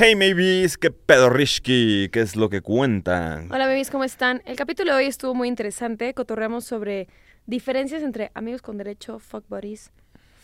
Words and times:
Hey 0.00 0.14
maybes, 0.14 0.78
qué 0.78 0.92
pedo 0.92 1.28
Rishki, 1.28 2.08
qué 2.12 2.20
es 2.20 2.36
lo 2.36 2.48
que 2.48 2.60
cuentan. 2.60 3.50
Hola 3.50 3.66
babies, 3.66 3.90
¿cómo 3.90 4.04
están? 4.04 4.42
El 4.46 4.54
capítulo 4.54 4.92
de 4.92 4.98
hoy 4.98 5.06
estuvo 5.06 5.34
muy 5.34 5.48
interesante. 5.48 6.14
Cotorreamos 6.14 6.64
sobre 6.64 7.08
diferencias 7.46 8.04
entre 8.04 8.30
amigos 8.34 8.62
con 8.62 8.78
derecho, 8.78 9.18
fuck 9.18 9.44
buddies, 9.48 9.90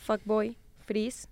fuckboy, 0.05 0.57
freeze 0.85 1.29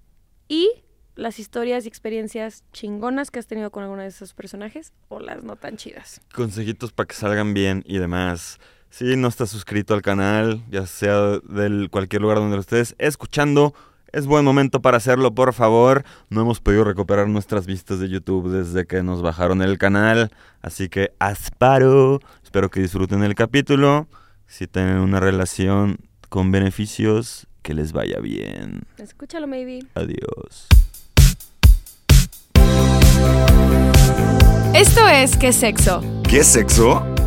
y 0.46 0.70
las 1.16 1.40
historias 1.40 1.84
y 1.84 1.88
experiencias 1.88 2.62
chingonas 2.72 3.32
que 3.32 3.40
has 3.40 3.48
tenido 3.48 3.72
con 3.72 3.82
alguno 3.82 4.02
de 4.02 4.08
esos 4.08 4.34
personajes 4.34 4.92
o 5.08 5.18
las 5.18 5.42
no 5.42 5.56
tan 5.56 5.76
chidas. 5.76 6.20
Consejitos 6.32 6.92
para 6.92 7.08
que 7.08 7.16
salgan 7.16 7.54
bien 7.54 7.82
y 7.88 7.98
demás. 7.98 8.60
Si 8.88 9.16
no 9.16 9.26
estás 9.26 9.50
suscrito 9.50 9.94
al 9.94 10.02
canal, 10.02 10.62
ya 10.70 10.86
sea 10.86 11.40
del 11.40 11.88
cualquier 11.90 12.22
lugar 12.22 12.38
donde 12.38 12.54
lo 12.54 12.60
estés 12.60 12.94
escuchando, 12.98 13.74
es 14.12 14.26
buen 14.26 14.44
momento 14.44 14.80
para 14.80 14.98
hacerlo, 14.98 15.34
por 15.34 15.52
favor. 15.52 16.04
No 16.28 16.42
hemos 16.42 16.60
podido 16.60 16.84
recuperar 16.84 17.28
nuestras 17.28 17.66
vistas 17.66 17.98
de 17.98 18.08
YouTube 18.08 18.50
desde 18.50 18.86
que 18.86 19.02
nos 19.02 19.22
bajaron 19.22 19.62
el 19.62 19.78
canal, 19.78 20.30
así 20.60 20.88
que 20.88 21.12
asparo. 21.18 22.20
Espero 22.44 22.70
que 22.70 22.80
disfruten 22.80 23.22
el 23.22 23.34
capítulo. 23.34 24.06
Si 24.46 24.66
tienen 24.66 24.98
una 24.98 25.18
relación 25.18 25.98
con 26.28 26.52
beneficios, 26.52 27.46
que 27.62 27.74
les 27.74 27.92
vaya 27.92 28.18
bien. 28.20 28.82
Escúchalo, 28.98 29.46
maybe. 29.46 29.86
Adiós. 29.94 30.66
Esto 34.74 35.08
es 35.08 35.36
¿Qué 35.36 35.52
sexo? 35.52 36.02
¿Qué 36.28 36.42
sexo? 36.44 37.21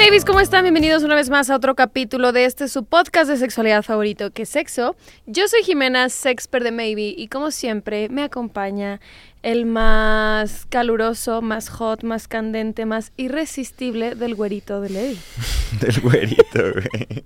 Maybes, 0.00 0.24
¿cómo 0.24 0.40
están? 0.40 0.62
Bienvenidos 0.62 1.02
una 1.02 1.14
vez 1.14 1.28
más 1.28 1.50
a 1.50 1.56
otro 1.56 1.74
capítulo 1.74 2.32
de 2.32 2.46
este 2.46 2.68
su 2.68 2.86
podcast 2.86 3.28
de 3.28 3.36
sexualidad 3.36 3.82
favorito, 3.82 4.30
que 4.30 4.44
es 4.44 4.48
Sexo. 4.48 4.96
Yo 5.26 5.46
soy 5.46 5.62
Jimena, 5.62 6.08
sexper 6.08 6.64
de 6.64 6.72
Maybe, 6.72 7.14
y 7.14 7.28
como 7.28 7.50
siempre 7.50 8.08
me 8.08 8.22
acompaña 8.22 8.98
el 9.42 9.66
más 9.66 10.64
caluroso, 10.70 11.42
más 11.42 11.68
hot, 11.68 12.02
más 12.02 12.28
candente, 12.28 12.86
más 12.86 13.12
irresistible 13.18 14.14
del 14.14 14.34
güerito 14.34 14.80
de 14.80 14.88
Levi. 14.88 15.18
Del 15.82 16.00
güerito, 16.00 16.62
güey. 16.72 17.24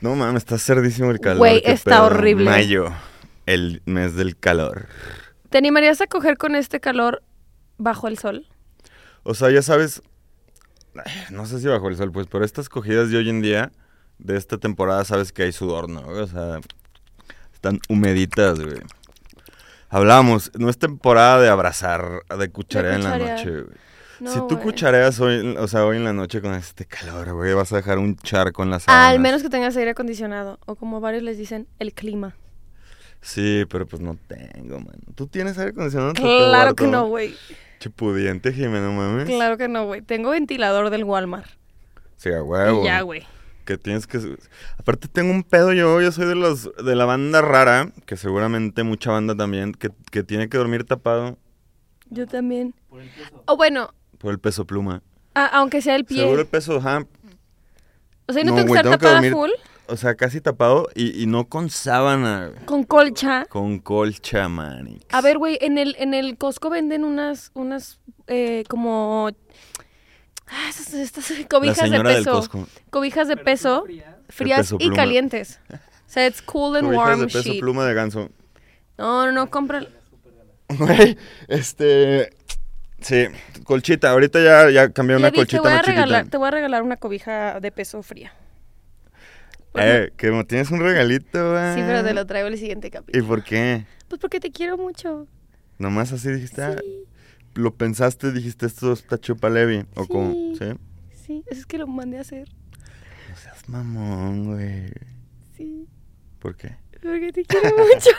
No 0.00 0.16
mames, 0.16 0.42
está 0.42 0.58
cerdísimo 0.58 1.12
el 1.12 1.20
calor. 1.20 1.38
Güey, 1.38 1.62
está 1.64 2.02
horrible. 2.02 2.46
Mayo, 2.46 2.92
el 3.46 3.82
mes 3.84 4.16
del 4.16 4.36
calor. 4.36 4.88
¿Te 5.48 5.58
animarías 5.58 6.00
a 6.00 6.08
coger 6.08 6.36
con 6.36 6.56
este 6.56 6.80
calor 6.80 7.22
bajo 7.78 8.08
el 8.08 8.18
sol? 8.18 8.48
O 9.22 9.34
sea, 9.34 9.50
ya 9.50 9.62
sabes, 9.62 10.02
no 11.30 11.46
sé 11.46 11.60
si 11.60 11.66
bajo 11.66 11.88
el 11.88 11.96
sol, 11.96 12.12
pues, 12.12 12.26
pero 12.26 12.44
estas 12.44 12.68
cogidas 12.68 13.10
de 13.10 13.18
hoy 13.18 13.28
en 13.28 13.42
día, 13.42 13.72
de 14.18 14.36
esta 14.36 14.58
temporada, 14.58 15.04
sabes 15.04 15.32
que 15.32 15.44
hay 15.44 15.52
sudor, 15.52 15.88
¿no? 15.88 16.00
O 16.00 16.26
sea, 16.26 16.60
están 17.52 17.80
humeditas, 17.88 18.60
güey. 18.60 18.80
Hablamos, 19.88 20.52
no 20.56 20.68
es 20.68 20.78
temporada 20.78 21.40
de 21.40 21.48
abrazar, 21.48 22.22
de 22.38 22.50
cucharear 22.50 22.94
en 22.94 23.04
la 23.04 23.18
noche, 23.18 23.50
güey. 23.50 23.76
No, 24.20 24.30
si 24.30 24.38
tú 24.40 24.56
güey. 24.56 24.60
cuchareas 24.60 25.18
hoy, 25.18 25.56
o 25.56 25.66
sea, 25.66 25.86
hoy 25.86 25.96
en 25.96 26.04
la 26.04 26.12
noche 26.12 26.42
con 26.42 26.54
este 26.54 26.84
calor, 26.84 27.32
güey, 27.32 27.54
vas 27.54 27.72
a 27.72 27.76
dejar 27.76 27.98
un 27.98 28.16
charco 28.16 28.62
en 28.62 28.70
la 28.70 28.78
sábanas. 28.78 29.10
Al 29.10 29.18
menos 29.18 29.42
que 29.42 29.48
tengas 29.48 29.76
aire 29.78 29.92
acondicionado, 29.92 30.58
o 30.66 30.76
como 30.76 31.00
varios 31.00 31.22
les 31.22 31.38
dicen, 31.38 31.66
el 31.78 31.94
clima. 31.94 32.36
Sí, 33.22 33.64
pero 33.68 33.86
pues 33.86 34.00
no 34.02 34.16
tengo, 34.26 34.78
mano. 34.78 35.00
¿Tú 35.14 35.26
tienes 35.26 35.58
aire 35.58 35.70
acondicionado? 35.70 36.12
Claro 36.12 36.74
que 36.74 36.86
no, 36.86 37.06
güey. 37.06 37.34
Che 37.80 37.90
pudiente, 37.90 38.52
Jimena, 38.52 38.90
mames. 38.90 39.24
Claro 39.26 39.56
que 39.56 39.66
no, 39.66 39.86
güey. 39.86 40.02
Tengo 40.02 40.30
ventilador 40.30 40.90
del 40.90 41.02
Walmart. 41.04 41.48
Sí, 42.16 42.30
a 42.30 42.42
huevo. 42.42 42.82
Y 42.82 42.84
ya, 42.84 43.00
güey. 43.00 43.26
que 43.64 43.78
tienes 43.78 44.06
que... 44.06 44.18
Aparte 44.78 45.08
tengo 45.08 45.30
un 45.32 45.42
pedo 45.42 45.72
yo, 45.72 46.00
yo 46.02 46.12
soy 46.12 46.26
de 46.26 46.34
los 46.34 46.70
de 46.76 46.94
la 46.94 47.04
banda 47.06 47.40
rara, 47.40 47.90
que 48.04 48.16
seguramente 48.16 48.82
mucha 48.82 49.10
banda 49.12 49.34
también, 49.34 49.72
que, 49.72 49.90
que 50.10 50.22
tiene 50.22 50.48
que 50.48 50.58
dormir 50.58 50.84
tapado 50.84 51.38
Yo 52.10 52.26
también. 52.26 52.74
O 53.46 53.56
bueno, 53.56 53.94
por 54.18 54.32
el 54.32 54.38
peso 54.38 54.66
pluma. 54.66 55.02
a- 55.34 55.46
aunque 55.46 55.80
sea 55.80 55.96
el 55.96 56.04
pie. 56.04 56.18
Seguro 56.24 56.42
el 56.42 56.48
peso, 56.48 56.76
ajá. 56.76 57.06
O 58.28 58.32
sea, 58.32 58.44
no, 58.44 58.50
No, 58.50 58.56
tengo 58.56 58.72
que 58.74 58.78
estar 58.78 58.82
tengo 58.84 58.98
que 58.98 58.98
tapada 58.98 59.14
dormir- 59.22 59.32
full, 59.32 59.50
O 59.90 59.96
sea, 59.96 60.14
casi 60.14 60.40
tapado 60.40 60.88
y, 60.94 61.22
y 61.22 61.26
no 61.26 61.48
con 61.48 61.68
sábana, 61.68 62.52
con 62.64 62.84
colcha. 62.84 63.44
Con 63.46 63.80
colcha, 63.80 64.48
manix. 64.48 65.04
A 65.10 65.20
ver, 65.20 65.38
güey, 65.38 65.58
en 65.60 65.78
el, 65.78 65.96
en 65.98 66.14
el 66.14 66.38
Costco 66.38 66.70
venden 66.70 67.04
unas, 67.04 67.50
unas, 67.54 67.98
eh, 68.28 68.64
como... 68.68 69.30
Ah, 70.46 70.68
estas, 70.68 70.94
estas 70.94 71.32
cobijas 71.50 71.90
de 71.90 72.00
peso. 72.00 72.32
Costco. 72.32 72.66
Cobijas 72.90 73.28
de 73.28 73.36
peso, 73.36 73.84
frías 74.28 74.60
peso 74.60 74.76
y 74.76 74.86
pluma. 74.86 74.96
calientes. 74.96 75.60
O 76.10 76.12
sea, 76.12 76.26
it's 76.26 76.42
cool 76.42 76.74
and 76.74 76.86
Cobijas 76.86 77.06
warm 77.06 77.20
de 77.20 77.26
peso 77.28 77.42
sheet. 77.42 77.60
pluma 77.60 77.86
de 77.86 77.94
ganso. 77.94 78.30
No, 78.98 79.26
no, 79.26 79.30
no, 79.32 79.48
compra... 79.48 79.86
Güey, 80.68 81.16
este... 81.46 82.30
Sí, 83.00 83.26
colchita. 83.62 84.10
Ahorita 84.10 84.42
ya, 84.42 84.70
ya 84.70 84.90
cambié 84.92 85.16
una 85.16 85.30
dije, 85.30 85.46
te 85.46 85.56
colchita 85.56 85.62
voy, 85.62 85.70
a 85.70 85.74
más 85.76 85.84
chiquita. 85.84 86.04
regalar, 86.04 86.28
te 86.28 86.36
voy 86.36 86.48
a 86.48 86.50
regalar 86.50 86.82
una 86.82 86.96
cobija 86.96 87.60
de 87.60 87.70
peso 87.70 88.02
fría. 88.02 88.32
Eh, 89.74 90.10
que 90.16 90.30
me 90.32 90.44
tienes 90.44 90.70
un 90.70 90.80
regalito, 90.80 91.52
güey. 91.52 91.74
Sí, 91.76 91.80
pero 91.86 92.02
te 92.02 92.12
lo 92.14 92.26
traigo 92.26 92.48
el 92.48 92.58
siguiente 92.58 92.88
¿Y 92.88 92.90
capítulo. 92.90 93.26
por 93.26 93.44
qué? 93.44 93.86
Pues 94.08 94.20
porque 94.20 94.40
te 94.40 94.50
quiero 94.50 94.76
mucho. 94.76 95.26
Nomás 95.78 96.12
así 96.12 96.30
dijiste, 96.30 96.62
ah, 96.62 96.76
Sí, 96.82 97.04
lo 97.54 97.74
pensaste, 97.74 98.32
dijiste, 98.32 98.66
esto 98.66 98.92
está 98.92 99.18
chupa 99.18 99.48
Levi. 99.48 99.84
¿O 99.94 100.02
Sí. 100.02 100.08
cómo? 100.08 100.32
¿Sí? 100.56 100.64
sí, 101.26 101.44
es 101.50 101.66
que 101.66 101.78
lo 101.78 101.86
mandé 101.86 102.18
a 102.18 102.22
hacer. 102.22 102.48
No 103.28 103.36
seas 103.36 103.68
mamón, 103.68 104.44
güey. 104.54 104.90
Sí, 105.56 105.86
¿Por 106.40 106.56
qué? 106.56 106.76
porque 107.02 107.32
te 107.32 107.44
quiero 107.44 107.70
mucho. 107.78 108.10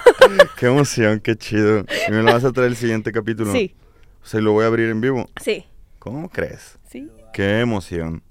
Qué 0.58 0.66
emoción, 0.68 1.20
qué 1.20 1.36
chido. 1.36 1.86
Y 2.08 2.12
me 2.12 2.24
lo 2.24 2.32
vas 2.34 2.44
a 2.46 2.52
traer 2.52 2.70
el 2.70 2.76
siguiente 2.76 3.12
capítulo. 3.12 3.52
Sí, 3.52 3.76
O 4.24 4.26
sea, 4.26 4.42
lo 4.42 4.54
voy 4.54 4.64
a 4.64 4.68
abrir 4.68 4.90
en 4.90 5.02
vivo. 5.02 5.30
sí, 5.42 5.66
¿Cómo 6.00 6.30
crees? 6.30 6.80
sí. 6.90 7.10
Qué 7.34 7.60
emoción. 7.60 8.24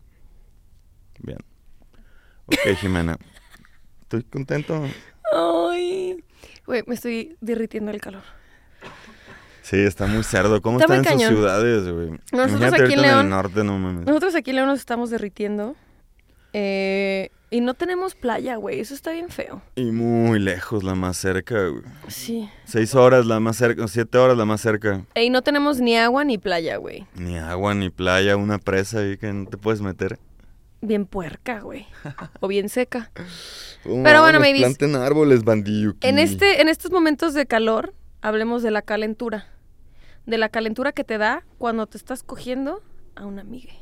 Bien. 1.21 1.39
Ok, 2.53 2.77
Jimena. 2.77 3.17
Estoy 4.03 4.23
contento. 4.25 4.83
Ay. 5.33 6.23
Güey, 6.67 6.83
me 6.87 6.95
estoy 6.95 7.37
derritiendo 7.41 7.91
el 7.91 8.01
calor. 8.01 8.23
Sí, 9.63 9.77
está 9.77 10.07
muy 10.07 10.25
cerdo. 10.25 10.61
¿Cómo 10.63 10.81
Está 10.81 10.97
están 10.97 11.13
en 11.15 11.19
sus 11.21 11.29
cañón. 11.29 11.35
ciudades, 11.37 11.89
güey? 11.89 12.11
Nosotros 12.33 12.51
Imagínate 12.51 12.83
aquí 12.85 12.93
en 12.95 12.99
ahorita 12.99 13.03
León- 13.15 13.25
el 13.27 13.31
norte, 13.31 13.65
no 13.65 13.79
mames. 13.79 14.07
Nosotros 14.07 14.35
aquí 14.35 14.51
en 14.51 14.57
León 14.57 14.69
nos 14.69 14.81
estamos 14.81 15.11
derritiendo. 15.11 15.77
eh, 16.53 17.31
y 17.53 17.61
no 17.61 17.75
tenemos 17.75 18.15
playa, 18.17 18.57
güey. 18.57 18.79
Eso 18.81 18.95
está 18.95 19.11
bien 19.13 19.29
feo. 19.29 19.61
Y 19.77 19.91
muy 19.93 20.39
lejos, 20.41 20.83
la 20.85 20.95
más 20.97 21.17
cerca, 21.17 21.67
güey. 21.69 21.83
Sí. 22.09 22.49
Seis 22.65 22.95
horas 22.95 23.27
la 23.27 23.39
más 23.41 23.57
cerca, 23.57 23.87
siete 23.89 24.19
horas 24.19 24.37
la 24.37 24.45
más 24.45 24.61
cerca. 24.61 25.05
Y 25.17 25.31
no 25.31 25.43
tenemos 25.43 25.81
ni 25.81 25.97
agua 25.97 26.25
ni 26.25 26.39
playa, 26.39 26.77
güey. 26.77 27.07
Ni 27.15 27.39
agua, 27.39 27.75
ni 27.75 27.91
playa, 27.91 28.37
una 28.37 28.59
presa 28.59 29.01
ahí 29.01 29.17
que 29.17 29.33
no 29.33 29.47
te 29.49 29.57
puedes 29.57 29.81
meter. 29.81 30.19
Bien 30.83 31.07
puerca, 31.07 31.61
güey. 31.61 31.87
O 32.41 32.49
bien 32.49 32.69
seca. 32.69 33.11
Oh, 33.85 34.01
Pero 34.05 34.23
bueno, 34.23 34.39
babies. 34.39 34.61
Planten 34.61 34.97
árboles, 34.97 35.45
bandilluki. 35.45 36.07
En, 36.07 36.19
este, 36.19 36.61
en 36.61 36.69
estos 36.69 36.91
momentos 36.91 37.35
de 37.35 37.47
calor, 37.47 37.95
hablemos 38.23 38.63
de 38.63 38.71
la 38.71 38.83
calentura. 38.83 39.47
De 40.27 40.39
la 40.39 40.49
calentura 40.49 40.93
que 40.93 41.05
te 41.05 41.19
da 41.19 41.45
cuando 41.59 41.87
te 41.87 41.99
estás 41.99 42.23
cogiendo 42.23 42.83
a 43.15 43.27
una 43.27 43.43
amiga. 43.43 43.73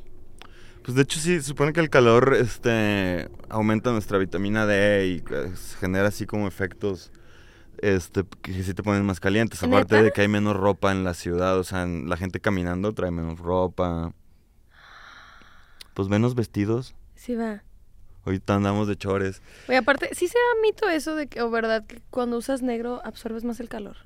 Pues 0.82 0.96
de 0.96 1.02
hecho 1.02 1.20
sí, 1.20 1.36
se 1.36 1.42
supone 1.42 1.72
que 1.72 1.80
el 1.80 1.90
calor 1.90 2.34
este, 2.34 3.28
aumenta 3.48 3.92
nuestra 3.92 4.18
vitamina 4.18 4.66
D 4.66 5.06
y 5.06 5.20
pues, 5.20 5.76
genera 5.78 6.08
así 6.08 6.24
como 6.24 6.48
efectos 6.48 7.12
este, 7.82 8.24
que 8.42 8.62
sí 8.62 8.74
te 8.74 8.82
ponen 8.82 9.04
más 9.04 9.20
calientes. 9.20 9.62
Aparte 9.62 9.96
¿Neta? 9.96 10.04
de 10.04 10.12
que 10.12 10.22
hay 10.22 10.28
menos 10.28 10.56
ropa 10.56 10.92
en 10.92 11.04
la 11.04 11.14
ciudad, 11.14 11.58
o 11.58 11.64
sea, 11.64 11.86
la 11.86 12.16
gente 12.16 12.40
caminando 12.40 12.92
trae 12.92 13.10
menos 13.10 13.38
ropa. 13.38 14.12
Pues 15.98 16.08
menos 16.08 16.36
vestidos. 16.36 16.94
Sí 17.16 17.34
va. 17.34 17.64
Ahorita 18.24 18.54
andamos 18.54 18.86
de 18.86 18.94
chores. 18.94 19.42
Oye, 19.68 19.78
aparte, 19.78 20.14
sí 20.14 20.28
se 20.28 20.38
da 20.38 20.62
mito 20.62 20.88
eso 20.88 21.16
de 21.16 21.26
que, 21.26 21.42
o 21.42 21.50
verdad, 21.50 21.84
que 21.88 22.00
cuando 22.10 22.36
usas 22.36 22.62
negro 22.62 23.00
absorbes 23.04 23.42
más 23.42 23.58
el 23.58 23.68
calor. 23.68 23.96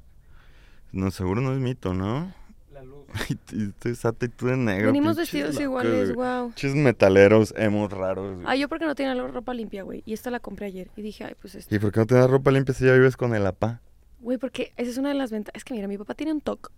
No, 0.91 1.11
seguro 1.11 1.43
no 1.43 1.53
es 1.53 1.59
mito, 1.59 1.93
¿no? 1.93 2.33
La 2.73 2.83
luz. 2.83 3.05
y 3.53 3.67
tú, 3.73 3.95
Sata, 3.95 4.25
y 4.25 4.31
tú 4.31 4.47
de 4.47 4.57
negro. 4.57 4.87
Venimos 4.87 5.19
vestidos 5.19 5.51
locos, 5.51 5.63
iguales, 5.65 6.15
wow. 6.15 6.47
Pinches 6.47 6.75
metaleros, 6.77 7.53
hemos 7.59 7.93
raros. 7.93 8.37
güey. 8.37 8.47
Ah, 8.49 8.57
yo 8.57 8.71
porque 8.71 8.87
no 8.87 8.95
tenía 8.95 9.13
ropa 9.13 9.53
limpia, 9.53 9.83
güey. 9.83 10.03
Y 10.07 10.15
esta 10.15 10.31
la 10.31 10.41
compré 10.41 10.69
ayer. 10.69 10.91
Y 10.97 11.03
dije, 11.03 11.25
ay, 11.25 11.35
pues 11.39 11.57
esto. 11.57 11.75
¿Y 11.75 11.79
por 11.79 11.93
qué 11.93 12.01
no 12.01 12.07
te 12.07 12.15
das 12.15 12.31
ropa 12.31 12.51
limpia 12.53 12.73
si 12.73 12.87
ya 12.87 12.95
vives 12.95 13.19
con 13.19 13.35
el 13.35 13.47
apá? 13.47 13.83
Güey, 14.21 14.39
porque 14.39 14.73
esa 14.79 14.91
es 14.91 14.97
una 14.97 15.11
de 15.11 15.15
las 15.17 15.31
ventajas. 15.31 15.59
Es 15.59 15.65
que 15.65 15.75
mira, 15.75 15.89
mi 15.89 15.99
papá 15.99 16.15
tiene 16.15 16.33
un 16.33 16.41
TOC 16.41 16.73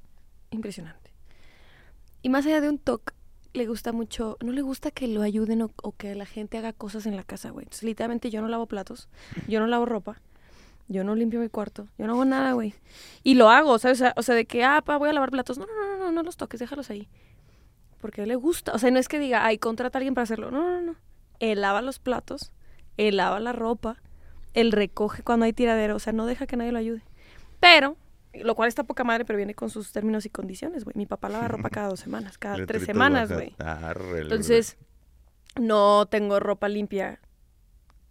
impresionante. 0.51 1.13
Y 2.21 2.31
más 2.31 2.45
allá 2.47 2.61
de 2.61 2.69
un 2.69 2.79
TOC, 2.79 3.13
le 3.55 3.67
gusta 3.67 3.93
mucho, 3.93 4.37
no 4.43 4.53
le 4.53 4.63
gusta 4.63 4.91
que 4.91 5.07
lo 5.07 5.23
ayuden 5.23 5.63
o, 5.63 5.93
que 5.97 6.15
la 6.15 6.27
gente 6.27 6.59
haga 6.59 6.73
cosas 6.73 7.07
en 7.07 7.17
la 7.17 7.23
casa, 7.23 7.51
güey. 7.51 7.65
Entonces, 7.65 7.85
literalmente 7.85 8.29
yo 8.29 8.43
no 8.43 8.49
lavo 8.49 8.67
platos, 8.67 9.09
yo 9.49 9.61
no 9.61 9.69
lavo 9.69 9.87
ropa, 9.87 10.21
yo 10.89 11.05
no 11.05 11.15
limpio 11.15 11.41
mi 11.41 11.49
cuarto, 11.49 11.87
yo 11.97 12.07
no 12.07 12.15
hago 12.15 12.25
nada, 12.25 12.53
güey. 12.53 12.75
Y 13.23 13.35
lo 13.35 13.49
hago, 13.49 13.79
¿sabes? 13.79 13.99
O 13.99 14.05
sea, 14.05 14.15
o 14.17 14.23
sea, 14.23 14.35
de 14.35 14.45
que, 14.45 14.65
ah, 14.65 14.83
pa, 14.85 14.99
voy 14.99 15.09
a 15.09 15.13
lavar 15.13 15.31
platos. 15.31 15.57
No, 15.57 15.67
no, 15.67 15.73
no, 15.87 15.99
no, 15.99 16.13
no 16.13 16.23
los 16.25 16.37
toques, 16.37 16.61
déjalos 16.61 16.91
ahí. 16.91 17.09
Porque 18.01 18.21
a 18.21 18.25
él 18.25 18.29
le 18.29 18.37
gusta. 18.37 18.73
O 18.73 18.79
sea, 18.79 18.91
no 18.91 18.99
es 18.99 19.09
que 19.09 19.21
diga, 19.21 19.47
ay, 19.47 19.59
contrata 19.59 19.97
a 19.97 20.01
alguien 20.01 20.15
para 20.15 20.25
hacerlo. 20.25 20.51
No, 20.51 20.69
no, 20.69 20.81
no. 20.83 20.97
Él 21.39 21.61
lava 21.61 21.81
los 21.81 22.01
platos, 22.01 22.53
él 22.97 23.17
lava 23.17 23.39
la 23.39 23.53
ropa, 23.53 24.03
él 24.53 24.73
recoge 24.73 25.23
cuando 25.23 25.47
hay 25.47 25.53
tiradero. 25.53 25.97
O 25.97 26.01
sea, 26.01 26.13
no 26.13 26.27
deja 26.27 26.47
que 26.47 26.57
nadie 26.57 26.73
lo 26.73 26.79
ayude. 26.79 27.03
Pero, 27.61 27.97
lo 28.43 28.55
cual 28.55 28.69
está 28.69 28.85
poca 28.85 29.05
madre, 29.05 29.25
pero 29.25 29.37
viene 29.37 29.55
con 29.55 29.71
sus 29.71 29.93
términos 29.93 30.27
y 30.27 30.31
condiciones, 30.31 30.85
güey. 30.85 30.95
Mi 30.97 31.07
papá 31.07 31.29
lava 31.29 31.49
ropa 31.49 31.71
cada 31.71 31.89
dos 31.89 32.01
semanas, 32.01 32.39
cada 32.39 32.57
tres 32.67 32.85
semanas, 32.85 33.31
güey. 33.33 33.55
Entonces, 34.17 34.77
no 35.61 36.07
tengo 36.07 36.41
ropa 36.41 36.69
limpia 36.69 37.21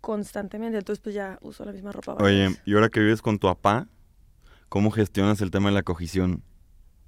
constantemente. 0.01 0.77
Entonces, 0.77 1.01
pues 1.01 1.15
ya 1.15 1.39
uso 1.41 1.65
la 1.65 1.71
misma 1.71 1.91
ropa. 1.91 2.15
Oye, 2.19 2.47
veces. 2.47 2.61
y 2.65 2.73
ahora 2.73 2.89
que 2.89 2.99
vives 2.99 3.21
con 3.21 3.39
tu 3.39 3.47
papá, 3.47 3.87
¿cómo 4.69 4.91
gestionas 4.91 5.41
el 5.41 5.51
tema 5.51 5.69
de 5.69 5.75
la 5.75 5.83
cogición? 5.83 6.43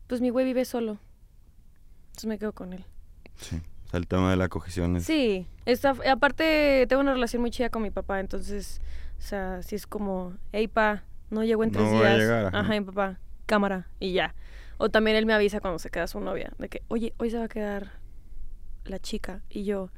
Pues 0.08 0.22
mi 0.22 0.30
güey 0.30 0.46
vive 0.46 0.66
solo. 0.66 1.00
Entonces 2.08 2.26
me 2.26 2.40
quedo 2.40 2.54
con 2.54 2.74
él. 2.74 2.86
Sí. 3.38 3.62
O 3.86 3.90
sea, 3.90 4.00
el 4.00 4.08
tema 4.08 4.32
de 4.32 4.38
la 4.38 4.50
cogición 4.50 4.96
es... 4.96 5.06
Sí, 5.06 5.48
está, 5.66 5.96
aparte 6.10 6.86
tengo 6.88 7.02
una 7.02 7.14
relación 7.14 7.42
muy 7.42 7.52
chida 7.52 7.70
con 7.70 7.84
mi 7.84 7.92
papá, 7.92 8.20
entonces, 8.20 8.82
o 9.20 9.22
sea, 9.22 9.62
si 9.62 9.76
es 9.76 9.86
como, 9.86 10.34
hey 10.52 10.68
pa, 10.68 11.04
no 11.30 11.44
llego 11.44 11.64
en 11.64 11.72
No 11.72 11.80
tres 11.80 11.92
voy 11.92 12.04
a 12.06 12.10
días. 12.10 12.20
llegar, 12.20 12.46
ajá. 12.48 12.60
ajá, 12.60 12.72
mi 12.74 12.82
papá, 12.82 13.20
cámara, 13.46 13.88
y 14.00 14.14
ya. 14.14 14.36
O 14.78 14.90
también 14.90 15.16
él 15.18 15.26
me 15.26 15.34
avisa 15.34 15.60
cuando 15.62 15.80
se 15.80 15.90
queda 15.90 16.08
su 16.08 16.20
novia, 16.20 16.52
de 16.58 16.70
que, 16.70 16.82
oye, 16.90 17.14
hoy 17.18 17.30
se 17.32 17.38
va 17.38 17.46
a 17.46 17.50
quedar 17.50 17.94
la 18.86 19.00
chica, 19.00 19.42
y 19.50 19.64
yo, 19.64 19.90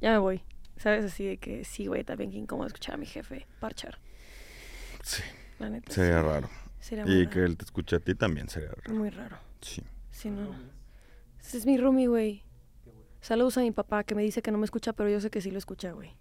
ya 0.00 0.12
me 0.12 0.18
voy. 0.18 0.42
¿Sabes? 0.76 1.04
Así 1.04 1.26
de 1.26 1.36
que 1.36 1.64
sí, 1.64 1.86
güey, 1.88 2.04
también 2.04 2.30
qué 2.30 2.38
incómodo 2.38 2.66
escuchar 2.66 2.94
a 2.94 2.98
mi 2.98 3.04
jefe 3.04 3.46
parchar, 3.60 3.98
Sí, 5.02 5.22
la 5.58 5.68
neta. 5.70 5.92
sería 5.92 6.20
sí. 6.20 6.26
raro. 6.26 6.48
Sería 6.78 7.04
Y 7.06 7.18
raro. 7.24 7.30
que 7.30 7.44
él 7.44 7.56
te 7.58 7.64
escuche 7.66 7.96
a 7.96 8.00
ti 8.00 8.14
también 8.14 8.48
sería 8.48 8.70
raro. 8.70 8.94
Muy 8.94 9.10
raro. 9.10 9.36
Sí. 9.60 9.82
Sí, 10.10 10.30
no. 10.30 10.54
Ese 11.38 11.58
es 11.58 11.66
mi 11.66 11.76
roomie, 11.76 12.06
güey. 12.06 12.44
Saludos 13.20 13.58
a 13.58 13.60
mi 13.60 13.70
papá, 13.72 14.04
que 14.04 14.14
me 14.14 14.22
dice 14.22 14.40
que 14.40 14.50
no 14.50 14.56
me 14.56 14.64
escucha, 14.64 14.94
pero 14.94 15.10
yo 15.10 15.20
sé 15.20 15.28
que 15.30 15.42
sí 15.42 15.50
lo 15.50 15.58
escucha, 15.58 15.92
güey. 15.92 16.14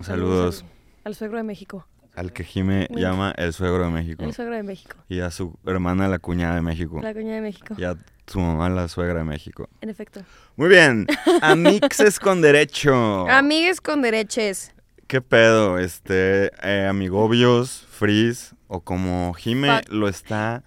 Saludos 0.00 0.62
al, 0.62 0.68
al 1.04 1.14
suegro 1.14 1.38
de 1.38 1.44
México. 1.44 1.86
Al 2.14 2.32
que 2.32 2.44
Jime 2.44 2.88
llama 2.90 3.32
el 3.36 3.52
suegro 3.52 3.84
de 3.84 3.90
México. 3.90 4.24
El 4.24 4.34
suegro 4.34 4.56
de 4.56 4.62
México. 4.62 4.96
Y 5.08 5.20
a 5.20 5.30
su 5.30 5.58
hermana 5.66 6.08
la 6.08 6.18
cuñada 6.18 6.56
de 6.56 6.62
México. 6.62 7.00
La 7.02 7.14
coña 7.14 7.34
de 7.34 7.40
México. 7.40 7.74
Y 7.78 7.84
a 7.84 7.96
su 8.26 8.40
mamá 8.40 8.68
la 8.68 8.88
suegra 8.88 9.18
de 9.20 9.24
México. 9.24 9.68
En 9.80 9.90
efecto. 9.90 10.22
Muy 10.56 10.68
bien. 10.68 11.06
Amixes 11.42 12.18
con 12.20 12.40
derecho. 12.42 12.92
Amigues 13.28 13.80
con 13.80 14.02
dereches. 14.02 14.72
¿Qué 15.06 15.20
pedo? 15.20 15.78
Este, 15.78 16.52
eh, 16.62 16.86
amigobios, 16.88 17.86
frizz, 17.90 18.54
o 18.68 18.80
como 18.80 19.34
Jime 19.34 19.78
Fuck. 19.80 19.92
lo 19.92 20.08
está 20.08 20.62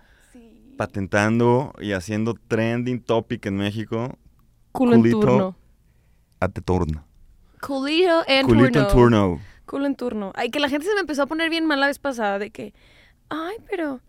patentando 0.77 1.73
y 1.79 1.93
haciendo 1.93 2.33
trending 2.47 3.01
topic 3.01 3.45
en 3.45 3.55
México, 3.55 4.17
Culo 4.71 4.95
en 4.95 5.01
Culito. 5.01 5.19
turno. 5.21 5.57
a 6.39 6.49
te 6.49 6.61
turno. 6.61 7.05
Culito 7.61 8.23
en 8.27 8.45
Culito 8.45 8.87
turno. 8.87 8.87
en 8.87 8.93
turno. 8.93 9.52
Culo 9.73 9.87
en 9.87 9.95
turno. 9.95 10.31
Ay, 10.35 10.51
que 10.51 10.59
la 10.59 10.69
gente 10.69 10.85
se 10.85 10.93
me 10.93 10.99
empezó 10.99 11.23
a 11.23 11.25
poner 11.25 11.49
bien 11.49 11.65
mal 11.65 11.79
la 11.79 11.87
vez 11.87 11.97
pasada 11.97 12.37
de 12.37 12.51
que, 12.51 12.75
ay, 13.29 13.55
pero, 13.67 14.01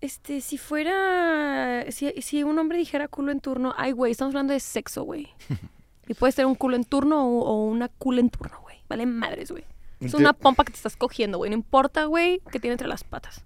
este, 0.00 0.40
si 0.40 0.58
fuera, 0.58 1.84
si, 1.90 2.10
si 2.20 2.42
un 2.42 2.58
hombre 2.58 2.78
dijera 2.78 3.06
culo 3.06 3.30
en 3.30 3.38
turno, 3.38 3.72
ay, 3.76 3.92
güey, 3.92 4.10
estamos 4.10 4.34
hablando 4.34 4.54
de 4.54 4.58
sexo, 4.58 5.04
güey. 5.04 5.28
Y 6.08 6.14
puedes 6.14 6.34
tener 6.34 6.46
un 6.46 6.56
culo 6.56 6.74
en 6.74 6.82
turno 6.82 7.24
o, 7.24 7.44
o 7.44 7.66
una 7.66 7.88
culo 7.88 8.18
en 8.18 8.30
turno, 8.30 8.58
güey. 8.62 8.78
Vale 8.88 9.06
madres, 9.06 9.52
güey. 9.52 9.62
Es 10.00 10.14
una 10.14 10.32
pompa 10.32 10.64
que 10.64 10.72
te 10.72 10.78
estás 10.78 10.96
cogiendo, 10.96 11.38
güey. 11.38 11.50
No 11.50 11.56
importa, 11.56 12.06
güey, 12.06 12.40
que 12.50 12.58
tiene 12.58 12.72
entre 12.72 12.88
las 12.88 13.04
patas. 13.04 13.44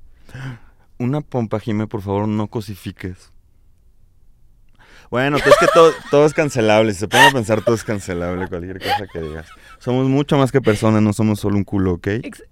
Una 0.96 1.20
pompa, 1.20 1.60
Jime, 1.60 1.86
por 1.86 2.00
favor, 2.00 2.28
no 2.28 2.46
cosifiques. 2.46 3.31
Bueno, 5.12 5.36
pues 5.36 5.48
es 5.54 5.58
que 5.60 5.66
todo, 5.74 5.92
todo 6.10 6.24
es 6.24 6.32
cancelable. 6.32 6.90
Si 6.94 7.00
se 7.00 7.06
pone 7.06 7.26
a 7.26 7.30
pensar, 7.32 7.62
todo 7.62 7.74
es 7.74 7.84
cancelable, 7.84 8.48
cualquier 8.48 8.78
cosa 8.78 9.06
que 9.12 9.20
digas. 9.20 9.46
Somos 9.78 10.08
mucho 10.08 10.38
más 10.38 10.50
que 10.50 10.62
personas, 10.62 11.02
no 11.02 11.12
somos 11.12 11.38
solo 11.38 11.56
un 11.56 11.64
culo, 11.64 11.92
¿ok? 11.92 12.06
Ex- 12.06 12.44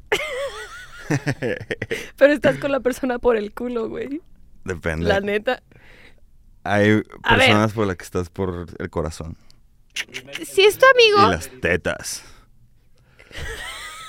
pero 2.19 2.35
estás 2.35 2.59
con 2.59 2.71
la 2.71 2.81
persona 2.81 3.19
por 3.19 3.39
el 3.39 3.55
culo, 3.55 3.89
güey. 3.89 4.21
Depende. 4.65 5.07
La 5.07 5.21
neta. 5.21 5.63
Hay 6.63 7.01
personas 7.27 7.73
por 7.73 7.87
las 7.87 7.97
que 7.97 8.05
estás 8.05 8.29
por 8.29 8.67
el 8.79 8.91
corazón. 8.91 9.39
Si 10.45 10.61
es 10.61 10.77
tu 10.77 10.85
Y 10.85 10.91
amigo, 11.15 11.31
las 11.31 11.49
tetas. 11.63 12.23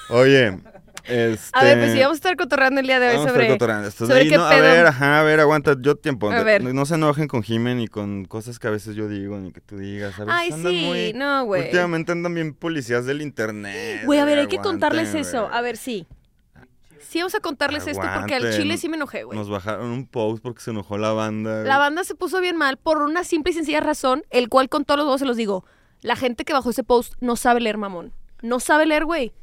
Oye, 0.10 0.60
este... 1.06 1.50
A 1.54 1.64
ver, 1.64 1.80
pues 1.80 1.92
sí, 1.94 2.00
vamos 2.00 2.16
a 2.16 2.16
estar 2.16 2.36
cotorreando 2.38 2.80
el 2.82 2.88
día 2.88 3.00
de 3.00 3.10
hoy 3.10 3.16
vamos 3.16 3.28
a 3.28 3.32
sobre... 3.32 3.54
estar 3.54 3.92
sobre 3.92 4.20
ahí, 4.20 4.30
qué 4.30 4.38
no, 4.38 4.46
a 4.46 4.50
pedo. 4.50 4.62
ver, 4.62 4.86
ajá, 4.88 5.20
a 5.20 5.24
ver, 5.24 5.40
aguanta, 5.40 5.76
yo 5.80 5.96
tiempo. 5.96 6.32
A 6.32 6.44
ver. 6.44 6.64
No 6.64 6.86
se 6.86 6.96
enojen 6.96 7.28
con 7.28 7.44
Jimen 7.44 7.78
ni 7.78 7.88
con 7.88 8.26
cosas 8.26 8.60
que 8.60 8.68
a 8.68 8.72
veces 8.72 8.96
yo 8.96 9.08
digo, 9.08 9.38
ni 9.38 9.52
que 9.52 9.62
tú 9.62 9.78
digas. 9.78 10.20
A 10.20 10.26
veces 10.26 10.34
Ay, 10.38 10.52
andan 10.52 10.72
sí, 10.72 10.86
muy- 10.86 11.14
no, 11.14 11.46
güey. 11.46 11.66
Últimamente 11.66 12.12
andan 12.12 12.34
bien 12.34 12.54
policías 12.54 13.06
del 13.06 13.22
internet. 13.22 14.02
Güey, 14.06 14.20
a 14.20 14.26
ver, 14.26 14.40
hay 14.40 14.48
que 14.48 14.58
contarles 14.58 15.14
eso. 15.16 15.50
A 15.52 15.62
ver, 15.62 15.78
sí. 15.78 16.08
Sí, 17.00 17.20
vamos 17.20 17.36
a 17.36 17.42
contarles 17.42 17.88
esto 17.88 18.04
porque 18.16 18.36
al 18.36 18.54
chile 18.54 18.78
sí 18.78 18.88
me 18.88 18.96
enojé, 18.96 19.24
güey. 19.24 19.38
Nos 19.38 19.50
bajaron 19.50 19.88
un 19.92 20.08
post 20.08 20.42
porque 20.42 20.62
se 20.62 20.72
enojó 20.72 20.98
la 20.98 21.12
banda. 21.12 21.64
La 21.64 21.78
banda 21.78 22.04
se 22.06 22.16
puso 22.16 22.40
bien 22.40 22.56
mal 22.56 22.78
por 22.78 23.00
una 23.00 23.26
simple 23.26 23.52
y 23.52 23.56
sencilla 23.56 23.82
razón, 23.82 24.24
el 24.30 24.48
cual 24.48 24.70
con 24.70 24.86
todos 24.86 25.00
los 25.00 25.08
dos 25.08 25.20
se 25.20 25.26
los 25.26 25.36
digo. 25.36 25.66
La 26.02 26.16
gente 26.16 26.46
que 26.46 26.54
bajó 26.54 26.70
ese 26.70 26.84
post 26.84 27.16
no 27.20 27.36
sabe 27.36 27.60
leer, 27.60 27.78
mamón. 27.78 28.14
No 28.42 28.60
sabe 28.60 28.86
leer, 28.86 29.06
güey. 29.06 29.34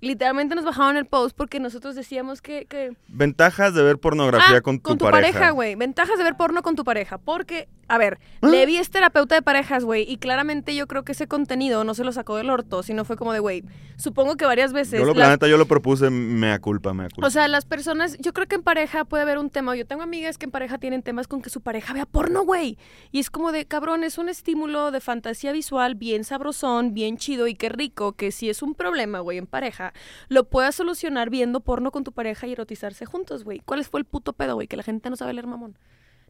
Literalmente 0.00 0.54
nos 0.54 0.64
bajaron 0.64 0.96
el 0.96 1.06
post 1.06 1.36
porque 1.36 1.58
nosotros 1.58 1.94
decíamos 1.96 2.40
que... 2.40 2.66
que... 2.66 2.96
Ventajas 3.08 3.74
de 3.74 3.82
ver 3.82 3.98
pornografía 3.98 4.58
Ah, 4.58 4.60
con 4.60 4.80
tu, 4.80 4.96
pareja. 4.96 5.50
güey. 5.50 5.74
Ventajas 5.74 6.18
de 6.18 6.24
ver 6.24 6.36
porno 6.36 6.62
con 6.62 6.76
tu 6.76 6.84
pareja. 6.84 7.18
Porque, 7.18 7.68
a 7.88 7.98
ver, 7.98 8.18
¿Ah? 8.40 8.48
Levi 8.48 8.76
es 8.76 8.90
terapeuta 8.90 9.34
de 9.34 9.42
parejas, 9.42 9.84
güey. 9.84 10.04
Y 10.08 10.18
claramente 10.18 10.76
yo 10.76 10.86
creo 10.86 11.02
que 11.04 11.12
ese 11.12 11.26
contenido 11.26 11.82
no 11.82 11.94
se 11.94 12.04
lo 12.04 12.12
sacó 12.12 12.36
del 12.36 12.48
orto, 12.50 12.82
sino 12.84 13.04
fue 13.04 13.16
como 13.16 13.32
de, 13.32 13.40
güey, 13.40 13.64
supongo 13.96 14.36
que 14.36 14.46
varias 14.46 14.72
veces... 14.72 15.00
Yo 15.00 15.06
lo, 15.06 15.14
la 15.14 15.30
neta, 15.30 15.48
yo 15.48 15.56
lo 15.58 15.66
propuse, 15.66 16.10
mea 16.10 16.60
culpa, 16.60 16.94
mea 16.94 17.08
culpa. 17.08 17.26
O 17.26 17.30
sea, 17.30 17.48
las 17.48 17.64
personas, 17.64 18.16
yo 18.18 18.32
creo 18.32 18.46
que 18.46 18.54
en 18.54 18.62
pareja 18.62 19.04
puede 19.04 19.24
haber 19.24 19.38
un 19.38 19.50
tema. 19.50 19.74
Yo 19.74 19.84
tengo 19.84 20.02
amigas 20.02 20.38
que 20.38 20.44
en 20.44 20.52
pareja 20.52 20.78
tienen 20.78 21.02
temas 21.02 21.26
con 21.26 21.42
que 21.42 21.50
su 21.50 21.60
pareja 21.60 21.92
vea 21.92 22.06
porno, 22.06 22.44
güey. 22.44 22.78
Y 23.10 23.18
es 23.18 23.30
como 23.30 23.50
de, 23.50 23.66
cabrón, 23.66 24.04
es 24.04 24.16
un 24.18 24.28
estímulo 24.28 24.92
de 24.92 25.00
fantasía 25.00 25.50
visual 25.50 25.96
bien 25.96 26.22
sabrosón, 26.22 26.94
bien 26.94 27.16
chido 27.16 27.48
y 27.48 27.54
qué 27.56 27.68
rico, 27.68 28.12
que 28.12 28.30
si 28.30 28.48
es 28.48 28.62
un 28.62 28.74
problema, 28.74 29.18
güey, 29.20 29.38
en 29.38 29.46
pareja, 29.46 29.87
lo 30.28 30.44
puedas 30.44 30.74
solucionar 30.74 31.30
viendo 31.30 31.60
porno 31.60 31.90
con 31.90 32.04
tu 32.04 32.12
pareja 32.12 32.46
y 32.46 32.52
erotizarse 32.52 33.06
juntos, 33.06 33.44
güey. 33.44 33.60
¿Cuál 33.64 33.84
fue 33.84 34.00
el 34.00 34.06
puto 34.06 34.32
pedo, 34.32 34.54
güey? 34.54 34.68
Que 34.68 34.76
la 34.76 34.82
gente 34.82 35.10
no 35.10 35.16
sabe 35.16 35.32
leer, 35.32 35.46
mamón. 35.46 35.76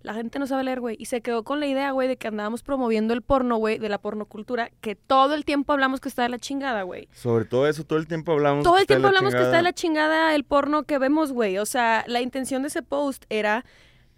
La 0.03 0.15
gente 0.15 0.39
no 0.39 0.47
sabe 0.47 0.65
leer, 0.65 0.81
güey. 0.81 0.97
Y 0.99 1.07
se 1.07 1.21
quedó 1.21 1.43
con 1.43 1.61
la 1.61 1.67
idea, 1.67 1.91
güey, 1.91 2.07
de 2.09 2.17
que 2.17 2.29
andábamos 2.29 2.63
promoviendo 2.63 3.15
el 3.15 3.23
porno, 3.23 3.57
güey, 3.57 3.79
de 3.79 3.89
la 3.89 3.99
pornocultura, 3.99 4.71
que 4.81 4.95
todo 4.95 5.35
el 5.35 5.45
tiempo 5.45 5.73
hablamos 5.73 6.01
que 6.01 6.09
está 6.09 6.23
de 6.23 6.29
la 6.29 6.39
chingada, 6.39 6.83
güey. 6.83 7.09
Sobre 7.13 7.45
todo 7.45 7.67
eso, 7.67 7.85
todo 7.85 7.99
el 7.99 8.07
tiempo 8.07 8.33
hablamos. 8.33 8.63
Todo 8.63 8.75
que 8.75 8.79
el 8.79 8.83
está 8.83 8.95
de 8.95 9.01
tiempo 9.01 9.13
la 9.13 9.19
hablamos 9.19 9.35
que 9.35 9.43
está 9.43 9.57
de 9.57 9.63
la 9.63 9.73
chingada 9.73 10.35
el 10.35 10.45
porno 10.45 10.85
que 10.85 10.99
vemos, 10.99 11.33
güey. 11.33 11.59
O 11.59 11.67
sea, 11.67 12.05
la 12.07 12.21
intención 12.21 12.63
de 12.63 12.69
ese 12.69 12.83
post 12.83 13.25
era 13.29 13.65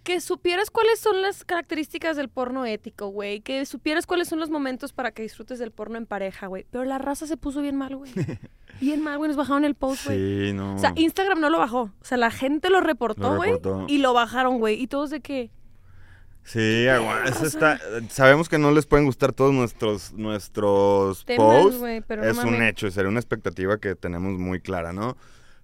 que 0.03 0.19
supieras 0.21 0.71
cuáles 0.71 0.99
son 0.99 1.21
las 1.21 1.43
características 1.43 2.17
del 2.17 2.27
porno 2.29 2.65
ético, 2.65 3.07
güey. 3.07 3.41
Que 3.41 3.65
supieras 3.65 4.05
cuáles 4.07 4.27
son 4.27 4.39
los 4.39 4.49
momentos 4.49 4.93
para 4.93 5.11
que 5.11 5.21
disfrutes 5.21 5.59
del 5.59 5.71
porno 5.71 5.97
en 5.97 6.05
pareja, 6.05 6.47
güey. 6.47 6.65
Pero 6.71 6.83
la 6.85 6.97
raza 6.97 7.27
se 7.27 7.37
puso 7.37 7.61
bien 7.61 7.75
mal, 7.75 7.95
güey. 7.95 8.11
Bien 8.79 9.03
mal, 9.03 9.17
güey. 9.19 9.27
Nos 9.27 9.37
bajaron 9.37 9.63
el 9.63 9.75
post, 9.75 10.05
güey. 10.07 10.17
Sí, 10.47 10.53
no. 10.53 10.73
O 10.75 10.79
sea, 10.79 10.93
Instagram 10.95 11.39
no 11.39 11.49
lo 11.51 11.59
bajó. 11.59 11.81
O 11.81 11.93
sea, 12.05 12.17
la 12.17 12.31
gente 12.31 12.69
lo 12.71 12.81
reportó, 12.81 13.35
güey. 13.35 13.53
Y 13.87 13.99
lo 13.99 14.13
bajaron, 14.13 14.57
güey. 14.57 14.81
Y 14.81 14.87
todos 14.87 15.11
de 15.11 15.19
que... 15.21 15.51
Sí, 16.43 16.87
agua- 16.87 17.23
eso 17.25 17.45
está. 17.45 17.79
Sabemos 18.09 18.49
que 18.49 18.57
no 18.57 18.71
les 18.71 18.87
pueden 18.87 19.05
gustar 19.05 19.33
todos 19.33 19.53
nuestros 19.53 20.13
nuestros 20.13 21.23
Temas, 21.25 21.45
posts. 21.63 21.79
güey, 21.79 22.01
pero 22.01 22.23
no 22.23 22.31
es 22.31 22.37
un 22.39 22.63
hecho, 22.63 22.89
sería 22.89 23.09
una 23.09 23.19
expectativa 23.19 23.77
que 23.77 23.93
tenemos 23.95 24.39
muy 24.39 24.59
clara, 24.59 24.91
¿no? 24.93 25.15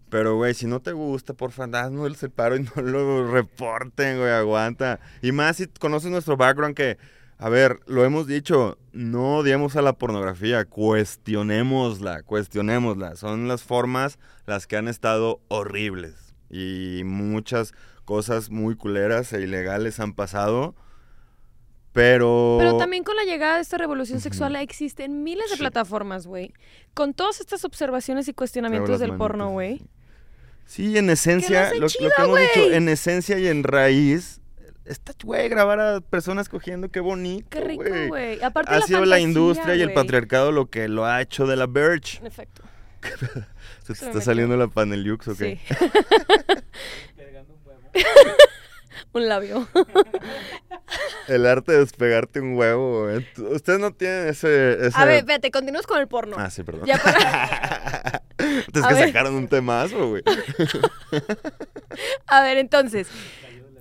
Pero, 0.10 0.36
güey, 0.36 0.54
si 0.54 0.68
no 0.68 0.80
te 0.82 0.94
gusta, 0.94 1.34
por 1.34 1.52
favor, 1.52 1.76
haznos 1.76 2.24
el 2.24 2.30
paro 2.32 2.56
y 2.56 2.62
no 2.76 2.82
lo 2.82 3.32
reporten, 3.32 4.18
güey, 4.20 4.32
aguanta. 4.32 5.00
Y 5.22 5.32
más 5.32 5.58
si 5.58 5.68
conoces 5.68 6.10
nuestro 6.12 6.38
background 6.38 6.76
que, 6.76 6.98
a 7.38 7.50
ver, 7.50 7.80
lo 7.88 8.06
hemos 8.06 8.26
dicho, 8.26 8.78
no 8.94 9.38
odiemos 9.38 9.76
a 9.76 9.82
la 9.82 9.94
pornografía, 9.94 10.64
cuestionémosla, 10.66 12.24
cuestionémosla. 12.24 13.16
Son 13.16 13.48
las 13.48 13.64
formas 13.64 14.18
las 14.46 14.66
que 14.66 14.78
han 14.78 14.88
estado 14.88 15.42
horribles. 15.50 16.34
Y 16.50 17.02
muchas 17.04 17.74
cosas 18.06 18.50
muy 18.50 18.76
culeras 18.78 19.34
e 19.34 19.42
ilegales 19.42 20.00
han 20.00 20.14
pasado. 20.14 20.74
Pero... 21.92 22.58
Pero 22.60 22.78
también 22.78 23.04
con 23.04 23.16
la 23.16 23.24
llegada 23.24 23.56
de 23.56 23.62
esta 23.62 23.78
revolución 23.78 24.20
sexual 24.22 24.56
existen 24.56 25.24
miles 25.24 25.50
de 25.50 25.56
Sí. 25.56 25.60
plataformas, 25.62 26.28
güey. 26.28 26.54
Con 26.94 27.14
todas 27.14 27.40
estas 27.40 27.66
observaciones 27.66 28.28
y 28.28 28.34
cuestionamientos 28.34 29.00
del 29.00 29.16
porno, 29.18 29.50
güey. 29.50 29.82
Sí, 30.68 30.98
en 30.98 31.10
esencia, 31.10 31.72
lo, 31.74 31.88
que 31.88 32.10
hemos 32.18 32.40
dicho, 32.40 32.72
en 32.72 32.90
esencia 32.90 33.40
y 33.40 33.48
en 33.48 33.64
raíz, 33.64 34.42
está, 34.86 35.14
güey, 35.24 35.48
grabar 35.50 35.80
a 35.80 36.02
personas 36.02 36.50
cogiendo, 36.50 36.90
qué 36.90 37.00
bonito, 37.00 37.48
Qué 37.50 37.62
rico, 37.62 37.84
güey. 38.10 38.40
Ha 38.42 38.52
la 38.54 38.82
sido 38.82 39.06
la 39.06 39.20
industria 39.20 39.76
y 39.76 39.82
el 39.82 39.94
patriarcado 39.94 40.52
lo 40.52 40.70
que 40.70 40.88
lo 40.88 41.06
ha 41.06 41.22
hecho 41.22 41.48
de 41.48 41.56
la 41.56 41.68
Birch. 41.68 42.20
En 42.20 42.28
efecto. 42.28 42.64
¿Se 43.84 43.94
te 43.94 43.96
Se 43.96 44.06
está 44.08 44.22
saliendo 44.22 44.58
la 44.58 44.68
Paneliux 44.68 45.28
o 45.30 45.38
qué? 45.38 45.60
Sí. 45.68 45.76
un 49.14 49.28
labio. 49.28 49.68
El 51.28 51.46
arte 51.46 51.74
de 51.74 51.80
despegarte 51.80 52.40
un 52.40 52.56
huevo, 52.56 53.08
Ustedes 53.38 53.80
no 53.80 53.92
tienen 53.92 54.28
ese... 54.30 54.88
ese... 54.88 54.98
A 54.98 55.06
ver, 55.06 55.26
vete, 55.26 55.52
continuamos 55.52 55.86
con 55.86 56.00
el 56.00 56.08
porno. 56.08 56.38
Ah, 56.40 56.50
sí, 56.50 56.64
perdón. 56.64 56.86
Ya 56.86 56.98
para- 56.98 58.17
Entonces 58.38 58.84
A 58.84 58.88
que 58.90 58.94
ver. 58.96 59.08
sacaron 59.08 59.36
un 59.36 59.48
temazo, 59.48 60.10
güey. 60.10 60.24
A 62.28 62.42
ver, 62.42 62.58
entonces. 62.58 63.08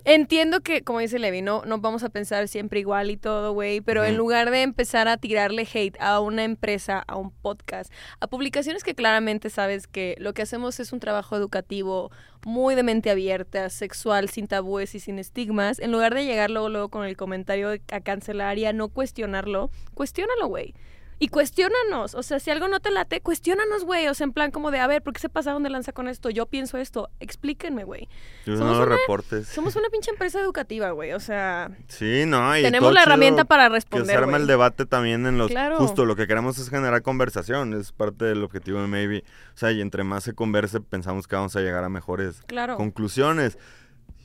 Entiendo 0.09 0.61
que, 0.61 0.85
como 0.85 1.01
dice 1.01 1.19
Levi, 1.19 1.43
no, 1.43 1.65
no 1.65 1.81
vamos 1.81 2.05
a 2.05 2.11
pensar 2.11 2.47
siempre 2.47 2.79
igual 2.79 3.11
y 3.11 3.17
todo, 3.17 3.55
güey, 3.55 3.81
pero 3.81 4.05
en 4.05 4.17
lugar 4.17 4.53
de 4.53 4.63
empezar 4.63 5.09
a 5.09 5.17
tirarle 5.17 5.67
hate 5.75 6.01
a 6.01 6.21
una 6.21 6.45
empresa, 6.45 7.03
a 7.09 7.17
un 7.17 7.33
podcast, 7.33 7.93
a 8.21 8.29
publicaciones 8.29 8.85
que 8.85 8.95
claramente 8.95 9.51
sabes 9.51 9.89
que 9.89 10.15
lo 10.21 10.33
que 10.33 10.43
hacemos 10.43 10.79
es 10.79 10.93
un 10.93 11.01
trabajo 11.01 11.35
educativo 11.35 12.13
muy 12.45 12.77
de 12.77 12.85
mente 12.85 13.11
abierta, 13.11 13.69
sexual, 13.69 14.29
sin 14.29 14.47
tabúes 14.47 14.95
y 14.95 15.01
sin 15.01 15.19
estigmas, 15.19 15.81
en 15.81 15.91
lugar 15.91 16.15
de 16.15 16.25
llegar 16.25 16.53
luego, 16.53 16.69
luego 16.69 16.89
con 16.89 17.05
el 17.05 17.17
comentario 17.17 17.71
a 17.91 18.01
cancelar 18.01 18.59
y 18.59 18.67
a 18.67 18.73
no 18.73 18.91
cuestionarlo, 18.91 19.71
cuestiónalo, 19.95 20.47
güey. 20.47 20.73
Y 21.19 21.29
cuestiónanos, 21.29 22.15
o 22.15 22.23
sea, 22.23 22.39
si 22.41 22.51
algo 22.51 22.69
no 22.69 22.79
te 22.81 22.91
late, 22.91 23.23
cuestiónanos, 23.23 23.85
güey. 23.85 24.07
O 24.09 24.13
sea, 24.15 24.25
en 24.27 24.33
plan 24.35 24.51
como 24.51 24.71
de, 24.71 24.81
a 24.81 24.87
ver, 24.87 25.03
¿por 25.03 25.15
qué 25.15 25.21
se 25.21 25.31
pasaron 25.31 25.63
de 25.63 25.71
lanza 25.71 25.93
con 25.93 26.09
esto? 26.09 26.29
Yo 26.29 26.45
pienso 26.45 26.77
esto. 26.77 27.09
Explíquenme, 27.21 27.85
güey. 27.85 28.07
Somos 28.45 28.61
no 28.61 28.83
una- 28.83 28.85
reportes. 28.97 29.49
Somos 29.49 29.77
una 29.77 29.89
pinche 29.89 30.11
empresa 30.11 30.39
educativa, 30.41 30.91
güey. 30.91 31.13
O 31.15 31.21
sea, 31.21 31.71
Sí, 31.89 32.25
no, 32.27 32.57
y 32.59 32.63
tenemos 32.63 32.93
la 32.93 33.03
herramienta 33.05 33.45
para 33.45 33.69
Que 33.69 33.75
responder. 33.77 34.07
se 34.09 34.15
arma 34.15 34.33
güey. 34.33 34.43
el 34.43 34.47
debate 34.47 34.85
también 34.85 35.25
en 35.27 35.39
los... 35.39 35.51
Claro. 35.51 35.79
Justo 35.79 36.05
lo 36.05 36.17
que 36.17 36.27
queremos 36.27 36.59
es 36.59 36.69
generar 36.69 37.01
conversación, 37.01 37.73
es 37.73 37.93
parte 37.93 38.27
del 38.27 38.45
objetivo 38.45 38.83
de 38.83 38.87
Maybe. 38.87 39.25
O 39.55 39.59
sea, 39.59 39.73
y 39.73 39.81
entre 39.81 40.05
más 40.05 40.23
se 40.25 40.35
converse, 40.35 40.81
pensamos 40.83 41.27
que 41.27 41.37
vamos 41.37 41.57
a 41.57 41.61
llegar 41.61 41.83
a 41.83 41.89
mejores 41.89 42.43
Claro. 42.47 42.77
conclusiones. 42.77 43.57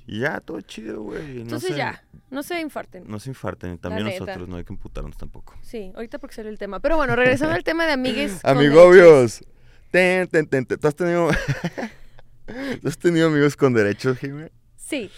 Y 0.07 0.19
ya, 0.19 0.39
todo 0.39 0.59
chido, 0.61 1.01
güey. 1.03 1.35
No 1.35 1.41
Entonces 1.41 1.69
se- 1.71 1.77
ya, 1.77 2.03
no 2.29 2.43
se 2.43 2.59
infarten. 2.59 3.03
No 3.07 3.19
se 3.19 3.29
infarten, 3.29 3.77
también 3.77 4.05
nosotros, 4.07 4.47
no 4.49 4.57
hay 4.57 4.63
que 4.63 4.73
emputarnos 4.73 5.15
tampoco. 5.17 5.55
Sí, 5.61 5.91
ahorita 5.95 6.17
porque 6.19 6.35
salió 6.35 6.49
el 6.51 6.57
tema. 6.57 6.79
Pero 6.79 6.97
bueno, 6.97 7.15
regresando 7.15 7.55
al 7.55 7.63
tema 7.63 7.85
de 7.85 7.93
amigues. 7.93 8.39
Amigobios. 8.43 9.43
Ten, 9.91 10.27
ten, 10.27 10.47
ten, 10.47 10.65
ten. 10.65 10.79
¿Tú 10.79 10.87
has 10.87 10.95
tenido... 10.95 11.29
¿Tú 12.81 12.87
has 12.87 12.97
tenido 12.97 13.27
amigos 13.27 13.55
con 13.55 13.73
derechos, 13.73 14.19
derechos. 14.19 14.51
Sí. 14.75 15.09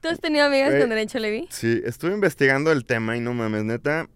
¿Tú 0.00 0.08
has 0.08 0.20
tenido 0.20 0.46
amigas 0.46 0.70
Güey. 0.70 0.80
con 0.80 0.90
derecho, 0.90 1.18
Levi? 1.18 1.46
Sí, 1.50 1.82
estuve 1.84 2.12
investigando 2.12 2.70
el 2.72 2.84
tema 2.84 3.16
y 3.16 3.20
no 3.20 3.34
mames, 3.34 3.64
neta. 3.64 4.08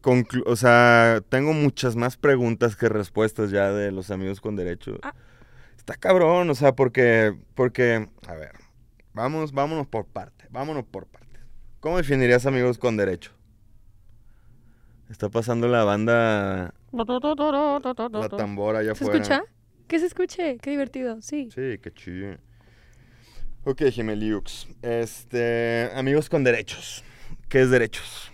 conclu- 0.00 0.44
o 0.46 0.54
sea, 0.56 1.20
tengo 1.28 1.52
muchas 1.52 1.96
más 1.96 2.16
preguntas 2.16 2.76
que 2.76 2.88
respuestas 2.88 3.50
ya 3.50 3.72
de 3.72 3.90
los 3.90 4.10
amigos 4.10 4.40
con 4.40 4.54
derecho. 4.56 4.98
Ah. 5.02 5.12
Está 5.76 5.94
cabrón, 5.96 6.48
o 6.50 6.54
sea, 6.54 6.72
porque, 6.74 7.36
porque, 7.54 8.08
a 8.26 8.34
ver, 8.34 8.52
vamos, 9.12 9.52
vámonos 9.52 9.86
por 9.86 10.06
parte, 10.06 10.46
vámonos 10.50 10.84
por 10.84 11.06
parte. 11.06 11.40
¿Cómo 11.80 11.96
definirías 11.96 12.46
amigos 12.46 12.78
con 12.78 12.96
derecho? 12.96 13.32
Está 15.10 15.28
pasando 15.30 15.68
la 15.68 15.84
banda, 15.84 16.74
la 16.92 18.28
tambora 18.28 18.80
allá 18.80 18.94
¿Se 18.94 19.04
afuera. 19.04 19.20
escucha? 19.22 19.42
Que 19.86 19.98
se 19.98 20.06
escuche, 20.06 20.58
qué 20.60 20.70
divertido, 20.70 21.22
sí. 21.22 21.48
Sí, 21.54 21.78
qué 21.82 21.90
chido. 21.94 22.36
Ok, 23.64 23.82
Gemeliux. 23.90 24.68
Este, 24.82 25.90
amigos 25.94 26.28
con 26.28 26.44
derechos. 26.44 27.02
¿Qué 27.48 27.62
es 27.62 27.70
derechos? 27.70 28.30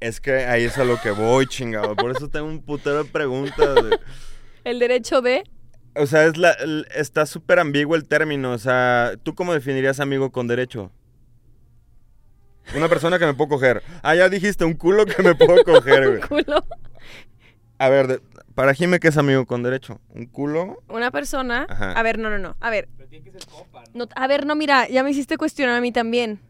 Es 0.00 0.20
que 0.20 0.32
ahí 0.46 0.64
es 0.64 0.76
a 0.78 0.84
lo 0.84 1.00
que 1.00 1.10
voy, 1.12 1.46
chingado. 1.46 1.94
Por 1.94 2.10
eso 2.10 2.28
tengo 2.28 2.46
un 2.46 2.60
putero 2.62 3.04
de 3.04 3.10
preguntas. 3.10 3.74
de- 3.76 3.98
El 4.64 4.78
derecho 4.80 5.22
de. 5.22 5.44
O 5.98 6.06
sea, 6.06 6.24
es 6.26 6.36
la, 6.36 6.52
el- 6.52 6.86
está 6.94 7.26
súper 7.26 7.58
ambiguo 7.58 7.96
el 7.96 8.06
término. 8.06 8.52
O 8.52 8.58
sea, 8.58 9.12
¿tú 9.22 9.34
cómo 9.34 9.54
definirías 9.54 10.00
amigo 10.00 10.30
con 10.30 10.46
derecho? 10.48 10.90
Una 12.76 12.88
persona 12.88 13.18
que 13.18 13.26
me 13.26 13.34
puedo 13.34 13.48
coger. 13.50 13.82
Ah, 14.02 14.14
ya 14.14 14.28
dijiste, 14.28 14.64
un 14.64 14.74
culo 14.74 15.06
que 15.06 15.22
me 15.22 15.34
puedo 15.34 15.62
coger, 15.64 16.08
güey. 16.08 16.20
culo. 16.44 16.64
A 17.78 17.88
ver, 17.88 18.06
de- 18.08 18.20
para 18.54 18.74
Jime, 18.74 18.98
¿qué 19.00 19.08
es 19.08 19.16
amigo 19.18 19.44
con 19.46 19.62
derecho? 19.62 20.00
¿Un 20.14 20.26
culo? 20.26 20.82
Una 20.88 21.10
persona. 21.10 21.66
Ajá. 21.68 21.92
A 21.92 22.02
ver, 22.02 22.18
no, 22.18 22.30
no, 22.30 22.38
no. 22.38 22.56
A 22.60 22.70
ver. 22.70 22.88
No, 23.94 24.06
a 24.16 24.26
ver, 24.26 24.46
no, 24.46 24.54
mira, 24.56 24.88
ya 24.88 25.02
me 25.02 25.10
hiciste 25.10 25.36
cuestionar 25.36 25.76
a 25.76 25.80
mí 25.80 25.92
también. 25.92 26.40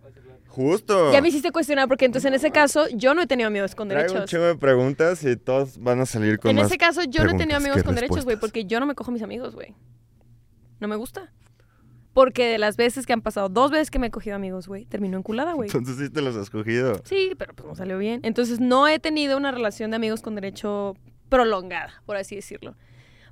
Justo. 0.56 1.12
Ya 1.12 1.20
me 1.20 1.28
hiciste 1.28 1.52
cuestionar 1.52 1.86
porque 1.86 2.06
entonces 2.06 2.26
en 2.26 2.32
ese 2.32 2.50
caso 2.50 2.86
yo 2.94 3.12
no 3.12 3.20
he 3.20 3.26
tenido 3.26 3.46
amigos 3.46 3.74
con 3.74 3.88
Traigo 3.90 4.06
un 4.08 4.14
derechos. 4.14 4.30
chingo 4.30 4.44
de 4.44 4.54
preguntas 4.56 5.22
y 5.22 5.36
todos 5.36 5.76
van 5.78 6.00
a 6.00 6.06
salir 6.06 6.38
con 6.38 6.50
En 6.50 6.56
más 6.56 6.68
ese 6.68 6.78
caso 6.78 7.02
yo 7.04 7.24
no 7.24 7.32
he 7.32 7.34
tenido 7.34 7.58
preguntas 7.58 7.62
amigos 7.62 7.76
que 7.76 7.84
con 7.84 7.94
derechos, 7.94 8.24
güey, 8.24 8.36
respuestas. 8.36 8.40
porque 8.40 8.64
yo 8.64 8.80
no 8.80 8.86
me 8.86 8.94
cojo 8.94 9.10
a 9.10 9.12
mis 9.12 9.22
amigos, 9.22 9.54
güey. 9.54 9.74
No 10.80 10.88
me 10.88 10.96
gusta. 10.96 11.30
Porque 12.14 12.46
de 12.46 12.56
las 12.56 12.78
veces 12.78 13.04
que 13.04 13.12
han 13.12 13.20
pasado, 13.20 13.50
dos 13.50 13.70
veces 13.70 13.90
que 13.90 13.98
me 13.98 14.06
he 14.06 14.10
cogido 14.10 14.34
amigos, 14.34 14.66
güey, 14.66 14.86
terminó 14.86 15.18
enculada, 15.18 15.52
güey. 15.52 15.68
Entonces 15.68 15.98
sí 15.98 16.08
te 16.10 16.22
los 16.22 16.34
has 16.36 16.48
cogido. 16.48 17.02
Sí, 17.04 17.32
pero 17.36 17.52
pues 17.52 17.68
no 17.68 17.74
salió 17.74 17.98
bien. 17.98 18.20
Entonces 18.22 18.58
no 18.58 18.88
he 18.88 18.98
tenido 18.98 19.36
una 19.36 19.50
relación 19.52 19.90
de 19.90 19.96
amigos 19.96 20.22
con 20.22 20.34
derecho 20.34 20.96
prolongada, 21.28 22.02
por 22.06 22.16
así 22.16 22.34
decirlo. 22.34 22.74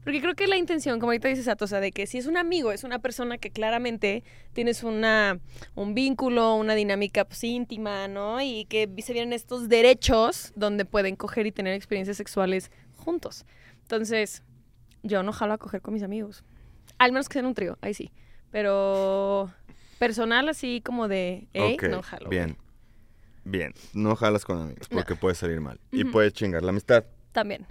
Porque 0.04 0.20
creo 0.20 0.34
que 0.34 0.46
la 0.46 0.56
intención, 0.56 1.00
como 1.00 1.11
ahorita 1.11 1.28
dices, 1.28 1.49
sea, 1.66 1.80
de 1.80 1.90
que 1.90 2.06
si 2.06 2.18
es 2.18 2.26
un 2.26 2.37
amigo, 2.37 2.73
es 2.73 2.84
una 2.84 2.99
persona 2.99 3.38
que 3.38 3.50
claramente 3.50 4.23
tienes 4.52 4.84
una, 4.84 5.40
un 5.75 5.94
vínculo, 5.94 6.54
una 6.56 6.75
dinámica 6.75 7.25
pues, 7.25 7.42
íntima, 7.42 8.06
¿no? 8.06 8.40
Y 8.42 8.66
que 8.66 8.88
se 9.02 9.12
vienen 9.14 9.32
estos 9.32 9.68
derechos 9.68 10.52
donde 10.56 10.84
pueden 10.84 11.16
coger 11.16 11.46
y 11.46 11.52
tener 11.52 11.73
experiencias 11.73 12.18
sexuales 12.18 12.70
juntos. 12.96 13.46
Entonces, 13.82 14.42
yo 15.02 15.23
no 15.23 15.32
jalo 15.32 15.54
a 15.54 15.58
coger 15.58 15.80
con 15.80 15.94
mis 15.94 16.02
amigos. 16.02 16.44
Al 16.99 17.12
menos 17.12 17.28
que 17.28 17.34
sean 17.34 17.46
un 17.46 17.54
trío, 17.54 17.78
ahí 17.80 17.94
sí. 17.94 18.12
Pero 18.50 19.50
personal 19.99 20.49
así 20.49 20.82
como 20.84 21.08
de, 21.08 21.49
ok, 21.54 21.82
no 21.84 22.02
jalo. 22.02 22.28
bien. 22.28 22.56
Bien, 23.46 23.75
no 23.92 24.16
jalas 24.16 24.44
con 24.44 24.58
amigos 24.58 24.90
No. 24.90 24.96
porque 24.96 25.16
puede 25.16 25.34
salir 25.34 25.61
mal. 25.61 25.78
Y 25.92 26.04
puede 26.04 26.32
chingar 26.32 26.62
la 26.62 26.70
amistad. 26.70 27.04
También. 27.32 27.66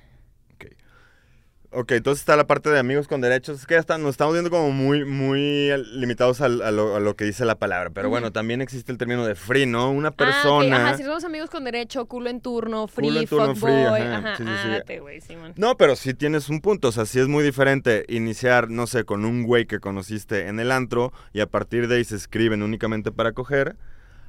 Ok. 1.75 1.91
Entonces 1.93 2.21
está 2.21 2.35
la 2.35 2.45
parte 2.47 2.69
de 2.69 2.79
amigos 2.79 3.07
con 3.07 3.19
derechos. 3.21 3.59
Es 3.59 3.65
que 3.65 3.73
ya 3.75 3.79
está- 3.79 3.97
nos 3.97 4.11
estamos 4.11 4.33
viendo 4.33 4.49
como 4.49 4.71
muy, 4.71 5.05
muy 5.05 5.71
limitados 5.95 6.41
a, 6.41 6.49
lo, 6.49 6.95
a 6.95 6.99
lo 6.99 7.15
que 7.15 7.25
dice 7.25 7.45
la 7.45 7.55
palabra. 7.55 7.89
Pero 7.89 8.09
bueno, 8.09 8.31
también 8.31 8.61
existe 8.61 8.91
el 8.91 8.97
término 8.97 9.25
de 9.25 9.35
free, 9.35 9.65
¿no? 9.65 9.91
Una 9.91 10.09
Ah, 10.09 10.11
persona... 10.11 10.77
Ajá, 10.87 10.97
si 10.97 11.03
somos 11.03 11.23
amigos 11.23 11.49
con 11.49 11.63
derecho, 11.63 12.05
culo 12.05 12.29
en 12.29 12.41
turno, 12.41 12.87
free, 12.87 13.07
Culo 13.07 13.19
en 13.21 13.27
turno, 13.27 13.95
Ajá, 13.95 14.17
ajá, 14.17 14.37
sí, 14.37 14.43
sí, 14.43 14.49
sí. 14.49 14.67
ándate, 14.67 14.99
güey, 14.99 15.21
Simón. 15.21 15.53
No, 15.55 15.75
pero 15.77 15.95
sí 15.95 16.13
tienes 16.13 16.49
un 16.49 16.61
punto. 16.61 16.89
O 16.89 16.91
sea, 16.91 17.05
sí 17.05 17.19
es 17.19 17.27
muy 17.27 17.43
diferente 17.43 18.05
iniciar, 18.07 18.69
no 18.69 18.85
sé, 18.87 19.03
con 19.03 19.25
un 19.25 19.43
güey 19.43 19.65
que 19.65 19.79
conociste 19.79 20.47
en 20.47 20.59
el 20.59 20.71
antro 20.71 21.11
y 21.33 21.39
a 21.41 21.47
partir 21.47 21.87
de 21.87 21.95
ahí 21.95 22.03
se 22.03 22.15
escriben 22.15 22.61
únicamente 22.63 23.11
para 23.11 23.31
coger. 23.31 23.75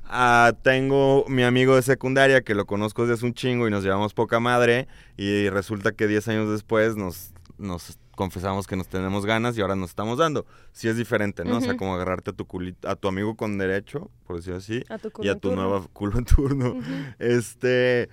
a 0.06 0.52
tengo 0.62 1.24
mi 1.28 1.42
amigo 1.44 1.76
de 1.76 1.82
secundaria 1.82 2.42
que 2.42 2.54
lo 2.54 2.66
conozco 2.66 3.02
desde 3.02 3.14
hace 3.14 3.26
un 3.26 3.34
chingo 3.34 3.66
y 3.66 3.70
nos 3.70 3.82
llevamos 3.82 4.12
poca 4.14 4.38
madre 4.38 4.86
y 5.16 5.48
resulta 5.48 5.92
que 5.92 6.06
10 6.06 6.28
años 6.28 6.50
después 6.50 6.94
nos, 6.96 7.32
nos 7.64 7.98
confesamos 8.14 8.66
que 8.66 8.76
nos 8.76 8.88
tenemos 8.88 9.26
ganas 9.26 9.58
y 9.58 9.60
ahora 9.60 9.74
nos 9.74 9.90
estamos 9.90 10.18
dando. 10.18 10.46
Sí 10.72 10.88
es 10.88 10.96
diferente, 10.96 11.44
¿no? 11.44 11.56
O 11.58 11.60
sea, 11.60 11.76
como 11.76 11.94
agarrarte 11.94 12.30
a 12.30 12.32
tu, 12.34 12.46
culito, 12.46 12.88
a 12.88 12.94
tu 12.96 13.08
amigo 13.08 13.36
con 13.36 13.58
derecho, 13.58 14.10
por 14.26 14.36
decirlo 14.36 14.58
así, 14.58 14.84
A 14.88 14.98
tu 14.98 15.10
y 15.22 15.28
a 15.28 15.34
tu 15.34 15.48
turno. 15.48 15.62
nueva 15.62 15.86
culo 15.92 16.18
en 16.18 16.24
turno. 16.24 16.76
Este, 17.18 18.08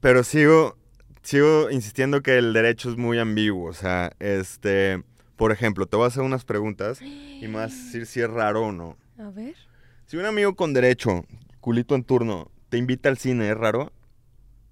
pero 0.00 0.22
sigo, 0.22 0.76
sigo 1.22 1.70
insistiendo 1.70 2.22
que 2.22 2.38
el 2.38 2.52
derecho 2.52 2.90
es 2.90 2.96
muy 2.96 3.18
ambiguo. 3.18 3.68
O 3.68 3.72
sea, 3.74 4.12
este, 4.20 5.02
por 5.36 5.50
ejemplo, 5.52 5.86
te 5.86 5.96
voy 5.96 6.04
a 6.04 6.08
hacer 6.08 6.22
unas 6.22 6.44
preguntas 6.44 7.00
y 7.02 7.40
me 7.48 7.56
vas 7.56 7.72
a 7.72 7.76
decir 7.76 8.06
si 8.06 8.20
es 8.20 8.30
raro 8.30 8.66
o 8.66 8.72
no. 8.72 8.96
A 9.18 9.30
ver. 9.30 9.56
Si 10.06 10.16
un 10.16 10.24
amigo 10.24 10.54
con 10.54 10.72
derecho, 10.72 11.24
culito 11.60 11.94
en 11.94 12.04
turno, 12.04 12.50
te 12.68 12.78
invita 12.78 13.08
al 13.08 13.18
cine, 13.18 13.50
¿es 13.50 13.56
raro? 13.56 13.92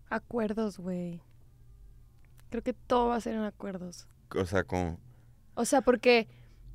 Acuerdos, 0.09 0.79
güey. 0.79 1.21
Creo 2.57 2.65
que 2.65 2.73
todo 2.73 3.09
va 3.09 3.17
a 3.17 3.21
ser 3.21 3.35
en 3.35 3.43
acuerdos. 3.43 4.09
O 4.35 4.47
sea, 4.47 4.65
como, 4.65 4.99
O 5.57 5.67
sea, 5.67 5.83
porque 5.83 6.27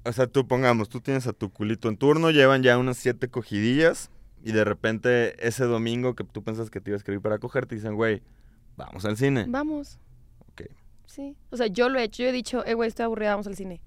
o 0.06 0.12
sea, 0.12 0.28
tú 0.28 0.48
pongamos, 0.48 0.90
tú 0.90 1.02
tienes 1.02 1.26
a 1.26 1.34
tu 1.34 1.52
culito 1.52 1.90
en 1.90 1.98
turno, 1.98 2.30
llevan 2.30 2.62
ya 2.62 2.78
unas 2.78 2.98
siete 2.98 3.30
cogidillas 3.30 4.12
y 4.44 4.52
de 4.52 4.64
repente 4.64 5.48
ese 5.48 5.64
domingo 5.64 6.14
que 6.14 6.24
tú 6.24 6.44
pensas 6.44 6.70
que 6.70 6.82
te 6.82 6.92
iba 6.92 6.96
a 6.96 7.00
escribir 7.00 7.20
para 7.20 7.40
coger, 7.40 7.66
te 7.66 7.74
dicen, 7.74 7.96
güey, 7.96 8.22
vamos 8.78 9.06
al 9.06 9.18
cine. 9.18 9.46
vamos. 9.48 9.98
Ok. 10.52 10.66
Sí. 11.08 11.36
O 11.50 11.58
sea, 11.58 11.66
yo 11.66 11.90
lo 11.90 11.98
he 11.98 12.04
hecho. 12.04 12.22
Yo 12.22 12.30
he 12.30 12.32
dicho, 12.32 12.64
eh, 12.68 12.76
güey, 12.76 12.88
estoy 12.88 13.06
aburrida, 13.06 13.32
vamos 13.32 13.48
al 13.48 13.56
cine. 13.56 13.82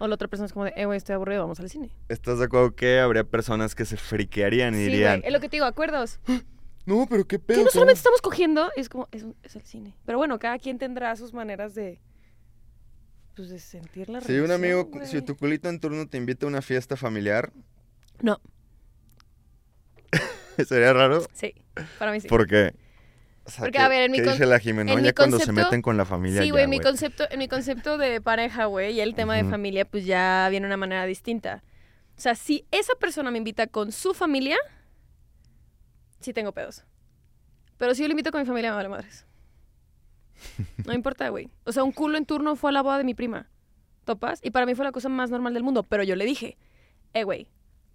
O 0.00 0.06
la 0.08 0.16
otra 0.16 0.28
persona 0.28 0.44
es 0.48 0.52
como 0.52 0.66
de, 0.66 0.74
eh, 0.76 0.84
güey, 0.84 0.98
estoy 0.98 1.14
aburrido, 1.14 1.40
vamos 1.40 1.60
al 1.60 1.70
cine. 1.70 1.96
¿Estás 2.10 2.40
de 2.40 2.44
acuerdo 2.44 2.74
que 2.76 3.00
habría 3.00 3.24
personas 3.24 3.74
que 3.74 3.86
se 3.86 3.96
friquearían 3.96 4.74
y 4.74 4.76
Sí, 4.76 4.84
dirían, 4.84 5.20
güey. 5.20 5.28
Es 5.28 5.32
lo 5.32 5.40
que 5.40 5.48
te 5.48 5.56
digo, 5.56 5.64
acuerdos. 5.64 6.20
no, 6.86 7.06
pero 7.08 7.26
qué 7.26 7.38
pedo? 7.38 7.58
Que 7.58 7.64
no 7.64 7.66
¿cómo?" 7.66 7.72
solamente 7.72 7.98
estamos 7.98 8.20
cogiendo, 8.20 8.70
es 8.76 8.88
como, 8.88 9.08
es, 9.12 9.22
un- 9.22 9.36
es 9.42 9.56
el 9.56 9.62
cine. 9.62 9.96
Pero 10.04 10.18
bueno, 10.18 10.38
cada 10.38 10.58
quien 10.58 10.78
tendrá 10.78 11.14
sus 11.16 11.32
maneras 11.32 11.74
de. 11.74 12.00
Pues 13.36 13.48
de 13.48 13.58
sentir 13.60 14.08
la 14.10 14.20
Si 14.20 14.38
un 14.38 14.50
amigo, 14.50 14.84
güey. 14.84 15.06
si 15.06 15.22
tu 15.22 15.36
culito 15.36 15.68
en 15.68 15.80
turno 15.80 16.06
te 16.06 16.18
invita 16.18 16.44
a 16.46 16.48
una 16.48 16.60
fiesta 16.62 16.96
familiar, 16.96 17.50
No. 18.20 18.40
¿Sería 20.68 20.92
raro? 20.92 21.22
Sí, 21.32 21.54
para 21.98 22.12
mí 22.12 22.20
sí. 22.20 22.28
¿Por 22.28 22.46
qué? 22.46 22.74
O 23.44 23.50
sea, 23.50 23.60
Porque, 23.60 23.72
¿qué- 23.72 23.78
a 23.78 23.88
ver, 23.88 24.02
en 24.04 24.12
mi 24.12 24.18
¿qué 24.18 24.24
con- 24.24 24.32
dice 24.34 24.46
la 24.46 24.58
Jimena? 24.60 24.92
en 24.92 25.02
mi 25.02 25.12
cuando 25.12 25.38
se 25.38 25.50
meten 25.50 25.82
con 25.82 25.96
la 25.96 26.04
familia 26.04 26.42
Sí, 26.42 26.50
güey, 26.50 26.68
mi 26.68 26.78
concepto, 26.78 27.24
en 27.30 27.38
mi 27.38 27.48
concepto 27.48 27.98
de 27.98 28.20
pareja, 28.20 28.66
güey, 28.66 28.94
y 28.94 29.00
el 29.00 29.14
tema 29.14 29.34
de 29.36 29.44
familia, 29.44 29.84
pues 29.84 30.04
ya 30.04 30.46
viene 30.50 30.66
de 30.66 30.68
una 30.68 30.76
manera 30.76 31.06
distinta. 31.06 31.64
O 32.16 32.20
sea, 32.20 32.34
si 32.34 32.66
esa 32.70 32.94
persona 32.96 33.30
me 33.30 33.38
invita 33.38 33.66
con 33.66 33.90
su 33.90 34.14
familia, 34.14 34.56
sí 36.22 36.32
tengo 36.32 36.52
pedos. 36.52 36.84
Pero 37.78 37.94
si 37.94 38.02
yo 38.02 38.08
le 38.08 38.12
invito 38.12 38.30
con 38.30 38.40
mi 38.40 38.46
familia, 38.46 38.70
me 38.70 38.76
vale 38.76 38.88
madres. 38.88 39.26
No 40.86 40.92
importa, 40.92 41.28
güey. 41.28 41.50
O 41.64 41.72
sea, 41.72 41.84
un 41.84 41.92
culo 41.92 42.18
en 42.18 42.26
turno 42.26 42.56
fue 42.56 42.70
a 42.70 42.72
la 42.72 42.82
boda 42.82 42.98
de 42.98 43.04
mi 43.04 43.14
prima. 43.14 43.48
¿Topas? 44.04 44.40
Y 44.42 44.50
para 44.50 44.66
mí 44.66 44.74
fue 44.74 44.84
la 44.84 44.92
cosa 44.92 45.08
más 45.08 45.30
normal 45.30 45.54
del 45.54 45.62
mundo. 45.62 45.84
Pero 45.84 46.02
yo 46.02 46.16
le 46.16 46.24
dije, 46.24 46.56
eh, 47.14 47.24
güey, 47.24 47.48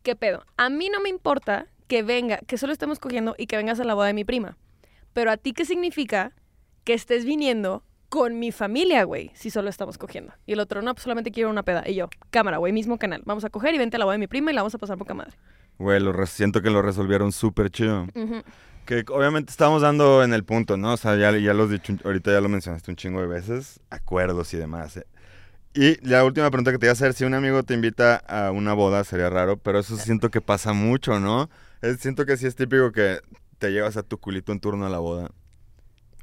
¿qué 0.04 0.16
pedo? 0.16 0.46
A 0.56 0.70
mí 0.70 0.90
no 0.90 1.02
me 1.02 1.10
importa 1.10 1.68
que 1.88 2.04
venga, 2.04 2.40
que 2.48 2.58
solo 2.58 2.74
estemos 2.74 3.00
cogiendo 3.00 3.36
y 3.38 3.48
que 3.48 3.58
vengas 3.58 3.80
a 3.80 3.84
la 3.84 3.94
boda 3.94 4.08
de 4.08 4.14
mi 4.14 4.24
prima. 4.26 4.58
Pero 5.14 5.32
a 5.32 5.38
ti, 5.38 5.54
¿qué 5.54 5.66
significa 5.66 6.34
que 6.84 6.94
estés 6.94 7.26
viniendo 7.26 7.84
con 8.10 8.40
mi 8.40 8.52
familia, 8.52 9.04
güey, 9.04 9.32
si 9.34 9.50
solo 9.50 9.70
estamos 9.70 9.98
cogiendo? 9.98 10.34
Y 10.46 10.54
el 10.54 10.60
otro, 10.60 10.82
no, 10.82 10.94
pues 10.94 11.04
solamente 11.04 11.32
quiero 11.32 11.50
una 11.50 11.64
peda. 11.64 11.84
Y 11.88 11.96
yo, 11.96 12.10
cámara, 12.30 12.58
güey, 12.58 12.72
mismo 12.72 12.98
canal. 12.98 13.22
Vamos 13.26 13.44
a 13.44 13.50
coger 13.50 13.74
y 13.74 13.78
vente 13.78 13.98
a 13.98 14.00
la 14.00 14.06
boda 14.06 14.14
de 14.14 14.20
mi 14.20 14.28
prima 14.28 14.52
y 14.52 14.54
la 14.54 14.62
vamos 14.62 14.76
a 14.76 14.78
pasar 14.78 14.98
poca 14.98 15.14
madre. 15.14 15.38
Güey, 15.80 16.00
lo 16.00 16.26
siento 16.26 16.62
que 16.62 16.70
lo 16.70 16.82
resolvieron 16.82 17.32
súper 17.32 17.70
chido. 17.70 18.08
Que 18.86 19.04
obviamente 19.10 19.52
estamos 19.52 19.82
dando 19.82 20.24
en 20.24 20.34
el 20.34 20.44
punto, 20.46 20.78
¿no? 20.78 20.94
O 20.94 20.98
sea, 20.98 21.16
ya, 21.18 21.36
ya 21.38 21.54
lo 21.54 21.64
has 21.66 21.70
dicho, 21.70 21.94
ahorita 22.06 22.32
ya 22.32 22.40
lo 22.42 22.48
mencionaste 22.50 22.90
un 22.90 22.96
chingo 22.96 23.20
de 23.22 23.28
veces, 23.28 23.80
acuerdos 23.90 24.54
y 24.54 24.58
demás. 24.58 24.98
¿eh? 24.98 25.06
Y 25.74 26.04
la 26.08 26.24
última 26.24 26.50
pregunta 26.50 26.72
que 26.72 26.78
te 26.80 26.86
iba 26.86 26.92
a 26.92 26.94
hacer, 26.94 27.14
si 27.14 27.26
un 27.26 27.34
amigo 27.34 27.62
te 27.64 27.74
invita 27.74 28.16
a 28.16 28.52
una 28.52 28.74
boda, 28.74 29.04
sería 29.04 29.30
raro, 29.30 29.58
pero 29.58 29.80
eso 29.80 29.98
siento 29.98 30.32
que 30.32 30.40
pasa 30.42 30.72
mucho, 30.74 31.20
¿no? 31.20 31.50
Es- 31.82 32.00
siento 32.00 32.26
que 32.26 32.38
sí 32.38 32.48
es 32.48 32.56
típico 32.56 32.92
que 32.94 33.20
te 33.60 33.72
llevas 33.72 33.98
a 33.98 34.04
tu 34.04 34.18
culito 34.18 34.52
en 34.54 34.60
turno 34.62 34.86
a 34.86 34.90
la 34.90 35.00
boda. 35.00 35.30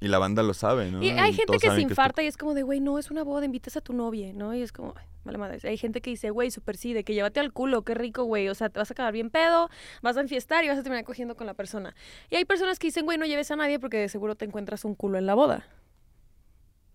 Y 0.01 0.09
la 0.09 0.19
banda 0.19 0.43
lo 0.43 0.55
sabe, 0.55 0.91
¿no? 0.91 1.03
Y 1.03 1.11
hay 1.11 1.33
gente 1.35 1.53
que 1.59 1.67
se 1.77 1.83
infarta 1.93 2.23
y 2.23 2.27
es 2.27 2.37
como 2.37 2.55
de, 2.55 2.63
güey, 2.63 2.81
no, 2.81 2.99
es 2.99 3.11
una 3.11 3.23
boda, 3.25 3.45
invitas 3.45 3.77
a 3.77 3.81
tu 3.83 3.93
novia, 3.93 4.33
¿no? 4.35 4.55
Y 4.55 4.63
es 4.63 4.73
como, 4.73 4.95
vale 5.25 5.39
madre. 5.39 5.59
Hay 5.69 5.77
gente 5.77 6.01
que 6.01 6.11
dice, 6.11 6.31
güey, 6.31 6.51
súper 6.51 6.77
sí, 6.77 6.93
de 6.93 7.05
que 7.05 7.15
llévate 7.15 7.41
al 7.41 7.53
culo, 7.53 7.83
qué 7.83 7.95
rico, 7.95 8.25
güey. 8.25 8.49
O 8.49 8.55
sea, 8.55 8.69
te 8.69 8.79
vas 8.79 8.91
a 8.91 8.95
quedar 8.95 9.13
bien 9.13 9.31
pedo, 9.31 9.71
vas 10.03 10.17
a 10.17 10.21
enfiestar 10.21 10.65
y 10.65 10.69
vas 10.69 10.79
a 10.79 10.83
terminar 10.83 11.05
cogiendo 11.05 11.37
con 11.37 11.47
la 11.47 11.55
persona. 11.55 11.95
Y 12.31 12.37
hay 12.37 12.45
personas 12.45 12.79
que 12.79 12.89
dicen, 12.89 13.05
güey, 13.05 13.19
no 13.19 13.27
lleves 13.27 13.51
a 13.51 13.57
nadie 13.57 13.79
porque 13.79 13.99
de 13.99 14.09
seguro 14.09 14.35
te 14.35 14.45
encuentras 14.45 14.85
un 14.85 14.95
culo 14.95 15.19
en 15.19 15.27
la 15.27 15.35
boda. 15.35 15.67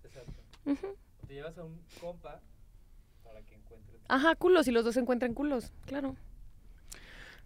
Exacto. 0.03 0.33
O 0.65 1.27
te 1.27 1.33
llevas 1.33 1.57
a 1.57 1.63
un 1.63 1.81
compa 1.99 2.41
para 3.23 3.41
que 3.41 3.55
encuentres. 3.55 4.01
Ajá, 4.07 4.35
culos, 4.35 4.67
y 4.67 4.71
los 4.71 4.85
dos 4.85 4.93
se 4.93 4.99
encuentran 5.01 5.33
culos, 5.33 5.71
claro. 5.85 6.15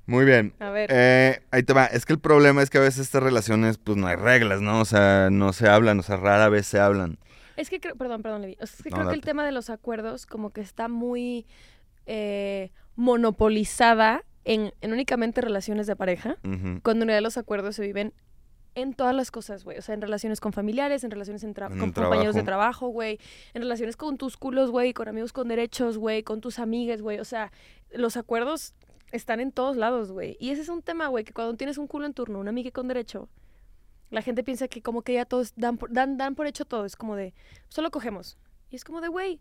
Muy 0.06 0.26
bien. 0.26 0.54
A 0.60 0.70
ver. 0.70 0.90
Eh, 0.92 1.42
ahí 1.52 1.64
te 1.64 1.72
va. 1.72 1.86
Es 1.86 2.06
que 2.06 2.14
el 2.14 2.20
problema 2.20 2.62
es 2.62 2.70
que 2.70 2.78
a 2.78 2.82
veces 2.82 3.00
estas 3.02 3.24
relaciones, 3.24 3.78
pues 3.78 3.98
no 3.98 4.08
hay 4.08 4.18
reglas, 4.18 4.62
¿no? 4.62 4.82
O 4.82 4.86
sea, 4.86 5.30
no 5.32 5.54
se 5.54 5.70
hablan, 5.70 6.00
o 6.00 6.04
sea, 6.04 6.18
rara 6.18 6.50
vez 6.50 6.68
se 6.68 6.80
hablan. 6.80 7.18
Es 7.58 7.70
que 7.70 7.80
creo, 7.80 7.96
perdón, 7.96 8.22
perdón, 8.22 8.42
Levi. 8.42 8.58
O 8.62 8.66
sea, 8.66 8.76
es 8.78 8.84
que 8.84 8.90
No, 8.90 8.98
creo 8.98 9.10
que 9.10 9.16
el 9.16 9.22
tema 9.22 9.46
de 9.46 9.52
los 9.52 9.70
acuerdos 9.70 10.26
como 10.26 10.52
que 10.52 10.62
está 10.62 10.88
muy 10.88 11.46
eh, 12.06 12.72
monopolizada 12.96 14.24
en, 14.44 14.74
en 14.82 14.94
únicamente 14.94 15.42
relaciones 15.42 15.88
de 15.88 15.96
pareja, 15.96 16.38
cuando 16.42 17.04
en 17.04 17.08
realidad 17.08 17.22
los 17.22 17.38
acuerdos 17.38 17.76
se 17.76 17.82
viven 17.82 18.14
en 18.76 18.94
todas 18.94 19.16
las 19.16 19.32
cosas, 19.32 19.64
güey. 19.64 19.78
O 19.78 19.82
sea, 19.82 19.96
en 19.96 20.02
relaciones 20.02 20.40
con 20.40 20.52
familiares, 20.52 21.04
en 21.04 21.12
relaciones 21.12 21.44
en 21.44 21.54
con 21.54 21.92
compañeros 21.92 22.36
de 22.36 22.44
trabajo. 22.44 22.44
trabajo, 22.44 22.88
güey. 22.88 23.20
En 23.54 23.62
relaciones 23.62 23.96
con 23.98 24.18
tus 24.18 24.36
culos, 24.36 24.72
güey. 24.72 24.94
Con 24.94 25.08
amigos 25.08 25.32
con 25.32 25.48
derechos, 25.48 25.98
güey. 25.98 26.24
Con 26.24 26.42
tus 26.42 26.60
amigas, 26.60 27.02
güey. 27.02 27.20
O 27.20 27.26
sea, 27.26 27.52
los 27.92 28.18
acuerdos 28.18 28.74
están 29.12 29.40
en 29.40 29.52
todos 29.52 29.78
lados, 29.78 30.12
güey. 30.12 30.38
Y 30.40 30.50
ese 30.50 30.64
es 30.64 30.70
un 30.70 30.82
tema, 30.82 31.08
güey, 31.08 31.24
que 31.24 31.34
cuando 31.34 31.56
tienes 31.56 31.78
un 31.78 31.88
culo 31.88 32.08
en 32.08 32.14
turno, 32.14 32.40
una 32.40 32.50
amiga 32.50 32.72
con 32.72 32.88
derecho, 32.88 33.30
la 34.14 34.22
gente 34.22 34.44
piensa 34.44 34.68
que 34.68 34.82
como 34.82 35.02
que 35.02 35.14
ya 35.14 35.26
todos 35.26 35.54
dan 35.56 35.78
por, 35.78 35.92
dan, 35.92 36.18
dan 36.18 36.36
por 36.36 36.48
hecho 36.48 36.64
todo. 36.66 36.86
Es 36.86 36.96
como 36.96 37.16
de, 37.16 37.34
solo 37.68 37.92
cogemos. 37.92 38.38
Y 38.70 38.76
es 38.76 38.84
como 38.84 39.02
de, 39.02 39.08
güey, 39.10 39.40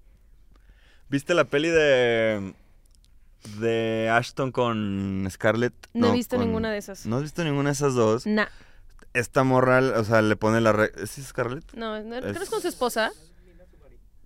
¿Viste 1.09 1.35
la 1.35 1.45
peli 1.45 1.69
de 1.69 2.55
de 3.59 4.09
Ashton 4.11 4.53
con 4.53 5.27
Scarlett? 5.31 5.75
no, 5.95 6.09
he 6.09 6.13
visto 6.13 6.37
con- 6.37 6.47
ninguna 6.47 6.71
de 6.71 6.79
esas. 6.79 7.07
¿No 7.07 7.17
has 7.17 7.23
visto 7.23 7.45
ninguna 7.45 7.71
de 7.71 7.75
esas 7.75 7.95
dos? 7.95 8.27
Nah. 8.27 8.47
Esta 9.15 9.45
morra, 9.45 9.81
o 9.99 10.05
sea, 10.05 10.23
le 10.23 10.37
pone 10.37 10.61
la... 10.63 10.73
Re... 10.73 10.91
¿Es 10.97 11.11
Scarlett? 11.23 11.75
No, 11.75 12.01
no, 12.03 12.17
creo 12.21 12.31
es 12.31 12.43
Es- 12.43 12.49
con 12.51 12.63
su 12.63 12.69
esposa. 12.69 13.11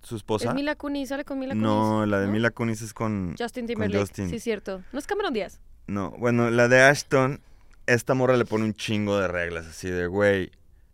¿Su 0.03 0.15
esposa? 0.15 0.51
Es 0.51 0.55
Mila 0.55 0.77
Kunis, 0.77 1.09
sale 1.09 1.25
con 1.25 1.41
Mila 1.41 1.55
Kunis. 1.55 1.65
no, 1.67 2.07
la 2.07 2.21
de 2.21 2.29
Mila 2.29 2.51
Kunis 2.53 2.83
es 2.83 2.95
con... 2.95 3.35
Justin 3.37 3.67
Timberlake. 3.67 3.99
Justin. 4.01 4.31
Sí, 4.31 4.39
cierto. 4.39 4.83
No 4.93 4.99
es 5.01 5.07
Cameron 5.09 5.33
Díaz. 5.33 5.59
No, 5.89 6.13
bueno, 6.13 6.51
la 6.51 6.69
de 6.69 6.81
Ashton, 6.83 7.41
esta 7.87 8.15
morra 8.15 8.37
le 8.37 8.45
pone 8.45 8.65
un 8.65 8.75
chingo 8.75 9.19
de 9.19 9.29
reglas, 9.29 9.67
así 9.67 9.89
de, 9.89 10.07
güey, 10.07 10.51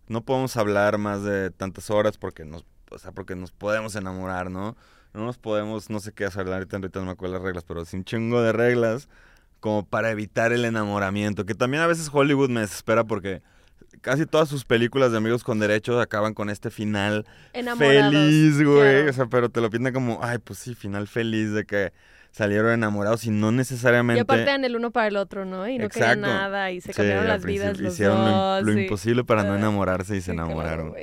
no 0.09 0.25
podemos 0.25 0.57
hablar 0.57 0.99
más 0.99 1.23
de 1.23 1.51
tantas 1.51 1.91
horas 1.91 2.19
porque 2.19 2.45
nos, 2.45 2.65
o 2.91 2.99
sea, 2.99 3.13
porque 3.13 3.35
nos 3.35 3.53
podemos 3.53 3.97
enamorar, 3.97 4.51
¿no? 4.51 4.77
No 5.15 5.25
nos 5.27 5.39
podemos, 5.39 5.91
no 5.91 6.01
sé 6.01 6.13
qué 6.13 6.25
hacer, 6.25 6.47
ahorita, 6.47 6.77
ahorita 6.77 7.01
no 7.01 7.07
me 7.07 7.13
acuerdo 7.13 7.35
las 7.35 7.43
reglas, 7.43 7.65
pero 7.65 7.85
sí 7.85 7.97
un 7.97 8.05
chingo 8.05 8.41
de 8.43 8.53
reglas 8.53 9.09
como 9.61 9.87
para 9.87 10.11
evitar 10.11 10.53
el 10.53 10.65
enamoramiento, 10.65 11.47
que 11.47 11.55
también 11.55 11.83
a 11.83 11.87
veces 11.87 12.11
Hollywood 12.13 12.51
me 12.51 12.61
desespera 12.61 13.05
porque 13.05 13.43
casi 14.01 14.27
todas 14.27 14.49
sus 14.49 14.65
películas 14.65 15.13
de 15.13 15.19
amigos 15.19 15.45
con 15.45 15.59
derechos 15.61 16.01
acaban 16.03 16.35
con 16.35 16.51
este 16.51 16.71
final 16.71 17.27
Enamorados. 17.53 18.13
feliz, 18.13 18.63
güey. 18.63 18.81
claro. 18.81 19.11
O 19.11 19.13
sea, 19.13 19.27
pero 19.27 19.49
te 19.51 19.61
lo 19.61 19.71
pintan 19.71 19.93
como, 19.93 20.19
ay, 20.23 20.39
pues 20.39 20.59
sí, 20.59 20.75
final 20.75 21.07
feliz 21.07 21.53
de 21.53 21.65
que 21.65 21.93
salieron 22.33 22.73
enamorados 22.73 23.25
y 23.25 23.31
no 23.31 23.53
necesariamente. 23.53 24.19
Y 24.19 24.23
aparte 24.23 24.43
eran 24.43 24.65
el 24.65 24.75
uno 24.75 24.91
para 24.91 25.07
el 25.07 25.17
otro, 25.17 25.45
¿no? 25.45 25.69
Y 25.69 25.79
no 25.79 25.89
querían 25.89 26.23
nada 26.23 26.71
y 26.73 26.81
se 26.81 26.93
cambiaron 26.93 27.29
las 27.29 27.45
vidas 27.45 27.79
los 27.79 27.93
Hicieron 27.95 28.25
lo, 28.25 28.27
im- 28.31 28.33
dos. 28.33 28.63
lo 28.65 28.73
sí. 28.73 28.81
imposible 28.81 29.23
para 29.25 29.45
no 29.45 29.55
enamorarse 29.55 30.17
y 30.17 30.21
se 30.21 30.27
Sí, 30.27 30.31
enamoraron. 30.33 30.95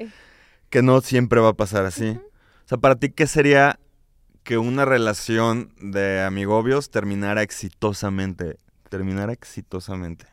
que 0.69 0.81
no 0.81 0.99
siempre 1.01 1.39
va 1.39 1.49
a 1.49 1.53
pasar 1.53 1.85
así. 1.85 2.09
O 2.09 2.67
sea, 2.67 2.77
para 2.79 2.95
ti, 2.97 3.09
¿qué 3.09 3.25
sería 3.27 3.79
que 4.43 4.57
una 4.57 4.83
relación 4.85 5.71
de 5.79 6.21
amigobios 6.21 6.89
terminara 6.91 7.41
exitosamente? 7.43 8.57
Terminara 8.89 9.31
exitosamente. 9.31 10.25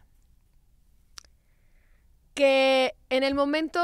Que 2.35 2.93
en 3.11 3.23
el 3.23 3.35
momento... 3.35 3.81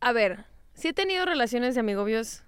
A 0.00 0.12
ver, 0.12 0.44
sí 0.74 0.88
he 0.88 0.92
tenido 0.92 1.24
relaciones 1.24 1.74
de 1.74 1.80
amigobios 1.80 2.42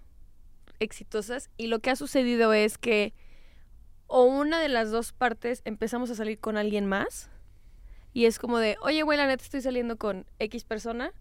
exitosas 0.80 1.50
y 1.56 1.66
lo 1.68 1.80
que 1.80 1.90
ha 1.90 1.96
sucedido 1.96 2.52
es 2.52 2.78
que 2.78 3.14
o 4.06 4.22
una 4.24 4.60
de 4.60 4.68
las 4.68 4.90
dos 4.90 5.12
partes 5.12 5.60
empezamos 5.64 6.10
a 6.10 6.14
salir 6.14 6.38
con 6.38 6.56
alguien 6.56 6.86
más 6.86 7.30
y 8.12 8.24
es 8.24 8.38
como 8.38 8.58
de, 8.58 8.76
oye, 8.80 9.02
güey, 9.02 9.18
la 9.18 9.26
neta 9.26 9.44
estoy 9.44 9.60
saliendo 9.60 9.96
con 9.96 10.26
X 10.38 10.64
persona 10.64 11.12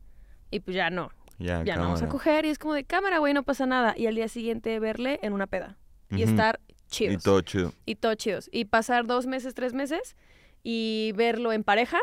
y 0.51 0.61
pues 0.61 0.75
ya 0.75 0.89
no, 0.89 1.11
Ya, 1.37 1.63
no 1.63 1.81
vamos 1.81 2.01
a 2.01 2.07
coger 2.07 2.45
y 2.45 2.49
es 2.49 2.57
como 2.59 2.73
de 2.73 2.85
cámara, 2.85 3.19
güey, 3.19 3.33
no 3.33 3.43
pasa 3.43 3.65
nada. 3.65 3.93
Y 3.97 4.07
al 4.07 4.15
día 4.15 4.27
siguiente 4.29 4.79
verle 4.79 5.19
en 5.21 5.33
una 5.33 5.47
peda 5.47 5.77
y 6.09 6.23
estar 6.23 6.59
Y 6.67 6.73
chidos. 6.89 7.23
todo 7.23 7.41
chido. 7.41 7.73
y 7.85 7.95
todo 7.95 8.15
chidos. 8.15 8.49
Y 8.53 8.65
pasar 8.65 9.05
dos 9.05 9.27
meses, 9.27 9.53
tres 9.53 9.73
meses 9.73 10.15
y 10.63 11.11
verlo 11.15 11.51
en 11.51 11.63
pareja 11.65 11.99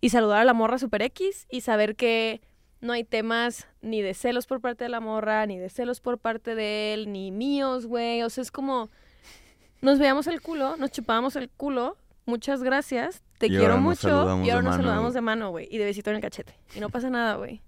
y 0.00 0.10
saludar 0.10 0.38
a 0.38 0.44
la 0.44 0.54
morra 0.54 0.78
super 0.78 1.02
X 1.02 1.46
y 1.50 1.62
saber 1.62 1.96
que 1.96 2.40
no 2.80 2.92
hay 2.92 3.04
temas 3.04 3.66
ni 3.82 4.02
de 4.02 4.14
celos 4.14 4.46
por 4.46 4.60
parte 4.60 4.84
de 4.84 4.90
la 4.90 5.00
morra, 5.00 5.46
ni 5.46 5.58
de 5.58 5.68
celos 5.68 6.00
por 6.00 6.18
parte 6.18 6.54
de 6.54 6.94
él, 6.94 7.12
ni 7.12 7.30
míos, 7.30 7.86
güey. 7.86 8.22
O 8.22 8.30
sea, 8.30 8.42
es 8.42 8.50
como 8.50 8.88
nos 9.80 9.98
veíamos 9.98 10.26
el 10.26 10.40
culo, 10.40 10.76
nos 10.76 10.90
chupábamos 10.90 11.36
el 11.36 11.48
culo, 11.50 11.96
muchas 12.26 12.62
gracias, 12.62 13.22
te 13.38 13.46
Y 13.46 13.50
quiero 13.50 13.78
mucho 13.78 14.08
y 14.44 14.50
ahora 14.50 14.62
nos 14.62 14.72
mano, 14.72 14.82
saludamos 14.82 15.14
de 15.14 15.20
mano, 15.20 15.50
güey, 15.50 15.68
y 15.70 15.78
de 15.78 15.84
besito 15.84 16.10
en 16.10 16.16
el 16.16 16.22
cachete. 16.22 16.54
Y 16.74 16.80
no 16.80 16.88
pasa 16.90 17.10
nada, 17.10 17.36
güey. 17.36 17.62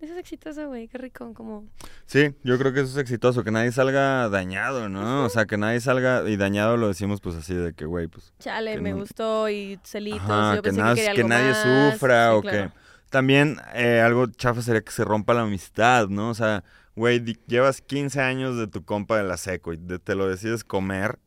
Eso 0.00 0.12
es 0.12 0.18
exitoso, 0.18 0.68
güey, 0.68 0.86
qué 0.88 0.98
rico, 0.98 1.32
como... 1.32 1.64
Sí, 2.04 2.34
yo 2.42 2.58
creo 2.58 2.74
que 2.74 2.80
eso 2.80 2.90
es 2.90 2.96
exitoso, 2.98 3.42
que 3.42 3.50
nadie 3.50 3.72
salga 3.72 4.28
dañado, 4.28 4.90
¿no? 4.90 5.24
O 5.24 5.30
sea, 5.30 5.46
que 5.46 5.56
nadie 5.56 5.80
salga 5.80 6.28
y 6.28 6.36
dañado 6.36 6.76
lo 6.76 6.88
decimos 6.88 7.22
pues 7.22 7.36
así 7.36 7.54
de 7.54 7.72
que, 7.72 7.86
güey, 7.86 8.08
pues 8.08 8.34
Chale, 8.38 8.78
me 8.82 8.90
no- 8.90 8.98
gustó 8.98 9.48
y 9.48 9.78
celitos, 9.82 10.20
Ajá, 10.28 10.56
yo 10.56 10.62
que, 10.62 10.68
pensé 10.72 10.82
que 10.82 10.94
quería 10.96 11.12
que 11.14 11.20
algo 11.22 11.28
nadie 11.30 11.50
más. 11.52 11.92
sufra 11.94 12.30
Sí, 12.32 12.36
o 12.36 12.40
claro. 12.42 12.70
que... 12.70 12.83
También 13.14 13.58
eh, 13.74 14.00
algo 14.00 14.26
chafa 14.26 14.60
sería 14.60 14.80
que 14.80 14.90
se 14.90 15.04
rompa 15.04 15.34
la 15.34 15.42
amistad, 15.42 16.08
¿no? 16.08 16.30
O 16.30 16.34
sea, 16.34 16.64
güey, 16.96 17.22
llevas 17.46 17.80
15 17.80 18.20
años 18.20 18.56
de 18.56 18.66
tu 18.66 18.84
compa 18.84 19.16
de 19.16 19.22
la 19.22 19.36
seco 19.36 19.72
y 19.72 19.76
de- 19.76 20.00
te 20.00 20.16
lo 20.16 20.26
decides 20.28 20.64
comer 20.64 21.20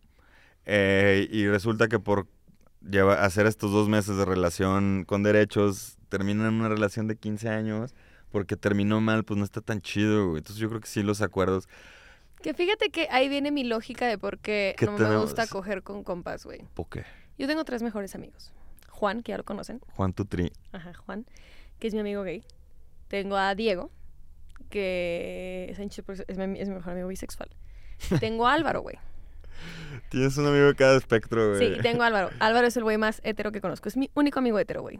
eh, 0.65 1.29
y 1.31 1.47
resulta 1.47 1.87
que 1.87 1.97
por 1.97 2.27
lleva, 2.81 3.23
hacer 3.23 3.45
estos 3.45 3.71
dos 3.71 3.87
meses 3.87 4.17
de 4.17 4.25
relación 4.25 5.05
con 5.07 5.23
derechos 5.23 5.95
terminan 6.09 6.47
en 6.47 6.53
una 6.55 6.67
relación 6.67 7.07
de 7.07 7.15
15 7.15 7.47
años 7.47 7.95
porque 8.33 8.57
terminó 8.57 8.99
mal, 8.99 9.23
pues 9.23 9.37
no 9.37 9.45
está 9.45 9.61
tan 9.61 9.79
chido, 9.79 10.25
güey. 10.31 10.39
Entonces 10.39 10.57
yo 10.57 10.67
creo 10.67 10.81
que 10.81 10.89
sí 10.89 11.03
los 11.03 11.21
acuerdos... 11.21 11.69
Que 12.41 12.53
fíjate 12.53 12.89
que 12.89 13.07
ahí 13.11 13.29
viene 13.29 13.49
mi 13.51 13.63
lógica 13.63 14.07
de 14.07 14.17
por 14.17 14.39
qué 14.39 14.75
¿Qué 14.77 14.87
no 14.87 14.97
me 14.97 15.15
gusta 15.15 15.47
coger 15.47 15.83
con 15.83 16.03
compas, 16.03 16.43
güey. 16.43 16.63
¿Por 16.73 16.89
qué? 16.89 17.05
Yo 17.37 17.47
tengo 17.47 17.63
tres 17.63 17.81
mejores 17.81 18.13
amigos. 18.13 18.51
Juan, 18.89 19.23
que 19.23 19.31
ya 19.31 19.37
lo 19.37 19.45
conocen. 19.45 19.79
Juan 19.95 20.11
Tutri. 20.11 20.51
Ajá, 20.73 20.93
Juan, 21.05 21.25
que 21.79 21.87
es 21.87 21.93
mi 21.93 21.99
amigo 21.99 22.23
gay. 22.23 22.43
Tengo 23.07 23.37
a 23.37 23.55
Diego, 23.55 23.91
que 24.69 25.67
es, 25.69 25.79
hincha- 25.79 26.03
es 26.27 26.37
mi, 26.37 26.59
es 26.59 26.69
mi 26.69 26.75
mejor 26.75 26.93
amigo 26.93 27.07
bisexual. 27.07 27.49
Tengo 28.19 28.47
a 28.47 28.53
Álvaro, 28.53 28.81
güey. 28.81 28.97
Tienes 30.09 30.37
un 30.37 30.45
amigo 30.47 30.65
de 30.65 30.75
cada 30.75 30.97
espectro, 30.97 31.49
güey. 31.55 31.75
Sí, 31.75 31.81
tengo 31.81 32.03
a 32.03 32.07
Álvaro. 32.07 32.29
Álvaro 32.39 32.67
es 32.67 32.77
el 32.77 32.83
güey 32.83 32.97
más 32.97 33.21
hetero 33.23 33.51
que 33.51 33.59
conozco. 33.59 33.89
Es 33.89 33.97
mi 33.97 34.11
único 34.13 34.37
amigo 34.39 34.59
hetero, 34.59 34.81
güey. 34.81 34.99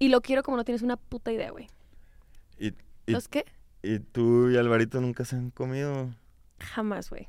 Y 0.00 0.08
lo 0.08 0.20
quiero 0.20 0.42
como 0.42 0.56
no 0.56 0.64
tienes 0.64 0.82
una 0.82 0.96
puta 0.96 1.30
idea, 1.30 1.50
güey. 1.52 1.68
¿Y, 2.58 2.68
y, 3.06 3.12
¿Los 3.12 3.28
qué? 3.28 3.44
y 3.82 4.00
tú 4.00 4.50
y 4.50 4.56
Alvarito 4.56 5.00
nunca 5.00 5.24
se 5.24 5.36
han 5.36 5.50
comido? 5.50 6.10
Jamás, 6.58 7.08
güey. 7.10 7.28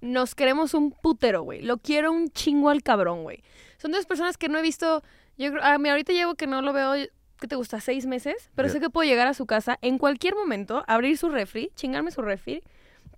Nos 0.00 0.34
queremos 0.34 0.72
un 0.72 0.90
putero, 0.92 1.42
güey. 1.42 1.60
Lo 1.60 1.76
quiero 1.78 2.12
un 2.12 2.30
chingo 2.30 2.70
al 2.70 2.82
cabrón, 2.82 3.22
güey. 3.24 3.42
Son 3.76 3.90
dos 3.92 4.06
personas 4.06 4.38
que 4.38 4.48
no 4.48 4.58
he 4.58 4.62
visto. 4.62 5.02
Yo 5.36 5.50
creo, 5.50 5.62
a 5.62 5.76
mí 5.78 5.88
ahorita 5.90 6.12
llevo 6.12 6.34
que 6.34 6.46
no 6.46 6.62
lo 6.62 6.72
veo, 6.72 6.94
¿qué 7.40 7.46
te 7.46 7.56
gusta? 7.56 7.80
¿Seis 7.80 8.06
meses? 8.06 8.50
Pero 8.54 8.68
sé 8.68 8.80
que 8.80 8.90
puedo 8.90 9.08
llegar 9.08 9.28
a 9.28 9.34
su 9.34 9.46
casa 9.46 9.78
en 9.82 9.98
cualquier 9.98 10.34
momento, 10.34 10.84
abrir 10.86 11.16
su 11.18 11.28
refri, 11.28 11.70
chingarme 11.74 12.10
su 12.10 12.22
refri, 12.22 12.62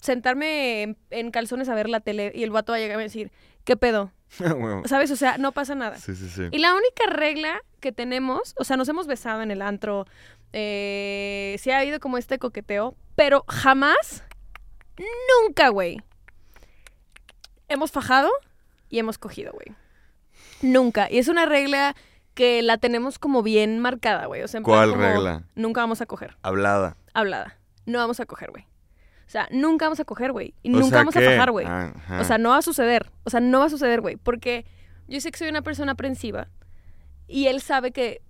sentarme 0.01 0.83
en, 0.83 0.97
en 1.11 1.31
calzones 1.31 1.69
a 1.69 1.75
ver 1.75 1.89
la 1.89 2.01
tele 2.01 2.33
y 2.35 2.43
el 2.43 2.51
vato 2.51 2.73
va 2.73 2.77
a 2.77 2.81
llegar 2.81 2.99
a 2.99 3.03
decir, 3.03 3.31
¿qué 3.65 3.77
pedo? 3.77 4.13
Huevo. 4.41 4.83
¿Sabes? 4.87 5.11
O 5.11 5.17
sea, 5.17 5.39
no 5.39 5.53
pasa 5.53 5.75
nada. 5.75 5.97
Sí, 5.99 6.15
sí, 6.15 6.29
sí. 6.29 6.49
Y 6.51 6.59
la 6.59 6.75
única 6.75 7.07
regla 7.09 7.61
que 7.81 7.93
tenemos, 7.93 8.55
o 8.59 8.65
sea, 8.65 8.77
nos 8.77 8.89
hemos 8.89 9.07
besado 9.07 9.43
en 9.43 9.51
el 9.51 9.63
antro, 9.63 10.07
eh, 10.53 11.57
sí 11.59 11.71
ha 11.71 11.79
habido 11.79 12.01
como 12.01 12.19
este 12.19 12.39
coqueteo, 12.39 12.95
pero 13.17 13.45
jamás, 13.49 14.25
nunca, 15.45 15.69
güey. 15.69 15.99
Hemos 17.69 17.93
fajado 17.93 18.31
y 18.89 18.99
hemos 18.99 19.19
cogido, 19.19 19.53
güey. 19.53 19.77
Nunca. 20.63 21.09
Y 21.11 21.19
es 21.19 21.29
una 21.29 21.47
regla 21.47 21.95
que 22.35 22.63
la 22.63 22.79
tenemos 22.79 23.19
como 23.19 23.43
bien 23.43 23.79
marcada, 23.79 24.27
güey. 24.27 24.43
O 24.43 24.49
sea, 24.49 24.59
en 24.59 24.65
plan 24.65 24.77
¿Cuál 24.77 24.91
como, 24.91 25.03
regla? 25.03 25.45
Nunca 25.55 25.81
vamos 25.81 26.01
a 26.01 26.07
coger. 26.07 26.37
Hablada. 26.43 26.97
Hablada. 27.15 27.59
No 27.87 27.99
vamos 27.99 28.21
a 28.21 28.27
coger, 28.27 28.51
güey. 28.51 28.65
O 29.27 29.31
sea, 29.33 29.49
nunca 29.53 29.87
vamos 29.87 30.01
a 30.01 30.05
coger, 30.05 30.33
güey. 30.33 30.55
Y 30.63 30.75
O 30.75 30.79
nunca 30.79 30.97
vamos 30.97 31.17
a 31.17 31.21
fajar, 31.21 31.51
güey. 31.51 31.67
O 32.19 32.25
sea, 32.25 32.39
no 32.39 32.51
va 32.51 32.59
a 32.59 32.63
suceder. 32.63 33.13
O 33.25 33.31
sea, 33.31 33.41
no 33.41 33.61
va 33.61 33.67
a 33.67 33.71
suceder, 33.71 34.01
güey. 34.01 34.17
Porque 34.17 34.67
yo 35.07 35.21
sé 35.21 35.31
que 35.31 35.39
soy 35.39 35.49
una 35.49 35.63
persona 35.63 35.93
aprensiva 35.93 36.49
y 37.29 37.47
él 37.47 37.61
sabe 37.61 37.93
que 37.93 38.23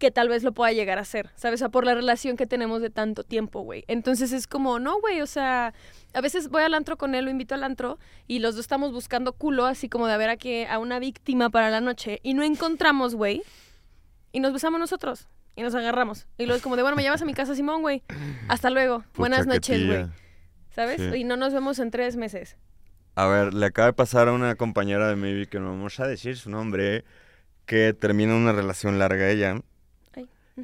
que 0.00 0.10
tal 0.10 0.28
vez 0.28 0.42
lo 0.42 0.50
pueda 0.50 0.72
llegar 0.72 0.98
a 0.98 1.02
hacer, 1.02 1.30
¿sabes? 1.36 1.60
O 1.60 1.62
sea, 1.62 1.68
por 1.68 1.86
la 1.86 1.94
relación 1.94 2.36
que 2.36 2.48
tenemos 2.48 2.82
de 2.82 2.90
tanto 2.90 3.22
tiempo, 3.22 3.60
güey. 3.60 3.84
Entonces 3.86 4.32
es 4.32 4.48
como, 4.48 4.80
no, 4.80 5.00
güey, 5.00 5.20
o 5.20 5.26
sea, 5.28 5.72
a 6.12 6.20
veces 6.20 6.48
voy 6.48 6.64
al 6.64 6.74
antro 6.74 6.96
con 6.96 7.14
él, 7.14 7.26
lo 7.26 7.30
invito 7.30 7.54
al 7.54 7.62
antro 7.62 8.00
y 8.26 8.40
los 8.40 8.56
dos 8.56 8.64
estamos 8.64 8.92
buscando 8.92 9.32
culo, 9.34 9.66
así 9.66 9.88
como 9.88 10.08
de 10.08 10.14
a 10.14 10.16
ver 10.16 10.30
a, 10.30 10.36
qué, 10.36 10.66
a 10.66 10.80
una 10.80 10.98
víctima 10.98 11.50
para 11.50 11.70
la 11.70 11.80
noche 11.80 12.18
y 12.24 12.34
no 12.34 12.42
encontramos, 12.42 13.14
güey. 13.14 13.42
Y 14.32 14.40
nos 14.40 14.52
besamos 14.52 14.80
nosotros 14.80 15.28
y 15.54 15.62
nos 15.62 15.74
agarramos. 15.74 16.26
Y 16.38 16.46
luego 16.46 16.56
es 16.56 16.62
como 16.62 16.76
de, 16.76 16.82
bueno, 16.82 16.96
me 16.96 17.02
llevas 17.02 17.22
a 17.22 17.24
mi 17.24 17.34
casa, 17.34 17.54
Simón, 17.54 17.82
güey. 17.82 18.02
Hasta 18.48 18.70
luego. 18.70 19.04
Buenas 19.14 19.40
Pucha, 19.40 19.54
noches, 19.54 19.86
güey. 19.86 20.06
¿Sabes? 20.70 21.00
Sí. 21.00 21.20
Y 21.20 21.24
no 21.24 21.36
nos 21.36 21.52
vemos 21.52 21.78
en 21.78 21.90
tres 21.90 22.16
meses. 22.16 22.56
A 23.16 23.26
ver, 23.26 23.52
le 23.52 23.66
acaba 23.66 23.86
de 23.86 23.92
pasar 23.92 24.28
a 24.28 24.32
una 24.32 24.54
compañera 24.54 25.08
de 25.08 25.16
Maybe 25.16 25.46
que 25.46 25.58
no 25.58 25.70
vamos 25.70 25.98
a 26.00 26.06
decir 26.06 26.36
su 26.36 26.48
nombre, 26.48 27.04
que 27.66 27.92
termina 27.92 28.34
una 28.34 28.52
relación 28.52 28.98
larga 28.98 29.28
ella. 29.28 29.60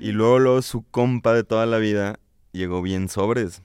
Y 0.00 0.12
luego, 0.12 0.38
luego 0.38 0.62
su 0.62 0.82
compa 0.90 1.34
de 1.34 1.44
toda 1.44 1.66
la 1.66 1.78
vida 1.78 2.18
llegó 2.52 2.82
bien 2.82 3.08
sobres. 3.08 3.62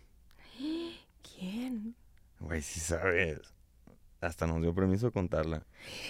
¿Quién? 1.37 1.95
Güey, 2.39 2.61
sí 2.61 2.79
sabes. 2.79 3.39
Hasta 4.19 4.45
nos 4.45 4.61
dio 4.61 4.73
permiso 4.75 5.07
de 5.07 5.11
contarla. 5.11 5.63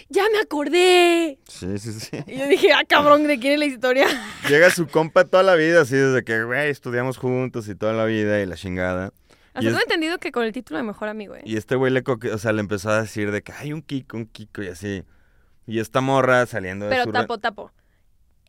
¡Ya 0.10 0.24
me 0.34 0.40
acordé! 0.40 1.40
Sí, 1.48 1.78
sí, 1.80 1.94
sí. 1.94 2.18
Y 2.28 2.38
yo 2.40 2.48
dije, 2.48 2.74
ah, 2.74 2.84
cabrón, 2.88 3.26
¿de 3.26 3.40
quién 3.40 3.54
es 3.54 3.60
la 3.60 3.66
historia? 3.66 4.06
Llega 4.50 4.70
su 4.70 4.88
compa 4.88 5.24
toda 5.24 5.44
la 5.44 5.56
vida, 5.56 5.82
así 5.82 5.96
desde 5.96 6.24
que, 6.26 6.44
güey, 6.44 6.70
estudiamos 6.70 7.18
juntos 7.18 7.70
y 7.70 7.76
toda 7.76 7.94
la 7.94 8.04
vida 8.04 8.42
y 8.42 8.46
la 8.46 8.56
chingada. 8.58 9.14
Hasta 9.54 9.62
tengo 9.62 9.78
es- 9.78 9.84
entendido 9.84 10.18
que 10.18 10.34
con 10.34 10.44
el 10.44 10.52
título 10.52 10.78
de 10.78 10.84
mejor 10.84 11.08
amigo, 11.08 11.36
¿eh? 11.36 11.42
Y 11.46 11.56
este 11.56 11.76
güey 11.78 11.94
le, 11.94 12.04
coque- 12.04 12.32
o 12.34 12.38
sea, 12.38 12.52
le 12.52 12.60
empezó 12.60 12.90
a 12.90 13.02
decir 13.02 13.32
de 13.32 13.44
que 13.44 13.54
hay 13.54 13.72
un 13.72 13.82
Kiko, 13.82 14.18
un 14.18 14.26
Kiko 14.26 14.62
y 14.62 14.68
así. 14.68 15.04
Y 15.66 15.80
esta 15.80 16.02
morra 16.02 16.46
saliendo 16.48 16.86
de 16.86 16.92
Pero 16.92 17.06
su... 17.06 17.12
tapo, 17.14 17.38
tapo. 17.38 17.72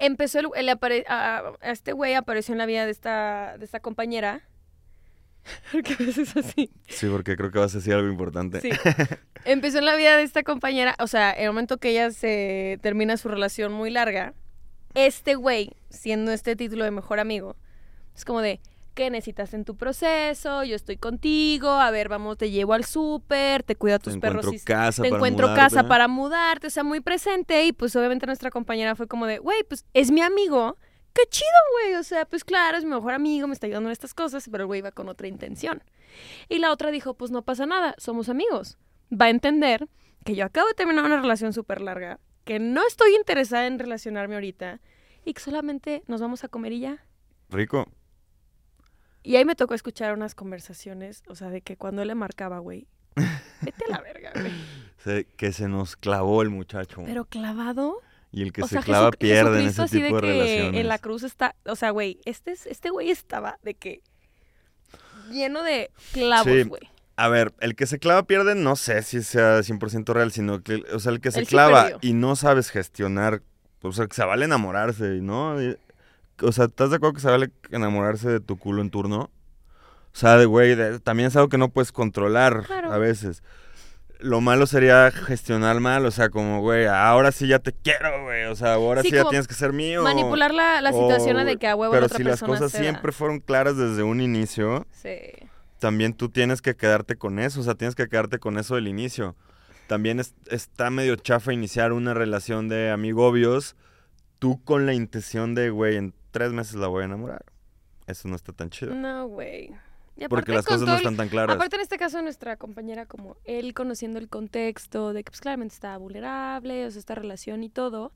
Empezó 0.05 0.41
el, 0.41 0.49
el 0.57 0.69
apare- 0.69 1.05
a, 1.09 1.53
a 1.61 1.71
este 1.71 1.93
güey 1.93 2.15
apareció 2.15 2.53
en 2.53 2.59
la 2.59 2.67
vida 2.67 2.85
de 2.85 2.91
esta, 2.93 3.57
de 3.59 3.65
esta 3.65 3.81
compañera. 3.81 4.43
Porque 5.73 5.95
a 5.95 5.97
veces 5.97 6.37
así. 6.37 6.71
Sí, 6.89 7.09
porque 7.09 7.37
creo 7.37 7.51
que 7.51 7.59
vas 7.59 7.75
a 7.75 7.79
decir 7.79 7.95
algo 7.95 8.09
importante. 8.09 8.61
Sí. 8.61 8.71
Empezó 9.45 9.79
en 9.79 9.87
la 9.87 9.97
vida 9.97 10.17
de 10.17 10.23
esta 10.23 10.43
compañera. 10.45 10.95
O 11.01 11.07
sea, 11.09 11.33
en 11.33 11.43
el 11.45 11.49
momento 11.49 11.79
que 11.79 11.91
ella 11.91 12.11
se 12.13 12.79
termina 12.81 13.17
su 13.17 13.29
relación 13.29 13.73
muy 13.73 13.91
larga, 13.91 14.35
este 14.95 15.35
güey, 15.35 15.71
siendo 15.91 16.33
este 16.33 16.55
título 16.55 16.85
de 16.85 16.91
mejor 16.93 17.19
amigo, 17.19 17.57
es 18.15 18.25
como 18.25 18.41
de, 18.41 18.61
¿qué 18.95 19.11
necesitas 19.11 19.55
en 19.55 19.65
tu 19.65 19.77
proceso? 19.77 20.65
Yo 20.65 20.77
estoy 20.77 20.97
contigo, 20.97 21.69
a 21.71 21.91
ver, 21.91 22.09
vamos, 22.09 22.39
te 22.39 22.51
llevo 22.51 22.73
al 22.75 22.85
súper, 22.85 23.63
te 23.63 23.77
cuido 23.77 23.97
a 23.97 23.99
Te 23.99 24.05
tus 24.11 24.19
perros. 24.19 24.45
encuentro 24.47 24.63
y- 24.63 24.65
casa 24.65 25.03
te 25.03 25.09
para 25.09 25.17
encuentro 25.19 25.47
mudarte. 25.49 25.61
casa 25.77 25.89
para 25.89 26.09
mudarte, 26.09 26.67
o 26.67 26.71
sea, 26.71 26.85
muy 26.85 27.01
presente. 27.01 27.65
Y 27.67 27.73
pues 27.73 27.95
obviamente 27.97 28.27
nuestra 28.27 28.51
compañera 28.51 28.95
fue 28.95 29.07
como 29.09 29.27
de, 29.27 29.39
güey, 29.39 29.63
pues 29.65 29.85
es 29.95 30.11
mi 30.11 30.21
amigo. 30.21 30.77
Qué 31.15 31.23
chido, 31.29 31.49
güey. 31.83 31.95
O 31.97 32.03
sea, 32.03 32.25
pues 32.25 32.43
claro, 32.45 32.79
es 32.79 32.85
mi 32.85 32.91
mejor 32.91 33.13
amigo, 33.13 33.47
me 33.47 33.53
está 33.55 33.67
ayudando 33.67 33.89
en 33.89 33.93
estas 33.93 34.15
cosas, 34.15 34.49
pero 34.51 34.63
el 34.65 34.67
güey 34.67 34.79
iba 34.79 34.93
con 34.93 35.09
otra 35.09 35.27
intención. 35.29 35.83
Y 36.49 36.59
la 36.59 36.73
otra 36.73 36.91
dijo, 36.91 37.15
pues 37.15 37.31
no 37.31 37.43
pasa 37.43 37.67
nada, 37.67 37.95
somos 37.99 38.29
amigos. 38.29 38.79
Va 39.13 39.27
a 39.27 39.31
entender 39.31 39.89
que 40.25 40.35
yo 40.35 40.45
acabo 40.47 40.69
de 40.69 40.75
terminar 40.75 41.05
una 41.05 41.21
relación 41.21 41.53
súper 41.53 41.81
larga, 41.83 42.19
que 42.45 42.59
no 42.59 42.87
estoy 42.87 43.15
interesada 43.15 43.67
en 43.67 43.79
relacionarme 43.79 44.35
ahorita 44.37 44.81
y 45.25 45.35
que 45.35 45.41
solamente 45.41 46.03
nos 46.07 46.21
vamos 46.21 46.45
a 46.45 46.49
comer 46.49 46.73
y 46.73 46.81
ya. 46.81 47.05
Rico. 47.51 47.87
Y 49.23 49.37
ahí 49.37 49.45
me 49.45 49.55
tocó 49.55 49.75
escuchar 49.75 50.15
unas 50.15 50.35
conversaciones, 50.35 51.23
o 51.29 51.35
sea, 51.35 51.49
de 51.51 51.61
que 51.61 51.77
cuando 51.77 52.03
él 52.03 52.09
le 52.09 52.15
marcaba, 52.15 52.59
güey, 52.59 52.87
vete 53.61 53.85
a 53.87 53.89
la 53.91 54.01
verga, 54.01 54.33
güey. 54.35 54.53
Se- 55.05 55.27
que 55.37 55.53
se 55.53 55.69
nos 55.69 55.97
clavó 55.97 56.43
el 56.43 56.51
muchacho. 56.51 57.03
Pero 57.05 57.25
clavado. 57.25 57.99
y 58.31 58.43
el 58.43 58.53
que 58.53 58.63
o 58.63 58.67
se 58.69 58.75
sea, 58.77 58.83
clava 58.83 59.11
pierde 59.11 59.61
en 59.63 59.67
ese 59.69 59.85
tipo 59.89 59.99
de, 59.99 60.05
de 60.05 60.11
que 60.11 60.21
relaciones. 60.45 60.81
en 60.81 60.89
la 60.89 60.99
cruz 60.99 61.23
está, 61.25 61.55
o 61.67 61.75
sea, 61.77 61.91
güey, 61.91 62.21
este, 62.25 62.53
es- 62.53 62.67
este 62.67 62.91
güey 62.91 63.11
estaba 63.11 63.59
de 63.63 63.75
que 63.75 64.01
lleno 65.31 65.63
de 65.63 65.91
clavos, 66.13 66.53
Sí. 66.53 66.63
güey. 66.65 66.83
A 67.17 67.29
ver, 67.29 67.53
el 67.61 67.75
que 67.77 67.87
se 67.87 67.99
clava 67.99 68.23
pierde, 68.25 68.55
no 68.55 68.75
sé 68.75 69.03
si 69.03 69.23
sea 69.23 69.63
100% 69.63 70.13
real, 70.15 70.33
sino 70.33 70.63
que, 70.63 70.83
o 70.95 70.99
sea, 70.99 71.13
el 71.13 71.21
que 71.21 71.31
se 71.31 71.45
clava 71.47 71.91
y 72.01 72.15
no 72.15 72.37
sabes 72.37 72.71
gestionar, 72.71 73.43
o 73.83 73.93
sea, 73.93 74.07
que 74.07 74.15
se 74.15 74.25
vale 74.25 74.45
enamorarse, 74.47 75.05
¿no? 75.21 75.57
O 76.41 76.53
sea, 76.53 76.65
¿estás 76.65 76.91
de 76.91 76.97
acuerdo 76.97 77.15
que 77.15 77.21
se 77.21 77.29
vale 77.31 77.51
enamorarse 77.71 78.29
de 78.29 78.41
tu 78.41 78.59
culo 78.59 78.83
en 78.83 78.91
turno? 78.91 79.31
O 80.15 80.17
sea, 80.17 80.37
de 80.37 80.45
güey, 80.47 80.75
de- 80.75 80.99
también 81.01 81.29
es 81.29 81.37
algo 81.37 81.49
que 81.49 81.59
no 81.59 81.69
puedes 81.71 81.93
controlar 81.93 82.65
Claro. 82.67 82.93
a 82.93 82.99
veces. 82.99 83.43
Lo 84.19 84.41
malo 84.41 84.67
sería 84.67 85.11
gestionar 85.11 85.81
mal, 85.81 86.07
o 86.07 86.11
sea, 86.13 86.29
como, 86.31 86.61
güey, 86.61 86.87
ahora 86.87 87.33
sí 87.33 87.49
ya 87.49 87.59
te 87.59 87.73
quiero, 87.73 88.23
güey, 88.25 88.45
o 88.45 88.55
sea, 88.55 88.75
ahora 88.75 89.03
sí, 89.03 89.09
Sí, 89.09 89.15
ya 89.17 89.25
tienes 89.25 89.49
que 89.49 89.55
ser 89.55 89.73
mío. 89.73 90.03
Manipular 90.05 90.55
la, 90.55 90.81
la 90.81 90.93
situación 90.93 91.39
o- 91.39 91.45
de 91.45 91.57
que 91.57 91.67
a 91.67 91.75
huevo 91.75 91.93
Pero 91.93 92.03
la 92.03 92.07
otra 92.07 92.19
si 92.19 92.25
las 92.25 92.41
cosas 92.41 92.71
siempre 92.73 93.11
fueron 93.11 93.41
claras 93.41 93.77
desde 93.77 94.03
un 94.05 94.21
inicio, 94.21 94.87
Sí. 94.93 95.17
también 95.81 96.15
tú 96.15 96.29
tienes 96.29 96.63
que 96.63 96.77
quedarte 96.77 97.17
con 97.17 97.39
eso, 97.41 97.61
o 97.61 97.65
sea, 97.65 97.75
tienes 97.75 97.95
que 97.97 98.07
quedarte 98.09 98.39
con 98.39 98.59
eso 98.59 98.77
del 98.77 98.87
inicio. 98.87 99.35
También 99.89 100.21
es- 100.21 100.35
está 100.49 100.91
medio 100.91 101.17
chafa 101.17 101.53
iniciar 101.53 101.93
una 101.93 102.15
relación 102.15 102.69
de 102.69 102.91
amigobios, 102.93 103.75
tú 104.39 104.63
con 104.63 104.87
la 104.87 104.95
intención 104.95 105.55
de, 105.57 105.71
güey, 105.71 105.97
en 105.97 106.15
tres 106.33 106.53
meses 106.53 106.75
la 106.75 106.89
voy 106.89 107.03
a 107.03 107.05
enamorar. 107.05 107.45
Eso 108.09 108.27
no 108.27 108.35
está 108.35 108.53
tan 108.53 108.69
chido. 108.69 108.95
No, 108.95 109.29
güey. 109.29 109.73
Porque 110.29 110.53
las 110.53 110.67
cosas 110.67 110.83
no 110.83 110.97
están 110.97 111.17
tan 111.17 111.29
claras. 111.29 111.57
Aparte 111.57 111.77
en 111.77 111.83
este 111.83 111.97
caso 111.99 112.21
nuestra 112.23 112.57
compañera 112.57 113.07
como 113.07 113.37
él 113.45 113.73
conociendo 113.75 114.19
el 114.19 114.29
contexto 114.29 115.13
de 115.13 115.25
que 115.25 115.31
pues 115.31 115.41
claramente 115.41 115.75
estaba 115.75 115.97
vulnerable, 115.97 116.87
o 116.87 116.91
sea, 116.91 116.99
esta 116.99 117.15
relación 117.15 117.63
y 117.65 117.71
todo. 117.71 118.13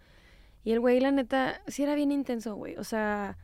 Y 0.64 0.72
el 0.72 0.80
güey, 0.80 1.00
la 1.00 1.12
neta, 1.12 1.62
sí 1.68 1.84
era 1.84 1.94
bien 1.94 2.10
intenso, 2.12 2.56
güey. 2.56 2.76
O 2.76 2.84
sea, 2.84 3.38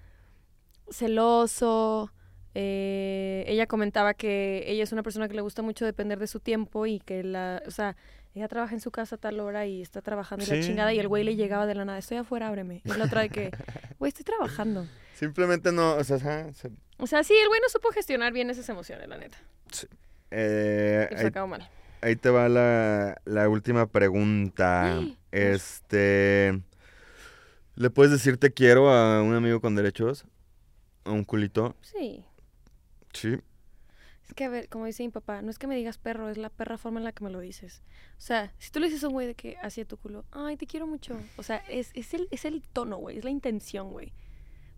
celoso. 0.91 2.13
eh, 2.55 3.12
ella 3.53 3.67
comentaba 3.67 4.15
que 4.15 4.65
ella 4.67 4.83
es 4.83 4.93
una 4.93 5.03
persona 5.03 5.29
que 5.29 5.35
le 5.35 5.43
gusta 5.43 5.63
mucho 5.63 5.85
depender 5.85 6.19
de 6.19 6.27
su 6.27 6.41
tiempo 6.41 6.87
y 6.87 6.99
que 7.01 7.23
la, 7.23 7.63
o 7.67 7.71
sea, 7.71 7.97
ella 8.35 8.49
trabaja 8.49 8.75
en 8.75 8.81
su 8.81 8.91
casa 8.91 9.17
a 9.17 9.19
tal 9.19 9.39
hora 9.41 9.67
y 9.67 9.83
está 9.83 10.01
trabajando 10.03 10.45
y 10.45 10.49
la 10.49 10.55
Sí. 10.57 10.63
chingada 10.69 10.93
y 10.93 10.99
el 10.99 11.07
güey 11.09 11.23
le 11.25 11.37
llegaba 11.37 11.67
de 11.67 11.75
la 11.75 11.85
nada, 11.85 11.99
estoy 11.99 12.17
afuera, 12.17 12.49
ábreme. 12.49 12.81
Y 12.85 12.89
la 12.97 13.05
otra 13.05 13.21
de 13.23 13.29
que, 13.29 13.51
güey, 13.99 14.09
estoy 14.09 14.25
trabajando. 14.25 14.87
Simplemente 15.15 15.71
no, 15.73 15.95
o 15.95 16.05
sea, 16.05 16.19
se- 16.19 16.71
O 16.99 17.07
sea, 17.07 17.23
sí, 17.25 17.35
el 17.41 17.49
güey 17.49 17.61
no 17.61 17.69
supo 17.69 17.91
gestionar 17.91 18.33
bien 18.33 18.49
esas 18.51 18.69
emociones, 18.69 19.07
la 19.09 19.19
neta. 19.19 19.37
eh, 20.31 21.09
Y 21.11 21.15
ahí, 21.17 21.27
acabó 21.27 21.47
mal. 21.49 21.69
ahí 22.01 22.17
te 22.17 22.31
va 22.31 22.49
la, 22.49 23.21
la 23.25 23.49
última 23.49 23.87
pregunta. 23.87 24.97
Ay, 24.99 25.19
Este, 25.31 26.61
¿le 27.75 27.91
puedes 27.91 28.13
decir 28.13 28.37
te 28.39 28.53
quiero 28.53 28.91
a 28.91 29.23
un 29.23 29.35
amigo 29.35 29.61
con 29.61 29.75
derechos? 29.75 30.25
¿A 31.05 31.11
un 31.11 31.25
culito? 31.25 31.75
Sí. 31.83 32.25
Sí. 33.13 33.39
Es 34.29 34.35
que, 34.35 34.45
a 34.45 34.49
ver, 34.49 34.69
como 34.69 34.87
dice 34.87 35.03
mi 35.03 35.09
papá, 35.11 35.43
no 35.43 35.51
es 35.51 35.59
que 35.59 35.67
me 35.67 35.77
digas 35.77 35.99
perro, 35.99 36.29
es 36.29 36.39
la 36.39 36.49
perra 36.49 36.79
forma 36.79 37.01
en 37.01 37.05
la 37.05 37.13
que 37.13 37.25
me 37.25 37.31
lo 37.31 37.41
dices. 37.41 37.83
O 38.19 38.21
sea, 38.21 38.53
si 38.59 38.71
tú 38.71 38.79
le 38.81 38.87
dices 38.87 39.03
a 39.05 39.09
un 39.09 39.15
güey 39.15 39.27
de 39.27 39.35
que 39.35 39.57
hacia 39.63 39.85
tu 39.85 39.97
culo, 39.97 40.25
ay, 40.31 40.57
te 40.57 40.67
quiero 40.67 40.87
mucho. 40.87 41.19
O 41.37 41.43
sea, 41.43 41.57
es, 41.69 41.91
es, 41.95 42.15
el, 42.15 42.29
es 42.31 42.45
el 42.45 42.63
tono, 42.63 42.97
güey, 42.99 43.19
es 43.19 43.25
la 43.25 43.31
intención, 43.31 43.91
güey. 43.91 44.13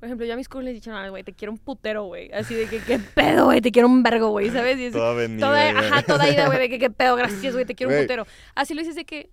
Por 0.00 0.06
ejemplo, 0.06 0.26
yo 0.26 0.34
a 0.34 0.36
mis 0.36 0.48
culos 0.48 0.64
les 0.64 0.72
he 0.72 0.74
dicho, 0.74 0.90
no, 0.90 1.10
güey, 1.10 1.22
te 1.22 1.32
quiero 1.34 1.52
un 1.52 1.58
putero, 1.58 2.04
güey. 2.04 2.32
Así 2.32 2.54
de 2.54 2.66
que, 2.66 2.80
qué 2.80 2.98
pedo, 2.98 3.44
güey, 3.46 3.60
te 3.60 3.70
quiero 3.70 3.86
un 3.88 4.02
vergo, 4.02 4.30
güey, 4.30 4.50
¿sabes? 4.50 4.78
Y 4.78 4.90
Toda 4.90 5.12
avenida. 5.12 5.46
toda, 5.46 5.70
ajá, 5.78 6.02
toda 6.02 6.28
ida, 6.28 6.46
güey, 6.46 6.58
de 6.58 6.68
que, 6.68 6.78
qué 6.78 6.90
pedo, 6.90 7.14
gracias, 7.16 7.52
güey, 7.54 7.64
te 7.64 7.74
quiero 7.74 7.92
un 7.94 8.00
putero. 8.00 8.26
Así 8.54 8.74
lo 8.74 8.80
dices 8.80 8.96
de 8.96 9.04
que, 9.04 9.28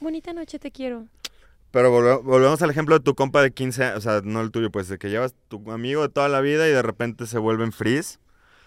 bonita 0.00 0.32
noche, 0.32 0.58
te 0.58 0.70
quiero. 0.70 1.06
Pero 1.72 1.92
volve- 1.92 2.22
volvemos 2.24 2.62
al 2.62 2.70
ejemplo 2.70 2.96
de 2.98 3.04
tu 3.04 3.14
compa 3.14 3.42
de 3.42 3.52
15 3.52 3.84
años, 3.84 3.98
o 3.98 4.00
sea, 4.00 4.20
no 4.24 4.40
el 4.40 4.50
tuyo, 4.50 4.70
pues, 4.70 4.88
de 4.88 4.98
que 4.98 5.10
llevas 5.10 5.34
tu 5.48 5.70
amigo 5.70 6.02
de 6.02 6.08
toda 6.08 6.28
la 6.28 6.40
vida 6.40 6.66
y 6.66 6.70
de 6.72 6.82
repente 6.82 7.26
se 7.26 7.38
vuelven 7.38 7.72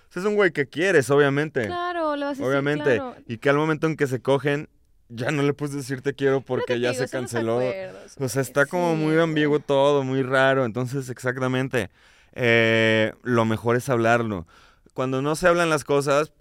freeze. 0.09 0.11
Ese 0.11 0.19
es 0.19 0.25
un 0.25 0.35
güey 0.35 0.51
que 0.51 0.67
quieres, 0.67 1.09
obviamente. 1.09 1.65
Claro, 1.65 2.15
lo 2.15 2.25
vas 2.25 2.25
a 2.25 2.29
decir, 2.29 2.45
obviamente. 2.45 2.95
claro. 2.95 3.15
Y 3.27 3.37
que 3.37 3.49
al 3.49 3.57
momento 3.57 3.87
en 3.87 3.95
que 3.95 4.07
se 4.07 4.21
cogen, 4.21 4.69
ya 5.09 5.31
no 5.31 5.41
le 5.43 5.53
puedes 5.53 5.75
decir 5.75 6.01
te 6.01 6.13
quiero 6.13 6.41
porque 6.41 6.73
te 6.75 6.79
ya 6.79 6.91
digo, 6.91 7.03
se 7.03 7.09
canceló. 7.11 7.57
acuerdos, 7.59 8.15
O 8.19 8.29
sea, 8.29 8.41
está 8.41 8.65
como 8.67 8.91
sí, 8.95 8.97
muy 9.01 9.17
ambiguo 9.17 9.59
todo, 9.59 10.03
muy 10.03 10.21
raro. 10.23 10.65
Entonces, 10.65 11.09
exactamente, 11.09 11.89
eh, 12.33 13.13
lo 13.23 13.45
mejor 13.45 13.75
es 13.75 13.89
hablarlo. 13.89 14.45
Cuando 14.93 15.21
no 15.21 15.35
se 15.35 15.47
hablan 15.47 15.69
las 15.69 15.83
cosas, 15.83 16.31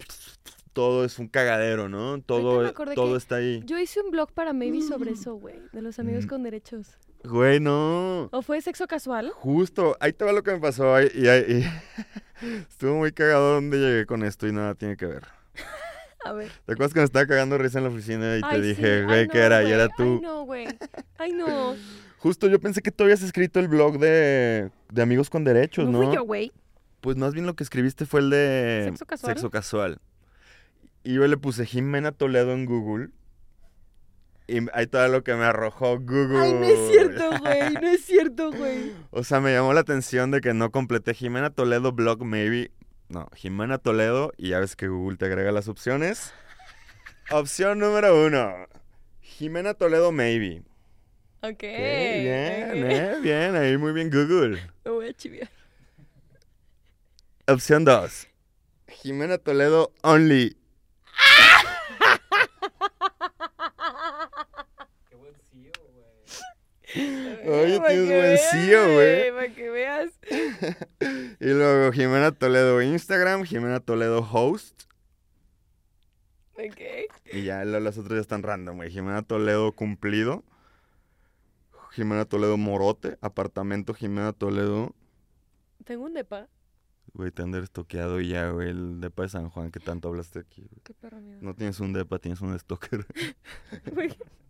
todo 0.73 1.03
es 1.05 1.17
un 1.17 1.27
cagadero, 1.29 1.89
¿no? 1.89 2.21
Todo, 2.21 2.65
acordé 2.65 2.93
todo 2.95 3.15
está 3.17 3.35
ahí. 3.35 3.61
Yo 3.65 3.77
hice 3.79 4.01
un 4.01 4.11
blog 4.11 4.31
para 4.33 4.53
Maybe 4.53 4.81
sobre 4.81 5.11
eso, 5.11 5.33
güey, 5.35 5.55
de 5.71 5.81
los 5.81 5.97
amigos 5.99 6.25
Mm. 6.25 6.29
con 6.29 6.43
derechos. 6.43 6.87
Güey, 7.23 7.59
no. 7.59 8.29
¿O 8.31 8.41
fue 8.41 8.61
sexo 8.61 8.85
casual? 8.87 9.31
Justo, 9.33 9.97
ahí 9.99 10.13
te 10.13 10.23
va 10.25 10.31
lo 10.31 10.43
que 10.43 10.51
me 10.51 10.59
pasó. 10.59 10.93
ahí- 10.95 11.09
Y, 11.15 11.27
ahí- 11.27 11.45
y- 11.47 11.63
estuvo 12.41 12.95
muy 12.95 13.11
cagado 13.11 13.55
donde 13.55 13.77
llegué 13.77 14.05
con 14.05 14.23
esto 14.23 14.47
y 14.47 14.51
nada 14.51 14.75
tiene 14.75 14.97
que 14.97 15.05
ver. 15.05 15.23
A 16.25 16.33
ver. 16.33 16.51
¿Te 16.65 16.73
acuerdas 16.73 16.93
que 16.93 16.99
me 16.99 17.05
estaba 17.05 17.25
cagando 17.25 17.57
risa 17.57 17.77
en 17.77 17.85
la 17.85 17.89
oficina 17.91 18.37
y 18.37 18.41
te 18.41 18.47
Ay, 18.47 18.61
sí. 18.61 18.67
dije, 18.67 18.93
Ay, 18.99 19.03
güey, 19.05 19.25
no, 19.27 19.31
¿qué 19.31 19.39
era? 19.39 19.63
Y 19.63 19.71
era 19.71 19.83
Ay, 19.85 19.89
tú. 19.95 20.19
no, 20.21 20.43
güey. 20.43 20.67
Ay, 21.17 21.31
no. 21.31 21.75
Justo 22.19 22.47
yo 22.47 22.59
pensé 22.59 22.81
que 22.81 22.91
tú 22.91 23.03
habías 23.05 23.21
escrito 23.21 23.61
el 23.61 23.69
blog 23.69 23.97
de, 23.99 24.69
de 24.91 25.01
Amigos 25.01 25.29
con 25.29 25.45
Derechos, 25.45 25.85
No 25.85 25.99
¿no? 25.99 26.05
fui 26.07 26.15
yo, 26.15 26.23
güey. 26.23 26.51
Pues 26.99 27.15
más 27.15 27.33
bien 27.33 27.45
lo 27.45 27.55
que 27.55 27.63
escribiste 27.63 28.05
fue 28.05 28.19
el 28.19 28.29
de 28.29 28.81
¿Sexo 28.89 29.05
casual? 29.05 29.33
Sexo 29.33 29.49
casual. 29.49 29.99
Y 31.05 31.13
yo 31.13 31.25
le 31.25 31.37
puse 31.37 31.65
Jimena 31.65 32.11
Toledo 32.11 32.51
en 32.51 32.65
Google. 32.65 33.09
Y 34.49 34.65
ahí 34.73 34.87
todo 34.87 35.07
lo 35.07 35.23
que 35.23 35.35
me 35.35 35.45
arrojó 35.45 35.99
Google. 35.99 36.39
Ay, 36.39 36.53
no 36.53 36.63
es 36.63 36.91
cierto, 36.91 37.29
güey. 37.39 37.73
No 37.73 37.87
es 37.87 38.05
cierto, 38.05 38.51
güey. 38.51 38.93
O 39.11 39.23
sea, 39.23 39.39
me 39.39 39.53
llamó 39.53 39.73
la 39.73 39.81
atención 39.81 40.31
de 40.31 40.41
que 40.41 40.53
no 40.53 40.71
completé 40.71 41.13
Jimena 41.13 41.51
Toledo 41.51 41.91
blog 41.91 42.23
maybe. 42.25 42.71
No, 43.09 43.27
Jimena 43.35 43.77
Toledo 43.77 44.33
y 44.37 44.49
ya 44.49 44.59
ves 44.59 44.75
que 44.75 44.87
Google 44.87 45.17
te 45.17 45.25
agrega 45.25 45.51
las 45.51 45.67
opciones. 45.67 46.33
Opción 47.31 47.79
número 47.79 48.25
uno. 48.25 48.67
Jimena 49.21 49.75
Toledo 49.75 50.11
maybe. 50.11 50.63
Ok. 51.41 51.51
Ok, 51.51 51.61
bien, 51.61 52.91
eh, 52.91 53.17
bien, 53.21 53.55
ahí 53.55 53.77
muy 53.77 53.93
bien 53.93 54.09
Google. 54.09 54.59
Me 54.83 54.91
voy 54.91 55.07
a 55.07 55.13
chiviar. 55.13 55.49
Opción 57.47 57.85
dos. 57.85 58.27
Jimena 58.87 59.37
Toledo 59.37 59.93
only. 60.01 60.57
Qué 65.09 65.15
buen 65.15 65.33
CEO, 65.51 65.71
güey. 65.93 66.05
Oye, 66.95 67.79
tienes 67.87 68.07
buen 68.07 68.37
CEO, 68.37 68.93
güey. 68.93 69.31
Para 69.31 69.53
que 69.53 69.69
veas. 69.69 70.11
Y 71.39 71.45
luego 71.53 71.91
Jimena 71.91 72.31
Toledo 72.31 72.81
Instagram, 72.81 73.43
Jimena 73.43 73.79
Toledo 73.79 74.19
host. 74.19 74.83
Ok. 76.53 76.81
Y 77.31 77.43
ya 77.43 77.63
los 77.63 77.97
otros 77.97 78.15
ya 78.17 78.21
están 78.21 78.43
random, 78.43 78.77
güey. 78.77 78.91
Jimena 78.91 79.21
Toledo 79.21 79.71
cumplido. 79.71 80.43
Jimena 81.91 82.25
Toledo 82.25 82.57
morote. 82.57 83.17
Apartamento 83.21 83.93
Jimena 83.93 84.33
Toledo. 84.33 84.93
Tengo 85.85 86.05
un 86.05 86.13
depa. 86.13 86.47
Güey, 87.13 87.31
te 87.31 87.41
han 87.41 87.55
estoqueado 87.55 88.19
y 88.19 88.29
ya, 88.29 88.49
güey. 88.49 88.69
El 88.69 88.99
depa 88.99 89.23
de 89.23 89.29
San 89.29 89.49
Juan 89.49 89.71
que 89.71 89.79
tanto 89.79 90.09
hablaste 90.09 90.39
aquí. 90.39 90.61
güey. 90.63 90.81
Qué 90.83 90.93
perro, 90.93 91.17
amigo. 91.17 91.39
No 91.41 91.55
tienes 91.55 91.79
un 91.79 91.93
depa, 91.93 92.19
tienes 92.19 92.41
un 92.41 92.57
stalker. 92.59 93.05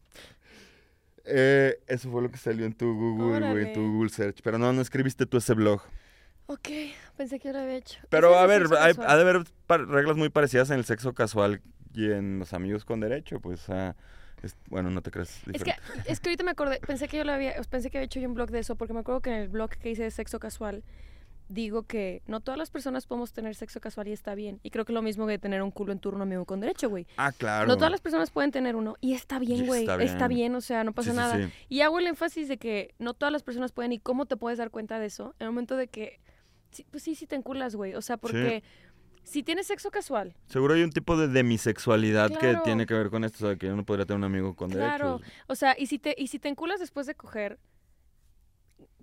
Eh, 1.26 1.80
eso 1.88 2.10
fue 2.12 2.22
lo 2.22 2.30
que 2.32 2.38
salió 2.38 2.66
en 2.66 2.74
tu 2.74 2.94
Google, 2.94 3.52
güey, 3.52 3.66
en 3.68 3.74
tu. 3.74 3.82
Google 3.82 4.10
Search. 4.10 4.42
Pero 4.44 4.58
no, 4.58 4.72
no 4.74 4.82
escribiste 4.82 5.26
tú 5.26 5.38
ese 5.38 5.54
blog. 5.54 5.82
Ok, 6.48 6.68
pensé 7.16 7.40
que 7.40 7.54
lo 7.54 7.60
había 7.60 7.76
hecho. 7.78 8.00
Pero 8.10 8.38
a 8.38 8.46
ver, 8.48 8.64
hay- 8.80 8.94
ha 9.06 9.16
de 9.16 9.22
haber 9.22 9.44
reglas 9.88 10.18
muy 10.18 10.30
parecidas 10.30 10.70
en 10.72 10.78
el 10.80 10.86
sexo 10.86 11.14
casual 11.14 11.62
y 11.94 12.12
en 12.12 12.40
los 12.40 12.54
amigos 12.54 12.86
con 12.86 13.00
derecho. 13.00 13.40
Pues, 13.40 13.70
ah, 13.70 13.96
es- 14.42 14.56
bueno, 14.68 14.90
no 14.90 15.02
te 15.02 15.12
crees 15.12 15.30
Es 15.30 15.64
que, 15.64 15.74
diferente. 15.76 16.12
es 16.12 16.20
que 16.20 16.30
ahorita 16.30 16.44
me 16.44 16.52
acordé, 16.52 16.80
pensé 16.80 17.08
que 17.08 17.18
yo 17.18 17.24
lo 17.24 17.34
había, 17.34 17.54
pensé 17.70 17.92
que 17.92 18.00
había 18.00 18.06
hecho 18.06 18.20
yo 18.20 18.28
un 18.28 18.34
blog 18.34 18.50
de 18.50 18.60
eso, 18.60 18.76
porque 18.76 18.94
me 18.94 19.02
acuerdo 19.02 19.22
que 19.22 19.30
en 19.30 19.36
el 19.36 19.50
blog 19.50 19.70
que 19.72 19.92
hice 19.92 20.04
de 20.04 20.12
sexo 20.12 20.40
casual, 20.40 20.84
digo 21.50 21.84
que 21.84 22.22
no 22.28 22.40
todas 22.42 22.58
las 22.58 22.70
personas 22.70 23.06
podemos 23.08 23.34
tener 23.34 23.56
sexo 23.56 23.82
casual 23.82 24.08
y 24.08 24.12
está 24.12 24.36
bien. 24.36 24.60
Y 24.64 24.70
creo 24.70 24.86
que 24.86 24.94
lo 24.94 25.02
mismo 25.02 25.26
que 25.28 25.38
tener 25.40 25.62
un 25.64 25.72
culo 25.72 25.92
en 25.92 26.00
turno 26.00 26.24
amigo 26.24 26.46
con 26.46 26.60
derecho, 26.60 26.90
güey. 26.90 27.08
Ah, 27.18 27.32
claro. 27.32 27.68
No 27.68 27.76
todas 27.76 27.92
las 27.92 28.02
personas 28.02 28.30
pueden 28.32 28.52
tener 28.52 28.76
uno. 28.76 28.96
Y 29.02 29.14
está 29.14 29.40
bien, 29.40 29.66
güey. 29.66 29.82
está 29.82 30.02
Está, 30.02 30.28
bien. 30.28 30.54
o 30.56 30.62
sea, 30.62 30.84
no 30.84 30.94
pasa 30.94 31.10
Sí, 31.12 31.18
nada. 31.18 31.36
sí. 31.38 31.52
Y 31.68 31.82
hago 31.82 32.00
el 32.00 32.08
énfasis 32.08 32.48
de 32.48 32.58
que 32.58 32.94
no 33.00 33.14
todas 33.16 33.34
las 33.34 33.44
personas 33.44 33.72
pueden. 33.72 33.92
¿Y 33.92 34.00
cómo 34.00 34.26
te 34.28 34.38
puedes 34.38 34.60
dar 34.60 34.70
cuenta 34.70 35.00
de 35.00 35.08
eso? 35.08 35.36
En 35.40 35.46
el 35.48 35.52
momento 35.52 35.76
de 35.76 35.88
que. 35.88 36.20
pues 36.92 37.02
sí, 37.04 37.16
sí 37.16 37.26
te 37.26 37.36
enculas, 37.36 37.76
güey. 37.76 37.96
O 37.96 38.02
sea, 38.04 38.18
porque 38.18 38.62
si 39.24 39.42
tienes 39.42 39.66
sexo 39.68 39.90
casual, 39.92 40.36
Seguro 40.48 40.76
hay 40.76 40.84
un 40.84 40.92
tipo 40.92 41.18
de 41.18 41.28
demisexualidad 41.28 42.30
que 42.30 42.38
Claro. 42.38 42.62
tiene 42.64 42.86
que 42.86 42.94
ver 42.94 43.10
con 43.10 43.24
esto, 43.24 43.46
o 43.46 43.50
sea, 43.50 43.58
que 43.58 43.72
uno 43.72 43.84
podría 43.86 44.06
tener 44.06 44.18
un 44.20 44.24
amigo 44.24 44.56
con 44.56 44.70
Claro. 44.70 45.18
derechos. 45.18 45.34
o 45.48 45.56
sea, 45.56 45.76
y 45.78 45.88
si 45.88 45.98
te, 46.00 46.14
y 46.18 46.28
si 46.28 46.38
te 46.40 46.48
enculas 46.48 46.80
después 46.80 47.08
de 47.08 47.16
coger, 47.16 47.60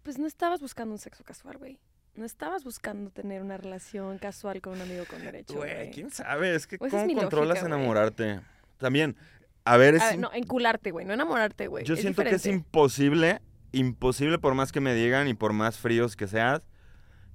pues 0.02 0.18
no 0.18 0.26
estabas 0.26 0.60
buscando 0.60 0.92
un 0.94 0.98
sexo 0.98 1.24
casual, 1.24 1.58
güey. 1.58 1.78
No 2.16 2.24
estabas 2.24 2.64
buscando 2.64 3.10
tener 3.10 3.42
una 3.42 3.56
relación 3.58 4.18
casual 4.18 4.60
con 4.60 4.74
un 4.74 4.80
amigo 4.80 5.04
con 5.08 5.20
derecho, 5.20 5.54
Güey, 5.54 5.90
quién 5.90 6.10
sabe, 6.10 6.54
es 6.54 6.66
que 6.66 6.78
Pues 6.78 6.92
es 6.92 7.02
cómo 7.02 7.14
controlas 7.14 7.58
lógica, 7.58 7.66
enamorarte. 7.66 8.40
También, 8.78 9.16
a 9.64 9.76
ver, 9.76 9.96
es 9.96 10.02
A 10.02 10.10
ver, 10.10 10.18
no, 10.18 10.30
encularte, 10.32 10.90
güey, 10.92 11.04
no 11.04 11.12
enamorarte, 11.12 11.66
güey. 11.66 11.84
yo 11.84 11.94
es 11.94 12.00
siento 12.00 12.22
que 12.22 12.34
es 12.34 12.46
imposible, 12.46 13.40
imposible 13.72 14.38
por 14.38 14.54
más 14.54 14.72
que 14.72 14.80
me 14.80 14.94
digan 14.94 15.28
y 15.28 15.34
por 15.34 15.52
más 15.52 15.78
fríos 15.78 16.16
que 16.16 16.26
seas, 16.26 16.66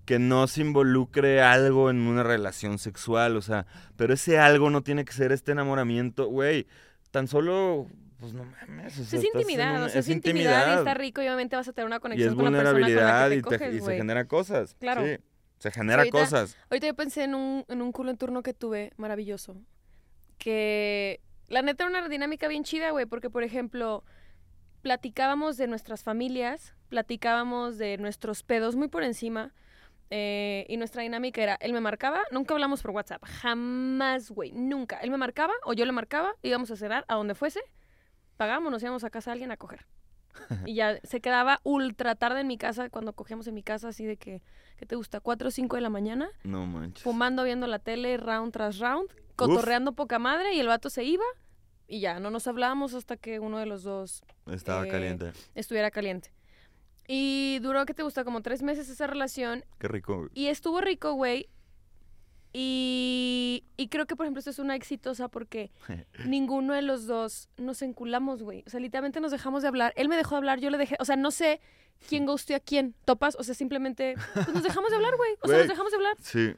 que 0.05 0.17
no 0.17 0.47
se 0.47 0.61
involucre 0.61 1.41
algo 1.41 1.89
en 1.89 2.01
una 2.01 2.23
relación 2.23 2.79
sexual, 2.79 3.37
o 3.37 3.41
sea, 3.41 3.67
pero 3.97 4.13
ese 4.13 4.39
algo 4.39 4.69
no 4.69 4.81
tiene 4.81 5.05
que 5.05 5.13
ser 5.13 5.31
este 5.31 5.51
enamoramiento, 5.51 6.27
güey, 6.27 6.67
tan 7.11 7.27
solo, 7.27 7.87
pues 8.21 8.33
no 8.33 8.45
mames, 8.45 8.97
o 8.99 9.03
sea, 9.03 9.19
es 9.19 9.25
intimidad, 9.25 9.75
una- 9.75 9.85
o 9.85 9.89
sea, 9.89 9.99
es 9.99 10.07
intimidad 10.07 10.75
y 10.75 10.77
está 10.79 10.93
rico 10.93 11.21
y 11.21 11.25
obviamente 11.25 11.55
vas 11.57 11.67
a 11.67 11.73
tener 11.73 11.87
una 11.87 11.97
y 11.97 11.99
conexión 11.99 12.29
es 12.29 12.35
con 12.35 12.45
la 12.45 12.51
persona 12.51 12.71
con 12.71 12.81
la 12.81 12.87
que 12.87 13.35
y, 13.35 13.41
te 13.41 13.49
te- 13.49 13.57
coges, 13.57 13.75
y 13.75 13.81
se 13.81 13.97
genera 13.97 14.25
cosas. 14.27 14.75
Claro. 14.79 15.03
Sí, 15.05 15.17
se 15.59 15.71
genera 15.71 15.97
ahorita- 16.03 16.17
cosas. 16.19 16.55
Ahorita 16.69 16.87
yo 16.87 16.93
pensé 16.95 17.23
en 17.23 17.35
un, 17.35 17.65
en 17.67 17.81
un 17.81 17.91
culo 17.91 18.11
en 18.11 18.17
turno 18.17 18.41
que 18.43 18.53
tuve, 18.53 18.93
maravilloso. 18.95 19.57
Que 20.37 21.19
la 21.47 21.61
neta 21.61 21.83
era 21.83 21.89
una 21.99 22.07
dinámica 22.07 22.47
bien 22.47 22.63
chida, 22.63 22.91
güey, 22.91 23.05
porque 23.05 23.29
por 23.29 23.43
ejemplo, 23.43 24.03
platicábamos 24.81 25.57
de 25.57 25.67
nuestras 25.67 26.03
familias, 26.03 26.73
platicábamos 26.89 27.77
de 27.77 27.97
nuestros 27.97 28.43
pedos 28.43 28.75
muy 28.75 28.87
por 28.87 29.03
encima. 29.03 29.53
eh, 30.13 30.65
y 30.67 30.75
nuestra 30.75 31.03
dinámica 31.03 31.41
era, 31.41 31.55
él 31.61 31.71
me 31.71 31.79
marcaba, 31.79 32.19
nunca 32.31 32.53
hablamos 32.53 32.81
por 32.81 32.91
WhatsApp, 32.91 33.23
jamás, 33.23 34.29
güey, 34.29 34.51
nunca. 34.51 34.97
Él 34.97 35.09
me 35.09 35.15
marcaba 35.15 35.53
o 35.63 35.71
yo 35.71 35.85
le 35.85 35.93
marcaba, 35.93 36.33
íbamos 36.41 36.69
a 36.69 36.75
cenar 36.75 37.05
a 37.07 37.15
donde 37.15 37.33
fuese, 37.33 37.61
pagábamos, 38.41 38.71
nos 38.71 38.81
íbamos 38.81 39.03
a 39.03 39.11
casa 39.11 39.29
de 39.29 39.33
alguien 39.33 39.51
a 39.51 39.57
coger. 39.57 39.85
Y 40.65 40.73
ya 40.75 40.99
se 41.03 41.21
quedaba 41.21 41.59
ultra 41.63 42.15
tarde 42.15 42.39
en 42.39 42.47
mi 42.47 42.57
casa, 42.57 42.89
cuando 42.89 43.13
cogíamos 43.13 43.45
en 43.47 43.53
mi 43.53 43.61
casa, 43.61 43.89
así 43.89 44.03
de 44.05 44.17
que, 44.17 44.41
¿qué 44.77 44.85
te 44.87 44.95
gusta? 44.95 45.19
4 45.19 45.47
o 45.49 45.51
5 45.51 45.75
de 45.75 45.81
la 45.83 45.89
mañana, 45.91 46.29
No 46.43 46.65
manches. 46.65 47.03
fumando, 47.03 47.43
viendo 47.43 47.67
la 47.67 47.77
tele, 47.79 48.17
round 48.17 48.51
tras 48.51 48.79
round, 48.79 49.09
cotorreando 49.35 49.91
poca 49.93 50.17
madre 50.19 50.55
y 50.55 50.59
el 50.59 50.67
vato 50.67 50.89
se 50.89 51.03
iba 51.03 51.23
y 51.87 51.99
ya, 51.99 52.19
no 52.19 52.31
nos 52.31 52.47
hablábamos 52.47 52.93
hasta 52.95 53.15
que 53.17 53.39
uno 53.39 53.59
de 53.59 53.65
los 53.67 53.83
dos 53.83 54.23
Estaba 54.47 54.87
eh, 54.87 54.89
caliente. 54.89 55.33
estuviera 55.53 55.91
caliente. 55.91 56.31
Y 57.07 57.59
duró, 57.61 57.85
¿qué 57.85 57.93
te 57.93 58.01
gusta? 58.03 58.23
Como 58.23 58.41
tres 58.41 58.63
meses 58.63 58.87
esa 58.89 59.05
relación 59.07 59.65
Qué 59.79 59.87
rico. 59.89 60.29
y 60.33 60.47
estuvo 60.47 60.79
rico, 60.81 61.13
güey. 61.13 61.49
Y, 62.53 63.63
y 63.77 63.87
creo 63.87 64.05
que, 64.05 64.15
por 64.15 64.25
ejemplo, 64.25 64.39
esto 64.39 64.51
es 64.51 64.59
una 64.59 64.75
exitosa 64.75 65.29
porque 65.29 65.71
ninguno 66.25 66.73
de 66.73 66.81
los 66.81 67.07
dos 67.07 67.49
nos 67.57 67.81
enculamos, 67.81 68.43
güey. 68.43 68.63
O 68.67 68.69
sea, 68.69 68.79
literalmente 68.79 69.21
nos 69.21 69.31
dejamos 69.31 69.61
de 69.61 69.69
hablar. 69.69 69.93
Él 69.95 70.09
me 70.09 70.17
dejó 70.17 70.35
de 70.35 70.39
hablar, 70.39 70.59
yo 70.59 70.69
le 70.69 70.77
dejé. 70.77 70.97
O 70.99 71.05
sea, 71.05 71.15
no 71.15 71.31
sé 71.31 71.61
quién 72.07 72.25
ghosteó 72.25 72.57
a 72.57 72.59
quién. 72.59 72.93
¿Topas? 73.05 73.35
O 73.39 73.43
sea, 73.43 73.55
simplemente 73.55 74.15
pues, 74.33 74.49
nos 74.53 74.63
dejamos 74.63 74.89
de 74.89 74.97
hablar, 74.97 75.15
güey. 75.15 75.31
O 75.41 75.47
sea, 75.47 75.59
nos 75.59 75.67
dejamos 75.67 75.91
de 75.91 75.95
hablar. 75.95 76.17
Sí. 76.19 76.53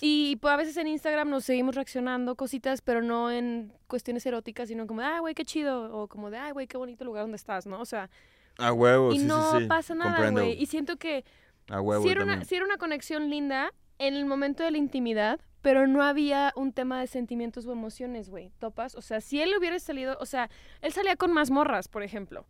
Y 0.00 0.36
pues, 0.36 0.52
a 0.52 0.56
veces 0.56 0.76
en 0.76 0.88
Instagram 0.88 1.30
nos 1.30 1.44
seguimos 1.44 1.74
reaccionando 1.74 2.34
cositas, 2.34 2.82
pero 2.82 3.00
no 3.00 3.30
en 3.30 3.72
cuestiones 3.86 4.26
eróticas, 4.26 4.68
sino 4.68 4.86
como 4.86 5.00
de, 5.00 5.06
ay, 5.06 5.20
güey, 5.20 5.34
qué 5.34 5.44
chido. 5.44 5.96
O 5.96 6.08
como 6.08 6.30
de, 6.30 6.38
ay, 6.38 6.52
güey, 6.52 6.66
qué 6.66 6.76
bonito 6.76 7.04
lugar 7.04 7.22
donde 7.22 7.36
estás, 7.36 7.66
¿no? 7.66 7.80
O 7.80 7.86
sea, 7.86 8.10
A 8.58 8.72
huevo, 8.72 9.12
y 9.12 9.20
sí, 9.20 9.24
no 9.24 9.52
sí, 9.52 9.58
sí. 9.60 9.66
pasa 9.66 9.94
nada, 9.94 10.30
güey. 10.30 10.60
Y 10.60 10.66
siento 10.66 10.96
que 10.96 11.24
A 11.68 11.80
huevo 11.80 12.04
yo 12.04 12.10
era, 12.10 12.24
una, 12.24 12.44
sí 12.44 12.56
era 12.56 12.64
una 12.64 12.78
conexión 12.78 13.30
linda 13.30 13.72
en 13.98 14.14
el 14.14 14.26
momento 14.26 14.62
de 14.62 14.70
la 14.70 14.78
intimidad, 14.78 15.40
pero 15.62 15.86
no 15.86 16.02
había 16.02 16.52
un 16.56 16.72
tema 16.72 17.00
de 17.00 17.06
sentimientos 17.06 17.66
o 17.66 17.72
emociones, 17.72 18.28
güey. 18.28 18.52
¿Topas? 18.58 18.94
O 18.94 19.02
sea, 19.02 19.20
si 19.20 19.40
él 19.40 19.52
hubiera 19.58 19.78
salido, 19.78 20.16
o 20.20 20.26
sea, 20.26 20.48
él 20.80 20.92
salía 20.92 21.16
con 21.16 21.32
más 21.32 21.50
morras, 21.50 21.88
por 21.88 22.02
ejemplo. 22.02 22.46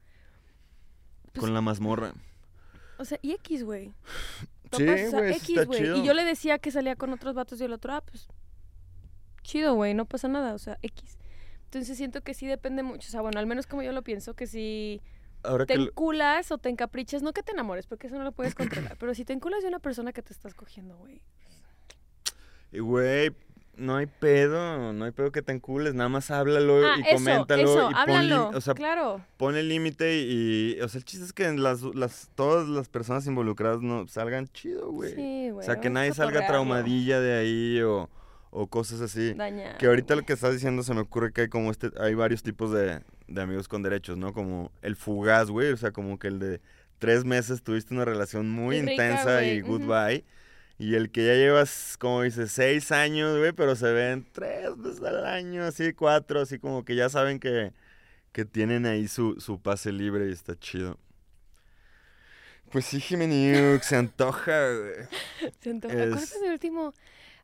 pues 1.32 1.40
Con 1.40 1.54
la 1.54 1.60
mazmorra. 1.60 2.14
O 2.98 3.04
sea, 3.04 3.18
y 3.22 3.32
X, 3.32 3.64
güey. 3.64 3.92
Sí, 4.72 4.84
Sí, 4.84 4.88
o 4.88 5.10
sea, 5.10 5.32
sí 5.34 5.54
X, 5.54 5.66
güey. 5.66 6.00
Y 6.00 6.04
yo 6.04 6.12
le 6.12 6.24
decía 6.24 6.58
que 6.58 6.70
salía 6.70 6.96
con 6.96 7.12
otros 7.12 7.34
vatos 7.34 7.60
y 7.60 7.64
el 7.64 7.72
otro, 7.72 7.94
ah, 7.94 8.02
pues, 8.02 8.28
chido, 9.42 9.74
güey, 9.74 9.94
no 9.94 10.06
pasa 10.06 10.28
nada, 10.28 10.54
o 10.54 10.58
sea, 10.58 10.78
X. 10.82 11.18
Entonces 11.64 11.96
siento 11.96 12.20
que 12.22 12.34
sí 12.34 12.46
depende 12.46 12.82
mucho, 12.82 13.08
o 13.08 13.10
sea, 13.10 13.20
bueno, 13.20 13.38
al 13.38 13.46
menos 13.46 13.66
como 13.66 13.82
yo 13.82 13.92
lo 13.92 14.02
pienso, 14.02 14.34
que 14.34 14.46
si 14.46 15.00
Ahora 15.42 15.66
te 15.66 15.74
que... 15.74 15.78
lo- 15.80 15.84
enculas 15.86 16.50
o 16.50 16.58
te 16.58 16.68
encaprichas, 16.68 17.22
no 17.22 17.32
que 17.32 17.42
te 17.42 17.52
enamores, 17.52 17.86
porque 17.86 18.06
eso 18.08 18.16
no 18.16 18.24
lo 18.24 18.32
puedes 18.32 18.54
controlar, 18.54 18.96
pero 18.98 19.14
si 19.14 19.24
te 19.24 19.32
enculas 19.32 19.62
de 19.62 19.68
una 19.68 19.78
persona 19.78 20.12
que 20.12 20.22
te 20.22 20.32
estás 20.32 20.54
cogiendo, 20.54 20.96
güey. 20.96 21.20
Y, 22.72 22.80
Güey, 22.80 23.30
no 23.76 23.96
hay 23.96 24.06
pedo, 24.06 24.92
no 24.92 25.04
hay 25.04 25.12
pedo 25.12 25.30
que 25.30 25.42
te 25.42 25.52
encules, 25.52 25.94
nada 25.94 26.08
más 26.08 26.30
háblalo 26.30 26.84
Ah, 26.86 26.96
y 26.98 27.00
eso, 27.02 27.12
coméntalo 27.14 27.62
eso, 27.62 27.90
y 27.90 27.94
háblalo, 27.94 28.46
pon, 28.46 28.54
o 28.56 28.60
sea, 28.60 28.74
claro. 28.74 29.20
pon 29.36 29.54
el 29.56 29.68
límite 29.68 30.18
y, 30.22 30.80
o 30.80 30.88
sea, 30.88 30.98
el 30.98 31.04
chiste 31.04 31.24
es 31.26 31.32
que 31.32 31.50
las, 31.52 31.82
las, 31.82 32.30
todas 32.34 32.66
las 32.68 32.88
personas 32.88 33.26
involucradas 33.26 33.82
no 33.82 34.06
salgan 34.08 34.48
chido, 34.48 34.90
güey. 34.90 35.14
Sí, 35.14 35.50
güey. 35.50 35.58
o 35.58 35.62
sea, 35.62 35.80
que 35.80 35.90
nadie 35.90 36.12
salga 36.14 36.46
traumadilla 36.46 37.20
de 37.20 37.34
ahí 37.38 37.80
o, 37.82 38.08
o 38.50 38.66
cosas 38.66 39.00
así. 39.02 39.34
Dañado, 39.34 39.78
Que 39.78 39.86
ahorita 39.86 40.16
lo 40.16 40.22
que 40.22 40.32
estás 40.32 40.52
diciendo 40.54 40.82
se 40.82 40.94
me 40.94 41.00
ocurre 41.02 41.32
que 41.32 41.42
hay 41.42 41.48
como 41.48 41.70
este, 41.70 41.90
hay 42.00 42.14
varios 42.14 42.42
tipos 42.42 42.72
de, 42.72 43.00
de 43.28 43.42
amigos 43.42 43.68
con 43.68 43.82
derechos, 43.82 44.16
¿no? 44.16 44.32
Como 44.32 44.70
el 44.82 44.96
fugaz, 44.96 45.50
güey, 45.50 45.72
o 45.72 45.76
sea, 45.76 45.90
como 45.92 46.18
que 46.18 46.28
el 46.28 46.38
de 46.38 46.60
tres 46.98 47.24
meses 47.24 47.62
tuviste 47.62 47.92
una 47.94 48.04
relación 48.04 48.48
muy 48.50 48.80
rica, 48.80 48.92
intensa 48.92 49.44
y 49.44 49.60
goodbye. 49.60 50.24
Y 50.78 50.94
el 50.94 51.10
que 51.10 51.26
ya 51.26 51.32
llevas, 51.34 51.96
como 51.98 52.22
dices, 52.22 52.52
seis 52.52 52.92
años, 52.92 53.38
güey, 53.38 53.52
pero 53.52 53.76
se 53.76 53.90
ven 53.92 54.26
tres 54.32 54.76
veces 54.76 55.02
al 55.02 55.24
año, 55.26 55.64
así 55.64 55.92
cuatro, 55.94 56.40
así 56.40 56.58
como 56.58 56.84
que 56.84 56.94
ya 56.94 57.08
saben 57.08 57.40
que, 57.40 57.72
que 58.32 58.44
tienen 58.44 58.84
ahí 58.84 59.08
su, 59.08 59.40
su 59.40 59.60
pase 59.60 59.90
libre 59.90 60.28
y 60.28 60.32
está 60.32 60.54
chido. 60.58 60.98
Pues 62.70 62.84
sí, 62.84 63.00
Jimeniuk, 63.00 63.82
se 63.82 63.96
antoja, 63.96 64.72
güey. 64.72 65.52
Se 65.60 65.70
antoja. 65.70 65.94
Es- 65.94 66.00
¿Acuerdas 66.12 66.40
del 66.42 66.52
último? 66.52 66.92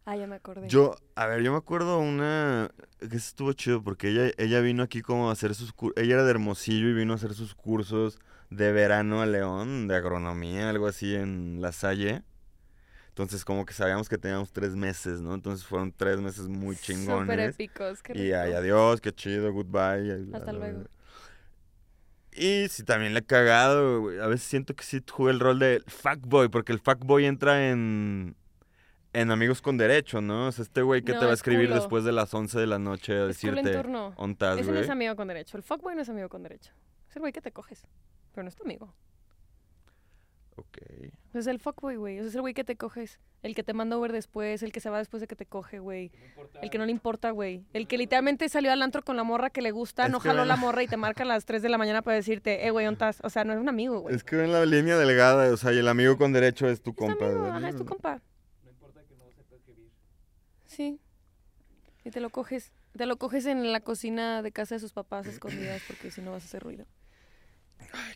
Ah, 0.04 0.16
ya 0.16 0.26
me 0.26 0.34
acordé. 0.34 0.68
Yo, 0.68 0.96
a 1.14 1.26
ver, 1.26 1.42
yo 1.42 1.52
me 1.52 1.58
acuerdo 1.58 1.98
una 1.98 2.70
que 2.98 3.16
estuvo 3.16 3.52
chido 3.52 3.82
porque 3.82 4.08
ella, 4.08 4.32
ella 4.36 4.60
vino 4.60 4.82
aquí 4.82 5.00
como 5.00 5.28
a 5.28 5.32
hacer 5.32 5.54
sus 5.54 5.72
ella 5.96 6.14
era 6.14 6.24
de 6.24 6.30
Hermosillo 6.30 6.88
y 6.88 6.92
vino 6.94 7.12
a 7.12 7.16
hacer 7.16 7.34
sus 7.34 7.54
cursos 7.54 8.18
de 8.50 8.72
verano 8.72 9.22
a 9.22 9.26
León, 9.26 9.86
de 9.86 9.94
agronomía, 9.96 10.68
algo 10.70 10.88
así 10.88 11.14
en 11.14 11.60
La 11.60 11.70
Salle. 11.72 12.22
Entonces 13.10 13.44
como 13.44 13.64
que 13.64 13.74
sabíamos 13.74 14.08
que 14.08 14.18
teníamos 14.18 14.52
tres 14.52 14.74
meses, 14.74 15.20
¿no? 15.20 15.34
Entonces 15.34 15.66
fueron 15.66 15.92
tres 15.92 16.18
meses 16.20 16.48
muy 16.48 16.74
Súper 16.76 16.96
chingones. 16.96 17.54
épicos. 17.54 18.02
qué 18.02 18.18
Y 18.18 18.32
ay, 18.32 18.54
adiós, 18.54 19.00
qué 19.00 19.12
chido, 19.12 19.52
goodbye. 19.52 20.12
Hasta 20.34 20.50
bla, 20.50 20.52
luego. 20.52 20.78
bla. 20.80 20.88
Y 22.34 22.68
sí, 22.70 22.82
también 22.82 23.12
le 23.12 23.20
he 23.20 23.24
cagado, 23.24 24.00
güey. 24.00 24.18
A 24.18 24.26
veces 24.26 24.48
siento 24.48 24.74
que 24.74 24.82
sí 24.84 25.02
jugué 25.08 25.32
el 25.32 25.40
rol 25.40 25.58
de 25.58 25.82
fuckboy, 25.86 26.48
porque 26.48 26.72
el 26.72 26.80
fuckboy 26.80 27.26
entra 27.26 27.68
en, 27.68 28.34
en 29.12 29.30
Amigos 29.30 29.60
con 29.62 29.76
Derecho, 29.76 30.20
¿no? 30.20 30.46
O 30.48 30.52
sea, 30.52 30.62
este 30.62 30.82
güey 30.82 31.02
que 31.02 31.12
No, 31.12 31.18
te 31.20 31.24
va 31.26 31.30
a 31.32 31.34
es 31.34 31.40
escribir 31.40 31.66
culo. 31.68 31.76
después 31.80 32.04
de 32.04 32.12
las 32.12 32.32
11 32.32 32.58
de 32.58 32.66
la 32.66 32.78
noche 32.78 33.12
a 33.14 33.26
Es 33.28 33.38
culo 33.40 33.58
en 33.58 33.64
decirte 33.64 33.82
turno. 33.82 34.14
ontas, 34.16 34.58
Ese 34.58 34.72
no 34.72 34.78
es 34.78 34.88
amigo 34.90 35.14
con 35.16 35.28
derecho. 35.28 35.56
El 35.56 35.62
fuckboy 35.62 35.94
no 35.94 36.02
es 36.02 36.08
amigo 36.08 36.28
con 36.28 36.42
derecho. 36.42 36.72
Es 37.08 37.16
el 37.16 37.20
güey 37.20 37.32
que 37.32 37.40
te 37.42 37.52
coges. 37.52 37.86
Pero 38.32 38.42
no 38.44 38.48
es 38.48 38.56
tu 38.56 38.62
amigo. 38.64 38.94
Ok. 40.56 40.78
Es 41.34 41.46
el 41.46 41.58
fuckboy, 41.58 41.96
güey. 41.96 42.18
Es 42.18 42.34
el 42.34 42.42
güey 42.42 42.52
que 42.52 42.62
te 42.64 42.76
coges. 42.76 43.18
El 43.42 43.54
que 43.54 43.62
te 43.62 43.72
manda 43.72 43.96
Uber 43.96 44.12
después. 44.12 44.62
El 44.62 44.70
que 44.70 44.80
se 44.80 44.90
va 44.90 44.98
después 44.98 45.20
de 45.22 45.26
que 45.26 45.34
te 45.34 45.46
coge, 45.46 45.78
güey. 45.78 46.10
No 46.18 46.26
importa. 46.26 46.60
El 46.60 46.70
que 46.70 46.78
no 46.78 46.84
le 46.86 46.92
importa, 46.92 47.30
güey. 47.30 47.64
El 47.72 47.88
que 47.88 47.96
literalmente 47.96 48.48
salió 48.50 48.70
al 48.70 48.82
antro 48.82 49.02
con 49.02 49.16
la 49.16 49.24
morra 49.24 49.48
que 49.50 49.62
le 49.62 49.70
gusta, 49.70 50.06
Es 50.06 50.10
no 50.12 50.20
jaló 50.20 50.40
ven- 50.40 50.48
la 50.48 50.56
morra 50.56 50.82
y 50.82 50.88
te 50.88 50.96
marca 50.98 51.22
a 51.22 51.26
las 51.26 51.46
3 51.46 51.62
de 51.62 51.68
la 51.70 51.78
mañana 51.78 52.02
para 52.02 52.16
decirte, 52.16 52.66
eh, 52.66 52.70
güey, 52.70 52.86
¿ontas? 52.86 53.20
O 53.24 53.30
sea, 53.30 53.44
no 53.44 53.52
es 53.54 53.58
un 53.58 53.68
amigo, 53.70 54.00
güey. 54.00 54.14
Es 54.14 54.24
que 54.24 54.36
ven 54.36 54.52
la 54.52 54.64
línea 54.66 54.96
delgada, 54.98 55.50
o 55.52 55.56
sea, 55.56 55.72
y 55.72 55.78
el 55.78 55.88
amigo 55.88 56.16
con 56.18 56.32
derecho 56.34 56.68
es 56.68 56.82
tu 56.82 56.90
Es 56.90 56.96
compa. 56.96 57.26
amigo, 57.26 57.46
ajá, 57.46 57.68
es 57.70 57.76
tu 57.76 57.86
compa. 57.86 58.20
No 58.62 58.70
importa 58.70 59.00
que 59.08 59.16
no 59.16 59.24
sepas 59.30 59.52
escribir. 59.58 59.90
Sí. 60.74 60.98
Y 62.04 62.10
te 62.10 62.20
lo 62.20 62.30
coges. 62.30 62.72
Te 62.96 63.06
lo 63.06 63.16
coges 63.16 63.46
en 63.46 63.72
la 63.72 63.80
cocina 63.80 64.42
de 64.42 64.52
casa 64.52 64.74
de 64.74 64.80
sus 64.80 64.92
papás 64.92 65.26
escondidas 65.26 65.80
porque 65.86 66.10
si 66.10 66.20
no 66.20 66.32
vas 66.32 66.42
a 66.42 66.46
hacer 66.46 66.62
ruido. 66.62 66.84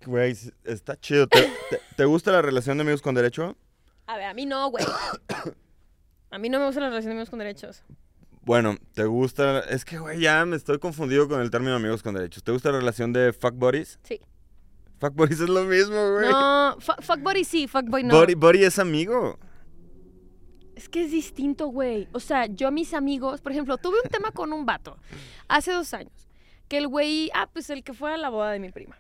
Güey, 0.07 0.35
sí, 0.35 0.51
está 0.65 0.97
chido. 0.99 1.27
¿Te, 1.27 1.41
te, 1.71 1.81
te 1.97 2.05
gusta 2.05 2.31
la 2.33 2.43
relación 2.43 2.77
de 2.79 2.83
amigos 2.83 3.03
con 3.03 3.15
derecho? 3.15 3.57
A 4.07 4.17
ver, 4.17 4.27
a 4.27 4.35
mí 4.35 4.47
no, 4.47 4.69
güey. 4.71 4.85
A 6.31 6.39
mí 6.39 6.49
no 6.49 6.59
me 6.59 6.67
gusta 6.67 6.81
la 6.81 6.89
relación 6.89 7.11
de 7.11 7.13
amigos 7.13 7.31
con 7.31 7.39
derechos. 7.39 7.83
Bueno, 8.43 8.77
¿te 8.95 9.05
gusta? 9.05 9.61
Es 9.61 9.85
que, 9.85 9.99
güey, 9.99 10.21
ya 10.21 10.45
me 10.45 10.57
estoy 10.57 10.79
confundido 10.79 11.29
con 11.29 11.41
el 11.41 11.51
término 11.51 11.75
amigos 11.77 12.03
con 12.03 12.15
derechos. 12.15 12.43
¿Te 12.43 12.53
gusta 12.53 12.71
la 12.73 12.79
relación 12.79 13.13
de 13.13 13.33
fuck 13.33 13.55
buddies? 13.55 13.99
Sí. 14.03 14.21
Fuck 14.99 15.15
buddies 15.15 15.41
es 15.41 15.49
lo 15.49 15.65
mismo, 15.65 15.95
güey. 16.13 16.29
No, 16.29 16.77
fu- 16.81 17.01
fuckboy 17.01 17.45
sí, 17.45 17.69
fuckboy 17.69 18.03
no. 18.05 18.19
Buddy, 18.19 18.35
buddy 18.35 18.65
es 18.65 18.79
amigo. 18.79 19.39
Es 20.77 20.91
que 20.91 21.03
es 21.05 21.11
distinto, 21.11 21.69
güey. 21.69 22.07
O 22.13 22.21
sea, 22.21 22.47
yo 22.47 22.69
a 22.69 22.71
mis 22.71 22.93
amigos, 22.95 23.41
por 23.41 23.51
ejemplo, 23.51 23.79
tuve 23.79 23.97
un 24.05 24.11
tema 24.11 24.31
con 24.31 24.53
un 24.53 24.67
vato 24.67 24.99
hace 25.49 25.73
dos 25.73 25.93
años. 25.95 26.29
Que 26.69 26.77
el 26.77 26.87
güey, 26.87 27.31
ah, 27.35 27.49
pues 27.51 27.71
el 27.71 27.83
que 27.83 27.95
fue 27.95 28.13
a 28.13 28.17
la 28.19 28.29
boda 28.29 28.53
de 28.53 28.61
mi 28.61 28.71
prima. 28.71 28.99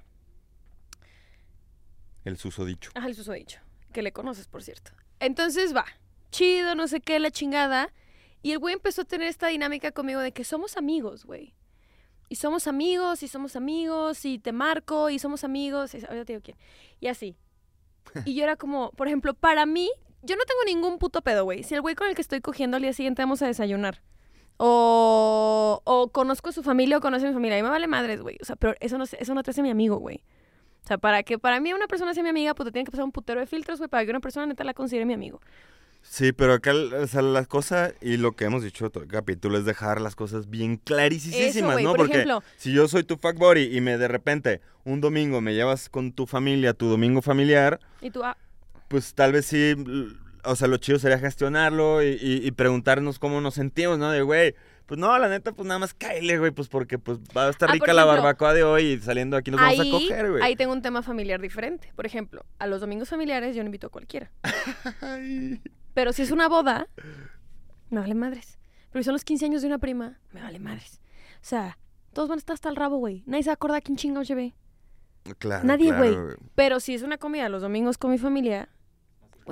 El 2.25 2.39
susodicho. 2.39 2.91
Ajá, 2.95 3.07
el 3.07 3.15
susodicho. 3.15 3.61
Que 3.93 4.03
le 4.03 4.13
conoces, 4.13 4.49
por 4.49 4.63
cierto. 4.63 4.93
Entonces 5.21 5.77
va, 5.77 5.85
chido, 6.31 6.75
no 6.75 6.89
sé 6.89 7.01
qué, 7.01 7.19
la 7.21 7.31
chingada. 7.31 7.93
Y 8.43 8.53
el 8.53 8.59
güey 8.59 8.75
empezó 8.75 9.03
a 9.03 9.05
tener 9.05 9.29
esta 9.29 9.49
dinámica 9.49 9.93
conmigo 9.93 10.21
de 10.21 10.33
que 10.33 10.45
somos 10.45 10.77
amigos, 10.79 11.27
güey. 11.27 11.55
Y 12.29 12.37
somos 12.37 12.67
amigos, 12.67 13.23
y 13.23 13.29
somos 13.29 13.55
amigos, 13.55 14.25
y 14.25 14.39
te 14.39 14.53
marco, 14.53 15.11
y 15.11 15.19
somos 15.19 15.45
amigos. 15.45 15.95
Y, 15.95 15.99
ahorita 15.99 16.25
te 16.25 16.33
digo 16.33 16.43
quién. 16.43 16.57
Y 17.01 17.09
así. 17.09 17.37
Y 18.25 18.35
yo 18.35 18.45
era 18.45 18.57
como, 18.57 18.93
por 18.93 19.09
ejemplo, 19.09 19.35
para 19.35 19.67
mí, 19.67 19.91
yo 20.27 20.37
no 20.37 20.43
tengo 20.45 20.61
ningún 20.67 20.99
puto 20.99 21.23
pedo, 21.23 21.45
güey. 21.45 21.63
Si 21.63 21.75
el 21.75 21.81
güey 21.81 21.95
con 21.95 22.09
el 22.09 22.15
que 22.15 22.23
estoy 22.23 22.41
cogiendo 22.41 22.77
al 22.77 22.83
día 22.83 22.93
siguiente 22.93 23.23
vamos 23.23 23.43
a 23.43 23.47
desayunar. 23.47 24.03
O, 24.59 25.81
o 25.85 26.09
conozco 26.13 26.49
a 26.49 26.53
su 26.53 26.63
familia 26.63 26.99
o 26.99 27.01
conoce 27.01 27.27
a 27.27 27.29
mi 27.29 27.35
familia. 27.35 27.57
A 27.57 27.61
mí 27.61 27.63
me 27.63 27.71
vale 27.71 27.87
madres, 27.87 28.21
güey. 28.21 28.39
O 28.41 28.45
sea, 28.45 28.57
pero 28.57 28.75
eso 28.81 28.99
no, 28.99 29.05
eso 29.05 29.35
no 29.35 29.43
te 29.43 29.51
hace 29.51 29.63
mi 29.63 29.71
amigo, 29.71 29.97
güey. 29.97 30.23
O 30.85 30.87
sea, 30.87 30.99
para 30.99 31.23
que 31.23 31.39
para 31.39 31.61
mí 31.61 31.73
una 31.73 31.89
persona 31.89 32.15
sea 32.15 32.23
mi 32.23 32.29
amiga, 32.29 32.55
pues 32.55 32.67
te 32.67 32.73
tiene 32.73 32.85
que 32.85 32.91
pasar 32.91 33.05
un 33.05 33.13
putero 33.13 33.41
de 33.41 33.47
filtros, 33.47 33.79
güey, 33.79 33.89
para 33.89 34.05
que 34.05 34.11
una 34.11 34.21
persona 34.21 34.47
neta 34.47 34.65
la 34.65 34.73
considere 34.75 35.05
mi 35.05 35.15
amigo. 35.15 35.41
Sí, 36.03 36.33
pero 36.33 36.53
acá, 36.53 36.73
o 36.73 37.07
sea, 37.09 37.21
la 37.23 37.45
cosa 37.47 37.93
y 38.01 38.17
lo 38.17 38.33
que 38.33 38.45
hemos 38.45 38.63
dicho 38.63 38.89
todo 38.91 39.03
el 39.03 39.11
capítulo 39.11 39.59
es 39.59 39.65
dejar 39.65 40.01
las 40.01 40.15
cosas 40.15 40.49
bien 40.49 40.77
clarísimas, 40.77 41.83
¿no? 41.83 41.91
por 41.91 41.97
Porque 41.97 42.13
ejemplo. 42.13 42.45
si 42.57 42.73
yo 42.73 42.87
soy 42.87 43.03
tu 43.03 43.17
fuck 43.17 43.37
buddy 43.37 43.77
y 43.77 43.81
me 43.81 43.99
de 43.99 44.07
repente 44.07 44.61
un 44.85 45.01
domingo 45.01 45.41
me 45.41 45.53
llevas 45.55 45.89
con 45.89 46.13
tu 46.13 46.27
familia, 46.27 46.75
tu 46.75 46.87
domingo 46.87 47.23
familiar, 47.23 47.81
Y 48.01 48.11
tú, 48.13 48.23
ah, 48.23 48.37
pues 48.89 49.15
tal 49.15 49.33
vez 49.33 49.47
sí, 49.47 49.75
o 50.45 50.57
sea, 50.57 50.69
lo 50.69 50.77
chido 50.77 50.99
sería 50.99 51.19
gestionarlo 51.19 52.03
y, 52.03 52.19
y- 52.21 52.47
y 52.47 52.51
preguntarnos 52.53 53.19
cómo 53.19 53.41
nos 53.41 53.55
sentimos, 53.55 53.99
¿no? 53.99 54.11
De, 54.11 54.23
güey, 54.23 54.55
pues 54.87 55.01
no, 55.01 55.19
la 55.19 55.29
neta, 55.29 55.51
pues 55.53 55.67
nada 55.67 55.81
más 55.81 55.95
cáele, 55.95 56.39
güey, 56.39 56.53
pues 56.53 56.69
porque 56.69 56.99
pues 56.99 57.19
va 57.37 57.47
a 57.47 57.51
estar 57.51 57.69
Ah, 57.69 57.73
rica 57.73 57.93
la 57.93 58.05
barbacoa 58.05 58.55
de 58.55 58.63
hoy 58.63 58.83
y 58.85 58.99
saliendo 59.01 59.37
aquí 59.37 59.51
nos 59.51 59.61
vamos 59.61 59.81
a 59.81 59.91
coger, 59.91 60.31
güey. 60.31 60.43
ahí 60.45 60.55
tengo 60.55 60.73
un 60.73 60.83
tema 60.83 61.03
familiar 61.03 61.41
diferente. 61.41 61.93
Por 61.97 62.07
ejemplo, 62.07 62.45
a 62.61 62.67
los 62.69 62.81
domingos 62.81 63.09
familiares 63.09 63.57
yo 63.57 63.63
no 63.63 63.67
invito 63.67 63.89
a 63.89 63.91
cualquiera. 63.91 64.31
Pero 65.95 66.13
si 66.13 66.23
es 66.23 66.31
una 66.31 66.49
boda, 66.49 66.89
me 67.91 68.01
vale 68.01 68.15
madres. 68.15 68.59
Pero 68.93 69.03
si 69.03 69.07
son 69.07 69.15
los 69.15 69.25
15 69.25 69.47
años 69.47 69.63
de 69.63 69.69
una 69.69 69.79
prima, 69.79 70.19
me 70.33 70.43
vale 70.43 70.59
madres. 70.59 71.01
O 71.37 71.45
sea, 71.49 71.79
todos 72.13 72.29
van 72.29 72.39
a 72.39 72.41
estar 72.41 72.55
hasta 72.55 72.69
el 72.69 72.77
rabo, 72.77 72.97
güey. 72.99 73.23
Nadie 73.27 73.43
se 73.45 73.51
va 73.55 73.77
a 73.77 73.81
quién 73.81 73.97
chingados 73.97 74.29
llevé. 74.29 74.55
Claro, 75.39 75.65
Nadie, 75.65 75.89
claro, 75.89 76.25
güey. 76.25 76.37
Pero 76.55 76.79
si 76.81 76.95
es 76.95 77.03
una 77.03 77.19
comida 77.19 77.49
los 77.49 77.63
domingos 77.63 77.99
con 77.99 78.11
mi 78.13 78.19
familia, 78.19 78.69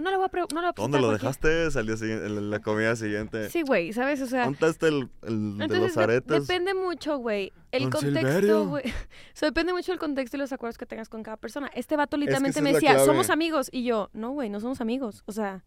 no 0.03 0.11
le 0.11 0.17
voy 0.17 0.27
a, 0.27 0.37
no 0.37 0.47
le 0.47 0.53
voy 0.53 0.65
a 0.67 0.73
¿Dónde 0.73 1.01
lo 1.01 1.13
dejaste? 1.13 1.71
Salió 1.71 1.95
en 2.01 2.51
la 2.51 2.61
comida 2.61 2.97
siguiente. 2.97 3.49
Sí, 3.51 3.63
güey, 3.63 3.93
¿sabes? 3.93 4.21
O 4.23 4.27
sea, 4.27 4.45
¿Dónde 4.45 4.69
está 4.69 4.89
el, 4.89 5.09
el 5.23 5.59
de 5.59 5.65
Entonces, 5.65 5.79
los 5.81 5.95
de- 5.95 6.03
aretes? 6.03 6.47
depende 6.47 6.75
mucho, 6.75 7.19
güey. 7.19 7.53
El 7.71 7.91
contexto, 7.91 8.69
güey. 8.69 8.85
O 9.35 9.37
sea, 9.37 9.49
depende 9.49 9.73
mucho 9.73 9.93
del 9.93 9.99
contexto 9.99 10.37
y 10.37 10.41
los 10.41 10.53
acuerdos 10.53 10.79
que 10.79 10.87
tengas 10.87 11.09
con 11.09 11.23
cada 11.23 11.37
persona. 11.37 11.71
Este 11.75 11.97
vato 11.97 12.17
literalmente 12.17 12.61
me 12.63 12.73
decía, 12.73 12.93
clave. 12.93 13.07
somos 13.07 13.31
amigos. 13.31 13.69
Y 13.73 13.85
yo, 13.85 14.11
no, 14.13 14.31
güey, 14.31 14.49
no 14.51 14.61
somos 14.61 14.81
amigos. 14.81 15.23
O 15.27 15.33
sea, 15.33 15.65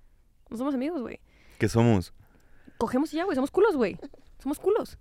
no 0.49 0.57
somos 0.57 0.73
amigos, 0.73 1.01
güey. 1.01 1.19
¿Qué 1.59 1.67
somos? 1.67 2.13
Cogemos 2.77 3.13
y 3.13 3.17
ya, 3.17 3.23
güey, 3.25 3.35
somos 3.35 3.51
culos, 3.51 3.75
güey. 3.75 3.97
Somos 4.39 4.59
culos. 4.59 4.97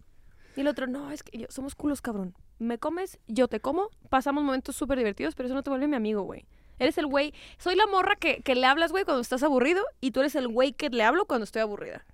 Y 0.57 0.63
el 0.63 0.69
otro, 0.69 0.87
no, 0.87 1.11
es 1.13 1.23
que 1.23 1.39
yo, 1.39 1.47
somos 1.51 1.75
culos, 1.75 2.01
cabrón. 2.01 2.35
Me 2.59 2.79
comes, 2.79 3.19
yo 3.29 3.47
te 3.47 3.61
como, 3.61 3.91
pasamos 4.09 4.43
momentos 4.43 4.75
súper 4.75 4.97
divertidos, 4.99 5.35
pero 5.35 5.47
eso 5.49 5.55
no 5.55 5.63
te 5.63 5.69
vuelve 5.71 5.87
mi 5.87 5.97
amigo, 5.97 6.23
güey. 6.23 6.47
Eres 6.79 6.99
el 6.99 7.07
güey, 7.07 7.33
soy 7.59 7.75
la 7.75 7.87
morra 7.87 8.17
que, 8.17 8.43
que 8.43 8.55
le 8.55 8.67
hablas, 8.67 8.93
güey, 8.93 9.05
cuando 9.05 9.21
estás 9.21 9.43
aburrido, 9.43 9.83
y 10.01 10.11
tú 10.11 10.21
eres 10.21 10.35
el 10.35 10.49
güey 10.49 10.73
que 10.73 10.91
le 10.91 11.03
hablo 11.03 11.27
cuando 11.27 11.45
estoy 11.45 11.63
aburrida. 11.63 12.05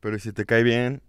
Pero 0.00 0.16
¿y 0.16 0.20
si 0.20 0.32
te 0.32 0.44
cae 0.44 0.62
bien. 0.62 1.02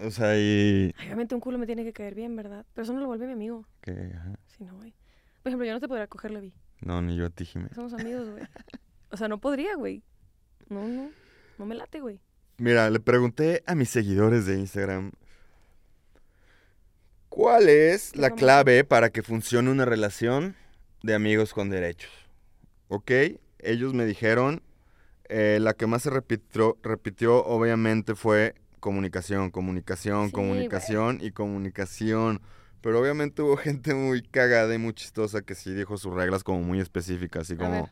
O 0.00 0.10
sea, 0.10 0.36
y... 0.36 0.92
Ay, 0.96 1.06
Obviamente 1.06 1.34
un 1.34 1.40
culo 1.40 1.58
me 1.58 1.66
tiene 1.66 1.84
que 1.84 1.92
caer 1.92 2.14
bien, 2.14 2.34
¿verdad? 2.36 2.66
Pero 2.74 2.82
eso 2.84 2.92
no 2.92 3.00
lo 3.00 3.06
vuelve 3.06 3.26
mi 3.26 3.32
amigo. 3.32 3.66
que, 3.80 3.92
ajá. 3.92 4.34
Sí, 4.46 4.64
no, 4.64 4.74
güey. 4.76 4.92
Por 5.42 5.50
ejemplo, 5.50 5.66
yo 5.66 5.72
no 5.72 5.80
te 5.80 5.88
podría 5.88 6.06
coger, 6.06 6.30
Levi. 6.30 6.52
No, 6.80 7.00
ni 7.00 7.16
yo 7.16 7.26
a 7.26 7.30
ti, 7.30 7.44
Jimé. 7.44 7.68
Somos 7.74 7.92
amigos, 7.94 8.28
güey. 8.30 8.44
O 9.10 9.16
sea, 9.16 9.28
no 9.28 9.38
podría, 9.38 9.76
güey. 9.76 10.02
No, 10.68 10.88
no. 10.88 11.10
No 11.58 11.66
me 11.66 11.74
late, 11.74 12.00
güey. 12.00 12.18
Mira, 12.58 12.90
le 12.90 12.98
pregunté 13.00 13.62
a 13.66 13.74
mis 13.74 13.90
seguidores 13.90 14.46
de 14.46 14.58
Instagram. 14.58 15.12
¿Cuál 17.28 17.68
es 17.68 18.16
la 18.16 18.30
clave 18.30 18.84
para 18.84 19.10
que 19.10 19.22
funcione 19.22 19.70
una 19.70 19.84
relación 19.84 20.56
de 21.04 21.14
amigos 21.14 21.52
con 21.52 21.70
derechos? 21.70 22.10
¿Ok? 22.88 23.10
Ellos 23.58 23.94
me 23.94 24.06
dijeron 24.06 24.62
Eh, 25.30 25.58
la 25.60 25.72
que 25.74 25.86
más 25.86 26.02
se 26.02 26.10
repitió, 26.10 26.76
repitió 26.82 27.44
obviamente 27.46 28.14
fue 28.14 28.54
comunicación, 28.80 29.50
comunicación, 29.50 30.26
Sí, 30.26 30.32
comunicación 30.32 31.18
y 31.22 31.30
comunicación. 31.32 32.40
Pero 32.82 33.00
obviamente 33.00 33.40
hubo 33.42 33.56
gente 33.68 33.94
muy 33.94 34.22
cagada 34.22 34.74
y 34.74 34.78
muy 34.78 34.92
chistosa 34.94 35.40
que 35.42 35.54
sí 35.54 35.72
dijo 35.74 35.96
sus 35.96 36.14
reglas 36.14 36.44
como 36.44 36.60
muy 36.60 36.80
específicas, 36.80 37.42
así 37.42 37.56
como 37.56 37.90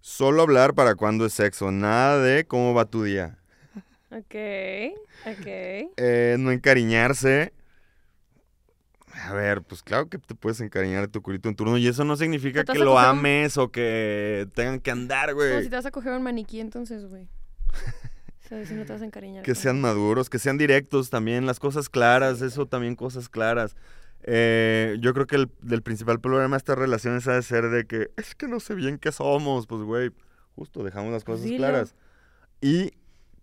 solo 0.00 0.42
hablar 0.42 0.74
para 0.74 0.94
cuando 0.94 1.26
es 1.26 1.32
sexo, 1.32 1.70
nada 1.72 2.20
de 2.22 2.44
cómo 2.46 2.74
va 2.74 2.84
tu 2.84 3.02
día. 3.04 3.38
Ok, 4.10 4.34
ok. 5.26 5.46
Eh, 5.96 6.36
no 6.38 6.50
encariñarse. 6.50 7.52
A 9.26 9.32
ver, 9.32 9.62
pues 9.62 9.82
claro 9.82 10.08
que 10.08 10.18
te 10.18 10.34
puedes 10.34 10.60
encariñar 10.60 11.02
de 11.02 11.08
tu 11.08 11.22
culito 11.22 11.48
en 11.48 11.56
turno 11.56 11.76
y 11.78 11.86
eso 11.88 12.04
no 12.04 12.16
significa 12.16 12.64
que 12.64 12.78
lo 12.78 12.92
un- 12.94 12.98
ames 13.00 13.56
o 13.58 13.70
que 13.70 14.48
tengan 14.54 14.80
que 14.80 14.90
andar, 14.90 15.30
Como 15.30 15.42
si 15.42 15.48
güey. 15.50 15.68
te 15.68 15.76
vas 15.76 15.86
a 15.86 15.90
coger 15.90 16.12
un 16.12 16.22
maniquí 16.22 16.60
entonces, 16.60 17.04
güey. 17.06 17.28
O 18.44 18.48
sea, 18.48 18.64
si 18.64 18.72
no 18.72 18.86
te 18.86 18.94
vas 18.94 19.02
a 19.02 19.04
encariñar. 19.04 19.42
Que 19.44 19.54
sean 19.54 19.78
maduros, 19.82 20.30
que 20.30 20.38
sean 20.38 20.56
directos 20.56 21.10
también, 21.10 21.44
las 21.44 21.60
cosas 21.60 21.90
claras, 21.90 22.40
eso 22.40 22.64
también 22.64 22.96
cosas 22.96 23.28
claras. 23.28 23.76
Eh, 24.22 24.96
yo 25.00 25.12
creo 25.12 25.26
que 25.26 25.36
el, 25.36 25.50
del 25.60 25.82
principal 25.82 26.18
problema 26.18 26.56
de 26.56 26.58
estas 26.58 26.78
relaciones 26.78 27.28
ha 27.28 27.34
de 27.34 27.42
ser 27.42 27.68
de 27.68 27.84
que 27.86 28.10
es 28.16 28.34
que 28.34 28.48
no 28.48 28.58
sé 28.58 28.74
bien 28.74 28.96
qué 28.98 29.12
somos, 29.12 29.66
pues 29.66 29.82
güey, 29.82 30.12
justo 30.56 30.82
dejamos 30.82 31.12
las 31.12 31.24
Pues 31.24 31.40
cosas 31.42 31.54
claras. 31.58 31.94
Y 32.62 32.92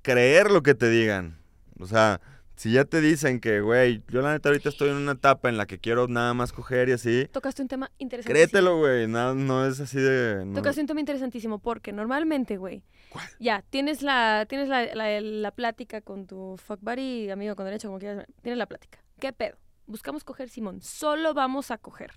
creer 0.02 0.50
lo 0.50 0.64
que 0.64 0.74
te 0.74 0.90
digan. 0.90 1.38
O 1.80 1.86
sea, 1.86 2.20
si 2.56 2.72
ya 2.72 2.86
te 2.86 3.02
dicen 3.02 3.40
que, 3.40 3.62
güey, 3.62 4.02
yo 4.10 4.22
la 4.22 4.32
neta 4.34 4.50
ahorita 4.50 4.70
estoy 4.70 4.90
en 4.90 4.96
una 4.96 5.14
etapa 5.14 5.50
en 5.50 5.58
la 5.58 5.66
que 5.66 5.78
quiero 5.80 6.08
nada 6.08 6.34
más 6.34 6.54
coger 6.54 6.90
y 6.90 6.94
así, 6.94 7.28
Tocaste 7.32 7.62
un 7.62 7.68
tema 7.68 7.92
interesante. 7.98 8.32
créetelo, 8.34 8.78
güey, 8.78 9.08
no, 9.08 9.34
no 9.36 9.66
es 9.66 9.80
así 9.80 10.00
de... 10.00 10.44
no- 10.46 10.56
Tocaste 10.56 10.82
un 10.82 10.88
tema 10.88 11.00
interesantísimo 11.02 11.60
porque 11.60 11.92
normalmente, 11.92 12.58
güey, 12.58 12.84
¿Cuál? 13.10 13.26
ya 13.40 13.62
tienes 13.70 14.02
la 14.02 14.46
tienes 14.48 14.70
la, 14.70 14.86
la, 14.96 15.20
la 15.22 15.52
plática 15.52 16.02
con 16.02 16.28
tu 16.28 16.58
fuck 16.58 16.80
buddy, 16.82 17.30
amigo 17.30 17.56
con 17.56 17.66
derecho, 17.66 17.88
como 17.90 18.00
quieras, 18.00 18.26
tienes 18.42 18.58
la 18.58 18.66
plática. 18.68 19.00
¿Qué 19.20 19.34
pedo? 19.34 19.58
Buscamos 19.88 20.24
coger 20.24 20.50
Simón, 20.50 20.82
solo 20.82 21.34
vamos 21.34 21.72
a 21.72 21.78
coger. 21.78 22.12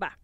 Va. 0.00 0.18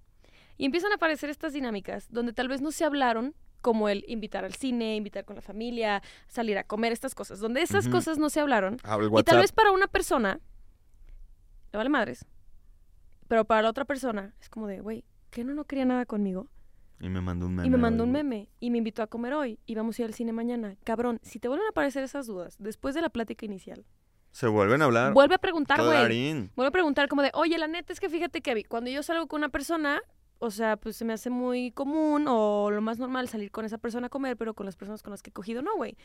Y 0.57 0.65
empiezan 0.67 0.93
a 0.93 0.95
aparecer 0.95 1.31
estas 1.31 1.53
dinámicas 1.53 2.07
donde 2.11 2.33
tal 2.33 2.49
vez 2.49 2.61
no 2.61 2.71
se 2.71 2.85
hablaron, 2.85 3.35
como 3.65 3.89
el 3.89 4.05
invitar 4.07 4.45
al 4.45 4.53
cine, 4.55 4.95
invitar 4.95 5.25
con 5.25 5.37
la 5.37 5.43
familia, 5.43 6.03
salir 6.29 6.59
a 6.59 6.65
comer, 6.65 6.93
estas 6.93 7.15
cosas, 7.15 7.41
donde 7.41 7.63
esas 7.63 7.89
cosas 7.89 8.19
no 8.19 8.29
se 8.29 8.41
hablaron. 8.41 8.77
Ah, 8.85 8.99
Y 9.19 9.23
tal 9.23 9.39
vez 9.41 9.53
para 9.53 9.73
una 9.73 9.87
persona 9.87 10.39
le 11.73 11.77
vale 11.79 11.89
madres, 11.89 12.27
pero 13.27 13.47
para 13.47 13.63
la 13.63 13.71
otra 13.71 13.87
persona 13.87 14.35
es 14.39 14.51
como 14.51 14.67
de, 14.67 14.81
güey, 14.81 15.03
¿qué 15.31 15.45
no 15.45 15.55
no 15.55 15.65
quería 15.65 15.87
nada 15.87 16.05
conmigo? 16.05 16.47
Y 17.01 17.09
me 17.09 17.23
mandó 17.23 17.47
un 17.47 17.55
meme. 17.55 17.67
Y 17.67 17.71
me 17.71 17.79
mandó 17.79 18.05
un 18.05 18.13
meme 18.13 18.51
y 18.61 18.71
me 18.71 18.79
invitó 18.79 19.03
a 19.03 19.07
comer 19.07 19.33
hoy 19.33 19.59
y 19.65 19.75
vamos 19.75 19.99
a 19.99 20.03
ir 20.03 20.07
al 20.07 20.15
cine 20.15 20.33
mañana. 20.33 20.77
Cabrón, 20.85 21.19
si 21.23 21.39
te 21.39 21.49
vuelven 21.49 21.67
a 21.67 21.71
aparecer 21.71 22.05
esas 22.05 22.27
dudas 22.27 22.57
después 22.59 22.95
de 22.95 23.01
la 23.01 23.09
plática 23.09 23.47
inicial, 23.47 23.87
Se 24.31 24.47
vuelven 24.47 24.83
a 24.83 24.85
hablar. 24.85 25.15
vuelve 25.15 25.37
a 25.37 25.39
preguntar, 25.39 25.79
güey. 25.83 26.51
Vuelve 26.55 26.69
a 26.69 26.71
preguntar 26.71 27.09
como 27.09 27.23
de, 27.23 27.31
oye, 27.33 27.57
la 27.57 27.67
neta 27.67 27.95
es 27.95 27.99
que 27.99 28.11
fíjate 28.11 28.43
que 28.43 28.65
cuando 28.65 28.91
yo 28.91 29.03
salgo 29.03 29.27
con 29.27 29.39
una 29.41 29.49
persona, 29.49 30.03
o 30.39 30.51
sea, 30.51 30.77
pues 30.77 30.97
se 30.97 31.05
me 31.05 31.13
hace 31.13 31.31
muy 31.31 31.71
común 31.71 32.27
o 32.29 32.71
lo 32.71 32.81
más 32.83 32.99
normal 32.99 33.29
salir 33.29 33.51
con 33.51 33.65
esa 33.65 33.79
persona 33.79 34.09
a 34.09 34.11
comer, 34.11 34.37
pero 34.37 34.55
con 34.55 34.67
las 34.67 34.77
personas 34.77 35.03
con 35.03 35.11
las 35.11 35.23
que 35.23 35.31
he 35.31 35.33
cogido 35.33 35.63
no, 35.63 35.75
güey. 35.77 35.97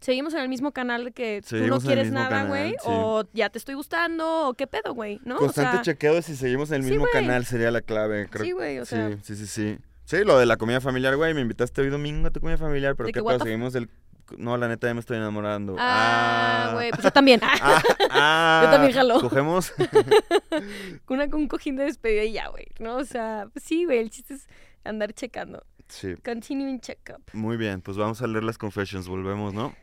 Seguimos 0.00 0.34
en 0.34 0.40
el 0.40 0.48
mismo 0.48 0.72
canal 0.72 1.04
de 1.06 1.12
que 1.12 1.42
tú 1.48 1.56
no 1.66 1.80
quieres 1.80 2.12
nada, 2.12 2.44
güey, 2.44 2.72
sí. 2.72 2.76
o 2.84 3.24
ya 3.32 3.48
te 3.48 3.58
estoy 3.58 3.74
gustando, 3.74 4.48
o 4.48 4.54
qué 4.54 4.66
pedo, 4.66 4.94
güey, 4.94 5.20
¿no? 5.24 5.36
O 5.36 5.38
Constante 5.38 5.76
sea, 5.76 5.82
chequeo 5.82 6.14
de 6.14 6.22
si 6.22 6.36
seguimos 6.36 6.70
en 6.70 6.76
el 6.76 6.82
sí, 6.84 6.90
mismo 6.90 7.06
canal 7.12 7.44
sería 7.46 7.70
la 7.70 7.80
clave. 7.80 8.28
Creo. 8.28 8.44
Sí, 8.44 8.52
güey, 8.52 8.78
o 8.78 8.84
sea, 8.84 9.10
sí, 9.10 9.18
sí, 9.22 9.36
sí, 9.36 9.46
sí. 9.46 9.78
Sí, 10.06 10.18
lo 10.24 10.38
de 10.38 10.46
la 10.46 10.56
comida 10.56 10.80
familiar, 10.80 11.16
güey. 11.16 11.34
Me 11.34 11.40
invitaste 11.40 11.80
hoy 11.80 11.90
domingo 11.90 12.28
a 12.28 12.30
tu 12.30 12.40
comida 12.40 12.56
familiar, 12.56 12.94
pero 12.94 13.08
¿qué 13.12 13.22
pedo? 13.22 13.40
Seguimos 13.40 13.74
el... 13.74 13.90
No, 14.36 14.56
la 14.56 14.68
neta 14.68 14.86
ya 14.86 14.94
me 14.94 15.00
estoy 15.00 15.16
enamorando. 15.18 15.76
ah, 15.78 16.70
güey, 16.74 16.90
pues 16.90 17.02
yo 17.02 17.10
también. 17.10 17.40
Ah, 17.60 17.82
ah, 18.10 18.60
Yo 18.64 18.70
también 18.70 18.92
jalo. 18.92 19.20
¿Cogemos? 19.20 19.72
una 21.08 21.28
con 21.30 21.40
un 21.40 21.48
cojín 21.48 21.76
de 21.76 21.84
despedida 21.84 22.24
y 22.24 22.32
ya, 22.32 22.48
güey, 22.48 22.66
¿no? 22.78 22.96
O 22.96 23.04
sea, 23.04 23.48
pues 23.52 23.64
sí, 23.64 23.84
güey, 23.84 23.98
el 23.98 24.10
chiste 24.10 24.34
es 24.34 24.48
andar 24.84 25.12
checando. 25.12 25.64
sí. 25.88 26.14
Continuing 26.24 26.80
checkup. 26.80 27.22
Muy 27.32 27.56
bien, 27.56 27.80
pues 27.80 27.96
vamos 27.96 28.20
a 28.22 28.26
leer 28.26 28.44
las 28.44 28.58
confessions. 28.58 29.08
Volvemos, 29.08 29.54
¿no? 29.54 29.74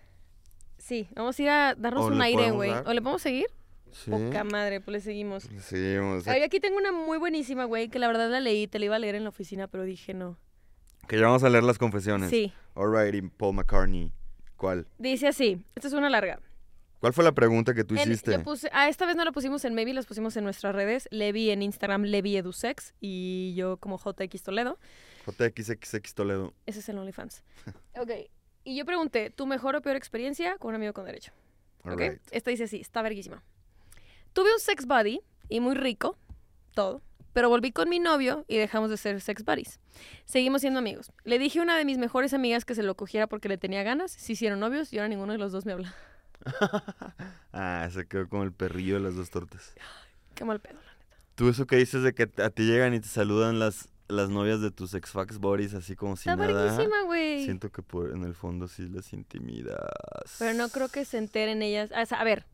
Sí, 0.78 1.08
vamos 1.16 1.40
a 1.40 1.42
ir 1.42 1.50
a 1.50 1.76
darnos 1.76 2.04
¿O 2.06 2.08
un 2.08 2.18
le 2.18 2.24
aire, 2.26 2.52
güey. 2.52 2.72
¿O 2.72 2.94
le 2.94 3.02
podemos 3.02 3.22
seguir? 3.22 3.48
Sí. 3.92 4.10
Poca 4.12 4.44
madre, 4.44 4.82
pues 4.82 4.94
le 4.94 5.00
seguimos. 5.02 5.48
Seguimos. 5.60 6.28
A 6.28 6.34
ver, 6.34 6.44
aquí 6.44 6.60
tengo 6.60 6.78
una 6.78 6.92
muy 6.92 7.18
buenísima, 7.18 7.66
güey, 7.66 7.90
que 7.90 8.00
la 8.00 8.08
verdad 8.08 8.30
la 8.30 8.40
leí, 8.40 8.68
te 8.68 8.80
la 8.80 8.86
iba 8.86 8.96
a 8.96 9.00
leer 9.00 9.16
en 9.16 9.24
la 9.24 9.30
oficina, 9.30 9.68
pero 9.68 9.84
dije 9.84 10.14
no. 10.14 10.38
Que 11.08 11.18
ya 11.18 11.28
vamos 11.28 11.44
a 11.44 11.50
leer 11.50 11.64
las 11.64 11.78
confesiones. 11.78 12.30
Sí, 12.30 12.52
Alrighty, 12.76 13.22
Paul 13.22 13.56
McCartney. 13.56 14.12
¿Cuál? 14.64 14.88
dice 14.98 15.28
así, 15.28 15.62
esta 15.76 15.90
es 15.90 15.94
una 15.94 16.10
larga. 16.10 16.40
¿Cuál 17.02 17.12
fue 17.12 17.26
la 17.26 17.34
pregunta 17.34 17.74
que 17.74 17.84
tú 17.84 17.96
En- 17.96 18.02
hiciste? 18.04 18.32
yo 18.32 18.44
puse, 18.44 18.70
ah, 18.72 18.88
esta 18.88 19.06
vez 19.06 19.18
no 19.18 19.26
la 19.26 19.34
pusimos 19.34 19.66
en 19.66 19.74
Maybe, 19.74 19.94
las 19.94 20.06
pusimos 20.06 20.38
en 20.38 20.46
nuestras 20.46 20.74
redes. 20.74 21.10
Levi 21.12 21.50
en 21.50 21.62
Instagram, 21.62 22.04
Levi 22.04 22.38
Edusex, 22.38 22.94
y 23.02 23.54
yo 23.58 23.76
como 23.76 24.00
JX 24.00 24.42
Toledo. 24.42 24.80
JXXX 25.26 26.14
Toledo. 26.14 26.54
Ese 26.66 26.80
es 26.80 26.88
el 26.88 26.98
OnlyFans. 26.98 27.44
ok, 28.00 28.10
y 28.64 28.78
yo 28.78 28.86
pregunté, 28.86 29.32
¿tu 29.32 29.46
mejor 29.48 29.76
o 29.76 29.82
peor 29.82 29.98
experiencia 29.98 30.58
con 30.60 30.70
un 30.70 30.76
amigo 30.76 30.94
con 30.94 31.04
derecho? 31.04 31.34
¿Ok? 31.84 32.02
Esta 32.32 32.50
dice 32.50 32.64
así, 32.64 32.80
está 32.80 33.02
verguísima. 33.02 33.44
Tuve 34.32 34.54
un 34.54 34.62
sex 34.62 34.86
buddy 34.86 35.20
y 35.50 35.60
muy 35.60 35.76
rico, 35.76 36.18
todo, 36.74 37.02
pero 37.34 37.50
volví 37.50 37.72
con 37.72 37.90
mi 37.90 38.00
novio 38.00 38.46
y 38.48 38.58
dejamos 38.58 38.90
de 38.90 38.98
ser 38.98 39.20
sex 39.22 39.44
buddies. 39.44 39.80
Seguimos 40.26 40.62
siendo 40.62 40.80
amigos. 40.80 41.12
Le 41.24 41.40
dije 41.40 41.60
a 41.60 41.64
una 41.64 41.78
de 41.78 41.86
mis 41.86 41.98
mejores 41.98 42.34
amigas 42.34 42.64
que 42.66 42.76
se 42.76 42.84
lo 42.84 42.96
cogiera 42.96 43.28
porque 43.28 43.50
le 43.50 43.58
tenía 43.58 43.84
ganas, 43.84 44.12
se 44.12 44.34
hicieron 44.34 44.60
novios 44.60 44.94
y 44.94 44.98
ahora 44.98 45.10
ninguno 45.10 45.34
de 45.34 45.40
los 45.40 45.52
dos 45.52 45.66
me 45.66 45.74
habla. 45.74 45.94
ah, 47.54 47.88
se 47.92 48.06
quedó 48.08 48.30
como 48.30 48.44
el 48.44 48.52
perrillo 48.52 48.96
de 48.96 49.02
las 49.02 49.16
dos 49.16 49.30
tortas. 49.30 49.74
Qué 50.36 50.46
mal 50.46 50.60
pedo, 50.60 50.80
la 50.86 50.94
neta. 50.94 51.18
Tú 51.36 51.50
eso 51.50 51.66
que 51.66 51.78
dices 51.78 52.04
de 52.04 52.14
que 52.14 52.30
a 52.42 52.50
ti 52.50 52.64
llegan 52.64 52.94
y 52.94 53.00
te 53.00 53.08
saludan 53.08 53.60
las, 53.60 53.90
las 54.08 54.30
novias 54.30 54.62
de 54.62 54.72
tus 54.72 54.94
ex-fax 54.94 55.40
buddies 55.40 55.74
así 55.74 55.96
como 55.96 56.16
si 56.16 56.30
Está 56.30 56.36
nada. 56.36 57.02
güey. 57.06 57.44
Siento 57.44 57.72
que 57.72 57.82
por, 57.82 58.12
en 58.12 58.24
el 58.24 58.36
fondo 58.36 58.68
sí 58.68 58.88
las 58.90 59.14
intimidas. 59.14 59.78
Pero 60.40 60.54
no 60.54 60.70
creo 60.70 60.90
que 60.90 61.06
se 61.06 61.18
enteren 61.18 61.62
ellas. 61.62 61.92
Ah, 61.96 62.04
o 62.04 62.06
sea, 62.06 62.20
a 62.20 62.24
ver, 62.24 62.46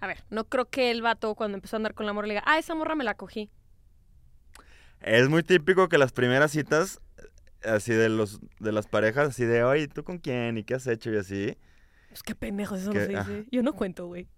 a 0.00 0.06
ver, 0.06 0.24
no 0.30 0.44
creo 0.44 0.68
que 0.68 0.90
el 0.90 1.02
vato 1.02 1.34
cuando 1.34 1.56
empezó 1.56 1.76
a 1.76 1.78
andar 1.78 1.94
con 1.94 2.06
la 2.06 2.12
morra 2.12 2.26
le 2.26 2.34
diga, 2.34 2.44
ah, 2.46 2.58
esa 2.58 2.74
morra 2.74 2.94
me 2.94 3.04
la 3.04 3.14
cogí. 3.14 3.50
Es 5.00 5.28
muy 5.28 5.42
típico 5.42 5.88
que 5.88 5.98
las 5.98 6.12
primeras 6.12 6.50
citas, 6.52 7.00
así 7.64 7.92
de 7.92 8.08
los 8.08 8.40
de 8.58 8.72
las 8.72 8.86
parejas, 8.86 9.28
así 9.30 9.44
de, 9.44 9.64
oye, 9.64 9.88
¿tú 9.88 10.04
con 10.04 10.18
quién? 10.18 10.58
¿Y 10.58 10.64
qué 10.64 10.74
has 10.74 10.86
hecho? 10.86 11.10
Y 11.12 11.16
así. 11.16 11.56
Pues 12.10 12.22
qué 12.22 12.34
pendejos, 12.34 12.80
eso 12.80 12.90
Que- 12.92 12.98
no 13.00 13.06
se 13.06 13.16
ajá. 13.16 13.30
dice. 13.30 13.46
Yo 13.50 13.62
no 13.62 13.72
cuento, 13.74 14.06
güey. 14.06 14.28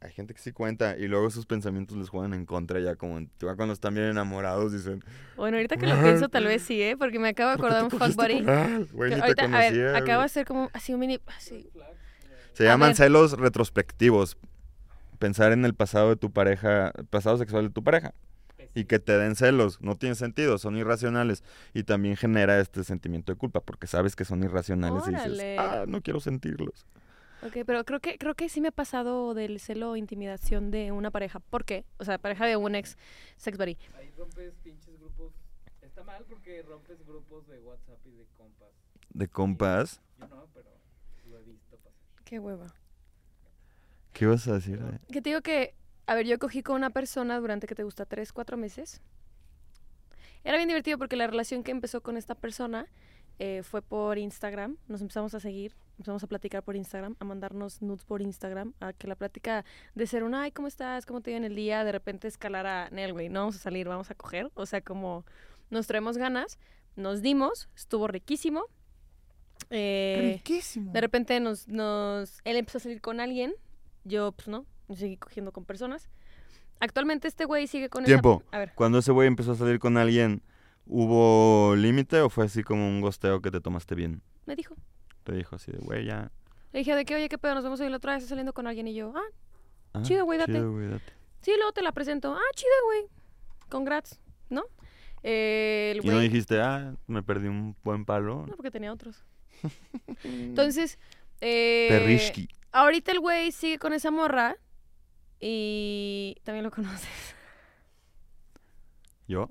Hay 0.00 0.12
gente 0.12 0.34
que 0.34 0.40
sí 0.40 0.52
cuenta 0.52 0.96
y 0.98 1.08
luego 1.08 1.30
sus 1.30 1.46
pensamientos 1.46 1.96
les 1.96 2.10
juegan 2.10 2.34
en 2.34 2.44
contra 2.44 2.78
ya 2.80 2.96
como 2.96 3.18
ya 3.20 3.54
cuando 3.56 3.72
están 3.72 3.94
bien 3.94 4.06
enamorados 4.08 4.70
dicen 4.72 5.02
Bueno, 5.36 5.56
ahorita 5.56 5.78
que 5.78 5.86
lo 5.86 5.98
pienso, 6.00 6.28
tal 6.28 6.44
vez 6.44 6.62
sí, 6.62 6.80
¿eh? 6.82 6.96
Porque 6.98 7.18
me 7.18 7.28
acabo 7.30 7.52
de 7.52 7.56
"¿Por 7.56 7.70
qué 7.70 7.74
acordar 7.76 7.84
un 7.84 7.90
fuck 7.90 8.14
buddy. 8.14 8.42
Güey, 8.92 9.10
que 9.10 9.16
te 9.16 9.22
ahorita, 9.22 9.44
a 9.44 9.48
ver, 9.70 9.96
acaba 9.96 10.16
güey". 10.16 10.22
de 10.24 10.28
ser 10.28 10.46
como 10.46 10.70
así 10.74 10.92
un 10.92 11.00
mini. 11.00 11.18
Así. 11.34 11.70
Se 12.52 12.68
a 12.68 12.72
llaman 12.72 12.90
ver. 12.90 12.96
celos 12.96 13.32
retrospectivos. 13.38 14.36
Pensar 15.18 15.52
en 15.52 15.64
el 15.64 15.72
pasado 15.74 16.10
de 16.10 16.16
tu 16.16 16.30
pareja, 16.30 16.92
pasado 17.08 17.38
sexual 17.38 17.64
de 17.68 17.70
tu 17.70 17.82
pareja. 17.82 18.12
Y 18.74 18.84
que 18.84 18.98
te 18.98 19.16
den 19.16 19.36
celos, 19.36 19.80
no 19.80 19.96
tiene 19.96 20.14
sentido, 20.14 20.58
son 20.58 20.76
irracionales. 20.76 21.42
Y 21.74 21.82
también 21.84 22.16
genera 22.16 22.58
este 22.60 22.84
sentimiento 22.84 23.32
de 23.32 23.38
culpa, 23.38 23.60
porque 23.60 23.86
sabes 23.86 24.16
que 24.16 24.24
son 24.24 24.42
irracionales 24.42 25.02
y 25.06 25.10
Órale. 25.10 25.30
dices, 25.30 25.58
ah, 25.58 25.84
no 25.88 26.00
quiero 26.02 26.20
sentirlos. 26.20 26.86
Ok, 27.42 27.58
pero 27.66 27.84
creo 27.84 28.00
que, 28.00 28.16
creo 28.18 28.34
que 28.34 28.48
sí 28.48 28.60
me 28.60 28.68
ha 28.68 28.72
pasado 28.72 29.34
del 29.34 29.60
celo 29.60 29.90
o 29.92 29.96
intimidación 29.96 30.70
de 30.70 30.90
una 30.92 31.10
pareja. 31.10 31.38
¿Por 31.40 31.64
qué? 31.64 31.84
O 31.98 32.04
sea, 32.04 32.18
pareja 32.18 32.46
de 32.46 32.56
un 32.56 32.74
ex 32.74 32.96
sex 33.36 33.58
buddy. 33.58 33.76
Ahí 33.98 34.10
rompes 34.16 34.54
pinches 34.64 34.98
grupos. 34.98 35.32
Está 35.82 36.02
mal 36.02 36.24
porque 36.28 36.62
rompes 36.62 36.98
grupos 37.06 37.46
de 37.46 37.60
WhatsApp 37.60 37.98
y 38.06 38.10
de 38.10 38.24
compas. 38.36 38.68
De 39.10 39.28
compas, 39.28 40.00
Yo 40.18 40.28
no, 40.28 40.46
pero 40.54 40.70
lo 41.30 41.38
he 41.38 41.42
visto 41.44 41.76
pasar. 41.76 41.92
Qué 42.24 42.38
hueva. 42.38 42.66
¿qué 44.12 44.26
vas 44.26 44.48
a 44.48 44.54
decir? 44.54 44.78
eh? 44.82 44.98
Que 45.12 45.20
te 45.20 45.28
digo 45.30 45.42
que, 45.42 45.74
a 46.06 46.14
ver, 46.14 46.26
yo 46.26 46.38
cogí 46.38 46.62
con 46.62 46.76
una 46.76 46.90
persona 46.90 47.38
durante 47.40 47.66
que 47.66 47.74
te 47.74 47.82
gusta 47.82 48.06
tres, 48.06 48.32
cuatro 48.32 48.56
meses. 48.56 49.00
Era 50.44 50.56
bien 50.56 50.68
divertido 50.68 50.98
porque 50.98 51.16
la 51.16 51.26
relación 51.26 51.64
que 51.64 51.72
empezó 51.72 52.00
con 52.02 52.16
esta 52.16 52.36
persona 52.36 52.86
eh, 53.40 53.62
fue 53.64 53.82
por 53.82 54.16
Instagram. 54.16 54.76
Nos 54.86 55.00
empezamos 55.00 55.34
a 55.34 55.40
seguir, 55.40 55.74
empezamos 55.98 56.22
a 56.22 56.26
platicar 56.28 56.62
por 56.62 56.76
Instagram, 56.76 57.16
a 57.18 57.24
mandarnos 57.24 57.82
nudes 57.82 58.04
por 58.04 58.22
Instagram, 58.22 58.72
a 58.78 58.92
que 58.92 59.08
la 59.08 59.16
plática 59.16 59.64
de 59.96 60.06
ser 60.06 60.22
un, 60.22 60.34
ay, 60.34 60.52
¿cómo 60.52 60.68
estás? 60.68 61.04
¿Cómo 61.04 61.20
te 61.20 61.32
va 61.32 61.36
en 61.38 61.44
el 61.44 61.56
día? 61.56 61.82
De 61.82 61.90
repente 61.90 62.28
escalar 62.28 62.66
a, 62.66 62.88
Nel, 62.90 63.12
güey, 63.12 63.28
no 63.28 63.40
vamos 63.40 63.56
a 63.56 63.58
salir, 63.58 63.88
vamos 63.88 64.10
a 64.12 64.14
coger. 64.14 64.50
O 64.54 64.66
sea, 64.66 64.80
como 64.80 65.24
nos 65.68 65.88
traemos 65.88 66.16
ganas, 66.16 66.58
nos 66.94 67.20
dimos, 67.22 67.68
estuvo 67.74 68.06
riquísimo. 68.06 68.66
Eh, 69.70 70.34
Riquísimo. 70.36 70.92
de 70.92 71.00
repente 71.00 71.40
nos, 71.40 71.66
nos, 71.66 72.38
él 72.44 72.56
empezó 72.56 72.78
a 72.78 72.82
salir 72.82 73.00
con 73.00 73.18
alguien, 73.18 73.54
yo 74.04 74.30
pues 74.30 74.46
no, 74.46 74.64
seguí 74.94 75.16
cogiendo 75.16 75.52
con 75.52 75.64
personas. 75.64 76.08
Actualmente 76.78 77.26
este 77.26 77.44
güey 77.46 77.66
sigue 77.66 77.88
con 77.88 78.04
Tiempo. 78.04 78.42
esa... 78.46 78.56
A 78.56 78.58
ver, 78.60 78.72
Cuando 78.74 78.98
ese 78.98 79.10
güey 79.12 79.26
empezó 79.26 79.52
a 79.52 79.56
salir 79.56 79.78
con 79.78 79.96
alguien, 79.96 80.42
¿hubo 80.86 81.74
límite 81.76 82.20
o 82.20 82.28
fue 82.30 82.44
así 82.44 82.62
como 82.62 82.86
un 82.86 83.00
gosteo 83.00 83.40
que 83.40 83.50
te 83.50 83.60
tomaste 83.60 83.94
bien? 83.94 84.22
me 84.44 84.54
dijo. 84.54 84.76
Te 85.24 85.32
dijo 85.32 85.56
así 85.56 85.72
de, 85.72 85.78
güey, 85.78 86.04
ya. 86.04 86.30
Le 86.72 86.80
dije 86.80 86.94
de 86.94 87.04
que, 87.04 87.14
oye, 87.16 87.28
qué 87.28 87.38
pedo, 87.38 87.54
nos 87.54 87.64
vemos 87.64 87.80
hoy 87.80 87.88
la 87.88 87.96
otra 87.96 88.14
vez 88.14 88.26
saliendo 88.26 88.52
con 88.52 88.66
alguien 88.66 88.86
y 88.86 88.94
yo, 88.94 89.12
ah, 89.16 89.22
Ah, 89.92 90.02
Chido, 90.02 90.24
güey, 90.26 90.38
date. 90.38 90.52
chido, 90.52 90.70
güey, 90.72 90.88
date. 90.88 91.12
sí, 91.40 91.52
luego 91.56 91.72
te 91.72 91.80
la 91.82 91.90
presento. 91.92 92.34
Ah, 92.34 92.50
chido, 92.54 92.70
güey. 92.84 93.06
Congrats, 93.70 94.20
¿no? 94.50 94.62
Eh, 95.22 95.94
el 95.96 96.04
Y 96.04 96.08
no 96.08 96.18
dijiste, 96.20 96.60
ah, 96.60 96.94
me 97.06 97.22
perdí 97.22 97.48
un 97.48 97.74
buen 97.82 98.04
palo. 98.04 98.44
No, 98.46 98.54
porque 98.56 98.70
tenía 98.70 98.92
otros. 98.92 99.24
Entonces, 100.24 100.98
eh, 101.40 102.20
ahorita 102.72 103.10
el 103.12 103.20
güey 103.20 103.52
sigue 103.52 103.78
con 103.78 103.92
esa 103.94 104.10
morra 104.10 104.56
y 105.40 106.36
también 106.44 106.64
lo 106.64 106.70
conoces. 106.70 107.08
¿Yo? 109.28 109.50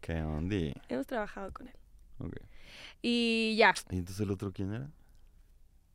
¿Qué 0.00 0.20
onda? 0.20 0.56
Hemos 0.88 1.06
trabajado 1.06 1.52
con 1.52 1.68
él. 1.68 1.74
Ok. 2.18 2.36
Y 3.00 3.54
ya, 3.56 3.74
¿Y 3.90 3.98
entonces 3.98 4.20
el 4.20 4.30
otro 4.30 4.52
quién 4.52 4.74
era? 4.74 4.90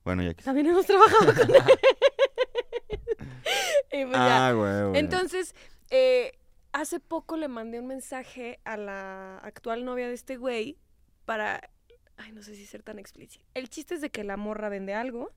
Bueno, 0.03 0.23
ya 0.23 0.33
que... 0.33 0.43
también 0.43 0.67
hemos 0.67 0.85
trabajado 0.85 1.33
con 1.33 1.51
él. 1.55 1.61
y 3.91 4.05
pues. 4.05 4.15
Ah, 4.15 4.53
güey, 4.55 4.89
güey. 4.89 4.99
Entonces, 4.99 5.53
eh, 5.89 6.39
hace 6.71 6.99
poco 6.99 7.37
le 7.37 7.47
mandé 7.47 7.79
un 7.79 7.87
mensaje 7.87 8.59
a 8.63 8.77
la 8.77 9.37
actual 9.39 9.85
novia 9.85 10.07
de 10.07 10.13
este 10.13 10.37
güey 10.37 10.77
para... 11.25 11.69
Ay, 12.17 12.31
no 12.31 12.41
sé 12.41 12.55
si 12.55 12.65
ser 12.65 12.83
tan 12.83 12.99
explícito. 12.99 13.45
El 13.53 13.69
chiste 13.69 13.95
es 13.95 14.01
de 14.01 14.09
que 14.09 14.23
la 14.23 14.35
morra 14.35 14.69
vende 14.69 14.93
algo. 14.93 15.31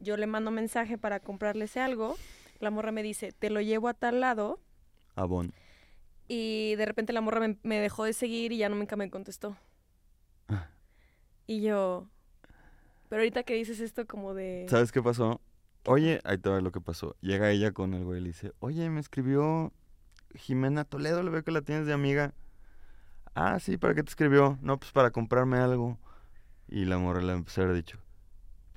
Yo 0.00 0.16
le 0.16 0.26
mando 0.26 0.50
mensaje 0.50 0.98
para 0.98 1.20
comprarle 1.20 1.66
ese 1.66 1.80
algo. 1.80 2.16
La 2.58 2.70
morra 2.70 2.92
me 2.92 3.02
dice, 3.02 3.32
te 3.32 3.50
lo 3.50 3.60
llevo 3.60 3.88
a 3.88 3.94
tal 3.94 4.20
lado. 4.20 4.60
Avon. 5.14 5.52
Y 6.28 6.74
de 6.76 6.86
repente 6.86 7.12
la 7.12 7.20
morra 7.20 7.40
me, 7.40 7.58
me 7.62 7.78
dejó 7.78 8.04
de 8.04 8.12
seguir 8.12 8.52
y 8.52 8.58
ya 8.58 8.68
no 8.68 8.76
nunca 8.76 8.96
me 8.96 9.10
contestó. 9.10 9.56
Y 11.46 11.62
yo... 11.62 12.08
Pero 13.08 13.22
ahorita 13.22 13.42
que 13.42 13.54
dices 13.54 13.80
esto 13.80 14.06
como 14.06 14.34
de... 14.34 14.66
¿Sabes 14.68 14.92
qué 14.92 15.02
pasó? 15.02 15.40
Oye, 15.84 16.20
ahí 16.24 16.38
te 16.38 16.48
va 16.48 16.60
lo 16.60 16.70
que 16.70 16.80
pasó. 16.80 17.16
Llega 17.20 17.50
ella 17.50 17.72
con 17.72 17.94
el 17.94 18.04
güey 18.04 18.20
y 18.20 18.22
le 18.22 18.28
dice, 18.28 18.52
oye, 18.60 18.88
me 18.88 19.00
escribió 19.00 19.72
Jimena 20.34 20.84
Toledo, 20.84 21.22
le 21.22 21.30
veo 21.30 21.42
que 21.42 21.50
la 21.50 21.62
tienes 21.62 21.86
de 21.86 21.92
amiga. 21.92 22.34
Ah, 23.34 23.58
sí, 23.58 23.78
¿para 23.78 23.94
qué 23.94 24.02
te 24.02 24.10
escribió? 24.10 24.58
No, 24.62 24.78
pues 24.78 24.92
para 24.92 25.10
comprarme 25.10 25.58
algo. 25.58 25.98
Y 26.68 26.84
la 26.84 26.98
morra 26.98 27.20
le 27.20 27.32
empezó 27.32 27.62
a 27.62 27.64
haber 27.64 27.76
dicho, 27.76 27.98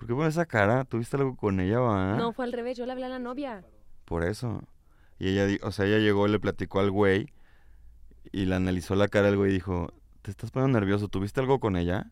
¿por 0.03 0.07
qué 0.09 0.15
pones 0.15 0.33
esa 0.33 0.45
cara? 0.45 0.83
¿Tuviste 0.83 1.15
algo 1.15 1.37
con 1.37 1.61
ella, 1.61 1.79
va? 1.79 2.17
No, 2.17 2.33
fue 2.33 2.43
al 2.43 2.51
revés. 2.51 2.77
Yo 2.77 2.85
le 2.85 2.91
hablé 2.91 3.05
a 3.05 3.09
la 3.09 3.19
novia. 3.19 3.63
Por 4.03 4.25
eso. 4.25 4.61
Y 5.17 5.29
ella, 5.29 5.57
o 5.63 5.71
sea, 5.71 5.85
ella 5.85 5.99
llegó, 5.99 6.27
le 6.27 6.41
platicó 6.41 6.81
al 6.81 6.91
güey 6.91 7.31
y 8.33 8.43
le 8.43 8.55
analizó 8.55 8.95
la 8.95 9.07
cara 9.07 9.27
del 9.27 9.37
güey 9.37 9.51
y 9.51 9.53
dijo, 9.53 9.93
¿te 10.21 10.29
estás 10.29 10.51
poniendo 10.51 10.77
nervioso? 10.77 11.07
¿Tuviste 11.07 11.39
algo 11.39 11.61
con 11.61 11.77
ella? 11.77 12.11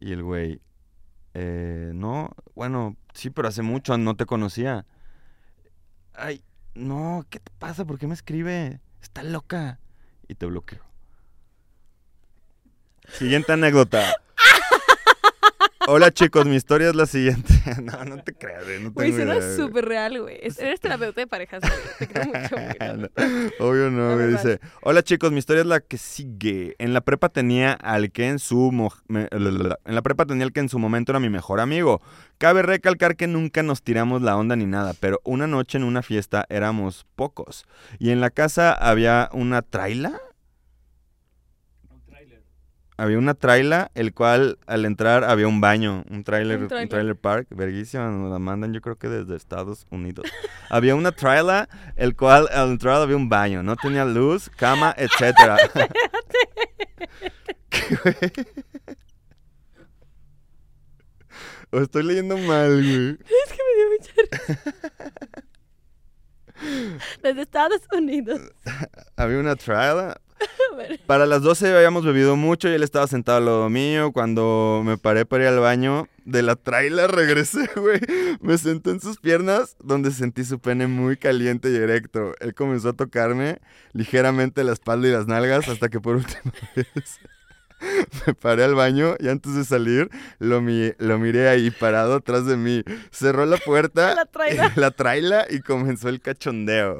Y 0.00 0.10
el 0.10 0.24
güey, 0.24 0.60
eh, 1.34 1.92
no, 1.94 2.30
bueno, 2.56 2.96
sí, 3.12 3.30
pero 3.30 3.46
hace 3.46 3.62
mucho 3.62 3.96
no 3.96 4.16
te 4.16 4.26
conocía. 4.26 4.84
Ay, 6.12 6.42
no, 6.74 7.24
¿qué 7.30 7.38
te 7.38 7.52
pasa? 7.56 7.84
¿Por 7.84 8.00
qué 8.00 8.08
me 8.08 8.14
escribe? 8.14 8.80
Está 9.00 9.22
loca. 9.22 9.78
Y 10.26 10.34
te 10.34 10.46
bloqueó. 10.46 10.80
Siguiente 13.10 13.52
anécdota. 13.52 14.12
Hola 15.86 16.10
chicos, 16.10 16.46
mi 16.46 16.56
historia 16.56 16.88
es 16.88 16.94
la 16.96 17.04
siguiente. 17.06 17.52
no, 17.82 18.04
no 18.04 18.22
te 18.22 18.32
creas, 18.32 18.64
güey, 18.64 18.82
no 18.82 18.90
Güey, 18.92 19.10
tengo 19.12 19.24
suena 19.24 19.34
güey. 19.46 19.56
súper 19.56 19.84
real, 19.84 20.20
güey. 20.22 20.38
Es- 20.42 20.58
Eres 20.58 20.80
terapeuta 20.80 21.20
de 21.20 21.26
parejas, 21.26 21.60
güey. 21.60 21.72
Te 21.98 22.08
creo 22.08 22.24
mucho, 22.26 22.56
güey. 22.56 22.64
No. 22.94 23.08
Obvio 23.66 23.90
no, 23.90 24.14
güey. 24.14 24.28
Dice, 24.28 24.60
hola 24.82 25.02
chicos, 25.02 25.30
mi 25.32 25.38
historia 25.38 25.60
es 25.60 25.66
la 25.66 25.80
que 25.80 25.98
sigue. 25.98 26.74
En 26.78 26.94
la 26.94 27.00
prepa 27.02 27.28
tenía 27.28 27.72
al 27.72 28.10
que 28.12 28.28
en 28.28 28.38
su... 28.38 28.72
mo- 28.72 28.94
En 29.08 29.94
la 29.94 30.02
prepa 30.02 30.24
tenía 30.26 30.44
al 30.44 30.52
que 30.52 30.60
en 30.60 30.68
su 30.68 30.78
momento 30.78 31.12
era 31.12 31.20
mi 31.20 31.28
mejor 31.28 31.60
amigo. 31.60 32.00
Cabe 32.38 32.62
recalcar 32.62 33.16
que 33.16 33.26
nunca 33.26 33.62
nos 33.62 33.82
tiramos 33.82 34.22
la 34.22 34.36
onda 34.36 34.56
ni 34.56 34.66
nada, 34.66 34.94
pero 35.00 35.20
una 35.24 35.46
noche 35.46 35.76
en 35.78 35.84
una 35.84 36.02
fiesta 36.02 36.46
éramos 36.48 37.04
pocos. 37.14 37.66
Y 37.98 38.10
en 38.10 38.20
la 38.20 38.30
casa 38.30 38.72
había 38.72 39.28
una 39.32 39.60
traila. 39.62 40.18
Había 42.96 43.18
una 43.18 43.34
traila, 43.34 43.90
el 43.94 44.14
cual 44.14 44.58
al 44.66 44.84
entrar 44.84 45.24
había 45.24 45.48
un 45.48 45.60
baño, 45.60 46.04
un 46.08 46.22
trailer, 46.22 46.60
Un 46.62 46.68
trailer 46.68 47.16
park, 47.16 47.48
verguísima, 47.50 48.08
nos 48.08 48.30
la 48.30 48.38
mandan 48.38 48.72
yo 48.72 48.80
creo 48.80 48.96
que 48.96 49.08
desde 49.08 49.34
Estados 49.34 49.86
Unidos. 49.90 50.26
había 50.70 50.94
una 50.94 51.10
traila, 51.10 51.68
el 51.96 52.14
cual 52.14 52.48
al 52.52 52.70
entrar 52.70 53.02
había 53.02 53.16
un 53.16 53.28
baño, 53.28 53.64
no 53.64 53.74
tenía 53.74 54.04
luz, 54.04 54.48
cama, 54.48 54.94
etcétera. 54.96 55.56
O 61.70 61.80
estoy 61.80 62.04
leyendo 62.04 62.38
mal, 62.38 62.70
güey. 62.70 63.10
Es 63.18 63.52
que 63.52 63.58
me 63.66 63.72
dio 63.76 63.86
mucha 63.90 64.12
risa. 64.30 65.42
Desde 67.22 67.42
Estados 67.42 67.80
Unidos. 67.92 68.40
Había 69.16 69.38
una 69.38 69.56
ver. 70.76 71.00
Para 71.06 71.26
las 71.26 71.42
12 71.42 71.74
habíamos 71.74 72.04
bebido 72.04 72.36
mucho 72.36 72.68
y 72.68 72.72
él 72.72 72.82
estaba 72.82 73.06
sentado 73.06 73.38
al 73.38 73.44
lado 73.46 73.70
mío. 73.70 74.12
Cuando 74.12 74.82
me 74.84 74.98
paré 74.98 75.24
para 75.24 75.44
ir 75.44 75.48
al 75.48 75.60
baño 75.60 76.08
de 76.24 76.42
la 76.42 76.56
traila, 76.56 77.06
regresé, 77.06 77.68
güey. 77.76 78.00
Me 78.40 78.58
senté 78.58 78.90
en 78.90 79.00
sus 79.00 79.18
piernas, 79.18 79.76
donde 79.82 80.10
sentí 80.10 80.44
su 80.44 80.58
pene 80.58 80.86
muy 80.86 81.16
caliente 81.16 81.70
y 81.70 81.76
erecto. 81.76 82.34
Él 82.40 82.54
comenzó 82.54 82.90
a 82.90 82.92
tocarme 82.94 83.60
ligeramente 83.92 84.64
la 84.64 84.72
espalda 84.72 85.08
y 85.08 85.12
las 85.12 85.26
nalgas 85.26 85.68
hasta 85.68 85.88
que 85.88 86.00
por 86.00 86.16
última 86.16 86.52
vez 86.74 87.20
me 88.26 88.34
paré 88.34 88.64
al 88.64 88.74
baño 88.74 89.16
y 89.18 89.28
antes 89.28 89.54
de 89.54 89.64
salir 89.64 90.08
lo, 90.38 90.60
mi- 90.60 90.92
lo 90.98 91.18
miré 91.18 91.48
ahí 91.48 91.70
parado 91.70 92.14
atrás 92.14 92.46
de 92.46 92.56
mí. 92.56 92.82
Cerró 93.10 93.46
la 93.46 93.56
puerta, 93.58 94.14
La 94.16 94.24
traila. 94.26 94.72
la 94.76 94.90
traila 94.90 95.46
y 95.50 95.60
comenzó 95.60 96.08
el 96.08 96.20
cachondeo. 96.20 96.98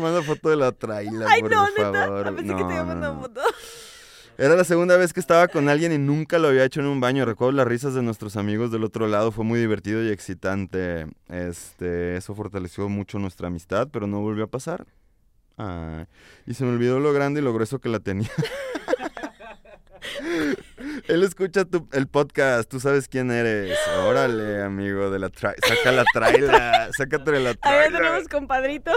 Manda 0.00 0.22
foto 0.22 0.50
de 0.50 0.56
la 0.56 0.72
traila, 0.72 1.26
Ay, 1.28 1.40
por 1.40 1.50
no, 1.50 1.66
favor. 1.68 2.26
Ah, 2.28 2.32
que 2.36 2.42
te 2.42 2.44
No, 2.44 2.56
mandar 2.58 2.96
no, 2.96 3.14
no. 3.14 3.20
foto. 3.22 3.40
Era 4.36 4.56
la 4.56 4.64
segunda 4.64 4.96
vez 4.96 5.12
que 5.12 5.20
estaba 5.20 5.48
con 5.48 5.68
alguien 5.68 5.92
y 5.92 5.98
nunca 5.98 6.38
lo 6.38 6.48
había 6.48 6.64
hecho 6.64 6.80
en 6.80 6.86
un 6.86 6.98
baño. 7.00 7.24
Recuerdo 7.26 7.52
las 7.52 7.66
risas 7.68 7.92
de 7.94 8.02
nuestros 8.02 8.36
amigos 8.36 8.70
del 8.70 8.84
otro 8.84 9.06
lado. 9.06 9.32
Fue 9.32 9.44
muy 9.44 9.60
divertido 9.60 10.02
y 10.02 10.08
excitante. 10.08 11.06
Este, 11.28 12.16
eso 12.16 12.34
fortaleció 12.34 12.88
mucho 12.88 13.18
nuestra 13.18 13.48
amistad, 13.48 13.88
pero 13.92 14.06
no 14.06 14.20
volvió 14.20 14.44
a 14.44 14.46
pasar. 14.46 14.86
Ay, 15.62 16.06
y 16.46 16.54
se 16.54 16.64
me 16.64 16.70
olvidó 16.72 17.00
lo 17.00 17.12
grande 17.12 17.40
y 17.40 17.44
lo 17.44 17.52
grueso 17.52 17.78
que 17.80 17.88
la 17.88 18.00
tenía. 18.00 18.30
Él 21.08 21.22
escucha 21.22 21.64
tu- 21.64 21.88
el 21.92 22.06
podcast, 22.06 22.68
tú 22.70 22.80
sabes 22.80 23.08
quién 23.08 23.30
eres. 23.30 23.76
Órale, 24.06 24.62
amigo 24.62 25.10
de 25.10 25.18
la 25.18 25.28
traila. 25.28 25.58
Saca 25.66 25.92
la 25.92 26.04
traila, 26.12 26.88
sácate 26.96 27.30
de 27.32 27.40
la 27.40 27.50
Ahí 27.50 27.56
traila. 27.56 27.98
tenemos 27.98 28.28
compadrito. 28.28 28.90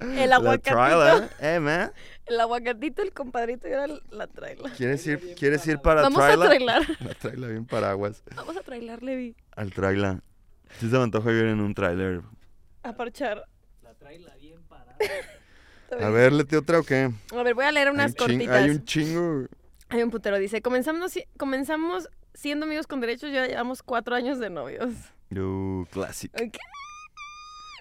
El 0.00 0.30
La 0.30 0.36
aguacatito. 0.36 0.74
traila, 0.76 1.28
eh, 1.40 1.60
man. 1.60 1.92
El 2.26 2.40
aguacatito, 2.40 3.02
el 3.02 3.12
compadrito 3.12 3.68
y 3.68 3.72
ahora 3.72 3.94
la 4.10 4.26
traila. 4.26 4.70
¿Quieres 4.76 5.06
ir, 5.06 5.34
¿quieres 5.36 5.66
ir 5.66 5.78
para 5.78 6.02
Vamos 6.02 6.20
a 6.22 6.26
traila? 6.26 6.46
trailar. 6.46 6.82
La 7.00 7.14
traila 7.14 7.46
bien 7.48 7.66
paraguas. 7.66 8.22
Vamos 8.36 8.56
a 8.56 8.60
trailar, 8.62 9.02
Levi. 9.02 9.36
Al 9.56 9.72
traila. 9.72 10.20
Sí 10.80 10.88
se 10.90 10.96
me 10.96 11.02
antoja 11.04 11.30
vivir 11.30 11.46
en 11.46 11.60
un 11.60 11.74
trailer. 11.74 12.22
A 12.82 12.92
parchar. 12.94 13.44
La 13.82 13.94
traila 13.94 14.34
bien. 14.40 14.60
A 16.00 16.08
ver, 16.08 16.32
¿lete 16.32 16.56
otra 16.56 16.78
o 16.80 16.82
qué? 16.82 17.10
A 17.36 17.42
ver, 17.42 17.54
voy 17.54 17.64
a 17.64 17.72
leer 17.72 17.90
unas 17.90 18.14
cortitas. 18.14 18.56
Hay 18.62 18.70
un 18.70 18.84
chingo. 18.84 19.46
Hay 19.90 20.02
un 20.02 20.10
putero, 20.10 20.38
dice, 20.38 20.62
comenzamos, 20.62 21.12
si- 21.12 21.24
comenzamos 21.36 22.08
siendo 22.32 22.64
amigos 22.64 22.86
con 22.86 23.00
derechos, 23.00 23.30
ya 23.30 23.46
llevamos 23.46 23.82
cuatro 23.82 24.14
años 24.14 24.38
de 24.38 24.48
novios. 24.48 24.94
Uh, 25.30 25.84
classic. 25.90 26.32
Ok. 26.34 26.56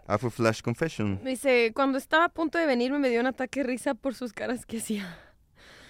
Ah, 0.08 0.18
fue 0.18 0.30
Flash 0.30 0.62
Confession. 0.62 1.24
Dice, 1.24 1.72
cuando 1.74 1.98
estaba 1.98 2.26
a 2.26 2.30
punto 2.30 2.58
de 2.58 2.66
venirme 2.66 3.00
me 3.00 3.10
dio 3.10 3.22
un 3.22 3.28
ataque 3.28 3.62
de 3.62 3.68
risa 3.68 3.94
por 3.94 4.14
sus 4.14 4.34
caras 4.34 4.66
que 4.66 4.78
hacía. 4.80 5.18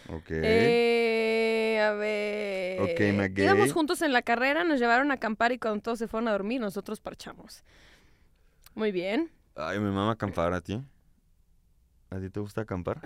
Ok. 0.09 0.29
Eh, 0.29 1.79
a 1.83 1.93
ver. 1.93 2.81
Ok, 2.81 2.99
McGay. 3.17 3.45
Íbamos 3.45 3.73
juntos 3.73 4.01
en 4.03 4.13
la 4.13 4.21
carrera, 4.21 4.63
nos 4.63 4.79
llevaron 4.79 5.09
a 5.09 5.15
acampar 5.15 5.53
y 5.53 5.57
cuando 5.57 5.81
todos 5.81 5.97
se 5.97 6.07
fueron 6.07 6.27
a 6.27 6.33
dormir, 6.33 6.61
nosotros 6.61 6.99
parchamos. 6.99 7.63
Muy 8.75 8.91
bien. 8.91 9.31
Ay, 9.55 9.79
me 9.79 9.89
mama 9.89 10.11
acampar 10.11 10.53
a 10.53 10.61
ti. 10.61 10.79
¿A 12.11 12.19
ti 12.19 12.29
te 12.29 12.39
gusta 12.39 12.61
acampar? 12.61 12.99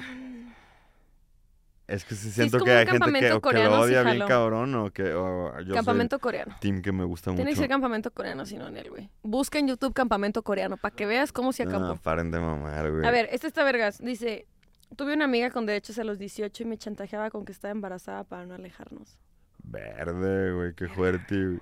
Es 1.88 2.03
que 2.03 2.16
sí 2.16 2.32
siento 2.32 2.58
como 2.58 2.66
que 2.66 2.72
hay 2.72 2.86
gente 2.88 2.93
que, 2.93 2.99
campamento 2.99 3.38
o 3.38 3.41
que 3.41 3.53
lo 3.64 3.70
sí 3.70 3.84
odia 3.84 4.01
bien 4.01 4.28
cabrón 4.28 4.74
o 4.74 4.91
que 4.91 5.14
o 5.14 5.60
yo 5.62 5.76
campamento 5.76 6.18
coreano. 6.18 6.56
team 6.60 6.82
que 6.82 6.91
me 6.91 7.03
gusta 7.03 7.30
Tiene 7.30 7.43
que 7.43 7.49
mucho. 7.51 7.62
ser 7.62 7.70
campamento 7.70 8.10
coreano, 8.12 8.43
si 8.47 8.58
no 8.58 8.68
en 8.68 8.78
él, 8.78 8.89
güey. 8.89 9.08
Busca 9.22 9.60
en 9.60 9.68
YouTube 9.68 9.93
campamento 9.93 10.41
coreano 10.41 10.78
para 10.78 10.95
que 10.95 11.06
veas 11.06 11.32
cómo 11.32 11.53
se 11.53 11.64
No, 11.66 11.78
acampó. 11.78 12.01
paren 12.01 12.32
de 12.32 12.39
mamar, 12.39 12.89
güey. 12.91 13.06
A 13.06 13.12
ver, 13.12 13.30
este 13.32 13.45
está 13.45 13.64
vergas. 13.64 13.99
Dice, 13.99 14.47
tuve 14.95 15.14
una 15.14 15.26
amiga 15.26 15.51
con 15.51 15.68
derechos 15.68 15.99
a 15.99 16.03
los 16.03 16.18
18 16.18 16.64
y 16.64 16.66
me 16.66 16.78
chantajeaba 16.80 17.30
con 17.30 17.45
que 17.45 17.51
estaba 17.51 17.72
embarazada 17.72 18.24
para 18.24 18.47
no 18.47 18.56
alejarnos. 18.56 19.20
Verde, 19.64 20.53
güey, 20.53 20.74
qué 20.74 20.88
fuerte. 20.88 21.60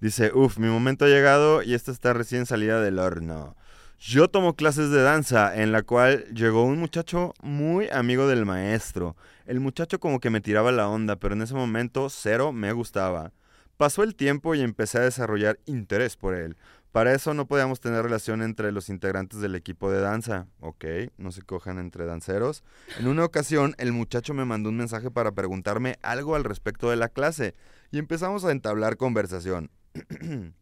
Dice, 0.00 0.32
uff, 0.34 0.58
mi 0.58 0.66
momento 0.68 1.06
ha 1.06 1.08
llegado 1.08 1.62
y 1.62 1.72
esta 1.72 1.92
está 1.92 2.12
recién 2.12 2.44
salida 2.44 2.82
del 2.82 2.98
horno. 2.98 3.56
Yo 4.04 4.26
tomo 4.26 4.56
clases 4.56 4.90
de 4.90 5.00
danza 5.00 5.54
en 5.62 5.70
la 5.70 5.84
cual 5.84 6.24
llegó 6.34 6.64
un 6.64 6.76
muchacho 6.76 7.34
muy 7.40 7.88
amigo 7.88 8.26
del 8.26 8.44
maestro. 8.44 9.14
El 9.46 9.60
muchacho 9.60 10.00
como 10.00 10.18
que 10.18 10.28
me 10.28 10.40
tiraba 10.40 10.72
la 10.72 10.88
onda, 10.88 11.14
pero 11.14 11.34
en 11.34 11.42
ese 11.42 11.54
momento 11.54 12.10
cero 12.10 12.52
me 12.52 12.72
gustaba. 12.72 13.30
Pasó 13.76 14.02
el 14.02 14.16
tiempo 14.16 14.56
y 14.56 14.60
empecé 14.60 14.98
a 14.98 15.02
desarrollar 15.02 15.60
interés 15.66 16.16
por 16.16 16.34
él. 16.34 16.56
Para 16.90 17.14
eso 17.14 17.32
no 17.32 17.46
podíamos 17.46 17.78
tener 17.78 18.02
relación 18.02 18.42
entre 18.42 18.72
los 18.72 18.88
integrantes 18.88 19.40
del 19.40 19.54
equipo 19.54 19.88
de 19.88 20.00
danza. 20.00 20.48
Ok, 20.58 20.84
no 21.16 21.30
se 21.30 21.42
cojan 21.42 21.78
entre 21.78 22.04
danceros. 22.04 22.64
En 22.98 23.06
una 23.06 23.24
ocasión, 23.24 23.76
el 23.78 23.92
muchacho 23.92 24.34
me 24.34 24.44
mandó 24.44 24.70
un 24.70 24.78
mensaje 24.78 25.12
para 25.12 25.30
preguntarme 25.30 26.00
algo 26.02 26.34
al 26.34 26.42
respecto 26.42 26.90
de 26.90 26.96
la 26.96 27.08
clase 27.08 27.54
y 27.92 27.98
empezamos 27.98 28.44
a 28.44 28.50
entablar 28.50 28.96
conversación. 28.96 29.70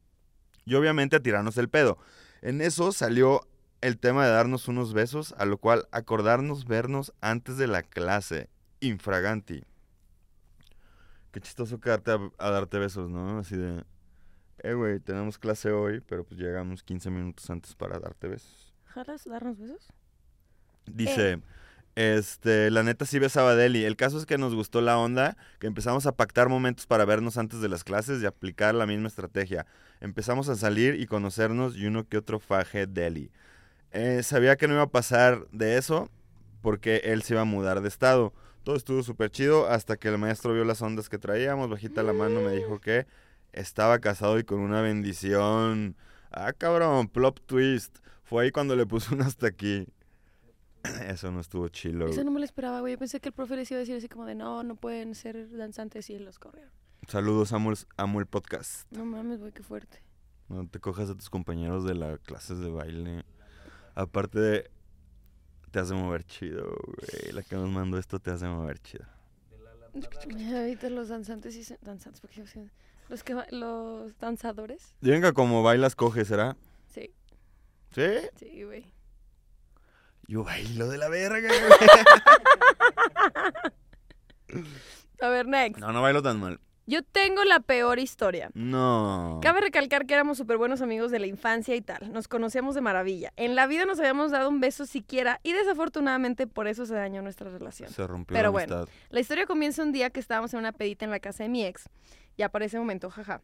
y 0.66 0.74
obviamente 0.74 1.16
a 1.16 1.20
tirarnos 1.20 1.56
el 1.56 1.70
pedo. 1.70 1.96
En 2.42 2.60
eso 2.60 2.92
salió 2.92 3.46
el 3.80 3.98
tema 3.98 4.24
de 4.24 4.32
darnos 4.32 4.68
unos 4.68 4.92
besos, 4.92 5.34
a 5.38 5.44
lo 5.44 5.58
cual 5.58 5.88
acordarnos 5.90 6.66
vernos 6.66 7.12
antes 7.20 7.56
de 7.56 7.66
la 7.66 7.82
clase. 7.82 8.48
Infraganti. 8.80 9.64
Qué 11.32 11.40
chistoso 11.40 11.80
quedarte 11.80 12.12
a, 12.12 12.18
a 12.38 12.50
darte 12.50 12.78
besos, 12.78 13.08
¿no? 13.10 13.38
Así 13.38 13.56
de, 13.56 13.84
eh, 14.62 14.74
güey, 14.74 15.00
tenemos 15.00 15.38
clase 15.38 15.70
hoy, 15.70 16.00
pero 16.00 16.24
pues 16.24 16.38
llegamos 16.40 16.82
15 16.82 17.10
minutos 17.10 17.48
antes 17.50 17.74
para 17.74 17.98
darte 17.98 18.28
besos. 18.28 18.74
¿Jalas 18.86 19.24
darnos 19.24 19.58
besos? 19.58 19.88
Dice, 20.86 21.40
este, 21.96 22.70
la 22.70 22.82
neta 22.82 23.04
sí 23.04 23.18
besaba 23.18 23.50
a 23.50 23.54
Deli. 23.56 23.84
El 23.84 23.96
caso 23.96 24.18
es 24.18 24.26
que 24.26 24.38
nos 24.38 24.54
gustó 24.54 24.80
la 24.80 24.98
onda, 24.98 25.36
que 25.58 25.66
empezamos 25.66 26.06
a 26.06 26.12
pactar 26.12 26.48
momentos 26.48 26.86
para 26.86 27.04
vernos 27.04 27.36
antes 27.36 27.60
de 27.60 27.68
las 27.68 27.84
clases 27.84 28.22
y 28.22 28.26
aplicar 28.26 28.74
la 28.74 28.86
misma 28.86 29.08
estrategia. 29.08 29.66
Empezamos 30.00 30.48
a 30.48 30.56
salir 30.56 31.00
y 31.00 31.06
conocernos 31.06 31.76
y 31.76 31.86
uno 31.86 32.08
que 32.08 32.16
otro 32.16 32.38
faje 32.38 32.86
Deli. 32.86 33.30
Eh, 33.92 34.22
sabía 34.22 34.56
que 34.56 34.68
no 34.68 34.74
iba 34.74 34.84
a 34.84 34.90
pasar 34.90 35.46
de 35.50 35.76
eso 35.76 36.10
porque 36.62 37.02
él 37.04 37.22
se 37.22 37.34
iba 37.34 37.42
a 37.42 37.46
mudar 37.46 37.80
de 37.80 37.88
estado. 37.88 38.32
Todo 38.62 38.76
estuvo 38.76 39.02
súper 39.02 39.30
chido 39.30 39.68
hasta 39.68 39.96
que 39.96 40.08
el 40.08 40.18
maestro 40.18 40.52
vio 40.52 40.64
las 40.64 40.82
ondas 40.82 41.08
que 41.08 41.18
traíamos, 41.18 41.70
bajita 41.70 42.02
la 42.02 42.12
mano 42.12 42.40
me 42.42 42.52
dijo 42.52 42.78
que 42.78 43.06
estaba 43.52 43.98
casado 43.98 44.38
y 44.38 44.44
con 44.44 44.60
una 44.60 44.82
bendición. 44.82 45.96
Ah, 46.30 46.52
cabrón, 46.52 47.08
plop 47.08 47.40
twist. 47.46 47.98
Fue 48.22 48.44
ahí 48.44 48.50
cuando 48.52 48.76
le 48.76 48.86
puso 48.86 49.14
un 49.14 49.22
hasta 49.22 49.48
aquí. 49.48 49.86
Eso 51.08 51.30
no 51.30 51.40
estuvo 51.40 51.68
chilo. 51.68 52.08
Eso 52.08 52.24
no 52.24 52.30
me 52.30 52.38
lo 52.38 52.44
esperaba, 52.44 52.80
güey. 52.80 52.94
Yo 52.94 52.98
pensé 52.98 53.20
que 53.20 53.28
el 53.28 53.34
profe 53.34 53.56
les 53.56 53.70
iba 53.70 53.78
a 53.78 53.80
decir 53.80 53.96
así 53.96 54.08
como 54.08 54.26
de 54.26 54.34
no, 54.34 54.62
no 54.62 54.76
pueden 54.76 55.14
ser 55.14 55.50
danzantes 55.56 56.10
y 56.10 56.18
los 56.18 56.38
corrieron. 56.38 56.72
Saludos, 57.08 57.52
amo 57.52 57.70
el, 57.70 57.78
amo 57.96 58.20
el 58.20 58.26
podcast. 58.26 58.90
No 58.92 59.04
mames, 59.04 59.40
güey, 59.40 59.52
qué 59.52 59.62
fuerte. 59.62 60.02
No 60.48 60.66
te 60.68 60.80
cojas 60.80 61.10
a 61.10 61.14
tus 61.14 61.30
compañeros 61.30 61.84
de 61.84 61.94
las 61.94 62.18
clases 62.20 62.58
de 62.58 62.70
baile. 62.70 63.24
Aparte 63.94 64.38
de... 64.38 64.70
Te 65.70 65.78
hace 65.78 65.94
mover 65.94 66.24
chido, 66.24 66.64
güey. 66.64 67.32
La 67.32 67.42
que 67.42 67.54
nos 67.54 67.70
mandó 67.70 67.96
esto 67.96 68.18
te 68.18 68.32
hace 68.32 68.46
mover 68.46 68.80
chido. 68.80 69.06
Ahorita 69.94 70.90
los 70.90 71.08
danzantes 71.08 71.56
y 71.56 71.74
danzantes, 71.82 72.20
porque 72.20 72.44
los 73.08 73.22
que 73.24 73.34
los 73.50 74.18
danzadores. 74.18 74.94
Venga, 75.00 75.32
como 75.32 75.62
bailas, 75.62 75.96
coge, 75.96 76.24
¿será? 76.24 76.56
Sí, 76.92 77.12
¿Sí? 77.92 78.02
sí, 78.36 78.62
güey. 78.64 78.92
Yo 80.30 80.44
bailo 80.44 80.88
de 80.88 80.96
la 80.96 81.08
verga, 81.08 81.48
güey. 81.48 81.90
A 85.20 85.28
ver, 85.28 85.48
next. 85.48 85.80
No, 85.80 85.92
no 85.92 86.02
bailo 86.02 86.22
tan 86.22 86.38
mal. 86.38 86.60
Yo 86.86 87.02
tengo 87.02 87.42
la 87.42 87.58
peor 87.58 87.98
historia. 87.98 88.48
No. 88.54 89.40
Cabe 89.42 89.60
recalcar 89.60 90.06
que 90.06 90.14
éramos 90.14 90.38
súper 90.38 90.56
buenos 90.56 90.82
amigos 90.82 91.10
de 91.10 91.18
la 91.18 91.26
infancia 91.26 91.74
y 91.74 91.80
tal. 91.80 92.12
Nos 92.12 92.28
conocíamos 92.28 92.76
de 92.76 92.80
maravilla. 92.80 93.32
En 93.34 93.56
la 93.56 93.66
vida 93.66 93.86
nos 93.86 93.98
habíamos 93.98 94.30
dado 94.30 94.48
un 94.48 94.60
beso 94.60 94.86
siquiera 94.86 95.40
y 95.42 95.52
desafortunadamente 95.52 96.46
por 96.46 96.68
eso 96.68 96.86
se 96.86 96.94
dañó 96.94 97.22
nuestra 97.22 97.50
relación. 97.50 97.90
Se 97.90 98.06
rompió 98.06 98.36
Pero 98.36 98.44
la 98.44 98.50
bueno. 98.50 98.76
amistad. 98.76 98.94
La 99.10 99.18
historia 99.18 99.46
comienza 99.46 99.82
un 99.82 99.90
día 99.90 100.10
que 100.10 100.20
estábamos 100.20 100.54
en 100.54 100.60
una 100.60 100.70
pedita 100.70 101.04
en 101.04 101.10
la 101.10 101.18
casa 101.18 101.42
de 101.42 101.48
mi 101.48 101.66
ex. 101.66 101.88
Ya 102.38 102.50
para 102.50 102.66
ese 102.66 102.78
momento, 102.78 103.10
jaja. 103.10 103.42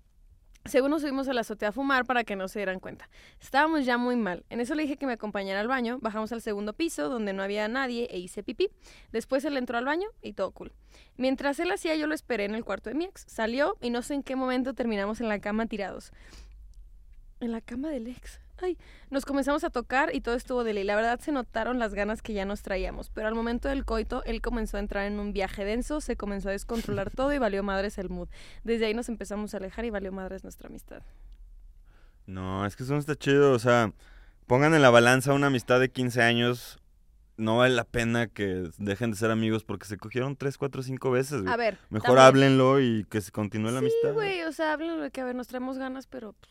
Según 0.68 0.90
nos 0.90 1.02
subimos 1.02 1.28
a 1.28 1.32
la 1.32 1.42
azotea 1.42 1.68
a 1.68 1.72
fumar 1.72 2.04
para 2.04 2.24
que 2.24 2.36
no 2.36 2.48
se 2.48 2.58
dieran 2.58 2.80
cuenta. 2.80 3.08
Estábamos 3.40 3.84
ya 3.84 3.98
muy 3.98 4.16
mal. 4.16 4.44
En 4.50 4.60
eso 4.60 4.74
le 4.74 4.82
dije 4.82 4.96
que 4.96 5.06
me 5.06 5.12
acompañara 5.12 5.60
al 5.60 5.68
baño. 5.68 5.98
Bajamos 6.00 6.32
al 6.32 6.42
segundo 6.42 6.72
piso 6.72 7.08
donde 7.08 7.32
no 7.32 7.42
había 7.42 7.68
nadie 7.68 8.08
e 8.10 8.18
hice 8.18 8.42
pipí. 8.42 8.68
Después 9.12 9.44
él 9.44 9.56
entró 9.56 9.78
al 9.78 9.84
baño 9.84 10.08
y 10.22 10.32
todo 10.32 10.50
cool. 10.52 10.72
Mientras 11.16 11.60
él 11.60 11.70
hacía, 11.70 11.94
yo 11.96 12.06
lo 12.06 12.14
esperé 12.14 12.44
en 12.44 12.54
el 12.54 12.64
cuarto 12.64 12.90
de 12.90 12.96
mi 12.96 13.04
ex. 13.04 13.24
Salió 13.28 13.76
y 13.80 13.90
no 13.90 14.02
sé 14.02 14.14
en 14.14 14.22
qué 14.22 14.36
momento 14.36 14.74
terminamos 14.74 15.20
en 15.20 15.28
la 15.28 15.38
cama 15.38 15.66
tirados. 15.66 16.12
En 17.40 17.52
la 17.52 17.60
cama 17.60 17.88
del 17.88 18.08
ex. 18.08 18.40
Ay, 18.62 18.78
nos 19.10 19.24
comenzamos 19.26 19.64
a 19.64 19.70
tocar 19.70 20.14
y 20.14 20.20
todo 20.22 20.34
estuvo 20.34 20.64
de 20.64 20.72
ley. 20.72 20.84
La 20.84 20.96
verdad 20.96 21.20
se 21.20 21.30
notaron 21.32 21.78
las 21.78 21.92
ganas 21.94 22.22
que 22.22 22.32
ya 22.32 22.44
nos 22.46 22.62
traíamos, 22.62 23.10
pero 23.10 23.28
al 23.28 23.34
momento 23.34 23.68
del 23.68 23.84
coito 23.84 24.22
él 24.24 24.40
comenzó 24.40 24.78
a 24.78 24.80
entrar 24.80 25.04
en 25.06 25.20
un 25.20 25.32
viaje 25.34 25.64
denso, 25.64 26.00
se 26.00 26.16
comenzó 26.16 26.48
a 26.48 26.52
descontrolar 26.52 27.10
todo 27.14 27.32
y 27.34 27.38
valió 27.38 27.62
madres 27.62 27.98
el 27.98 28.08
mood. 28.08 28.28
Desde 28.64 28.86
ahí 28.86 28.94
nos 28.94 29.08
empezamos 29.10 29.52
a 29.52 29.58
alejar 29.58 29.84
y 29.84 29.90
valió 29.90 30.10
madres 30.12 30.42
nuestra 30.42 30.68
amistad. 30.68 31.02
No, 32.26 32.66
es 32.66 32.76
que 32.76 32.82
eso 32.82 32.92
no 32.94 32.98
está 32.98 33.14
chido. 33.14 33.52
O 33.52 33.58
sea, 33.58 33.92
pongan 34.46 34.74
en 34.74 34.82
la 34.82 34.90
balanza 34.90 35.32
una 35.32 35.46
amistad 35.48 35.78
de 35.80 35.90
15 35.90 36.22
años. 36.22 36.78
No 37.36 37.58
vale 37.58 37.74
la 37.74 37.84
pena 37.84 38.28
que 38.28 38.70
dejen 38.78 39.10
de 39.10 39.16
ser 39.18 39.30
amigos 39.30 39.62
porque 39.62 39.84
se 39.86 39.98
cogieron 39.98 40.36
3, 40.36 40.56
4, 40.56 40.82
5 40.82 41.10
veces, 41.10 41.42
güey. 41.42 41.52
A 41.52 41.56
ver. 41.58 41.78
Mejor 41.90 42.16
también- 42.16 42.26
háblenlo 42.26 42.80
y 42.80 43.04
que 43.10 43.20
se 43.20 43.30
continúe 43.30 43.66
la 43.70 43.80
Sí, 43.80 43.86
amistad. 43.86 44.14
güey, 44.14 44.42
o 44.44 44.52
sea, 44.52 44.72
háblenlo 44.72 45.02
de 45.02 45.10
que, 45.10 45.20
a 45.20 45.24
ver, 45.26 45.34
nos 45.34 45.46
traemos 45.46 45.76
ganas, 45.76 46.06
pero, 46.06 46.32
pues, 46.32 46.50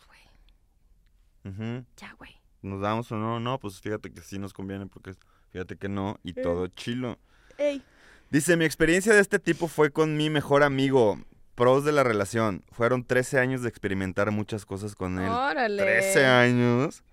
ya, 1.97 2.13
güey. 2.17 2.31
Nos 2.61 2.81
damos 2.81 3.11
o 3.11 3.15
no, 3.17 3.39
no, 3.39 3.59
pues 3.59 3.79
fíjate 3.79 4.11
que 4.11 4.21
sí 4.21 4.39
nos 4.39 4.53
conviene 4.53 4.87
porque 4.87 5.13
fíjate 5.51 5.77
que 5.77 5.87
no 5.87 6.19
y 6.23 6.31
Eh. 6.31 6.41
todo 6.41 6.67
chilo. 6.67 7.19
Ey. 7.57 7.83
Dice, 8.31 8.57
mi 8.57 8.65
experiencia 8.65 9.13
de 9.13 9.19
este 9.21 9.37
tipo 9.39 9.67
fue 9.67 9.91
con 9.91 10.17
mi 10.17 10.29
mejor 10.29 10.63
amigo. 10.63 11.19
Pros 11.53 11.85
de 11.85 11.91
la 11.93 12.03
relación. 12.03 12.63
Fueron 12.71 13.05
13 13.05 13.39
años 13.39 13.61
de 13.61 13.69
experimentar 13.69 14.29
muchas 14.31 14.65
cosas 14.65 14.93
con 14.95 15.19
él. 15.19 15.29
Órale. 15.29 15.81
13 15.81 16.25
años. 16.25 17.03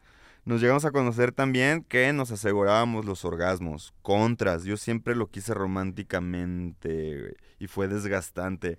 Nos 0.45 0.61
llegamos 0.61 0.85
a 0.85 0.91
conocer 0.91 1.31
también 1.31 1.85
que 1.85 2.13
nos 2.13 2.33
asegurábamos 2.33 3.05
los 3.05 3.25
orgasmos. 3.25 3.95
Contras. 4.03 4.65
Yo 4.65 4.77
siempre 4.77 5.15
lo 5.15 5.29
quise 5.31 5.55
románticamente 5.55 7.21
güey, 7.21 7.35
y 7.61 7.67
fue 7.69 7.87
desgastante. 7.89 8.79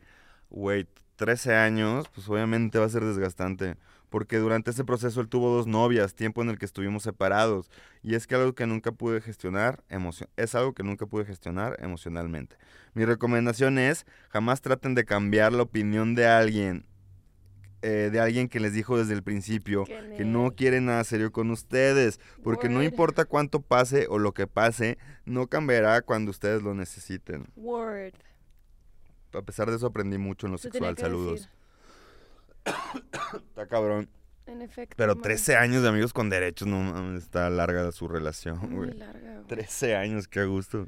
Güey, 0.49 0.87
13 1.15 1.55
años, 1.55 2.05
pues 2.13 2.27
obviamente 2.29 2.79
va 2.79 2.85
a 2.85 2.89
ser 2.89 3.03
desgastante. 3.03 3.75
Porque 4.09 4.37
durante 4.37 4.69
ese 4.69 4.83
proceso 4.83 5.21
él 5.21 5.27
tuvo 5.27 5.55
dos 5.55 5.65
novias, 5.65 6.13
tiempo 6.13 6.43
en 6.43 6.49
el 6.49 6.59
que 6.59 6.65
estuvimos 6.65 7.01
separados. 7.01 7.71
Y 8.03 8.13
es 8.13 8.27
que 8.27 8.35
algo 8.35 8.53
que 8.53 8.67
nunca 8.67 8.91
pude 8.91 9.21
gestionar, 9.21 9.83
es 10.37 10.53
algo 10.53 10.73
que 10.73 10.83
nunca 10.83 11.07
pude 11.07 11.25
gestionar 11.25 11.77
emocionalmente. 11.79 12.55
Mi 12.93 13.05
recomendación 13.05 13.79
es, 13.79 14.05
jamás 14.29 14.61
traten 14.61 14.93
de 14.93 15.03
cambiar 15.03 15.51
la 15.51 15.63
opinión 15.63 16.13
de 16.13 16.27
alguien, 16.27 16.85
eh, 17.81 18.09
de 18.11 18.19
alguien 18.19 18.49
que 18.49 18.59
les 18.59 18.73
dijo 18.73 18.99
desde 18.99 19.13
el 19.13 19.23
principio 19.23 19.83
que 19.85 20.23
no 20.23 20.51
quiere 20.51 20.79
nada 20.79 21.03
serio 21.03 21.31
con 21.31 21.49
ustedes. 21.49 22.19
Porque 22.43 22.69
no 22.69 22.83
importa 22.83 23.25
cuánto 23.25 23.61
pase 23.61 24.05
o 24.09 24.19
lo 24.19 24.33
que 24.33 24.45
pase, 24.45 24.99
no 25.25 25.47
cambiará 25.47 26.03
cuando 26.03 26.29
ustedes 26.29 26.61
lo 26.61 26.75
necesiten. 26.75 27.47
Word. 27.55 28.13
A 29.33 29.41
pesar 29.41 29.69
de 29.69 29.75
eso 29.77 29.87
aprendí 29.87 30.17
mucho 30.17 30.47
en 30.47 30.53
lo 30.53 30.57
sexual. 30.57 30.97
Saludos. 30.97 31.49
Está 33.33 33.67
cabrón. 33.67 34.09
En 34.45 34.61
efecto. 34.61 34.95
Pero 34.97 35.15
man. 35.15 35.21
13 35.21 35.55
años 35.55 35.83
de 35.83 35.89
amigos 35.89 36.13
con 36.13 36.29
derechos, 36.29 36.67
no 36.67 37.15
está 37.15 37.49
larga 37.49 37.89
su 37.93 38.07
relación, 38.09 38.59
Muy 38.59 38.87
güey. 38.87 38.97
larga, 38.97 39.35
güey. 39.35 39.47
13 39.47 39.95
años, 39.95 40.27
qué 40.27 40.43
gusto. 40.45 40.87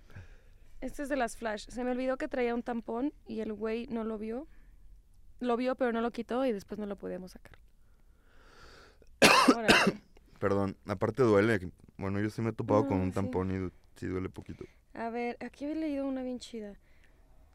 Este 0.81 1.03
es 1.03 1.09
de 1.09 1.15
las 1.15 1.37
flash. 1.37 1.65
Se 1.69 1.83
me 1.83 1.91
olvidó 1.91 2.17
que 2.17 2.27
traía 2.27 2.53
un 2.53 2.63
tampón 2.63 3.13
y 3.27 3.39
el 3.39 3.53
güey 3.53 3.87
no 3.87 4.03
lo 4.03 4.17
vio. 4.17 4.47
Lo 5.39 5.55
vio, 5.57 5.75
pero 5.75 5.91
no 5.93 6.01
lo 6.01 6.11
quitó 6.11 6.45
y 6.45 6.51
después 6.51 6.79
no 6.79 6.85
lo 6.85 6.97
podíamos 6.97 7.31
sacar. 7.31 7.57
Perdón, 10.39 10.77
aparte 10.85 11.23
duele. 11.23 11.71
Bueno, 11.97 12.19
yo 12.19 12.29
sí 12.29 12.41
me 12.41 12.49
he 12.49 12.53
topado 12.53 12.87
con 12.87 12.97
un 12.99 13.09
sí. 13.09 13.15
tampón 13.15 13.51
y 13.51 13.71
sí 13.99 14.07
duele 14.07 14.29
poquito. 14.29 14.65
A 14.93 15.09
ver, 15.09 15.37
aquí 15.39 15.65
había 15.65 15.77
leído 15.77 16.05
una 16.07 16.23
bien 16.23 16.39
chida. 16.39 16.73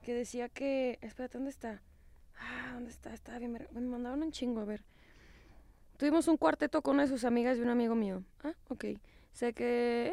Que 0.03 0.15
decía 0.15 0.49
que. 0.49 0.99
Espérate, 1.03 1.39
¿dónde 1.39 1.51
está? 1.51 1.83
Ah, 2.39 2.71
¿dónde 2.75 2.91
está? 2.91 3.13
Estaba 3.13 3.39
bien. 3.39 3.53
Me 3.73 3.81
mandaron 3.81 4.23
un 4.23 4.33
chingo, 4.33 4.61
a 4.61 4.65
ver. 4.65 4.83
Tuvimos 5.99 6.27
un 6.29 6.37
cuarteto 6.39 6.81
con 6.83 6.95
una 6.95 7.03
de 7.03 7.09
sus 7.11 7.25
amigas 7.25 7.59
y 7.59 7.61
un 7.61 7.69
amigo 7.69 7.95
mío. 7.95 8.23
Ah, 8.43 8.55
ok. 8.69 8.85
Sé 9.33 9.53
que. 9.53 10.13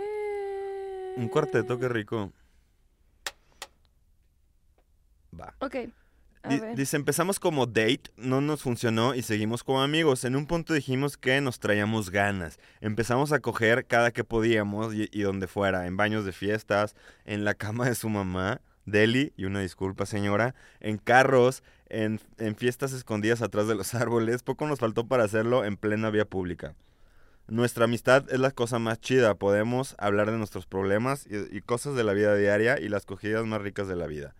Un 1.15 1.29
cuarteto, 1.29 1.79
qué 1.79 1.87
rico. 1.87 2.31
Va. 5.39 5.55
Ok. 5.59 5.75
A 6.43 6.49
Di- 6.49 6.59
ver. 6.59 6.75
Dice, 6.75 6.95
empezamos 6.97 7.39
como 7.39 7.65
date, 7.65 8.03
no 8.17 8.41
nos 8.41 8.61
funcionó 8.61 9.15
y 9.15 9.21
seguimos 9.21 9.63
como 9.63 9.81
amigos. 9.81 10.23
En 10.23 10.35
un 10.35 10.45
punto 10.45 10.73
dijimos 10.73 11.17
que 11.17 11.41
nos 11.41 11.59
traíamos 11.59 12.09
ganas. 12.11 12.59
Empezamos 12.81 13.31
a 13.31 13.39
coger 13.39 13.85
cada 13.85 14.11
que 14.11 14.23
podíamos 14.23 14.93
y, 14.93 15.09
y 15.11 15.21
donde 15.21 15.47
fuera, 15.47 15.87
en 15.87 15.97
baños 15.97 16.25
de 16.25 16.31
fiestas, 16.33 16.95
en 17.25 17.43
la 17.43 17.53
cama 17.53 17.87
de 17.87 17.95
su 17.95 18.09
mamá, 18.09 18.61
Deli, 18.87 19.33
y 19.37 19.45
una 19.45 19.59
disculpa 19.59 20.05
señora, 20.05 20.55
en 20.79 20.97
carros, 20.97 21.61
en, 21.89 22.19
en 22.37 22.55
fiestas 22.55 22.93
escondidas 22.93 23.41
atrás 23.43 23.67
de 23.67 23.75
los 23.75 23.93
árboles. 23.93 24.41
Poco 24.41 24.65
nos 24.65 24.79
faltó 24.79 25.05
para 25.07 25.25
hacerlo 25.25 25.65
en 25.65 25.77
plena 25.77 26.09
vía 26.09 26.25
pública. 26.25 26.73
Nuestra 27.47 27.85
amistad 27.85 28.25
es 28.29 28.39
la 28.39 28.51
cosa 28.51 28.79
más 28.79 28.99
chida. 28.99 29.35
Podemos 29.35 29.95
hablar 29.99 30.31
de 30.31 30.37
nuestros 30.37 30.65
problemas 30.65 31.27
y, 31.27 31.55
y 31.55 31.61
cosas 31.61 31.95
de 31.95 32.03
la 32.03 32.13
vida 32.13 32.33
diaria 32.35 32.79
y 32.79 32.89
las 32.89 33.05
cogidas 33.05 33.45
más 33.45 33.61
ricas 33.61 33.87
de 33.87 33.95
la 33.95 34.07
vida. 34.07 34.33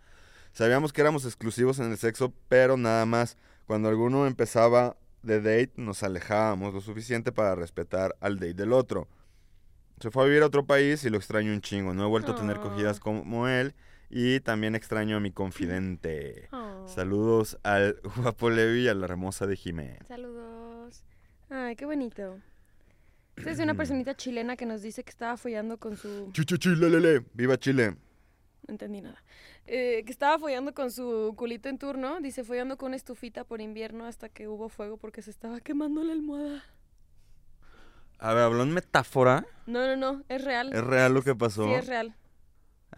Sabíamos 0.54 0.92
que 0.94 1.02
éramos 1.02 1.26
exclusivos 1.26 1.80
en 1.80 1.92
el 1.92 1.98
sexo, 1.98 2.34
pero 2.50 2.78
nada 2.78 3.06
más. 3.06 3.38
Cuando 3.66 3.90
alguno 3.90 4.28
empezaba 4.28 4.96
de 5.24 5.42
date, 5.42 5.74
nos 5.76 6.04
alejábamos 6.04 6.74
lo 6.74 6.80
suficiente 6.82 7.34
para 7.34 7.54
respetar 7.56 8.16
al 8.22 8.38
date 8.38 8.54
del 8.54 8.72
otro. 8.72 9.10
Se 10.00 10.10
fue 10.10 10.24
a 10.24 10.28
vivir 10.28 10.44
a 10.44 10.48
otro 10.48 10.66
país 10.66 11.04
y 11.04 11.10
lo 11.10 11.18
extraño 11.18 11.52
un 11.52 11.62
chingo. 11.62 11.94
No 11.94 12.06
he 12.06 12.08
vuelto 12.08 12.32
a 12.32 12.36
tener 12.36 12.58
Ah. 12.58 12.62
cogidas 12.62 13.00
como 13.00 13.48
él 13.48 13.74
y 14.10 14.40
también 14.40 14.76
extraño 14.76 15.18
a 15.18 15.20
mi 15.20 15.32
confidente. 15.32 16.48
Oh. 16.52 16.88
Saludos 16.88 17.58
al 17.64 18.00
guapo 18.18 18.50
Levi 18.50 18.84
y 18.84 18.88
a 18.88 18.94
la 18.94 19.06
hermosa 19.06 19.48
de 19.48 19.56
Jimé. 19.56 20.00
Saludos. 20.08 21.04
Ay, 21.50 21.76
qué 21.76 21.86
bonito. 21.86 22.40
Esta 23.36 23.52
es 23.52 23.60
una 23.60 23.76
personita 23.76 24.16
chilena 24.16 24.56
que 24.58 24.66
nos 24.66 24.82
dice 24.82 25.04
que 25.04 25.12
estaba 25.12 25.38
follando 25.38 25.78
con 25.78 25.96
su... 25.96 26.32
Chuchuchilelele. 26.32 27.24
¡Viva 27.34 27.58
Chile! 27.58 27.92
No 28.68 28.72
entendí 28.74 29.00
nada. 29.00 29.24
Eh, 29.68 30.04
que 30.06 30.12
estaba 30.12 30.40
follando 30.40 30.74
con 30.74 30.92
su 30.92 31.34
culito 31.38 31.70
en 31.70 31.78
turno. 31.78 32.20
Dice, 32.20 32.44
follando 32.44 32.78
con 32.78 32.88
una 32.88 32.96
estufita 32.96 33.44
por 33.44 33.62
invierno 33.62 34.06
hasta 34.06 34.30
que 34.30 34.48
hubo 34.48 34.70
fuego 34.70 34.98
porque 34.98 35.22
se 35.22 35.30
estaba 35.30 35.60
quemando 35.60 36.04
la 36.04 36.14
almohada. 36.14 36.64
A 38.18 38.34
ver, 38.34 38.44
habló 38.44 38.64
en 38.64 38.74
metáfora. 38.74 39.46
No, 39.68 39.86
no, 39.86 39.96
no, 39.96 40.24
es 40.28 40.44
real. 40.44 40.74
¿Es 40.74 40.84
real 40.84 41.14
lo 41.14 41.22
que 41.22 41.36
pasó? 41.36 41.66
Sí, 41.66 41.74
es 41.74 41.86
real. 41.86 42.16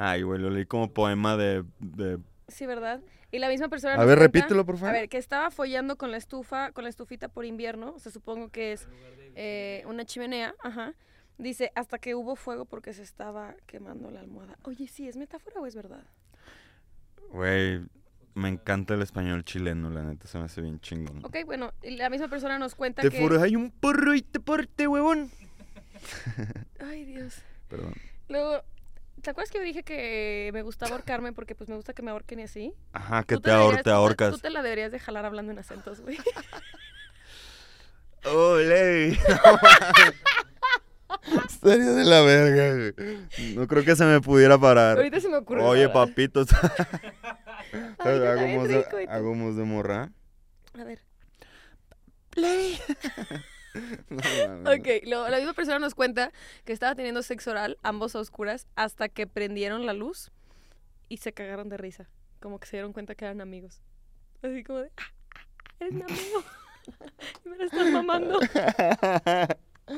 Ay, 0.01 0.21
güey, 0.21 0.39
lo 0.39 0.49
leí 0.49 0.65
como 0.65 0.93
poema 0.93 1.35
de... 1.35 1.65
de- 1.79 2.19
Sí, 2.47 2.65
¿verdad? 2.65 3.01
Y 3.31 3.39
la 3.39 3.49
misma 3.49 3.67
persona 3.67 3.95
A 3.95 3.97
ver, 4.05 4.17
cuenta- 4.17 4.23
repítelo, 4.39 4.65
por 4.65 4.77
favor. 4.77 4.95
A 4.95 4.99
ver, 4.99 5.09
que 5.09 5.17
estaba 5.17 5.51
follando 5.51 5.97
con 5.97 6.09
la 6.09 6.15
estufa, 6.17 6.71
con 6.71 6.85
la 6.85 6.89
estufita 6.89 7.27
por 7.27 7.43
invierno. 7.45 7.93
O 7.95 7.99
sea, 7.99 8.09
supongo 8.11 8.47
que 8.49 8.71
es 8.71 8.87
eh, 9.35 9.83
una 9.87 10.05
chimenea. 10.05 10.55
Ajá. 10.63 10.93
Dice, 11.37 11.71
hasta 11.75 11.99
que 11.99 12.15
hubo 12.15 12.37
fuego 12.37 12.63
porque 12.63 12.93
se 12.93 13.03
estaba 13.03 13.55
quemando 13.67 14.09
la 14.09 14.21
almohada. 14.21 14.57
Oye, 14.63 14.87
¿sí 14.87 15.05
es 15.07 15.17
metáfora 15.17 15.59
o 15.59 15.67
es 15.67 15.75
verdad? 15.75 16.03
Güey, 17.31 17.81
me 18.35 18.47
encanta 18.49 18.93
el 18.93 19.01
español 19.01 19.43
chileno, 19.43 19.89
la 19.89 20.03
neta, 20.03 20.27
se 20.27 20.37
me 20.37 20.45
hace 20.45 20.61
bien 20.61 20.79
chingón. 20.79 21.23
Ok, 21.25 21.37
bueno, 21.45 21.73
y 21.83 21.97
la 21.97 22.09
misma 22.09 22.29
persona 22.29 22.57
nos 22.57 22.73
cuenta 22.73 23.01
Te 23.01 23.09
que... 23.11 23.19
furas 23.19 23.41
hay 23.43 23.55
un 23.57 23.69
porro 23.69 24.15
y 24.15 24.21
te 24.21 24.39
porte, 24.39 24.87
huevón. 24.87 25.29
Ay, 26.79 27.03
Dios. 27.05 27.35
Perdón. 27.67 27.93
Luego, 28.29 28.63
¿te 29.21 29.29
acuerdas 29.29 29.51
que 29.51 29.57
yo 29.59 29.63
dije 29.63 29.83
que 29.83 30.49
me 30.53 30.61
gustaba 30.61 30.91
ahorcarme 30.93 31.33
porque 31.33 31.55
pues 31.55 31.69
me 31.69 31.75
gusta 31.75 31.93
que 31.93 32.01
me 32.01 32.11
ahorquen 32.11 32.39
y 32.39 32.43
así? 32.43 32.73
Ajá, 32.93 33.23
que 33.23 33.37
te, 33.37 33.49
la 33.49 33.57
ahor- 33.57 33.65
deberías- 33.71 33.83
te 33.83 33.89
ahorcas. 33.91 34.31
Tú 34.31 34.37
te 34.39 34.49
la 34.49 34.61
deberías 34.63 34.91
de 34.91 34.99
jalar 34.99 35.25
hablando 35.25 35.51
en 35.51 35.59
acentos, 35.59 36.01
güey. 36.01 36.17
Oh, 38.25 38.57
Levi. 38.57 39.17
Estaría 41.47 41.91
de 41.91 42.05
la 42.05 42.21
verga, 42.21 42.75
güey. 42.75 42.93
No 43.55 43.67
creo 43.67 43.83
que 43.83 43.95
se 43.95 44.05
me 44.05 44.21
pudiera 44.21 44.57
parar. 44.57 44.97
Ahorita 44.97 45.19
se 45.19 45.29
me 45.29 45.37
ocurre. 45.37 45.61
Oye, 45.63 45.83
nada. 45.87 45.93
papito. 45.93 46.41
Voz 48.03 48.09
de, 49.55 49.63
morra. 49.63 50.09
A 50.79 50.83
ver. 50.83 50.99
No. 54.09 54.71
Ok, 54.71 54.87
luego 55.05 55.27
la 55.29 55.37
misma 55.37 55.53
persona 55.53 55.79
nos 55.79 55.93
cuenta 55.95 56.31
que 56.65 56.73
estaba 56.73 56.95
teniendo 56.95 57.21
sexo 57.23 57.51
oral, 57.51 57.77
ambos 57.83 58.15
a 58.15 58.19
oscuras, 58.19 58.67
hasta 58.75 59.09
que 59.09 59.27
prendieron 59.27 59.85
la 59.85 59.93
luz 59.93 60.31
y 61.07 61.17
se 61.17 61.33
cagaron 61.33 61.69
de 61.69 61.77
risa. 61.77 62.09
Como 62.39 62.59
que 62.59 62.67
se 62.67 62.77
dieron 62.77 62.93
cuenta 62.93 63.15
que 63.15 63.25
eran 63.25 63.41
amigos. 63.41 63.81
Así 64.41 64.63
como 64.63 64.79
de, 64.79 64.91
"Ah, 64.97 65.03
ah, 65.35 65.41
eres 65.81 65.93
mi 65.93 66.01
amigo. 66.01 66.43
y 67.45 67.49
me 67.49 67.57
la 67.57 67.65
estás 67.65 67.91
mamando. 67.91 68.39
A 69.89 69.95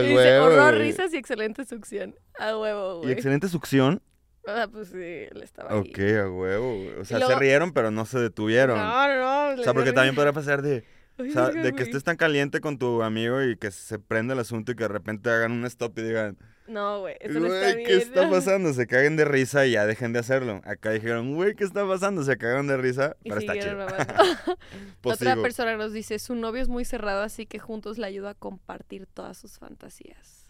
y 0.00 0.08
dice, 0.08 0.14
huevo, 0.14 0.46
horror, 0.46 0.74
güey. 0.76 0.86
risas 0.86 1.12
y 1.12 1.16
excelente 1.16 1.64
succión. 1.64 2.14
A 2.38 2.56
huevo, 2.56 2.98
Y 2.98 3.02
güey. 3.02 3.12
excelente 3.12 3.48
succión. 3.48 4.00
Ah, 4.46 4.68
pues 4.70 4.88
sí, 4.88 4.96
él 4.98 5.40
estaba 5.42 5.72
ahí. 5.72 5.78
Ok, 5.80 5.98
a 5.98 6.30
huevo, 6.30 6.74
güey. 6.76 6.92
O 7.00 7.04
sea, 7.04 7.18
luego- 7.18 7.32
se 7.32 7.38
rieron, 7.40 7.72
pero 7.72 7.90
no 7.90 8.04
se 8.06 8.18
detuvieron. 8.20 8.78
No, 8.78 9.08
no, 9.08 9.54
no. 9.56 9.60
o 9.60 9.64
sea, 9.64 9.74
porque 9.74 9.92
también 9.92 10.14
podría 10.14 10.32
pasar 10.32 10.62
de, 10.62 10.84
o 11.18 11.24
sea, 11.30 11.50
de 11.50 11.72
que 11.72 11.82
estés 11.82 12.04
tan 12.04 12.16
caliente 12.16 12.60
con 12.60 12.78
tu 12.78 13.02
amigo 13.02 13.42
y 13.42 13.56
que 13.56 13.70
se 13.70 13.98
prenda 13.98 14.34
el 14.34 14.40
asunto 14.40 14.72
y 14.72 14.76
que 14.76 14.84
de 14.84 14.88
repente 14.88 15.30
hagan 15.30 15.52
un 15.52 15.64
stop 15.66 15.98
y 15.98 16.02
digan, 16.02 16.36
No, 16.66 17.00
güey, 17.00 17.16
eso 17.20 17.38
no 17.38 17.46
está 17.46 17.76
bien. 17.76 17.86
¿qué 17.86 17.96
está 17.96 18.28
pasando? 18.28 18.72
Se 18.72 18.86
caguen 18.86 19.16
de 19.16 19.24
risa 19.24 19.66
y 19.66 19.72
ya 19.72 19.86
dejen 19.86 20.12
de 20.12 20.18
hacerlo. 20.18 20.60
Acá 20.64 20.90
dijeron, 20.90 21.34
güey, 21.34 21.54
¿qué 21.54 21.64
está 21.64 21.86
pasando? 21.86 22.22
Se 22.24 22.36
cagaron 22.36 22.66
de 22.66 22.76
risa, 22.76 23.16
Y 23.22 23.28
pero 23.28 23.40
está 23.40 23.54
chido. 23.54 23.86
Pues 25.00 25.16
Otra 25.16 25.32
sigo. 25.32 25.42
persona 25.42 25.76
nos 25.76 25.92
dice, 25.92 26.18
su 26.18 26.34
novio 26.34 26.62
es 26.62 26.68
muy 26.68 26.84
cerrado, 26.84 27.22
así 27.22 27.46
que 27.46 27.58
juntos 27.58 27.98
le 27.98 28.06
ayuda 28.06 28.30
a 28.30 28.34
compartir 28.34 29.06
todas 29.06 29.36
sus 29.36 29.58
fantasías. 29.58 30.44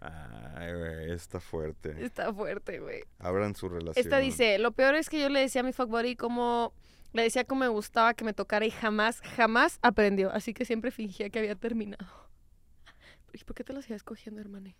Ay, 0.00 0.72
güey, 0.74 1.12
está 1.12 1.40
fuerte. 1.40 1.94
Está 2.04 2.32
fuerte, 2.32 2.78
güey. 2.78 3.02
Abran 3.18 3.54
su 3.54 3.68
relación. 3.68 3.94
Esta 3.96 4.18
dice, 4.18 4.58
lo 4.58 4.72
peor 4.72 4.94
es 4.96 5.08
que 5.08 5.20
yo 5.20 5.28
le 5.28 5.40
decía 5.40 5.60
a 5.62 5.64
mi 5.64 5.72
fuck 5.72 5.88
buddy 5.88 6.16
cómo... 6.16 6.74
Le 7.14 7.22
decía 7.22 7.44
cómo 7.44 7.60
me 7.60 7.68
gustaba 7.68 8.12
que 8.12 8.24
me 8.24 8.32
tocara 8.32 8.66
y 8.66 8.72
jamás, 8.72 9.20
jamás 9.20 9.78
aprendió. 9.82 10.32
Así 10.32 10.52
que 10.52 10.64
siempre 10.64 10.90
fingía 10.90 11.30
que 11.30 11.38
había 11.38 11.54
terminado. 11.54 12.04
¿Y 13.32 13.44
por 13.44 13.54
qué 13.54 13.62
te 13.62 13.72
lo 13.72 13.82
sigues 13.82 14.02
cogiendo, 14.02 14.40
hermano? 14.40 14.74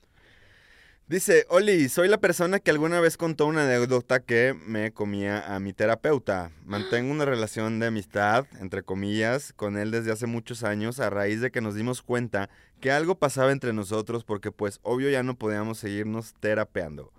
Dice, 1.07 1.47
Oli, 1.49 1.89
soy 1.89 2.09
la 2.09 2.19
persona 2.19 2.59
que 2.59 2.73
alguna 2.73 2.99
vez 2.99 3.17
contó 3.17 3.47
una 3.47 3.65
anécdota 3.65 4.19
que 4.19 4.53
me 4.67 4.91
comía 4.91 5.55
a 5.55 5.61
mi 5.61 5.73
terapeuta. 5.73 6.51
Mantengo 6.65 7.13
una 7.13 7.25
relación 7.25 7.79
de 7.79 7.87
amistad, 7.87 8.47
entre 8.59 8.83
comillas, 8.83 9.53
con 9.53 9.79
él 9.79 9.93
desde 9.93 10.11
hace 10.11 10.27
muchos 10.27 10.65
años 10.65 10.99
a 10.99 11.11
raíz 11.11 11.41
de 11.41 11.53
que 11.53 11.61
nos 11.61 11.77
dimos 11.77 12.03
cuenta 12.03 12.51
que 12.81 12.91
algo 12.91 13.15
pasaba 13.17 13.53
entre 13.53 13.73
nosotros 13.73 14.25
porque 14.25 14.51
pues 14.51 14.81
obvio 14.83 15.09
ya 15.09 15.23
no 15.23 15.37
podíamos 15.37 15.79
seguirnos 15.79 16.35
terapeando. 16.41 17.13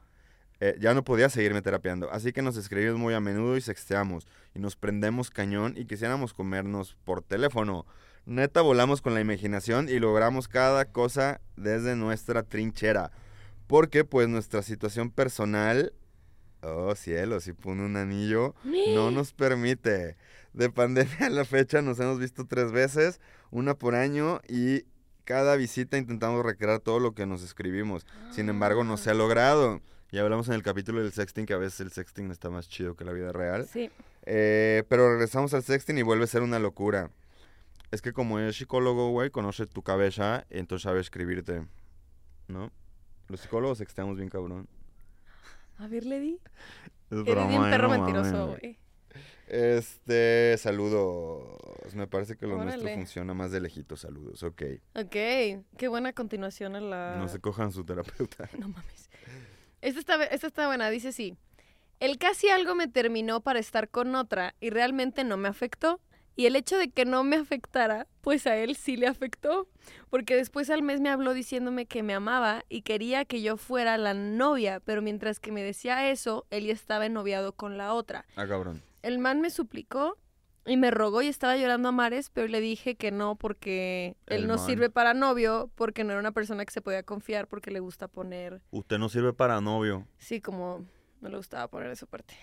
Eh, 0.67 0.75
ya 0.79 0.95
no 0.95 1.03
podía 1.03 1.29
seguirme 1.29 1.61
terapeando, 1.61 2.11
así 2.11 2.33
que 2.33 2.41
nos 2.41 2.57
escribimos 2.57 2.97
muy 2.97 3.13
a 3.13 3.19
menudo 3.19 3.55
y 3.55 3.61
sexteamos 3.61 4.25
y 4.55 4.59
nos 4.59 4.75
prendemos 4.75 5.29
cañón 5.29 5.75
y 5.77 5.85
quisiéramos 5.85 6.33
comernos 6.33 6.97
por 7.05 7.21
teléfono. 7.21 7.85
Neta 8.25 8.61
volamos 8.61 8.99
con 8.99 9.13
la 9.13 9.21
imaginación 9.21 9.89
y 9.89 9.99
logramos 9.99 10.47
cada 10.47 10.85
cosa 10.85 11.39
desde 11.55 11.95
nuestra 11.95 12.41
trinchera. 12.41 13.11
Porque 13.67 14.05
pues 14.05 14.27
nuestra 14.27 14.63
situación 14.63 15.11
personal, 15.11 15.93
oh 16.63 16.95
cielo, 16.95 17.39
si 17.41 17.53
pone 17.53 17.85
un 17.85 17.95
anillo, 17.95 18.55
no 18.95 19.11
nos 19.11 19.33
permite. 19.33 20.17
De 20.53 20.71
pandemia 20.71 21.27
a 21.27 21.29
la 21.29 21.45
fecha 21.45 21.83
nos 21.83 21.99
hemos 21.99 22.17
visto 22.17 22.47
tres 22.47 22.71
veces, 22.71 23.21
una 23.51 23.75
por 23.75 23.93
año 23.93 24.41
y 24.49 24.85
cada 25.25 25.57
visita 25.57 25.99
intentamos 25.99 26.43
recrear 26.43 26.79
todo 26.79 26.99
lo 26.99 27.11
que 27.11 27.27
nos 27.27 27.43
escribimos. 27.43 28.07
Sin 28.31 28.49
embargo, 28.49 28.83
no 28.83 28.97
se 28.97 29.11
ha 29.11 29.13
logrado. 29.13 29.79
Ya 30.15 30.21
hablamos 30.21 30.47
en 30.47 30.53
el 30.53 30.63
capítulo 30.63 31.01
del 31.01 31.11
sexting 31.11 31.45
que 31.45 31.53
a 31.53 31.57
veces 31.57 31.81
el 31.81 31.91
sexting 31.91 32.31
está 32.31 32.49
más 32.49 32.69
chido 32.69 32.95
que 32.95 33.03
la 33.03 33.11
vida 33.11 33.33
real. 33.33 33.67
Sí. 33.67 33.91
Eh, 34.25 34.85
pero 34.87 35.11
regresamos 35.11 35.53
al 35.53 35.61
sexting 35.61 35.97
y 35.97 36.03
vuelve 36.03 36.23
a 36.23 36.27
ser 36.27 36.41
una 36.41 36.57
locura. 36.57 37.11
Es 37.91 38.01
que 38.01 38.13
como 38.13 38.39
es 38.39 38.55
psicólogo, 38.55 39.09
güey, 39.09 39.29
conoce 39.29 39.65
tu 39.65 39.83
cabeza, 39.83 40.45
entonces 40.49 40.83
sabe 40.83 41.01
escribirte. 41.01 41.67
¿No? 42.47 42.71
Los 43.27 43.41
psicólogos 43.41 43.79
sexteamos 43.79 44.15
bien 44.15 44.29
cabrón. 44.29 44.69
A 45.79 45.87
ver, 45.87 46.05
le 46.05 46.21
di. 46.21 46.39
Es 47.11 47.17
Eres 47.17 47.25
broma, 47.25 47.49
bien 47.49 47.65
eh, 47.65 47.69
perro 47.71 47.89
no 47.89 47.97
mentiroso, 47.97 48.47
güey. 48.47 48.79
Este, 49.47 50.55
saludos. 50.57 51.93
Me 51.93 52.07
parece 52.07 52.37
que 52.37 52.47
lo 52.47 52.63
nuestro 52.63 52.87
funciona 52.87 53.33
más 53.33 53.51
de 53.51 53.59
lejitos. 53.59 53.99
Saludos, 53.99 54.41
ok. 54.43 54.63
Ok, 54.93 55.11
qué 55.11 55.87
buena 55.89 56.13
continuación 56.13 56.77
a 56.77 56.79
la... 56.79 57.15
No 57.17 57.27
se 57.27 57.39
cojan 57.39 57.73
su 57.73 57.83
terapeuta. 57.83 58.49
No 58.57 58.69
mames. 58.69 59.09
Esta 59.85 59.99
está, 59.99 60.23
esta 60.23 60.47
está 60.47 60.65
buena, 60.65 60.89
dice 60.89 61.11
sí. 61.11 61.37
El 61.99 62.17
casi 62.17 62.49
algo 62.49 62.73
me 62.73 62.87
terminó 62.87 63.41
para 63.41 63.59
estar 63.59 63.87
con 63.87 64.15
otra 64.15 64.55
y 64.59 64.71
realmente 64.71 65.23
no 65.23 65.37
me 65.37 65.47
afectó. 65.47 66.01
Y 66.35 66.47
el 66.47 66.55
hecho 66.55 66.75
de 66.79 66.89
que 66.89 67.05
no 67.05 67.23
me 67.23 67.35
afectara, 67.35 68.07
pues 68.21 68.47
a 68.47 68.57
él 68.57 68.75
sí 68.75 68.97
le 68.97 69.05
afectó. 69.05 69.69
Porque 70.09 70.35
después 70.35 70.71
al 70.71 70.81
mes 70.81 71.01
me 71.01 71.09
habló 71.09 71.35
diciéndome 71.35 71.85
que 71.85 72.01
me 72.01 72.15
amaba 72.15 72.65
y 72.67 72.81
quería 72.81 73.25
que 73.25 73.43
yo 73.43 73.57
fuera 73.57 73.95
la 73.99 74.15
novia, 74.15 74.79
pero 74.79 75.03
mientras 75.03 75.39
que 75.39 75.51
me 75.51 75.61
decía 75.61 76.09
eso, 76.09 76.47
él 76.49 76.65
ya 76.65 76.73
estaba 76.73 77.05
ennoviado 77.05 77.53
con 77.53 77.77
la 77.77 77.93
otra. 77.93 78.25
Ah, 78.37 78.47
cabrón. 78.47 78.81
El 79.03 79.19
man 79.19 79.39
me 79.39 79.51
suplicó 79.51 80.17
y 80.65 80.77
me 80.77 80.91
rogó 80.91 81.21
y 81.21 81.27
estaba 81.27 81.55
llorando 81.57 81.89
a 81.89 81.91
mares, 81.91 82.29
pero 82.29 82.47
le 82.47 82.59
dije 82.61 82.95
que 82.95 83.11
no 83.11 83.35
porque 83.35 84.15
él 84.25 84.41
El 84.41 84.47
no 84.47 84.55
man. 84.55 84.65
sirve 84.65 84.89
para 84.89 85.13
novio, 85.13 85.69
porque 85.75 86.03
no 86.03 86.11
era 86.11 86.19
una 86.19 86.31
persona 86.31 86.65
que 86.65 86.71
se 86.73 86.81
podía 86.81 87.03
confiar, 87.03 87.47
porque 87.47 87.71
le 87.71 87.79
gusta 87.79 88.07
poner 88.07 88.61
Usted 88.71 88.97
no 88.97 89.09
sirve 89.09 89.33
para 89.33 89.61
novio. 89.61 90.07
Sí, 90.17 90.41
como 90.41 90.85
no 91.21 91.29
le 91.29 91.37
gustaba 91.37 91.67
poner 91.67 91.91
esa 91.91 92.05
parte. 92.05 92.35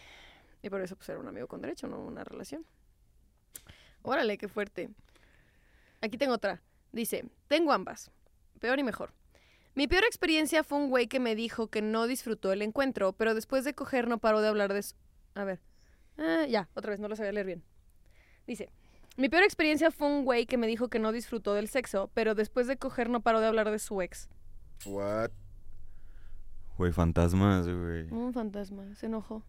Y 0.62 0.70
por 0.70 0.80
eso 0.80 0.94
pues 0.96 1.08
era 1.08 1.18
un 1.18 1.26
amigo 1.26 1.48
con 1.48 1.60
derecho, 1.60 1.88
no 1.88 1.98
una 1.98 2.22
relación. 2.24 2.64
Órale, 4.02 4.38
qué 4.38 4.48
fuerte. 4.48 4.90
Aquí 6.00 6.16
tengo 6.18 6.34
otra. 6.34 6.62
Dice, 6.92 7.24
tengo 7.48 7.72
ambas. 7.72 8.10
Peor 8.60 8.78
y 8.78 8.82
mejor. 8.82 9.12
Mi 9.74 9.88
peor 9.88 10.04
experiencia 10.04 10.62
fue 10.64 10.78
un 10.78 10.90
güey 10.90 11.06
que 11.06 11.18
me 11.18 11.34
dijo 11.34 11.68
que 11.68 11.80
no 11.82 12.06
disfrutó 12.06 12.52
el 12.52 12.62
encuentro, 12.62 13.12
pero 13.14 13.34
después 13.34 13.64
de 13.64 13.74
coger 13.74 14.06
no 14.06 14.18
paró 14.18 14.40
de 14.40 14.48
hablar 14.48 14.72
de 14.74 14.82
su... 14.82 14.94
A 15.34 15.44
ver. 15.44 15.60
Ah, 16.18 16.44
ya, 16.46 16.68
otra 16.74 16.90
vez, 16.90 17.00
no 17.00 17.08
lo 17.08 17.16
sabía 17.16 17.32
leer 17.32 17.46
bien. 17.46 17.64
Dice, 18.46 18.70
Mi 19.16 19.28
peor 19.28 19.42
experiencia 19.42 19.90
fue 19.90 20.08
un 20.08 20.24
güey 20.24 20.46
que 20.46 20.56
me 20.56 20.66
dijo 20.66 20.88
que 20.88 20.98
no 20.98 21.12
disfrutó 21.12 21.54
del 21.54 21.68
sexo, 21.68 22.10
pero 22.14 22.34
después 22.34 22.66
de 22.66 22.76
coger 22.76 23.10
no 23.10 23.20
paró 23.20 23.40
de 23.40 23.46
hablar 23.46 23.70
de 23.70 23.78
su 23.78 24.00
ex. 24.02 24.28
What? 24.86 25.30
Güey, 26.78 26.92
fantasmas, 26.92 27.68
güey. 27.68 28.10
Un 28.10 28.32
fantasma, 28.32 28.94
se 28.94 29.06
enojó. 29.06 29.44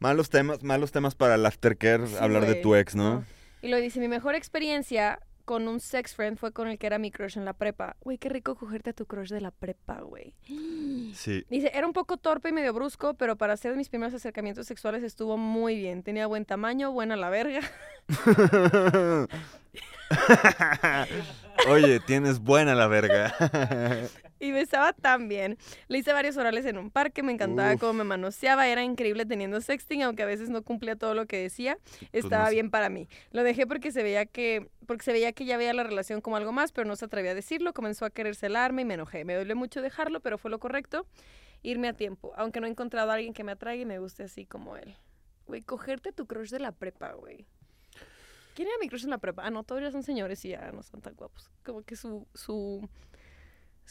Malos 0.00 0.30
temas, 0.30 0.62
malos 0.64 0.90
temas 0.90 1.14
para 1.14 1.36
el 1.36 1.46
aftercare, 1.46 2.06
Sí, 2.08 2.16
hablar 2.18 2.46
de 2.46 2.56
tu 2.56 2.74
ex, 2.74 2.96
¿no? 2.96 3.24
Y 3.62 3.68
lo 3.68 3.76
dice, 3.76 4.00
mi 4.00 4.08
mejor 4.08 4.34
experiencia 4.34 5.20
con 5.42 5.68
un 5.68 5.80
sex 5.80 6.14
friend 6.14 6.38
fue 6.38 6.52
con 6.52 6.68
el 6.68 6.78
que 6.78 6.86
era 6.86 6.98
mi 6.98 7.10
crush 7.10 7.36
en 7.36 7.44
la 7.44 7.52
prepa. 7.52 7.96
Güey, 8.00 8.18
qué 8.18 8.28
rico 8.28 8.54
cogerte 8.54 8.90
a 8.90 8.92
tu 8.92 9.06
crush 9.06 9.28
de 9.30 9.40
la 9.40 9.50
prepa, 9.50 10.00
güey. 10.00 10.34
Sí. 11.14 11.44
Dice, 11.50 11.70
era 11.74 11.86
un 11.86 11.92
poco 11.92 12.16
torpe 12.16 12.48
y 12.48 12.52
medio 12.52 12.72
brusco, 12.72 13.12
pero 13.14 13.36
para 13.36 13.52
hacer 13.52 13.76
mis 13.76 13.90
primeros 13.90 14.14
acercamientos 14.14 14.66
sexuales 14.66 15.02
estuvo 15.02 15.36
muy 15.36 15.76
bien. 15.76 16.02
Tenía 16.02 16.26
buen 16.26 16.46
tamaño, 16.46 16.90
buena 16.90 17.16
la 17.16 17.28
verga. 17.28 17.60
Oye, 21.68 22.00
tienes 22.00 22.38
buena 22.38 22.74
la 22.74 22.86
verga. 22.86 23.34
Y 24.42 24.50
besaba 24.50 24.92
tan 24.92 25.28
bien. 25.28 25.56
Le 25.86 25.98
hice 25.98 26.12
varios 26.12 26.36
orales 26.36 26.66
en 26.66 26.76
un 26.76 26.90
parque, 26.90 27.22
me 27.22 27.30
encantaba 27.30 27.74
Uf. 27.74 27.80
cómo 27.80 27.92
me 27.92 28.02
manoseaba, 28.02 28.66
era 28.66 28.82
increíble 28.82 29.24
teniendo 29.24 29.60
sexting, 29.60 30.02
aunque 30.02 30.24
a 30.24 30.26
veces 30.26 30.50
no 30.50 30.62
cumplía 30.62 30.96
todo 30.96 31.14
lo 31.14 31.26
que 31.26 31.36
decía, 31.40 31.78
estaba 32.10 32.42
no 32.42 32.48
sé. 32.48 32.54
bien 32.56 32.68
para 32.72 32.88
mí. 32.88 33.08
Lo 33.30 33.44
dejé 33.44 33.68
porque 33.68 33.92
se 33.92 34.02
veía 34.02 34.26
que 34.26 34.68
porque 34.88 35.04
se 35.04 35.12
veía 35.12 35.32
que 35.32 35.44
ya 35.44 35.56
veía 35.58 35.72
la 35.74 35.84
relación 35.84 36.20
como 36.20 36.36
algo 36.36 36.50
más, 36.50 36.72
pero 36.72 36.88
no 36.88 36.96
se 36.96 37.04
atrevía 37.04 37.30
a 37.30 37.34
decirlo, 37.36 37.72
comenzó 37.72 38.04
a 38.04 38.10
querer 38.10 38.34
celarme 38.34 38.82
y 38.82 38.84
me 38.84 38.94
enojé. 38.94 39.24
Me 39.24 39.34
dolió 39.36 39.54
mucho 39.54 39.80
dejarlo, 39.80 40.18
pero 40.18 40.38
fue 40.38 40.50
lo 40.50 40.58
correcto, 40.58 41.06
irme 41.62 41.86
a 41.86 41.92
tiempo, 41.92 42.32
aunque 42.36 42.58
no 42.58 42.66
he 42.66 42.70
encontrado 42.70 43.12
a 43.12 43.14
alguien 43.14 43.34
que 43.34 43.44
me 43.44 43.52
atraiga 43.52 43.82
y 43.82 43.86
me 43.86 44.00
guste 44.00 44.24
así 44.24 44.44
como 44.44 44.76
él. 44.76 44.96
Güey, 45.46 45.62
cogerte 45.62 46.08
a 46.08 46.12
tu 46.12 46.26
crush 46.26 46.50
de 46.50 46.58
la 46.58 46.72
prepa, 46.72 47.12
güey. 47.12 47.46
¿Quién 48.56 48.66
era 48.66 48.76
mi 48.80 48.88
crush 48.88 49.04
en 49.04 49.10
la 49.10 49.18
prepa? 49.18 49.46
Ah, 49.46 49.50
no, 49.50 49.62
todos 49.62 49.80
ya 49.80 49.92
son 49.92 50.02
señores 50.02 50.44
y 50.44 50.48
ya 50.48 50.72
no 50.72 50.82
son 50.82 51.00
tan 51.00 51.14
guapos. 51.14 51.48
Como 51.64 51.82
que 51.82 51.94
su 51.94 52.26
su 52.34 52.88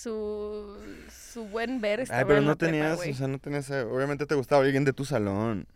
su 0.01 0.77
su 1.09 1.45
buen 1.45 1.79
ver 1.81 2.01
estaba 2.01 2.19
Ay, 2.19 2.25
pero 2.27 2.41
no 2.41 2.57
tenías, 2.57 2.99
o 2.99 3.13
sea, 3.13 3.27
no 3.27 3.39
tenías, 3.39 3.69
eh, 3.69 3.83
obviamente 3.83 4.25
te 4.25 4.35
gustaba 4.35 4.63
alguien 4.63 4.83
de 4.83 4.93
tu 4.93 5.05
salón. 5.05 5.67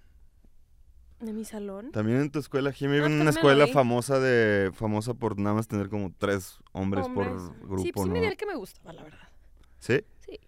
¿De 1.19 1.31
mi 1.31 1.45
salón? 1.45 1.91
También 1.91 2.19
en 2.19 2.29
tu 2.29 2.39
escuela, 2.39 2.71
Jimmy, 2.73 2.97
Ah, 2.97 3.05
en 3.05 3.21
una 3.21 3.29
escuela 3.29 3.67
famosa 3.67 4.19
de, 4.19 4.71
famosa 4.73 5.13
por 5.13 5.39
nada 5.39 5.55
más 5.55 5.67
tener 5.67 5.89
como 5.89 6.11
tres 6.17 6.59
hombres, 6.73 7.05
Hombres. 7.05 7.29
por 7.29 7.67
grupo, 7.67 7.83
sí, 7.83 7.91
pues 7.93 8.03
sí 8.03 8.09
¿no? 8.09 8.13
me 8.13 8.19
di 8.19 8.27
el 8.27 8.37
que 8.37 8.45
me 8.45 8.55
gustaba, 8.55 8.91
la 8.93 9.03
verdad. 9.03 9.29
¿Sí? 9.79 10.03
Sí. 10.25 10.39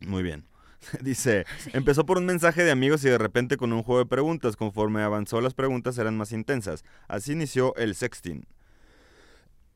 Muy 0.00 0.22
bien. 0.22 0.44
Dice, 1.00 1.46
empezó 1.72 2.04
por 2.04 2.18
un 2.18 2.26
mensaje 2.26 2.64
de 2.64 2.72
amigos 2.72 3.04
y 3.04 3.08
de 3.08 3.18
repente 3.18 3.56
con 3.56 3.72
un 3.72 3.84
juego 3.84 4.00
de 4.00 4.06
preguntas. 4.06 4.56
Conforme 4.56 5.02
avanzó, 5.02 5.40
las 5.40 5.54
preguntas 5.54 5.96
eran 5.98 6.16
más 6.16 6.32
intensas. 6.32 6.84
Así 7.06 7.32
inició 7.32 7.74
el 7.76 7.94
sexting. 7.94 8.44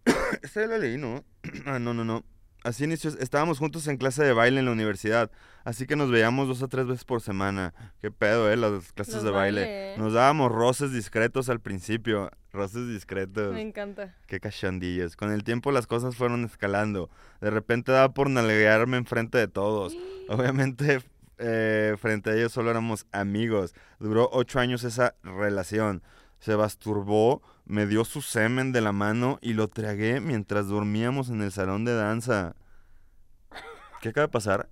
Ese 0.43 0.67
lo 0.67 0.79
leí, 0.79 0.99
¿no? 0.99 1.25
ah, 1.67 1.79
no, 1.79 1.95
no, 1.95 2.05
no. 2.05 2.25
Así 2.67 2.83
inició. 2.83 3.11
Estábamos 3.21 3.61
juntos 3.61 3.87
en 3.87 3.97
clase 3.97 4.25
de 4.25 4.33
baile 4.33 4.59
en 4.59 4.65
la 4.65 4.73
universidad. 4.73 5.31
Así 5.63 5.87
que 5.87 5.95
nos 5.95 6.11
veíamos 6.11 6.49
dos 6.49 6.63
o 6.63 6.69
tres 6.69 6.85
veces 6.89 7.05
por 7.05 7.21
semana. 7.21 7.73
Qué 8.01 8.11
pedo, 8.11 8.51
¿eh? 8.51 8.57
Las 8.57 8.93
clases 8.93 9.23
de 9.23 9.31
baile. 9.31 9.61
baile. 9.61 9.95
Nos 9.99 10.15
dábamos 10.15 10.51
roces 10.51 10.91
discretos 10.91 11.49
al 11.49 11.61
principio. 11.61 12.29
Roces 12.53 12.89
discretos. 12.89 13.55
Me 13.55 13.61
encanta. 13.61 14.17
Qué 14.27 14.41
cachandillas. 14.41 15.15
Con 15.15 15.31
el 15.31 15.45
tiempo 15.45 15.71
las 15.71 15.87
cosas 15.87 16.17
fueron 16.17 16.45
escalando. 16.45 17.09
De 17.41 17.51
repente 17.51 17.93
daba 17.93 18.13
por 18.13 18.29
nalguearme 18.29 18.97
enfrente 18.97 19.39
de 19.39 19.47
todos. 19.47 19.97
Obviamente, 20.29 21.03
eh, 21.39 21.95
frente 22.01 22.31
a 22.31 22.35
ellos 22.35 22.51
solo 22.51 22.71
éramos 22.71 23.07
amigos. 23.13 23.77
Duró 24.01 24.29
ocho 24.33 24.59
años 24.59 24.83
esa 24.83 25.15
relación. 25.23 26.03
Se 26.41 26.57
masturbó, 26.57 27.43
me 27.67 27.87
dio 27.87 28.05
su 28.05 28.23
semen 28.23 28.73
de 28.73 28.81
la 28.81 28.93
mano 28.93 29.39
y 29.43 29.53
lo 29.53 29.69
tragué 29.69 30.21
mientras 30.21 30.69
dormíamos 30.69 31.29
en 31.29 31.43
el 31.43 31.53
salón 31.53 31.85
de 31.85 31.95
danza. 31.95 32.55
¿Qué 34.01 34.11
acaba 34.11 34.29
de 34.29 34.33
pasar? 34.33 34.69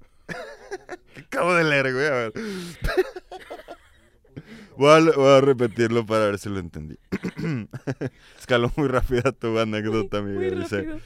¿Qué 1.15 1.21
acabo 1.27 1.55
de 1.55 1.65
leer, 1.65 1.93
güey? 1.93 2.07
A 2.07 2.11
ver. 2.11 2.33
Voy 4.77 4.91
a, 4.91 5.13
voy 5.13 5.29
a 5.29 5.41
repetirlo 5.41 6.05
para 6.05 6.27
ver 6.27 6.37
si 6.37 6.49
lo 6.49 6.59
entendí. 6.59 6.99
Escaló 8.39 8.73
muy 8.75 8.89
rápida 8.89 9.31
tu 9.31 9.57
anécdota. 9.57 10.21
Muy 10.21 10.51
Dice, 10.51 10.99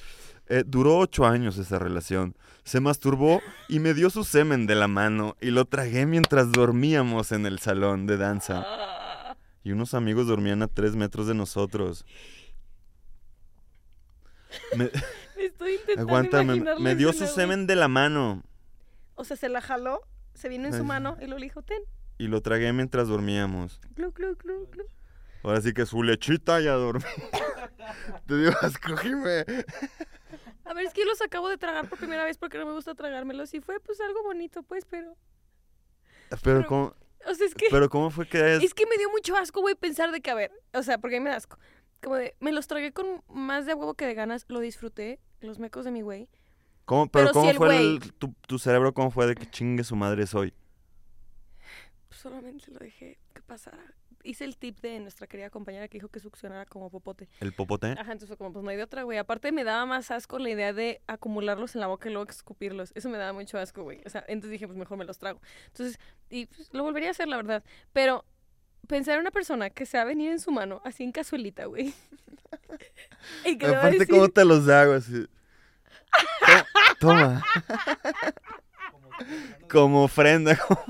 eh, 0.49 0.64
duró 0.66 0.97
ocho 0.97 1.26
años 1.26 1.59
esa 1.59 1.78
relación. 1.78 2.34
Se 2.64 2.80
masturbó 2.80 3.43
y 3.68 3.80
me 3.80 3.93
dio 3.93 4.09
su 4.09 4.24
semen 4.24 4.66
de 4.66 4.74
la 4.74 4.89
mano 4.89 5.36
y 5.43 5.51
lo 5.51 5.66
tragué 5.66 6.07
mientras 6.07 6.51
dormíamos 6.51 7.30
en 7.32 7.45
el 7.45 7.59
salón 7.59 8.07
de 8.07 8.16
danza. 8.16 8.66
Y 9.63 9.73
unos 9.73 9.95
amigos 9.95 10.27
dormían 10.27 10.63
a 10.63 10.69
tres 10.69 10.97
metros 10.97 11.27
de 11.27 11.35
nosotros. 11.35 12.05
Me, 14.77 14.85
estoy 15.39 15.75
intentando 15.75 16.03
aguanta, 16.03 16.43
me, 16.43 16.61
me 16.79 16.95
dio 16.95 17.13
su 17.13 17.27
semen 17.27 17.67
de 17.67 17.77
la 17.77 17.87
mano 17.89 18.43
O 19.15 19.25
sea, 19.25 19.37
se 19.37 19.49
la 19.51 19.61
jaló, 19.61 20.01
se 20.35 20.49
vino 20.49 20.69
en 20.69 20.75
su 20.75 20.85
mano 20.85 21.19
y 21.21 21.27
lo 21.27 21.37
dijo, 21.37 21.63
ten, 21.63 21.83
y 22.19 22.27
lo 22.27 22.43
tragué 22.43 22.73
mientras 22.73 23.09
dormíamos. 23.09 23.81
glu, 23.95 24.13
glu, 24.13 24.37
glu, 24.37 24.67
glu. 24.71 24.85
Ahora 25.45 25.61
sí 25.61 25.73
que 25.73 25.87
su 25.87 26.03
lechita 26.03 26.61
ya 26.61 26.73
dormí. 26.73 27.05
Te 28.27 28.37
dio 28.37 28.51
asco, 28.61 28.97
Jime. 28.97 29.45
A 30.65 30.75
ver, 30.75 30.85
es 30.85 30.93
que 30.93 31.03
yo 31.03 31.07
los 31.07 31.23
acabo 31.23 31.49
de 31.49 31.57
tragar 31.57 31.89
por 31.89 31.99
primera 31.99 32.25
vez 32.25 32.37
porque 32.37 32.59
no 32.59 32.67
me 32.67 32.73
gusta 32.73 32.95
tragármelos 32.95 33.55
y 33.55 33.61
fue 33.61 33.79
pues 33.81 34.01
algo 34.01 34.23
bonito, 34.25 34.63
pues, 34.65 34.85
pero... 34.85 35.17
Pero, 36.29 36.41
Pero- 36.43 36.67
¿cómo, 36.67 36.95
O 37.27 37.35
sea, 37.35 37.47
es 37.47 37.55
que... 37.55 37.66
pero 37.71 37.89
¿cómo 37.89 38.11
fue 38.11 38.27
que 38.29 38.39
hayas- 38.39 38.62
Es 38.62 38.75
que 38.75 38.87
me 38.87 38.97
dio 38.97 39.11
mucho 39.11 39.37
asco, 39.37 39.61
güey, 39.61 39.75
pensar 39.75 40.11
de 40.12 40.21
que, 40.21 40.31
a 40.31 40.35
ver, 40.35 40.51
o 40.73 40.83
sea, 40.83 40.99
porque 40.99 41.16
a 41.16 41.21
mí 41.21 41.25
me 41.25 41.31
da 41.31 41.37
asco. 41.37 41.59
Como 42.03 42.14
de, 42.16 42.37
me 42.41 42.53
los 42.53 42.66
tragué 42.69 42.93
con 42.93 43.23
más 43.29 43.66
de 43.66 43.75
huevo 43.75 43.95
que 43.95 44.07
de 44.07 44.14
ganas, 44.14 44.45
lo 44.49 44.61
disfruté, 44.61 45.19
los 45.41 45.59
mecos 45.59 45.85
de 45.85 45.91
mi 45.91 46.01
güey. 46.03 46.29
¿Cómo, 46.85 47.07
pero 47.09 47.27
pero 47.27 47.29
si 47.29 47.33
¿cómo 47.35 47.51
el 47.51 47.57
fue 47.57 47.69
güey- 47.69 48.03
el- 48.05 48.12
tu, 48.14 48.33
tu 48.47 48.59
cerebro, 48.59 48.95
cómo 48.95 49.11
fue 49.11 49.27
de 49.27 49.35
que 49.35 49.51
chingue 49.51 49.85
su 49.85 49.97
madre 49.97 50.27
soy? 50.27 50.55
Solamente 52.11 52.71
lo 52.71 52.79
dejé 52.79 53.19
que 53.35 53.43
pasara. 53.43 53.95
Hice 54.29 54.45
el 54.45 54.59
tip 54.59 54.79
de 54.81 55.01
nuestra 55.01 55.26
querida 55.26 55.49
compañera 55.49 55.89
que 55.89 55.97
dijo 55.97 56.09
que 56.09 56.20
succionara 56.20 56.66
como 56.66 56.91
popote. 56.91 57.31
¿El 57.41 57.55
popote? 57.55 57.93
Ajá, 57.93 58.12
entonces 58.12 58.29
fue 58.29 58.37
como, 58.37 58.53
pues 58.53 58.62
no 58.62 58.68
hay 58.70 58.76
de 58.76 58.83
otra, 58.83 59.05
güey. 59.05 59.16
Aparte 59.16 59.53
me 59.53 59.64
daba 59.64 59.87
más 59.87 60.11
asco 60.11 60.39
la 60.39 60.51
idea 60.51 60.74
de 60.74 61.01
acumularlos 61.07 61.74
en 61.74 61.81
la 61.81 61.87
boca 61.87 62.11
y 62.11 62.12
luego 62.12 62.31
escupirlos. 62.31 62.93
Eso 62.95 63.09
me 63.09 63.16
daba 63.16 63.33
mucho 63.33 63.57
asco, 63.59 63.85
güey. 63.85 64.03
O 64.05 64.11
sea, 64.11 64.22
entonces 64.29 64.51
dije, 64.51 64.66
pues 64.66 64.79
mejor 64.79 64.99
me 64.99 65.07
los 65.07 65.16
trago. 65.18 65.41
Entonces, 65.68 65.99
y 66.29 66.45
pues, 66.45 66.68
lo 66.74 66.83
volvería 66.83 67.09
a 67.09 67.12
hacer, 67.12 67.26
la 67.26 67.39
verdad. 67.39 67.64
Pero 67.95 68.26
pensar 68.87 69.14
en 69.14 69.22
una 69.22 69.31
persona 69.31 69.70
que 69.70 69.87
se 69.87 69.97
va 69.97 70.03
a 70.03 70.07
venir 70.07 70.31
en 70.31 70.41
su 70.41 70.51
mano, 70.51 70.83
así 70.85 71.05
en 71.05 71.12
cazuelita, 71.12 71.64
güey. 71.64 71.95
y 73.47 73.57
que 73.57 73.64
le 73.66 73.72
va 73.72 73.79
a 73.79 73.81
Aparte, 73.81 73.99
decir, 74.01 74.14
¿cómo 74.14 74.29
te 74.29 74.45
los 74.45 74.68
hago 74.68 74.93
así? 74.93 75.24
To- 75.24 75.29
Toma. 77.01 77.43
Como 79.70 80.05
ofrenda, 80.05 80.57
como, 80.57 80.83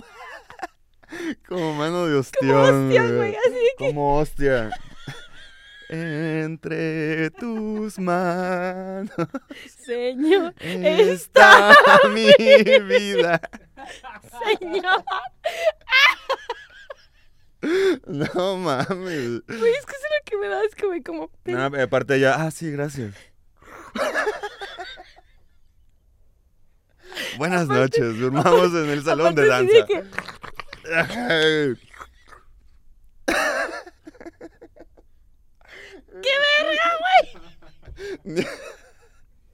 como 1.48 1.74
mano 1.74 2.06
de 2.06 2.16
ostión. 2.16 2.86
hostia, 2.86 3.02
güey. 3.02 3.16
güey, 3.16 3.36
así 3.36 3.50
de 3.54 3.72
que... 3.78 3.86
Como 3.86 4.18
hostia. 4.18 4.70
Entre 5.90 7.30
tus 7.30 7.98
manos 7.98 9.10
Señor, 9.86 10.54
está 10.60 11.74
mi 12.12 12.30
vida. 12.84 13.40
señor. 14.60 15.04
No 18.06 18.56
mames. 18.56 19.42
Güey, 19.48 19.72
es 19.72 19.84
que 19.86 19.92
es 19.96 20.02
lo 20.02 20.24
que 20.24 20.36
me 20.36 20.46
da 20.46 20.60
asco, 20.60 20.86
güey, 20.86 21.02
como... 21.02 21.28
No, 21.44 21.64
aparte 21.64 22.20
ya, 22.20 22.34
ah, 22.46 22.50
sí, 22.52 22.70
gracias. 22.70 23.14
Buenas 27.36 27.66
noches, 27.66 28.18
durmamos 28.18 28.72
en 28.74 28.90
el 28.90 29.02
salón 29.02 29.34
de 29.34 29.46
danza. 29.46 29.86
que- 29.86 30.04
¡Qué 36.22 36.32
verga, 36.64 36.88
güey! 38.24 38.46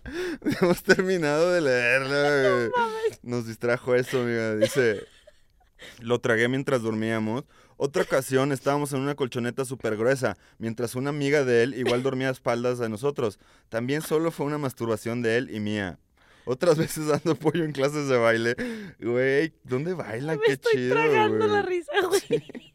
Hemos 0.61 0.82
terminado 0.82 1.51
de 1.51 1.61
leerlo. 1.61 2.70
güey. 2.70 2.70
Nos 3.22 3.47
distrajo 3.47 3.95
eso, 3.95 4.20
amiga. 4.20 4.57
Dice, 4.57 5.03
lo 6.01 6.20
tragué 6.20 6.49
mientras 6.49 6.82
dormíamos. 6.82 7.45
Otra 7.76 8.03
ocasión 8.05 8.53
estábamos 8.53 8.93
en 8.93 9.01
una 9.01 9.16
colchoneta 9.16 9.64
súper 9.64 9.97
gruesa, 9.97 10.37
mientras 10.59 10.95
una 10.95 11.11
amiga 11.11 11.45
de 11.45 11.64
él 11.64 11.74
igual 11.74 12.05
dormía 12.05 12.28
a 12.28 12.32
espaldas 12.32 12.78
de 12.78 12.89
nosotros. 12.89 13.41
También 13.68 14.03
solo 14.03 14.30
fue 14.30 14.47
una 14.47 14.59
masturbación 14.59 15.22
de 15.22 15.37
él 15.39 15.51
y 15.53 15.59
mía. 15.59 15.99
Otras 16.45 16.76
veces 16.78 17.07
dando 17.07 17.34
pollo 17.36 17.64
en 17.64 17.72
clases 17.72 18.09
de 18.09 18.16
baile. 18.18 18.55
Güey, 19.01 19.53
¿dónde 19.64 19.95
bailan? 19.95 20.38
Me 20.38 20.47
Qué 20.47 20.53
estoy 20.53 20.72
chido, 20.74 20.95
tragando 20.95 21.47
la 21.47 21.62
güey. 21.62 21.78
risa, 21.78 21.92
güey. 22.09 22.72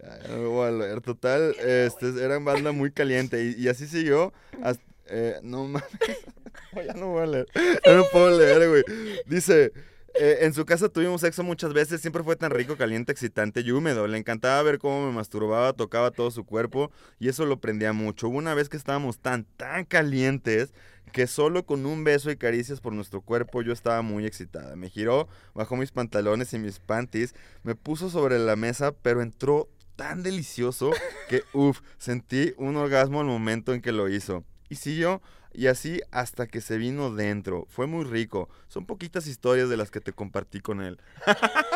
Ya 0.00 0.28
no 0.28 0.36
me 0.38 0.46
voy 0.46 0.68
a 0.68 0.70
leer. 0.70 1.00
Total, 1.00 1.54
este, 1.60 2.08
era 2.22 2.38
banda 2.38 2.72
muy 2.72 2.90
caliente. 2.92 3.44
Y, 3.44 3.62
y 3.62 3.68
así 3.68 3.86
siguió. 3.86 4.32
hasta- 4.62 4.82
eh, 5.06 5.38
no 5.42 5.64
mames. 5.66 5.88
No, 6.74 6.82
ya 6.82 6.92
no 6.94 7.08
voy 7.08 7.22
a 7.22 7.26
leer. 7.26 7.46
Ya 7.84 7.94
no 7.94 8.04
puedo 8.12 8.38
leer, 8.38 8.68
güey. 8.68 8.82
Dice. 9.26 9.72
Eh, 10.14 10.40
en 10.44 10.52
su 10.52 10.66
casa 10.66 10.90
tuvimos 10.90 11.22
sexo 11.22 11.42
muchas 11.42 11.72
veces, 11.72 12.02
siempre 12.02 12.22
fue 12.22 12.36
tan 12.36 12.50
rico, 12.50 12.76
caliente, 12.76 13.12
excitante 13.12 13.62
y 13.62 13.70
húmedo. 13.70 14.06
Le 14.06 14.18
encantaba 14.18 14.62
ver 14.62 14.78
cómo 14.78 15.06
me 15.06 15.12
masturbaba, 15.14 15.72
tocaba 15.72 16.10
todo 16.10 16.30
su 16.30 16.44
cuerpo 16.44 16.90
y 17.18 17.30
eso 17.30 17.46
lo 17.46 17.60
prendía 17.60 17.94
mucho. 17.94 18.28
Hubo 18.28 18.36
una 18.36 18.52
vez 18.52 18.68
que 18.68 18.76
estábamos 18.76 19.18
tan, 19.20 19.46
tan 19.56 19.86
calientes 19.86 20.74
que 21.12 21.26
solo 21.26 21.64
con 21.64 21.86
un 21.86 22.04
beso 22.04 22.30
y 22.30 22.36
caricias 22.36 22.80
por 22.80 22.92
nuestro 22.92 23.20
cuerpo 23.20 23.62
yo 23.62 23.72
estaba 23.72 24.02
muy 24.02 24.26
excitada. 24.26 24.76
Me 24.76 24.88
giró, 24.88 25.28
bajó 25.54 25.76
mis 25.76 25.92
pantalones 25.92 26.52
y 26.52 26.58
mis 26.58 26.78
panties, 26.78 27.34
me 27.62 27.74
puso 27.74 28.10
sobre 28.10 28.38
la 28.38 28.56
mesa, 28.56 28.92
pero 28.92 29.22
entró 29.22 29.68
tan 29.96 30.22
delicioso 30.22 30.90
que, 31.28 31.42
uff, 31.52 31.80
sentí 31.98 32.54
un 32.56 32.76
orgasmo 32.76 33.20
al 33.20 33.26
momento 33.26 33.72
en 33.74 33.82
que 33.82 33.92
lo 33.92 34.08
hizo. 34.08 34.44
Y 34.68 34.76
siguió, 34.76 35.20
y 35.52 35.66
así 35.66 36.00
hasta 36.10 36.46
que 36.46 36.60
se 36.60 36.78
vino 36.78 37.14
dentro. 37.14 37.66
Fue 37.68 37.86
muy 37.86 38.04
rico. 38.04 38.48
Son 38.68 38.86
poquitas 38.86 39.26
historias 39.26 39.68
de 39.68 39.76
las 39.76 39.90
que 39.90 40.00
te 40.00 40.12
compartí 40.12 40.60
con 40.60 40.80
él. 40.80 40.98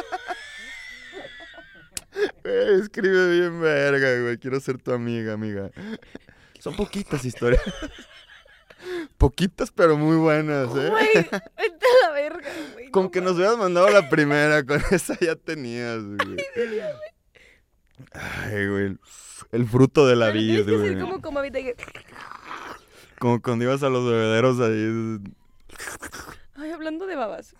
Escribe 2.44 3.32
bien 3.32 3.60
verga, 3.60 4.20
güey. 4.22 4.38
Quiero 4.38 4.60
ser 4.60 4.78
tu 4.78 4.92
amiga, 4.92 5.32
amiga. 5.32 5.70
Son 6.58 6.74
poquitas 6.74 7.24
historias. 7.24 7.62
Poquitas, 9.18 9.70
pero 9.70 9.96
muy 9.96 10.16
buenas, 10.16 10.68
¿eh? 10.76 10.90
Güey, 10.90 11.08
vete 11.14 11.86
a 11.86 12.06
la 12.08 12.12
verga, 12.12 12.48
güey. 12.74 12.90
Con 12.90 13.04
no 13.04 13.10
que 13.10 13.20
nos 13.20 13.36
hubieras 13.36 13.56
mandado 13.56 13.88
la 13.90 14.08
primera, 14.08 14.64
con 14.64 14.80
esa 14.90 15.18
ya 15.20 15.36
tenías, 15.36 16.02
güey. 16.04 16.36
Ay, 18.12 18.68
güey. 18.68 18.98
el- 19.52 19.66
fruto 19.66 20.06
de 20.06 20.16
la 20.16 20.26
Pero 20.26 20.38
vida, 20.40 20.64
que 20.66 20.76
güey. 20.76 20.88
ser 20.88 21.00
como, 21.00 21.20
como 21.22 21.40
que- 21.42 21.76
Como 23.18 23.40
cuando 23.40 23.64
ibas 23.64 23.82
a 23.82 23.88
los 23.88 24.04
bebederos 24.04 24.60
ahí. 24.60 25.18
Ay, 26.56 26.70
hablando 26.70 27.06
de 27.06 27.16
babas. 27.16 27.54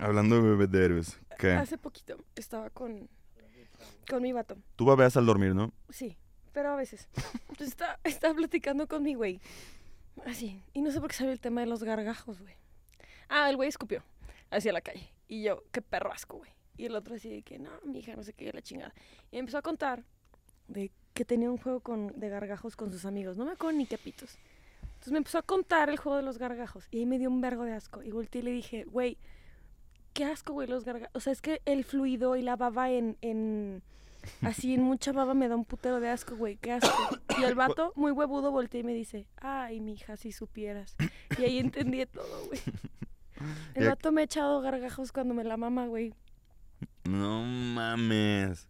Hablando 0.00 0.36
de 0.36 0.42
bebederos. 0.56 1.18
¿Qué? 1.38 1.52
Hace 1.52 1.76
poquito 1.78 2.16
estaba 2.36 2.70
con, 2.70 3.08
con 4.08 4.22
mi 4.22 4.32
vato. 4.32 4.56
Tú 4.76 4.84
babeas 4.86 5.16
al 5.16 5.26
dormir, 5.26 5.54
¿no? 5.54 5.72
Sí, 5.90 6.16
pero 6.52 6.70
a 6.72 6.76
veces. 6.76 7.08
Entonces 7.50 7.68
estaba, 7.68 7.98
estaba 8.04 8.34
platicando 8.34 8.86
con 8.86 9.02
mi 9.02 9.14
güey. 9.14 9.40
Así. 10.26 10.62
Y 10.72 10.82
no 10.82 10.90
sé 10.90 11.00
por 11.00 11.10
qué 11.10 11.16
salió 11.16 11.32
el 11.32 11.40
tema 11.40 11.60
de 11.60 11.66
los 11.66 11.82
gargajos, 11.82 12.40
güey. 12.40 12.54
Ah, 13.28 13.48
el 13.50 13.56
güey 13.56 13.68
escupió 13.68 14.02
hacia 14.50 14.72
la 14.72 14.80
calle. 14.80 15.10
Y 15.28 15.42
yo, 15.42 15.64
qué 15.72 15.82
perro 15.82 16.12
asco, 16.12 16.38
güey. 16.38 16.50
Y 16.76 16.86
el 16.86 16.94
otro 16.94 17.14
así 17.14 17.28
de 17.28 17.42
que, 17.42 17.58
no, 17.58 17.70
mi 17.84 18.00
hija, 18.00 18.14
no 18.16 18.22
sé 18.22 18.32
qué, 18.32 18.52
la 18.52 18.62
chingada. 18.62 18.94
Y 19.30 19.38
empezó 19.38 19.58
a 19.58 19.62
contar 19.62 20.04
de 20.68 20.90
que 21.14 21.24
tenía 21.24 21.50
un 21.50 21.58
juego 21.58 21.80
con, 21.80 22.18
de 22.18 22.28
gargajos 22.28 22.76
con 22.76 22.90
sus 22.90 23.04
amigos. 23.04 23.36
No 23.36 23.44
me 23.44 23.52
acuerdo 23.52 23.78
ni 23.78 23.86
qué 23.86 23.98
pitos. 23.98 24.38
Entonces 24.82 25.12
me 25.12 25.18
empezó 25.18 25.38
a 25.38 25.42
contar 25.42 25.90
el 25.90 25.98
juego 25.98 26.16
de 26.16 26.22
los 26.22 26.38
gargajos. 26.38 26.86
Y 26.90 26.98
ahí 26.98 27.06
me 27.06 27.18
dio 27.18 27.28
un 27.28 27.40
vergo 27.40 27.64
de 27.64 27.72
asco. 27.72 28.02
Y 28.02 28.10
volteé 28.10 28.40
y 28.40 28.44
le 28.44 28.50
dije, 28.52 28.84
güey, 28.84 29.18
qué 30.12 30.24
asco, 30.24 30.52
güey, 30.52 30.68
los 30.68 30.84
gargajos. 30.84 31.14
O 31.14 31.20
sea, 31.20 31.32
es 31.32 31.40
que 31.40 31.60
el 31.64 31.84
fluido 31.84 32.36
y 32.36 32.42
la 32.42 32.56
baba 32.56 32.90
en, 32.90 33.16
en 33.20 33.82
así 34.42 34.74
en 34.74 34.82
mucha 34.82 35.12
baba 35.12 35.34
me 35.34 35.48
da 35.48 35.56
un 35.56 35.64
putero 35.64 36.00
de 36.00 36.08
asco, 36.10 36.36
güey, 36.36 36.56
qué 36.56 36.72
asco. 36.72 36.90
Y 37.38 37.44
el 37.44 37.54
vato, 37.54 37.92
muy 37.96 38.12
huevudo, 38.12 38.50
voltea 38.50 38.80
y 38.80 38.84
me 38.84 38.94
dice, 38.94 39.26
ay, 39.36 39.80
mija, 39.80 40.16
si 40.16 40.32
supieras. 40.32 40.96
Y 41.38 41.44
ahí 41.44 41.58
entendí 41.58 42.04
todo, 42.06 42.46
güey. 42.46 42.60
El 43.74 43.88
vato 43.88 44.12
me 44.12 44.20
ha 44.20 44.24
echado 44.24 44.60
gargajos 44.60 45.10
cuando 45.10 45.34
me 45.34 45.42
la 45.42 45.56
mama, 45.56 45.86
güey. 45.86 46.14
No 47.04 47.42
mames. 47.42 48.68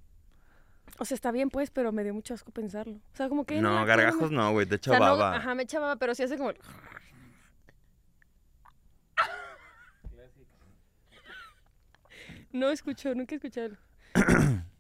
O 0.99 1.05
sea, 1.05 1.15
está 1.15 1.31
bien, 1.31 1.51
pues, 1.51 1.71
pero 1.71 1.93
me 1.93 2.05
dio 2.05 2.15
mucho 2.15 2.33
asco 2.33 2.53
pensarlo. 2.53 2.95
O 3.13 3.17
sea, 3.17 3.29
como 3.29 3.45
que... 3.45 3.61
No, 3.61 3.85
gargajos 3.85 4.31
me- 4.31 4.37
no, 4.37 4.53
güey. 4.53 4.65
Te 4.67 4.75
O 4.75 4.77
echa 4.77 4.93
no, 4.95 5.01
baba. 5.01 5.37
ajá, 5.37 5.55
me 5.55 5.65
echa 5.65 5.79
baba, 5.81 5.97
pero 5.97 6.15
sí 6.15 6.23
hace 6.23 6.39
como... 6.39 6.51
el- 6.51 6.59
No 12.53 12.71
escucho, 12.71 13.15
nunca 13.15 13.35
he 13.35 13.37
escuchado. 13.37 13.77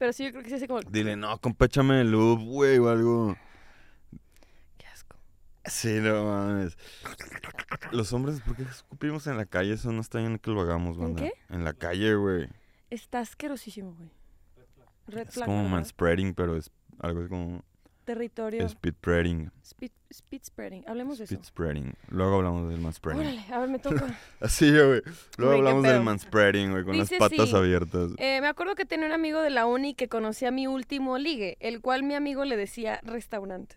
Pero 0.02 0.12
sí, 0.12 0.24
yo 0.24 0.32
creo 0.32 0.42
que 0.42 0.48
sí 0.48 0.56
hace 0.56 0.66
como... 0.66 0.80
Dile, 0.80 1.14
no, 1.14 1.38
compéchame 1.40 2.00
el 2.00 2.10
loop, 2.10 2.40
güey, 2.40 2.76
o 2.78 2.88
algo. 2.88 3.36
Qué 4.76 4.84
asco. 4.88 5.16
Sí, 5.64 6.00
no 6.00 6.24
mames. 6.24 6.76
Los 7.92 8.12
hombres, 8.12 8.40
¿por 8.40 8.56
qué 8.56 8.64
escupimos 8.64 9.28
en 9.28 9.36
la 9.36 9.46
calle? 9.46 9.74
Eso 9.74 9.92
no 9.92 10.00
está 10.00 10.18
bien 10.18 10.40
que 10.40 10.50
lo 10.50 10.60
hagamos, 10.60 10.96
¿En 10.96 11.02
banda. 11.04 11.22
qué? 11.22 11.34
En 11.50 11.62
la 11.62 11.72
calle, 11.72 12.16
güey. 12.16 12.48
Está 12.90 13.20
asquerosísimo, 13.20 13.94
güey. 13.94 14.10
Red 15.06 15.28
Es 15.28 15.34
flag, 15.34 15.46
como 15.46 15.58
¿verdad? 15.58 15.70
manspreading, 15.70 16.34
pero 16.34 16.56
es 16.56 16.72
algo 16.98 17.20
así 17.20 17.28
como 17.28 17.62
Territorio. 18.04 18.68
speed 18.68 18.94
spreading. 18.94 19.50
Speed, 19.62 19.90
speed 20.12 20.42
spreading. 20.44 20.84
Hablemos 20.88 21.18
de 21.18 21.24
Speed 21.24 21.38
eso. 21.40 21.48
spreading. 21.48 21.94
Luego 22.08 22.36
hablamos 22.36 22.68
del 22.68 22.80
manspreading. 22.80 23.20
Órale, 23.22 23.44
a 23.52 23.58
ver, 23.60 23.68
me 23.68 23.78
toca. 23.78 24.18
Así, 24.40 24.70
güey. 24.70 25.02
Luego 25.38 25.54
hablamos 25.54 25.82
del 25.84 26.02
manspreading, 26.02 26.72
güey, 26.72 26.84
con 26.84 26.92
Dice 26.94 27.18
las 27.18 27.30
patas 27.30 27.48
sí. 27.50 27.56
abiertas. 27.56 28.10
Eh, 28.18 28.40
me 28.40 28.48
acuerdo 28.48 28.74
que 28.74 28.84
tenía 28.84 29.06
un 29.06 29.12
amigo 29.12 29.40
de 29.40 29.50
la 29.50 29.66
uni 29.66 29.94
que 29.94 30.08
conocía 30.08 30.48
a 30.48 30.52
mi 30.52 30.66
último 30.66 31.18
ligue, 31.18 31.56
el 31.60 31.80
cual 31.80 32.02
mi 32.02 32.14
amigo 32.14 32.44
le 32.44 32.56
decía 32.56 33.00
restaurante. 33.04 33.76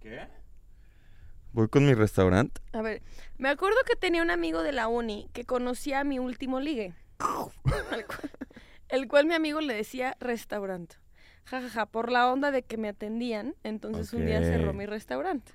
¿Qué? 0.00 0.26
Voy 1.52 1.68
con 1.68 1.86
mi 1.86 1.94
restaurante. 1.94 2.60
A 2.72 2.82
ver, 2.82 3.00
me 3.38 3.48
acuerdo 3.48 3.78
que 3.86 3.94
tenía 3.96 4.22
un 4.22 4.30
amigo 4.30 4.62
de 4.62 4.72
la 4.72 4.88
uni 4.88 5.28
que 5.32 5.44
conocía 5.44 6.00
a 6.00 6.04
mi 6.04 6.18
último 6.18 6.58
ligue, 6.60 6.94
el 7.20 8.04
cual, 8.06 8.06
el 8.88 9.08
cual 9.08 9.26
mi 9.26 9.34
amigo 9.34 9.60
le 9.60 9.72
decía 9.74 10.16
restaurante. 10.20 10.96
Ja, 11.46 11.60
ja, 11.60 11.68
ja, 11.68 11.86
por 11.86 12.10
la 12.10 12.30
onda 12.32 12.50
de 12.50 12.62
que 12.62 12.76
me 12.76 12.88
atendían, 12.88 13.54
entonces 13.64 14.12
un 14.12 14.26
día 14.26 14.40
cerró 14.40 14.72
mi 14.72 14.86
restaurante. 14.86 15.52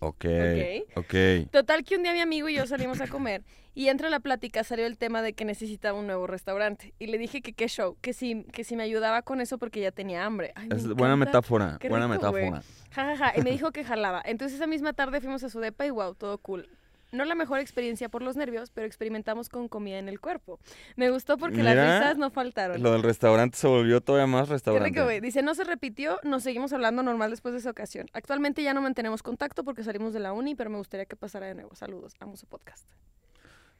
Ok. 0.00 0.24
Ok. 0.24 0.96
Ok. 0.96 1.50
Total 1.50 1.84
que 1.84 1.96
un 1.96 2.02
día 2.02 2.12
mi 2.12 2.20
amigo 2.20 2.48
y 2.48 2.54
yo 2.54 2.66
salimos 2.66 3.00
a 3.00 3.08
comer 3.08 3.42
y 3.74 3.88
entre 3.88 4.10
la 4.10 4.20
plática 4.20 4.64
salió 4.64 4.86
el 4.86 4.96
tema 4.96 5.22
de 5.22 5.32
que 5.32 5.44
necesitaba 5.44 5.98
un 5.98 6.06
nuevo 6.06 6.26
restaurante 6.26 6.94
y 6.98 7.08
le 7.08 7.18
dije 7.18 7.42
que 7.42 7.52
qué 7.52 7.68
show, 7.68 7.96
que 8.00 8.12
si, 8.12 8.44
que 8.44 8.64
si 8.64 8.76
me 8.76 8.82
ayudaba 8.82 9.22
con 9.22 9.40
eso 9.40 9.58
porque 9.58 9.80
ya 9.80 9.90
tenía 9.90 10.24
hambre. 10.24 10.52
Ay, 10.54 10.68
me 10.68 10.76
Es 10.76 10.88
buena 10.88 11.16
metáfora. 11.16 11.78
Qué 11.80 11.88
buena 11.88 12.06
rico, 12.06 12.32
metáfora. 12.32 12.62
Ja, 12.90 13.04
ja, 13.04 13.16
ja, 13.16 13.32
y 13.36 13.42
me 13.42 13.50
dijo 13.50 13.72
que 13.72 13.84
jalaba. 13.84 14.22
Entonces 14.24 14.56
esa 14.56 14.66
misma 14.66 14.92
tarde 14.92 15.20
fuimos 15.20 15.42
a 15.44 15.48
su 15.48 15.60
depa 15.60 15.86
y 15.86 15.90
wow, 15.90 16.14
todo 16.14 16.38
cool. 16.38 16.68
No 17.10 17.24
la 17.24 17.34
mejor 17.34 17.58
experiencia 17.60 18.08
por 18.10 18.22
los 18.22 18.36
nervios, 18.36 18.70
pero 18.70 18.86
experimentamos 18.86 19.48
con 19.48 19.68
comida 19.68 19.98
en 19.98 20.08
el 20.10 20.20
cuerpo. 20.20 20.58
Me 20.96 21.10
gustó 21.10 21.38
porque 21.38 21.62
las 21.62 21.74
risas 21.74 22.18
no 22.18 22.30
faltaron. 22.30 22.82
Lo 22.82 22.92
del 22.92 23.02
restaurante 23.02 23.56
se 23.56 23.66
volvió 23.66 24.00
todavía 24.02 24.26
más 24.26 24.46
Qué 24.46 24.52
restaurante. 24.52 24.90
rico, 24.90 25.04
güey. 25.04 25.20
Dice, 25.20 25.40
no 25.42 25.54
se 25.54 25.64
repitió, 25.64 26.20
nos 26.22 26.42
seguimos 26.42 26.72
hablando 26.74 27.02
normal 27.02 27.30
después 27.30 27.54
de 27.54 27.60
esa 27.60 27.70
ocasión. 27.70 28.08
Actualmente 28.12 28.62
ya 28.62 28.74
no 28.74 28.82
mantenemos 28.82 29.22
contacto 29.22 29.64
porque 29.64 29.82
salimos 29.84 30.12
de 30.12 30.20
la 30.20 30.32
uni, 30.34 30.54
pero 30.54 30.68
me 30.68 30.76
gustaría 30.76 31.06
que 31.06 31.16
pasara 31.16 31.46
de 31.46 31.54
nuevo. 31.54 31.74
Saludos, 31.74 32.14
amo 32.20 32.36
su 32.36 32.46
podcast. 32.46 32.86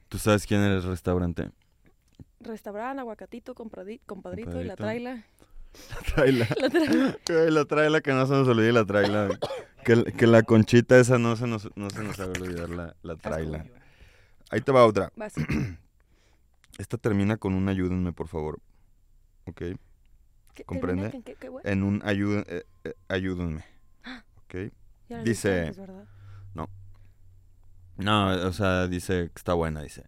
¿Tú 0.09 0.17
sabes 0.19 0.47
quién 0.47 0.63
era 0.63 0.75
el 0.77 0.83
restaurante? 0.83 1.51
Restaurante, 2.41 3.01
aguacatito, 3.01 3.55
compradi- 3.55 4.01
compadrito, 4.07 4.61
y 4.61 4.65
la 4.65 4.75
Compadrito. 4.77 5.11
Traila. 6.15 6.47
Traila. 6.47 6.49
La 6.61 7.15
traila. 7.25 7.51
La 7.51 7.65
traila, 7.65 8.01
que 8.01 8.13
no 8.13 8.27
se 8.27 8.33
nos 8.33 8.49
olvide 8.49 8.73
la 8.73 8.85
traila. 8.85 9.29
Que, 9.85 10.05
que 10.05 10.27
la 10.27 10.43
conchita 10.43 10.99
esa 10.99 11.19
no 11.19 11.37
se 11.37 11.47
nos, 11.47 11.69
no 11.77 11.89
se 11.91 12.03
nos 12.03 12.19
haga 12.21 12.33
olvidar 12.41 12.69
la, 12.69 12.97
la 13.03 13.17
traila. 13.17 13.65
Ahí 14.51 14.61
te 14.61 14.73
va 14.73 14.85
otra. 14.85 15.13
Vas. 15.17 15.35
Esta 16.79 16.97
termina 16.99 17.37
con 17.37 17.55
un 17.55 17.69
ayúdenme, 17.69 18.13
por 18.13 18.29
favor. 18.29 18.61
¿Ok? 19.47 19.63
¿Qué- 20.55 20.65
¿Comprende? 20.65 21.11
en 21.15 21.23
qué- 21.23 21.35
qué, 21.37 21.49
güey? 21.49 21.63
En 21.67 21.83
un 21.83 22.01
ayú- 22.03 22.45
eh, 22.47 22.65
eh, 22.85 22.95
ayúdenme. 23.09 23.65
¿Ok? 24.45 24.73
Ya 25.09 25.23
dice- 25.23 25.73
¿verdad? 25.77 26.05
No, 26.55 26.69
o 27.99 28.53
sea, 28.53 28.87
dice 28.87 29.31
que 29.33 29.39
está 29.39 29.55
buena, 29.55 29.83
dice. 29.83 30.05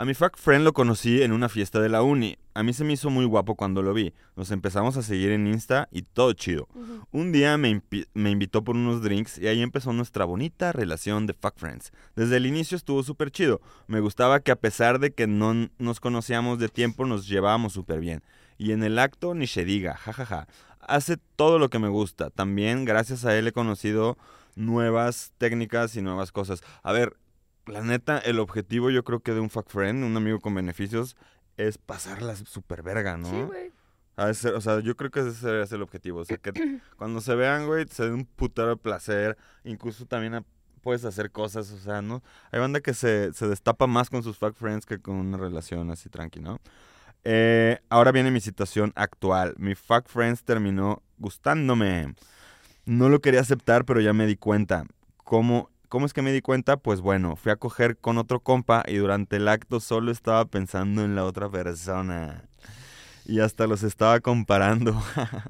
A 0.00 0.06
mi 0.06 0.14
fuck 0.14 0.38
friend 0.38 0.64
lo 0.64 0.72
conocí 0.72 1.20
en 1.22 1.30
una 1.30 1.50
fiesta 1.50 1.78
de 1.78 1.90
la 1.90 2.02
uni. 2.02 2.38
A 2.54 2.62
mí 2.62 2.72
se 2.72 2.84
me 2.84 2.94
hizo 2.94 3.10
muy 3.10 3.26
guapo 3.26 3.54
cuando 3.54 3.82
lo 3.82 3.92
vi. 3.92 4.14
Nos 4.34 4.50
empezamos 4.50 4.96
a 4.96 5.02
seguir 5.02 5.30
en 5.30 5.46
Insta 5.46 5.88
y 5.92 6.02
todo 6.02 6.32
chido. 6.32 6.68
Un 7.12 7.32
día 7.32 7.58
me, 7.58 7.82
me 8.14 8.30
invitó 8.30 8.64
por 8.64 8.76
unos 8.76 9.02
drinks 9.02 9.36
y 9.36 9.46
ahí 9.46 9.60
empezó 9.60 9.92
nuestra 9.92 10.24
bonita 10.24 10.72
relación 10.72 11.26
de 11.26 11.34
fuck 11.34 11.54
friends. 11.58 11.92
Desde 12.16 12.38
el 12.38 12.46
inicio 12.46 12.78
estuvo 12.78 13.02
súper 13.02 13.30
chido. 13.30 13.60
Me 13.88 14.00
gustaba 14.00 14.40
que 14.40 14.52
a 14.52 14.56
pesar 14.56 15.00
de 15.00 15.10
que 15.10 15.26
no 15.26 15.68
nos 15.78 16.00
conocíamos 16.00 16.58
de 16.58 16.70
tiempo, 16.70 17.04
nos 17.04 17.28
llevábamos 17.28 17.74
súper 17.74 18.00
bien. 18.00 18.22
Y 18.56 18.72
en 18.72 18.82
el 18.82 18.98
acto 18.98 19.34
ni 19.34 19.46
se 19.46 19.66
diga, 19.66 19.96
jajaja. 19.96 20.48
Hace 20.80 21.18
todo 21.36 21.58
lo 21.58 21.68
que 21.68 21.78
me 21.78 21.88
gusta. 21.88 22.30
También 22.30 22.86
gracias 22.86 23.26
a 23.26 23.36
él 23.36 23.48
he 23.48 23.52
conocido 23.52 24.16
nuevas 24.60 25.32
técnicas 25.38 25.96
y 25.96 26.02
nuevas 26.02 26.32
cosas. 26.32 26.62
A 26.82 26.92
ver, 26.92 27.16
la 27.66 27.82
neta, 27.82 28.18
el 28.18 28.38
objetivo 28.38 28.90
yo 28.90 29.04
creo 29.04 29.20
que 29.20 29.32
de 29.32 29.40
un 29.40 29.50
fuck 29.50 29.68
friend, 29.68 30.04
un 30.04 30.16
amigo 30.16 30.40
con 30.40 30.54
beneficios, 30.54 31.16
es 31.56 31.78
pasarla 31.78 32.36
súper 32.36 32.82
verga, 32.82 33.16
¿no? 33.16 33.30
Sí, 33.30 33.42
güey. 33.42 33.72
O 34.16 34.60
sea, 34.60 34.80
yo 34.80 34.96
creo 34.96 35.10
que 35.10 35.20
ese 35.20 35.46
debería 35.46 35.66
ser 35.66 35.76
el 35.76 35.82
objetivo. 35.82 36.20
O 36.20 36.24
sea, 36.24 36.36
que 36.36 36.52
cuando 36.96 37.20
se 37.20 37.34
vean, 37.34 37.66
güey, 37.66 37.86
se 37.88 38.04
den 38.04 38.14
un 38.14 38.24
putero 38.26 38.68
de 38.68 38.76
placer. 38.76 39.38
Incluso 39.64 40.04
también 40.04 40.44
puedes 40.82 41.04
hacer 41.04 41.30
cosas, 41.30 41.70
o 41.70 41.78
sea, 41.78 42.02
¿no? 42.02 42.22
Hay 42.52 42.60
banda 42.60 42.80
que 42.80 42.92
se, 42.94 43.32
se 43.32 43.48
destapa 43.48 43.86
más 43.86 44.10
con 44.10 44.22
sus 44.22 44.36
fuck 44.36 44.54
friends 44.54 44.84
que 44.84 44.98
con 44.98 45.16
una 45.16 45.38
relación 45.38 45.90
así 45.90 46.08
tranqui, 46.10 46.40
¿no? 46.40 46.60
Eh, 47.24 47.78
ahora 47.88 48.12
viene 48.12 48.30
mi 48.30 48.40
situación 48.40 48.92
actual. 48.94 49.54
Mi 49.58 49.74
fuck 49.74 50.06
friends 50.08 50.44
terminó 50.44 51.02
gustándome. 51.18 52.14
No 52.86 53.08
lo 53.08 53.20
quería 53.20 53.40
aceptar, 53.40 53.84
pero 53.84 54.00
ya 54.00 54.12
me 54.12 54.26
di 54.26 54.36
cuenta. 54.36 54.84
Cómo 55.24 55.70
¿Cómo 55.90 56.06
es 56.06 56.12
que 56.12 56.22
me 56.22 56.32
di 56.32 56.40
cuenta? 56.40 56.76
Pues 56.76 57.00
bueno, 57.00 57.34
fui 57.34 57.50
a 57.50 57.56
coger 57.56 57.96
con 57.96 58.16
otro 58.16 58.38
compa 58.38 58.84
y 58.86 58.94
durante 58.94 59.38
el 59.38 59.48
acto 59.48 59.80
solo 59.80 60.12
estaba 60.12 60.44
pensando 60.44 61.04
en 61.04 61.16
la 61.16 61.24
otra 61.24 61.50
persona. 61.50 62.44
Y 63.26 63.40
hasta 63.40 63.66
los 63.66 63.82
estaba 63.82 64.20
comparando. 64.20 65.02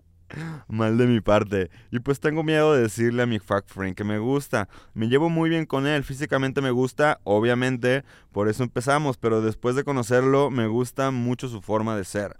Mal 0.68 0.96
de 0.96 1.06
mi 1.06 1.20
parte. 1.20 1.70
Y 1.90 1.98
pues 2.00 2.20
tengo 2.20 2.42
miedo 2.42 2.72
de 2.72 2.80
decirle 2.80 3.24
a 3.24 3.26
mi 3.26 3.38
fuck 3.38 3.66
friend 3.66 3.94
que 3.94 4.02
me 4.02 4.18
gusta. 4.18 4.70
Me 4.94 5.08
llevo 5.08 5.28
muy 5.28 5.50
bien 5.50 5.66
con 5.66 5.86
él, 5.86 6.04
físicamente 6.04 6.62
me 6.62 6.70
gusta, 6.70 7.20
obviamente, 7.24 8.02
por 8.32 8.48
eso 8.48 8.62
empezamos, 8.62 9.18
pero 9.18 9.42
después 9.42 9.76
de 9.76 9.84
conocerlo 9.84 10.48
me 10.50 10.68
gusta 10.68 11.10
mucho 11.10 11.48
su 11.48 11.60
forma 11.60 11.96
de 11.96 12.04
ser. 12.06 12.38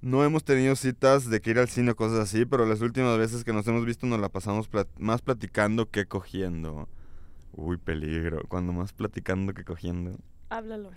No 0.00 0.22
hemos 0.24 0.44
tenido 0.44 0.76
citas 0.76 1.28
de 1.30 1.40
que 1.40 1.50
ir 1.50 1.58
al 1.58 1.68
cine 1.68 1.92
o 1.92 1.96
cosas 1.96 2.18
así, 2.20 2.44
pero 2.46 2.66
las 2.66 2.80
últimas 2.80 3.18
veces 3.18 3.44
que 3.44 3.52
nos 3.52 3.66
hemos 3.66 3.84
visto 3.84 4.06
nos 4.06 4.20
la 4.20 4.28
pasamos 4.28 4.70
plat- 4.70 4.88
más 4.98 5.22
platicando 5.22 5.90
que 5.90 6.06
cogiendo. 6.06 6.88
Uy, 7.52 7.76
peligro, 7.78 8.42
cuando 8.48 8.72
más 8.72 8.92
platicando 8.92 9.54
que 9.54 9.64
cogiendo. 9.64 10.16
Háblalo. 10.50 10.90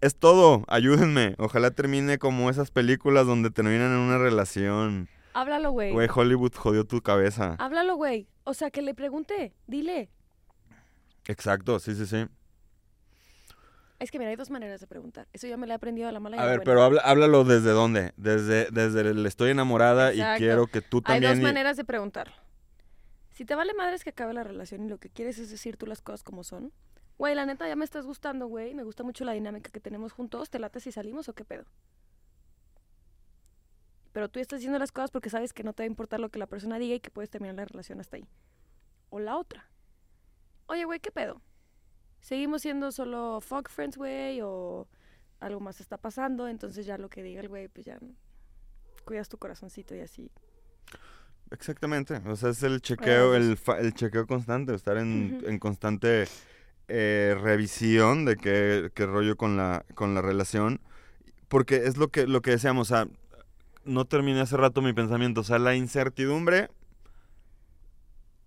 Es 0.00 0.16
todo, 0.16 0.64
ayúdenme. 0.68 1.34
Ojalá 1.38 1.70
termine 1.72 2.18
como 2.18 2.48
esas 2.50 2.70
películas 2.70 3.26
donde 3.26 3.50
terminan 3.50 3.90
en 3.92 3.98
una 3.98 4.18
relación. 4.18 5.08
Háblalo, 5.34 5.72
güey. 5.72 5.92
Güey, 5.92 6.08
Hollywood 6.14 6.52
jodió 6.54 6.84
tu 6.84 7.02
cabeza. 7.02 7.56
Háblalo, 7.58 7.96
güey. 7.96 8.28
O 8.44 8.54
sea, 8.54 8.70
que 8.70 8.82
le 8.82 8.94
pregunte. 8.94 9.52
Dile. 9.66 10.08
Exacto, 11.26 11.78
sí, 11.80 11.94
sí, 11.94 12.06
sí. 12.06 12.26
Es 14.00 14.10
que 14.10 14.18
mira, 14.18 14.30
hay 14.30 14.36
dos 14.36 14.50
maneras 14.50 14.80
de 14.80 14.86
preguntar. 14.86 15.28
Eso 15.32 15.46
ya 15.46 15.56
me 15.56 15.66
lo 15.66 15.72
he 15.72 15.76
aprendido 15.76 16.08
a 16.08 16.12
la 16.12 16.20
mala 16.20 16.36
y 16.36 16.40
A 16.40 16.44
ver, 16.44 16.56
buena. 16.58 16.64
pero 16.64 16.82
habla- 16.82 17.00
háblalo 17.02 17.44
desde 17.44 17.70
dónde. 17.70 18.12
Desde, 18.16 18.68
desde 18.70 19.00
el 19.02 19.24
estoy 19.24 19.50
enamorada 19.50 20.10
Exacto. 20.12 20.36
y 20.42 20.46
quiero 20.46 20.66
que 20.66 20.80
tú 20.82 20.98
Hay 20.98 21.02
también... 21.14 21.32
dos 21.32 21.38
y- 21.40 21.42
maneras 21.42 21.76
de 21.76 21.84
preguntarlo. 21.84 22.34
Si 23.32 23.44
te 23.44 23.54
vale 23.54 23.72
madres 23.74 24.04
que 24.04 24.10
acabe 24.10 24.32
la 24.34 24.44
relación 24.44 24.84
y 24.84 24.88
lo 24.88 24.98
que 24.98 25.08
quieres 25.10 25.38
es 25.38 25.50
decir 25.50 25.76
tú 25.76 25.86
las 25.86 26.02
cosas 26.02 26.22
como 26.22 26.44
son. 26.44 26.72
Güey, 27.18 27.34
la 27.36 27.46
neta 27.46 27.66
ya 27.68 27.76
me 27.76 27.84
estás 27.84 28.04
gustando, 28.06 28.46
güey. 28.48 28.74
Me 28.74 28.82
gusta 28.82 29.04
mucho 29.04 29.24
la 29.24 29.32
dinámica 29.32 29.70
que 29.70 29.80
tenemos 29.80 30.12
juntos. 30.12 30.50
¿Te 30.50 30.58
late 30.58 30.80
si 30.80 30.90
salimos 30.92 31.28
o 31.28 31.32
qué 31.32 31.44
pedo? 31.44 31.64
Pero 34.12 34.28
tú 34.28 34.38
estás 34.38 34.60
diciendo 34.60 34.78
las 34.78 34.92
cosas 34.92 35.10
porque 35.10 35.30
sabes 35.30 35.52
que 35.52 35.64
no 35.64 35.72
te 35.72 35.82
va 35.82 35.84
a 35.84 35.88
importar 35.88 36.20
lo 36.20 36.28
que 36.30 36.38
la 36.38 36.46
persona 36.46 36.78
diga 36.78 36.94
y 36.94 37.00
que 37.00 37.10
puedes 37.10 37.30
terminar 37.30 37.56
la 37.56 37.64
relación 37.64 38.00
hasta 38.00 38.16
ahí. 38.16 38.26
O 39.10 39.18
la 39.18 39.36
otra. 39.36 39.68
Oye, 40.66 40.84
güey, 40.84 41.00
¿qué 41.00 41.10
pedo? 41.10 41.40
¿Seguimos 42.24 42.62
siendo 42.62 42.90
solo 42.90 43.42
fuck 43.42 43.68
friends, 43.68 43.98
güey? 43.98 44.40
¿O 44.40 44.88
algo 45.40 45.60
más 45.60 45.78
está 45.82 45.98
pasando? 45.98 46.48
Entonces 46.48 46.86
ya 46.86 46.96
lo 46.96 47.10
que 47.10 47.22
diga 47.22 47.42
el 47.42 47.48
güey, 47.50 47.68
pues 47.68 47.84
ya 47.84 47.98
cuidas 49.04 49.28
tu 49.28 49.36
corazoncito 49.36 49.94
y 49.94 50.00
así. 50.00 50.30
Exactamente. 51.50 52.22
O 52.26 52.34
sea, 52.34 52.48
es 52.48 52.62
el 52.62 52.80
chequeo, 52.80 53.34
el, 53.34 53.58
fa- 53.58 53.78
el 53.78 53.92
chequeo 53.92 54.26
constante, 54.26 54.74
estar 54.74 54.96
en, 54.96 55.42
en 55.46 55.58
constante 55.58 56.24
eh, 56.88 57.36
revisión 57.38 58.24
de 58.24 58.36
qué, 58.36 58.90
qué 58.94 59.04
rollo 59.04 59.36
con 59.36 59.58
la, 59.58 59.84
con 59.94 60.14
la 60.14 60.22
relación. 60.22 60.80
Porque 61.48 61.76
es 61.84 61.98
lo 61.98 62.08
que, 62.08 62.26
lo 62.26 62.40
que 62.40 62.52
decíamos, 62.52 62.90
o 62.90 62.94
sea, 62.94 63.06
no 63.84 64.06
terminé 64.06 64.40
hace 64.40 64.56
rato 64.56 64.80
mi 64.80 64.94
pensamiento. 64.94 65.42
O 65.42 65.44
sea, 65.44 65.58
la 65.58 65.74
incertidumbre 65.74 66.70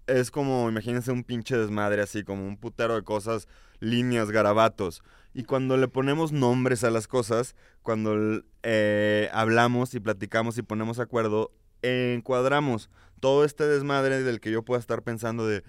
es 0.08 0.32
como, 0.32 0.70
imagínense 0.70 1.12
un 1.12 1.24
pinche 1.24 1.58
desmadre 1.58 2.02
así, 2.02 2.24
como 2.24 2.48
un 2.48 2.58
putero 2.58 2.96
de 2.96 3.04
cosas, 3.04 3.48
líneas, 3.80 4.32
garabatos. 4.32 5.04
Y 5.34 5.44
cuando 5.44 5.78
le 5.78 5.88
ponemos 5.88 6.32
nombres 6.32 6.84
a 6.84 6.90
las 6.90 7.08
cosas, 7.08 7.56
cuando 7.84 8.42
eh, 8.64 9.30
hablamos 9.34 9.94
y 9.94 10.00
platicamos 10.00 10.58
y 10.58 10.64
ponemos 10.64 11.00
acuerdo, 11.00 11.52
encuadramos 11.82 12.90
todo 13.20 13.46
este 13.46 13.66
desmadre 13.66 14.24
del 14.24 14.40
que 14.40 14.52
yo 14.52 14.64
pueda 14.64 14.80
estar 14.80 15.04
pensando 15.04 15.46
de, 15.46 15.64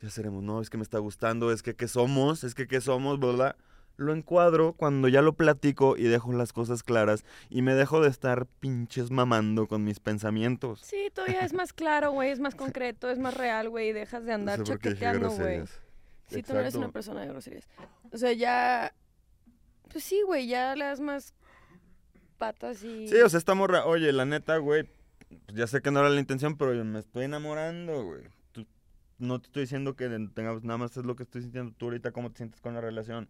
ya 0.00 0.10
seremos, 0.10 0.42
no, 0.42 0.60
es 0.60 0.70
que 0.70 0.78
me 0.78 0.82
está 0.82 0.98
gustando, 0.98 1.52
es 1.52 1.62
que 1.62 1.76
qué 1.76 1.86
somos, 1.86 2.44
es 2.44 2.54
que 2.54 2.66
qué 2.66 2.80
somos, 2.80 3.20
¿verdad? 3.20 3.56
Lo 3.96 4.14
encuadro 4.14 4.72
cuando 4.72 5.08
ya 5.08 5.22
lo 5.22 5.34
platico 5.34 5.96
y 5.96 6.04
dejo 6.04 6.32
las 6.32 6.52
cosas 6.52 6.82
claras 6.82 7.24
y 7.50 7.62
me 7.62 7.74
dejo 7.74 8.00
de 8.00 8.08
estar 8.08 8.46
pinches 8.46 9.10
mamando 9.10 9.66
con 9.66 9.84
mis 9.84 10.00
pensamientos. 10.00 10.80
Sí, 10.80 11.10
todavía 11.14 11.40
es 11.40 11.52
más 11.52 11.72
claro, 11.72 12.10
güey, 12.12 12.30
es 12.30 12.40
más 12.40 12.54
concreto, 12.54 13.10
es 13.10 13.18
más 13.18 13.34
real, 13.34 13.68
güey, 13.68 13.92
dejas 13.92 14.24
de 14.24 14.32
andar 14.32 14.58
No 14.60 14.66
sé 14.66 14.72
chaqueteando, 14.72 15.30
güey. 15.30 15.62
Sí, 16.28 16.42
tú 16.42 16.54
no 16.54 16.60
eres 16.60 16.74
una 16.74 16.86
Exacto. 16.86 16.92
persona 16.92 17.20
de 17.20 17.28
groserías. 17.28 17.68
O 18.10 18.18
sea, 18.18 18.32
ya... 18.32 18.94
Pues 19.90 20.04
sí, 20.04 20.22
güey, 20.22 20.46
ya 20.46 20.74
le 20.74 20.86
das 20.86 21.00
más 21.00 21.34
patas 22.38 22.82
y... 22.82 23.08
Sí, 23.08 23.16
o 23.20 23.28
sea, 23.28 23.38
esta 23.38 23.54
morra, 23.54 23.84
oye, 23.84 24.10
la 24.12 24.24
neta, 24.24 24.56
güey, 24.56 24.88
pues 25.28 25.58
ya 25.58 25.66
sé 25.66 25.82
que 25.82 25.90
no 25.90 26.00
era 26.00 26.08
la 26.08 26.20
intención, 26.20 26.56
pero 26.56 26.74
yo 26.74 26.84
me 26.84 26.98
estoy 26.98 27.24
enamorando, 27.24 28.04
güey. 28.04 28.22
No 29.18 29.38
te 29.38 29.46
estoy 29.46 29.62
diciendo 29.62 29.94
que 29.94 30.08
tengamos, 30.34 30.64
nada 30.64 30.78
más 30.78 30.96
es 30.96 31.04
lo 31.04 31.14
que 31.14 31.22
estoy 31.22 31.42
sintiendo 31.42 31.72
tú 31.76 31.86
ahorita, 31.86 32.10
cómo 32.10 32.30
te 32.30 32.38
sientes 32.38 32.60
con 32.60 32.74
la 32.74 32.80
relación. 32.80 33.28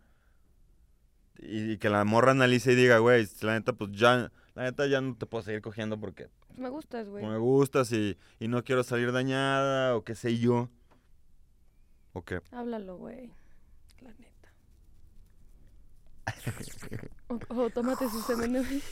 Y, 1.39 1.73
y 1.73 1.79
que 1.79 1.89
la 1.91 2.05
morra 2.05 2.31
analice 2.33 2.73
y 2.73 2.77
diga, 2.77 2.99
güey, 2.99 3.27
la 3.41 3.55
neta, 3.55 3.73
pues 3.73 3.91
ya, 3.93 4.31
la 4.55 4.63
neta 4.65 4.87
ya 4.87 5.01
no 5.01 5.17
te 5.17 5.27
puedo 5.27 5.43
seguir 5.43 5.61
cogiendo 5.63 5.99
porque 5.99 6.29
Pues 6.49 6.59
me 6.59 6.69
gustas, 6.69 7.09
güey. 7.09 7.25
me 7.27 7.39
gustas 7.39 7.91
y, 7.93 8.17
y 8.39 8.49
no 8.49 8.63
quiero 8.65 8.85
salir 8.85 9.11
dañada 9.13 9.97
o 9.97 10.05
qué 10.05 10.15
sé 10.15 10.39
yo. 10.39 10.69
¿O 12.13 12.23
qué? 12.23 12.41
Háblalo, 12.53 12.97
güey. 12.99 13.33
La 14.03 14.11
neta. 14.11 14.53
O, 17.29 17.39
o 17.49 17.71
tómate 17.71 18.09
su 18.09 18.21
semen, 18.21 18.53
güey. 18.53 18.83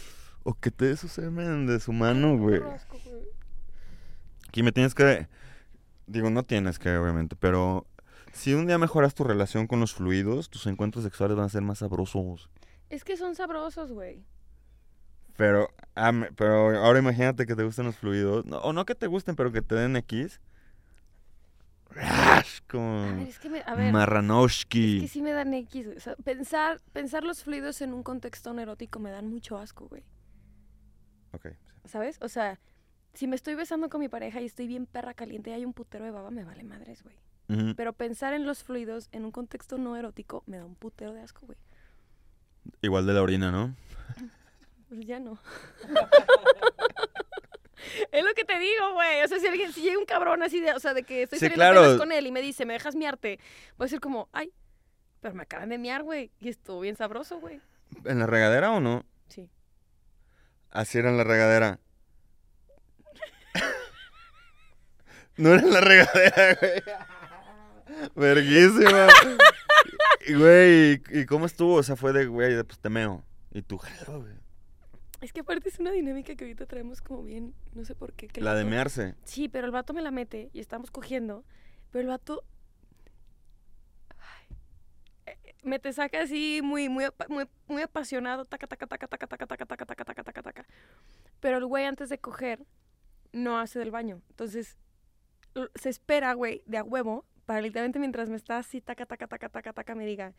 O 0.43 0.55
que 0.55 0.70
te 0.70 0.86
dé 0.86 0.97
su 0.97 1.09
semen 1.09 1.66
de 1.66 1.78
su 1.80 1.93
mano, 1.93 2.38
güey. 2.38 2.61
Aquí 4.49 4.62
me 4.62 4.72
tienes 4.72 4.95
que. 4.95 5.28
Digo, 6.07 6.30
no 6.30 6.43
tienes 6.45 6.78
que, 6.78 6.97
obviamente, 6.97 7.36
pero. 7.36 7.86
Si 8.33 8.55
un 8.55 8.66
día 8.66 8.78
mejoras 8.78 9.14
tu 9.14 9.24
relación 9.24 9.66
con 9.66 9.81
los 9.81 9.93
fluidos, 9.95 10.51
tus 10.51 10.66
encuentros 10.66 11.05
sexuales 11.05 11.37
van 11.37 11.47
a 11.47 11.51
ser 11.51 11.62
más 11.62 11.78
sabrosos. 11.78 12.49
Es 12.89 13.05
que 13.05 13.16
son 13.16 13.35
sabrosos, 13.35 13.93
güey. 13.93 14.24
Pero, 15.37 15.68
ah, 15.95 16.12
me- 16.12 16.31
pero 16.33 16.76
ahora 16.85 16.99
imagínate 16.99 17.47
que 17.47 17.57
te 17.57 17.62
gusten 17.64 17.87
los 17.87 17.97
fluidos. 17.97 18.45
No, 18.47 18.59
o 18.59 18.72
no 18.72 18.85
que 18.85 18.95
te 18.95 19.07
gusten, 19.07 19.37
pero 19.37 19.51
que 19.53 19.62
te 19.62 19.74
den 19.74 19.97
X. 19.97 20.41
Rash, 21.91 22.61
A 22.61 22.68
Como. 22.68 23.03
ver, 23.16 23.28
es 23.28 23.39
que 23.41 23.51
me... 23.51 23.62
A 23.66 23.74
ver, 23.74 23.93
Marranoshki. 23.93 24.99
es 24.99 25.03
que 25.03 25.09
sí 25.09 25.22
me 25.22 25.33
dan 25.33 25.53
X, 25.55 25.87
güey. 25.87 25.97
O 25.97 26.01
sea, 26.01 26.14
pensar, 26.16 26.81
pensar 26.93 27.24
los 27.24 27.43
fluidos 27.43 27.81
en 27.81 27.93
un 27.93 28.03
contexto 28.05 28.53
no 28.53 28.61
erótico 28.62 29.01
me 29.01 29.11
dan 29.11 29.28
mucho 29.28 29.59
asco, 29.59 29.89
güey. 29.89 30.05
Ok. 31.33 31.49
¿Sabes? 31.87 32.18
O 32.22 32.28
sea, 32.28 32.61
si 33.14 33.26
me 33.26 33.35
estoy 33.35 33.57
besando 33.57 33.89
con 33.89 34.01
mi 34.01 34.09
pareja 34.09 34.41
y 34.41 34.45
estoy 34.47 34.68
bien 34.68 34.87
perra 34.87 35.14
caliente 35.14 35.51
y 35.51 35.53
hay 35.55 35.64
un 35.64 35.72
putero 35.72 36.05
de 36.05 36.12
baba, 36.12 36.31
me 36.31 36.45
vale 36.45 36.62
madres, 36.62 37.03
güey. 37.03 37.16
Pero 37.76 37.92
pensar 37.92 38.32
en 38.32 38.46
los 38.46 38.62
fluidos 38.62 39.09
en 39.12 39.24
un 39.24 39.32
contexto 39.32 39.76
no 39.78 39.96
erótico 39.96 40.42
me 40.46 40.59
da 40.59 40.64
un 40.64 40.74
putero 40.76 41.12
de 41.14 41.22
asco, 41.22 41.46
güey. 41.46 41.59
Igual 42.82 43.07
de 43.07 43.14
la 43.14 43.22
orina, 43.22 43.51
¿no? 43.51 43.74
Pues 44.88 45.07
ya 45.07 45.18
no. 45.18 45.38
es 48.12 48.24
lo 48.24 48.34
que 48.34 48.44
te 48.44 48.59
digo, 48.59 48.92
güey. 48.94 49.22
O 49.22 49.28
sea, 49.28 49.38
si 49.38 49.46
alguien, 49.46 49.72
si 49.72 49.82
llega 49.82 49.98
un 49.98 50.05
cabrón 50.05 50.42
así 50.42 50.61
de, 50.61 50.72
o 50.72 50.78
sea, 50.80 50.94
de 50.94 51.03
que 51.03 51.22
estoy 51.24 51.38
Sí, 51.38 51.48
saliendo 51.48 51.80
claro. 51.80 51.98
con 51.98 52.12
él 52.12 52.26
y 52.26 52.32
me 52.32 52.42
dice, 52.42 52.66
¿me 52.66 52.74
dejas 52.74 52.94
miarte? 52.94 53.38
Voy 53.76 53.84
a 53.84 53.86
decir 53.86 54.01
como, 54.01 54.28
ay, 54.32 54.53
pero 55.20 55.34
me 55.34 55.42
acaban 55.42 55.68
de 55.70 55.78
miar, 55.78 56.03
güey. 56.03 56.30
Y 56.40 56.48
estuvo 56.51 56.80
bien 56.80 56.96
sabroso, 56.96 57.40
güey. 57.40 57.61
¿En 58.05 58.18
la 58.20 58.26
regadera 58.26 58.70
o 58.72 58.80
no? 58.80 59.05
Sí. 59.28 59.48
Así 60.70 60.98
era 60.98 61.11
en 61.11 61.16
la 61.16 61.24
regadera. 61.24 61.80
no 65.36 65.54
era 65.54 65.62
en 65.62 65.72
la 65.72 65.80
regadera, 65.80 66.54
güey. 66.61 66.83
Verguísima. 68.14 69.08
Güey, 70.37 71.03
¿y 71.11 71.26
cómo 71.26 71.46
estuvo? 71.46 71.75
O 71.75 71.83
sea, 71.83 71.96
fue 71.96 72.12
de, 72.12 72.26
güey, 72.26 72.62
pues 72.64 72.79
te 72.79 72.88
meo. 72.91 73.25
Y 73.53 73.62
tú, 73.62 73.80
güey. 74.07 74.34
Es 75.21 75.33
que 75.33 75.41
aparte 75.41 75.68
es 75.68 75.79
una 75.79 75.91
dinámica 75.91 76.34
que 76.34 76.45
ahorita 76.45 76.67
traemos 76.67 77.03
como 77.03 77.22
bien, 77.22 77.54
no 77.75 77.84
sé 77.84 77.95
por 77.95 78.12
qué. 78.14 78.29
que 78.29 78.41
La 78.41 78.54
de 78.54 78.62
vato- 78.64 78.71
mearse. 78.71 79.14
Sí, 79.25 79.49
pero 79.49 79.67
el 79.67 79.72
vato 79.72 79.92
me 79.92 80.00
la 80.03 80.11
mete 80.11 80.50
y 80.53 80.61
estamos 80.61 80.91
cogiendo. 80.91 81.45
Pero 81.91 82.03
el 82.03 82.08
vato. 82.08 82.45
Ay, 84.18 84.57
eh, 85.26 85.38
eh, 85.45 85.54
me 85.62 85.79
te 85.79 85.92
saca 85.92 86.22
así 86.22 86.61
muy, 86.62 86.88
muy, 86.88 87.04
muy, 87.29 87.46
muy 87.68 87.83
apasionado. 87.83 88.45
Taca, 88.45 88.67
taca, 88.67 88.87
taca, 88.87 89.08
taca, 89.08 89.26
taca, 89.26 89.46
taca, 89.46 89.67
taca, 89.67 89.84
taca, 89.87 90.04
taca, 90.04 90.22
taca, 90.25 90.42
taca. 90.42 90.67
Pero 91.41 91.58
el 91.58 91.67
güey 91.67 91.84
antes 91.84 92.08
de 92.08 92.18
coger 92.18 92.64
no 93.33 93.58
hace 93.58 93.79
del 93.79 93.91
baño. 93.91 94.22
Entonces 94.30 94.79
se 95.75 95.88
espera, 95.88 96.33
güey, 96.34 96.62
de 96.67 96.79
a 96.79 96.84
huevo, 96.84 97.26
para 97.51 97.63
literalmente 97.63 97.99
mientras 97.99 98.31
me 98.31 98.37
está 98.37 98.59
así, 98.59 98.81
taca, 98.81 99.07
taca, 99.07 99.27
taca, 99.27 99.49
taca, 99.49 99.72
taca, 99.72 99.95
me 99.97 100.07
diga, 100.07 100.33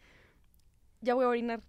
ya 1.01 1.13
voy 1.13 1.25
a 1.25 1.27
orinar. 1.27 1.59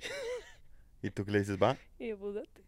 ¿Y 1.00 1.12
tú 1.12 1.24
qué 1.24 1.30
le 1.30 1.38
dices, 1.38 1.62
va? 1.62 1.76
Y 2.00 2.08
yo, 2.08 2.18
pues 2.18 2.34
date. 2.34 2.64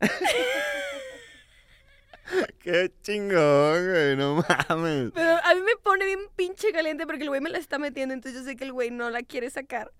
Qué 2.60 2.92
chingón, 3.02 3.90
güey, 3.90 4.16
no 4.16 4.36
mames. 4.36 5.10
Pero 5.16 5.30
a 5.42 5.52
mí 5.52 5.62
me 5.62 5.74
pone 5.82 6.04
bien 6.04 6.20
pinche 6.36 6.70
caliente 6.70 7.08
porque 7.08 7.24
el 7.24 7.28
güey 7.28 7.40
me 7.40 7.50
la 7.50 7.58
está 7.58 7.80
metiendo, 7.80 8.14
entonces 8.14 8.40
yo 8.40 8.46
sé 8.48 8.54
que 8.54 8.62
el 8.62 8.72
güey 8.72 8.92
no 8.92 9.10
la 9.10 9.24
quiere 9.24 9.50
sacar. 9.50 9.90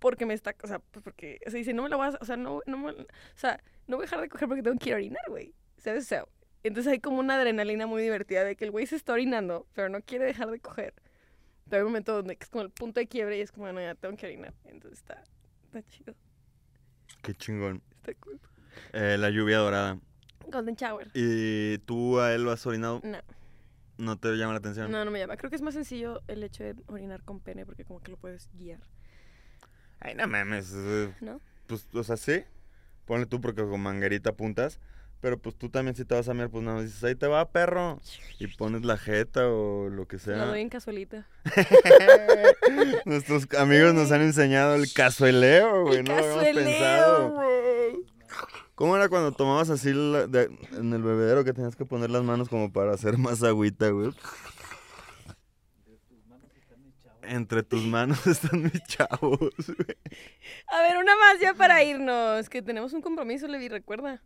Porque 0.00 0.26
me 0.26 0.34
está, 0.34 0.56
o 0.60 0.66
sea, 0.66 0.80
pues 0.80 1.04
porque, 1.04 1.38
o 1.46 1.50
sea, 1.50 1.58
dice, 1.58 1.72
no 1.72 1.84
me 1.84 1.88
la 1.88 1.94
voy 1.94 2.08
a, 2.08 2.18
o 2.20 2.24
sea, 2.24 2.36
no, 2.36 2.62
no 2.66 2.78
me, 2.78 2.90
o 2.90 3.06
sea, 3.36 3.62
no 3.86 3.96
voy 3.96 4.02
a 4.02 4.06
dejar 4.06 4.22
de 4.22 4.28
coger 4.28 4.48
porque 4.48 4.64
tengo 4.64 4.76
que 4.76 4.88
ir 4.88 4.94
a 4.94 4.96
orinar, 4.96 5.22
güey. 5.28 5.54
¿Sabes? 5.78 6.02
O 6.02 6.08
sea, 6.08 6.26
Entonces 6.66 6.92
hay 6.92 7.00
como 7.00 7.18
una 7.20 7.34
adrenalina 7.36 7.86
muy 7.86 8.02
divertida 8.02 8.44
de 8.44 8.56
que 8.56 8.64
el 8.64 8.70
güey 8.70 8.86
se 8.86 8.96
está 8.96 9.12
orinando, 9.12 9.66
pero 9.74 9.88
no 9.88 10.00
quiere 10.02 10.24
dejar 10.24 10.50
de 10.50 10.60
coger. 10.60 10.94
Pero 11.68 11.76
hay 11.76 11.82
un 11.82 11.88
momento 11.88 12.12
donde 12.14 12.36
es 12.40 12.48
como 12.48 12.62
el 12.62 12.70
punto 12.70 13.00
de 13.00 13.06
quiebre 13.06 13.38
y 13.38 13.40
es 13.40 13.50
como, 13.52 13.70
no, 13.72 13.80
ya 13.80 13.94
tengo 13.94 14.16
que 14.16 14.26
orinar. 14.26 14.54
Entonces 14.64 14.98
está, 15.00 15.22
está 15.64 15.82
chido, 15.82 16.14
Qué 17.22 17.34
chingón. 17.34 17.82
está 17.96 18.14
cool. 18.20 18.40
Eh, 18.92 19.16
la 19.18 19.30
lluvia 19.30 19.58
dorada. 19.58 19.98
Golden 20.48 20.76
Shower. 20.76 21.10
¿Y 21.14 21.78
tú 21.78 22.20
a 22.20 22.32
él 22.34 22.44
lo 22.44 22.52
has 22.52 22.64
orinado? 22.66 23.00
No, 23.02 23.18
¿No 23.98 24.16
te 24.18 24.28
llama 24.36 24.52
la 24.52 24.58
atención? 24.58 24.90
no, 24.92 25.04
no 25.04 25.10
me 25.10 25.18
llama. 25.18 25.36
Creo 25.36 25.50
que 25.50 25.56
es 25.56 25.62
más 25.62 25.74
sencillo 25.74 26.22
el 26.28 26.42
hecho 26.44 26.62
de 26.62 26.76
orinar 26.86 27.22
con 27.24 27.40
pene 27.40 27.64
porque 27.66 27.84
como 27.84 28.00
que 28.00 28.10
lo 28.12 28.16
puedes 28.16 28.48
guiar, 28.54 28.80
Ay, 29.98 30.14
no 30.14 30.28
mames. 30.28 30.72
eh, 30.76 31.12
¿no? 31.20 31.40
Pues, 31.66 31.88
o 31.94 32.04
sea, 32.04 32.16
sí. 32.16 32.44
Ponle 33.06 33.26
tú 33.26 33.40
porque 33.40 33.62
con 33.62 33.80
manguerita 33.80 34.30
apuntas. 34.30 34.78
Pero 35.20 35.38
pues 35.38 35.56
tú 35.56 35.68
también 35.70 35.96
si 35.96 36.04
te 36.04 36.14
vas 36.14 36.28
a 36.28 36.34
mirar, 36.34 36.50
pues 36.50 36.62
nada, 36.62 36.76
más 36.76 36.86
dices, 36.86 37.02
ahí 37.02 37.14
te 37.14 37.26
va, 37.26 37.48
perro. 37.50 38.00
Y 38.38 38.46
pones 38.48 38.84
la 38.84 38.96
jeta 38.98 39.48
o 39.48 39.88
lo 39.88 40.06
que 40.06 40.16
Lo 40.16 40.22
sea. 40.22 40.44
doy 40.46 40.60
en 40.60 40.68
casualita. 40.68 41.26
Nuestros 43.04 43.46
amigos 43.58 43.94
nos 43.94 44.12
han 44.12 44.22
enseñado 44.22 44.74
el 44.74 44.92
cazueleo, 44.92 45.84
güey. 45.84 46.02
No 46.02 46.16
lo 46.16 46.18
habíamos 46.24 46.44
pensado. 46.62 47.42
¿Cómo 48.74 48.94
era 48.96 49.08
cuando 49.08 49.32
tomabas 49.32 49.70
así 49.70 49.92
la- 49.94 50.26
de- 50.26 50.50
en 50.76 50.92
el 50.92 51.02
bebedero 51.02 51.44
que 51.44 51.54
tenías 51.54 51.76
que 51.76 51.86
poner 51.86 52.10
las 52.10 52.22
manos 52.22 52.48
como 52.50 52.70
para 52.70 52.92
hacer 52.92 53.16
más 53.16 53.42
agüita, 53.42 53.88
güey? 53.88 54.10
Entre 57.28 57.62
tus 57.62 57.84
manos 57.84 58.26
están 58.26 58.62
mis 58.62 58.82
chavos, 58.84 59.38
güey. 59.38 59.96
A 60.68 60.82
ver, 60.82 60.96
una 60.96 61.16
más 61.16 61.40
ya 61.40 61.54
para 61.54 61.82
irnos, 61.82 62.48
que 62.48 62.62
tenemos 62.62 62.92
un 62.92 63.02
compromiso, 63.02 63.46
Levi, 63.46 63.68
recuerda. 63.68 64.22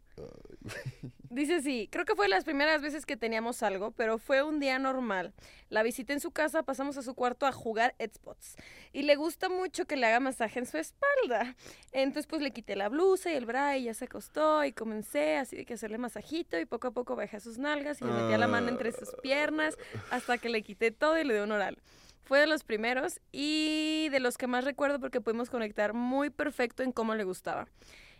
Dice 1.31 1.55
así, 1.55 1.89
creo 1.93 2.05
que 2.05 2.17
fue 2.17 2.29
las 2.29 2.43
primeras 2.43 2.83
veces 2.83 3.07
que 3.07 3.17
teníamos 3.17 3.63
algo, 3.63 3.93
pero 3.93 4.19
fue 4.19 4.43
un 4.43 4.59
día 4.59 4.81
normal. 4.81 5.33
La 5.69 5.85
visité 5.85 6.13
en 6.13 6.19
su 6.19 6.33
casa, 6.33 6.65
pasamos 6.65 6.97
a 6.97 7.03
su 7.03 7.15
cuarto 7.15 7.47
a 7.47 7.53
jugar 7.53 7.95
Xbox. 8.01 8.57
Y 8.93 9.03
le 9.03 9.15
gusta 9.15 9.49
mucho 9.49 9.87
que 9.87 9.95
le 9.95 10.09
haga 10.09 10.19
masaje 10.19 10.59
en 10.59 10.67
su 10.67 10.77
espalda. 10.77 11.55
Entonces 11.93 12.27
pues 12.27 12.43
le 12.43 12.51
quité 12.51 12.75
la 12.75 12.89
blusa 12.89 13.31
y 13.33 13.37
el 13.37 13.47
bra 13.47 13.77
y 13.77 13.85
ya 13.85 13.95
se 13.95 14.07
acostó 14.07 14.65
y 14.65 14.73
comencé 14.73 15.37
así 15.37 15.57
de 15.57 15.65
que 15.65 15.75
hacerle 15.75 15.99
masajito 15.99 16.59
y 16.59 16.67
poco 16.67 16.89
a 16.89 16.91
poco 16.91 17.15
bajé 17.15 17.39
sus 17.39 17.59
nalgas 17.59 18.01
y 18.01 18.05
le 18.07 18.11
metía 18.11 18.37
la 18.37 18.49
mano 18.49 18.69
entre 18.69 18.91
sus 18.91 19.11
piernas 19.23 19.79
hasta 20.11 20.37
que 20.37 20.49
le 20.49 20.63
quité 20.63 20.91
todo 20.91 21.17
y 21.17 21.23
le 21.23 21.35
di 21.35 21.41
un 21.41 21.53
oral. 21.53 21.79
Fue 22.31 22.39
de 22.39 22.47
los 22.47 22.63
primeros 22.63 23.21
y 23.33 24.09
de 24.11 24.21
los 24.21 24.39
que 24.39 24.47
más 24.47 24.63
recuerdo 24.63 25.01
porque 25.01 25.21
pudimos 25.21 25.51
conectar 25.51 25.95
muy 25.95 26.31
perfecto 26.31 26.85
en 26.85 26.93
cómo 26.93 27.17
le 27.17 27.25
gustaba. 27.25 27.67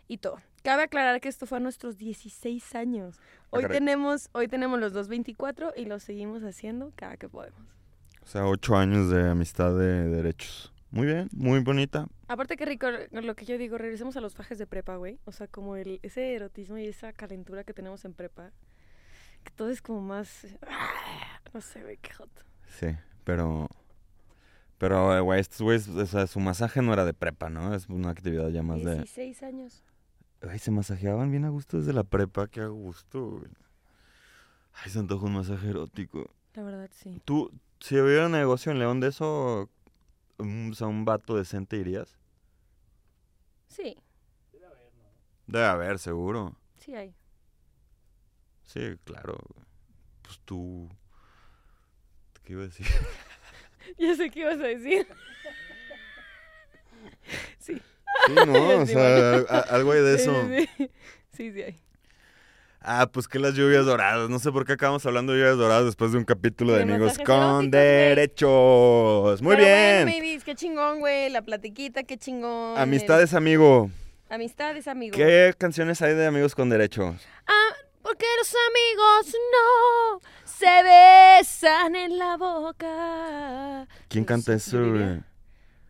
Y 0.09 0.17
todo. 0.17 0.41
Cabe 0.63 0.83
aclarar 0.83 1.21
que 1.21 1.29
esto 1.29 1.45
fue 1.45 1.59
a 1.59 1.61
nuestros 1.61 1.97
16 1.97 2.75
años. 2.75 3.21
Hoy 3.51 3.61
caray. 3.61 3.77
tenemos, 3.77 4.27
hoy 4.33 4.49
tenemos 4.49 4.81
los 4.81 4.91
dos 4.91 5.07
24 5.07 5.71
y 5.77 5.85
lo 5.85 5.97
seguimos 6.01 6.43
haciendo 6.43 6.91
cada 6.97 7.15
que 7.15 7.29
podemos. 7.29 7.61
O 8.21 8.25
sea, 8.25 8.45
ocho 8.47 8.75
años 8.75 9.09
de 9.09 9.29
amistad 9.29 9.77
de 9.77 10.09
derechos. 10.09 10.73
Muy 10.89 11.07
bien, 11.07 11.29
muy 11.31 11.61
bonita. 11.61 12.05
Aparte 12.27 12.57
que 12.57 12.65
rico 12.65 12.87
lo 13.11 13.35
que 13.35 13.45
yo 13.45 13.57
digo, 13.57 13.77
regresemos 13.77 14.17
a 14.17 14.19
los 14.19 14.35
fajes 14.35 14.57
de 14.57 14.67
prepa, 14.67 14.97
güey. 14.97 15.19
O 15.23 15.31
sea, 15.31 15.47
como 15.47 15.77
el, 15.77 16.01
ese 16.03 16.33
erotismo 16.33 16.77
y 16.77 16.85
esa 16.85 17.13
calentura 17.13 17.63
que 17.63 17.73
tenemos 17.73 18.03
en 18.03 18.13
prepa. 18.13 18.51
Que 19.45 19.51
todo 19.51 19.69
es 19.69 19.81
como 19.81 20.01
más... 20.01 20.47
No 21.53 21.61
sé, 21.61 21.81
güey, 21.81 21.95
qué 21.95 22.11
hot. 22.11 22.29
Sí, 22.67 22.87
pero... 23.23 23.69
Pero, 24.81 25.23
güey, 25.23 25.39
estos 25.39 25.61
güeyes, 25.61 25.87
o 25.89 26.05
sea, 26.07 26.25
su 26.25 26.39
masaje 26.39 26.81
no 26.81 26.91
era 26.91 27.05
de 27.05 27.13
prepa, 27.13 27.51
¿no? 27.51 27.75
Es 27.75 27.87
una 27.87 28.09
actividad 28.09 28.49
ya 28.49 28.63
más 28.63 28.83
de... 28.83 28.95
16 28.95 29.43
años. 29.43 29.83
Ay, 30.41 30.57
se 30.57 30.71
masajeaban 30.71 31.29
bien 31.29 31.45
a 31.45 31.49
gusto 31.49 31.77
desde 31.77 31.93
la 31.93 32.03
prepa, 32.03 32.47
qué 32.47 32.61
a 32.61 32.67
gusto, 32.67 33.29
güey. 33.29 33.51
Ay, 34.73 34.89
se 34.89 34.97
antojó 34.97 35.27
un 35.27 35.33
masaje 35.33 35.69
erótico. 35.69 36.31
La 36.55 36.63
verdad, 36.63 36.89
sí. 36.91 37.21
¿Tú, 37.25 37.51
si 37.79 37.95
hubiera 37.99 38.25
un 38.25 38.31
negocio 38.31 38.71
en 38.71 38.79
León 38.79 38.99
de 39.01 39.09
eso, 39.09 39.69
un, 40.39 40.71
o 40.71 40.73
sea, 40.73 40.87
un 40.87 41.05
vato 41.05 41.37
decente 41.37 41.77
irías? 41.77 42.17
Sí, 43.67 43.95
Debe 45.45 45.65
haber, 45.65 45.99
seguro. 45.99 46.55
sí 46.79 46.95
hay. 46.95 47.13
Sí, 48.63 48.97
claro. 49.03 49.37
Pues 50.23 50.39
tú... 50.43 50.89
¿Qué 52.43 52.53
iba 52.53 52.63
a 52.63 52.65
decir? 52.65 52.87
Ya 53.97 54.15
sé 54.15 54.29
qué 54.29 54.41
ibas 54.41 54.59
a 54.59 54.67
decir. 54.67 55.07
sí. 57.59 57.81
Sí, 58.27 58.33
no, 58.35 58.43
o 58.81 58.85
sea, 58.85 59.37
a- 59.49 59.65
algo 59.75 59.91
hay 59.93 60.01
de 60.01 60.15
eso. 60.15 60.33
Sí, 61.35 61.51
sí, 61.51 61.61
hay. 61.61 61.75
Ah, 62.83 63.07
pues 63.11 63.27
que 63.27 63.37
las 63.37 63.53
lluvias 63.53 63.85
doradas. 63.85 64.29
No 64.29 64.39
sé 64.39 64.51
por 64.51 64.65
qué 64.65 64.73
acabamos 64.73 65.05
hablando 65.05 65.33
de 65.33 65.39
lluvias 65.39 65.57
doradas 65.57 65.85
después 65.85 66.11
de 66.11 66.17
un 66.17 66.25
capítulo 66.25 66.73
de, 66.73 66.83
De 66.83 66.93
Amigos 66.93 67.17
con. 67.25 67.69
Derechos. 67.69 69.41
Muy 69.41 69.55
Pero 69.55 69.67
bien. 69.67 70.03
Bueno, 70.05 70.17
babies, 70.17 70.43
qué 70.43 70.55
chingón, 70.55 70.99
güey. 70.99 71.29
La 71.29 71.43
platiquita, 71.43 72.03
qué 72.03 72.17
chingón. 72.17 72.73
el- 72.75 72.81
Amistades, 72.81 73.33
amigo. 73.35 73.91
Amistades, 74.29 74.87
amigo. 74.87 75.15
¿Qué 75.15 75.53
canciones 75.57 76.01
hay 76.01 76.15
de 76.15 76.25
Amigos 76.25 76.55
con 76.55 76.69
Derechos? 76.69 77.15
Ah, 77.47 77.75
porque 78.01 78.25
los 78.39 78.53
amigos 78.69 79.35
no 79.51 80.21
se 80.61 80.83
besan 80.83 81.95
en 81.95 82.17
la 82.19 82.37
boca. 82.37 83.87
¿Quién 84.07 84.25
canta 84.25 84.53
eso, 84.53 84.81
diría? 84.83 85.25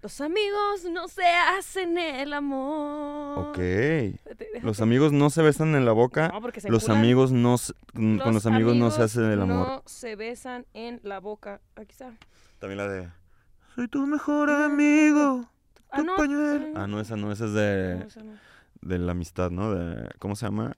Los 0.01 0.19
amigos 0.21 0.85
no 0.89 1.07
se 1.09 1.25
hacen 1.25 1.97
el 1.97 2.33
amor. 2.33 3.49
Ok. 3.49 3.59
Los 4.63 4.79
amigos 4.81 5.11
no 5.11 5.29
se 5.29 5.41
besan 5.41 5.75
en 5.75 5.85
la 5.85 5.91
boca. 5.91 6.29
No, 6.29 6.41
porque 6.41 6.61
se 6.61 6.69
Los 6.69 6.87
amigos 6.89 7.31
no 7.31 7.57
se- 7.57 7.73
con 7.93 8.33
los 8.33 8.45
amigos 8.45 8.75
no 8.75 8.89
se 8.91 9.03
hace 9.03 9.19
el 9.33 9.41
amor. 9.41 9.67
No 9.67 9.83
se 9.85 10.15
besan 10.15 10.65
en 10.73 11.01
la 11.03 11.19
boca. 11.19 11.59
Aquí 11.75 11.91
está. 11.91 12.13
También 12.59 12.77
la 12.77 12.87
de 12.87 13.09
Soy 13.75 13.87
tu 13.89 14.05
mejor 14.07 14.49
amigo. 14.49 15.49
Ah, 15.91 15.97
Tu 15.97 16.03
no. 16.05 16.15
pañuelo. 16.15 16.67
mm, 16.69 16.77
Ah, 16.77 16.87
no, 16.87 16.99
esa 17.01 17.15
no, 17.17 17.31
esa 17.31 17.45
es 17.45 17.51
no, 17.51 17.57
de, 17.59 18.05
esa 18.07 18.23
no. 18.23 18.33
de 18.81 18.97
la 18.99 19.11
amistad, 19.11 19.51
¿no? 19.51 19.73
De, 19.75 20.09
¿Cómo 20.19 20.35
se 20.35 20.45
llama? 20.45 20.75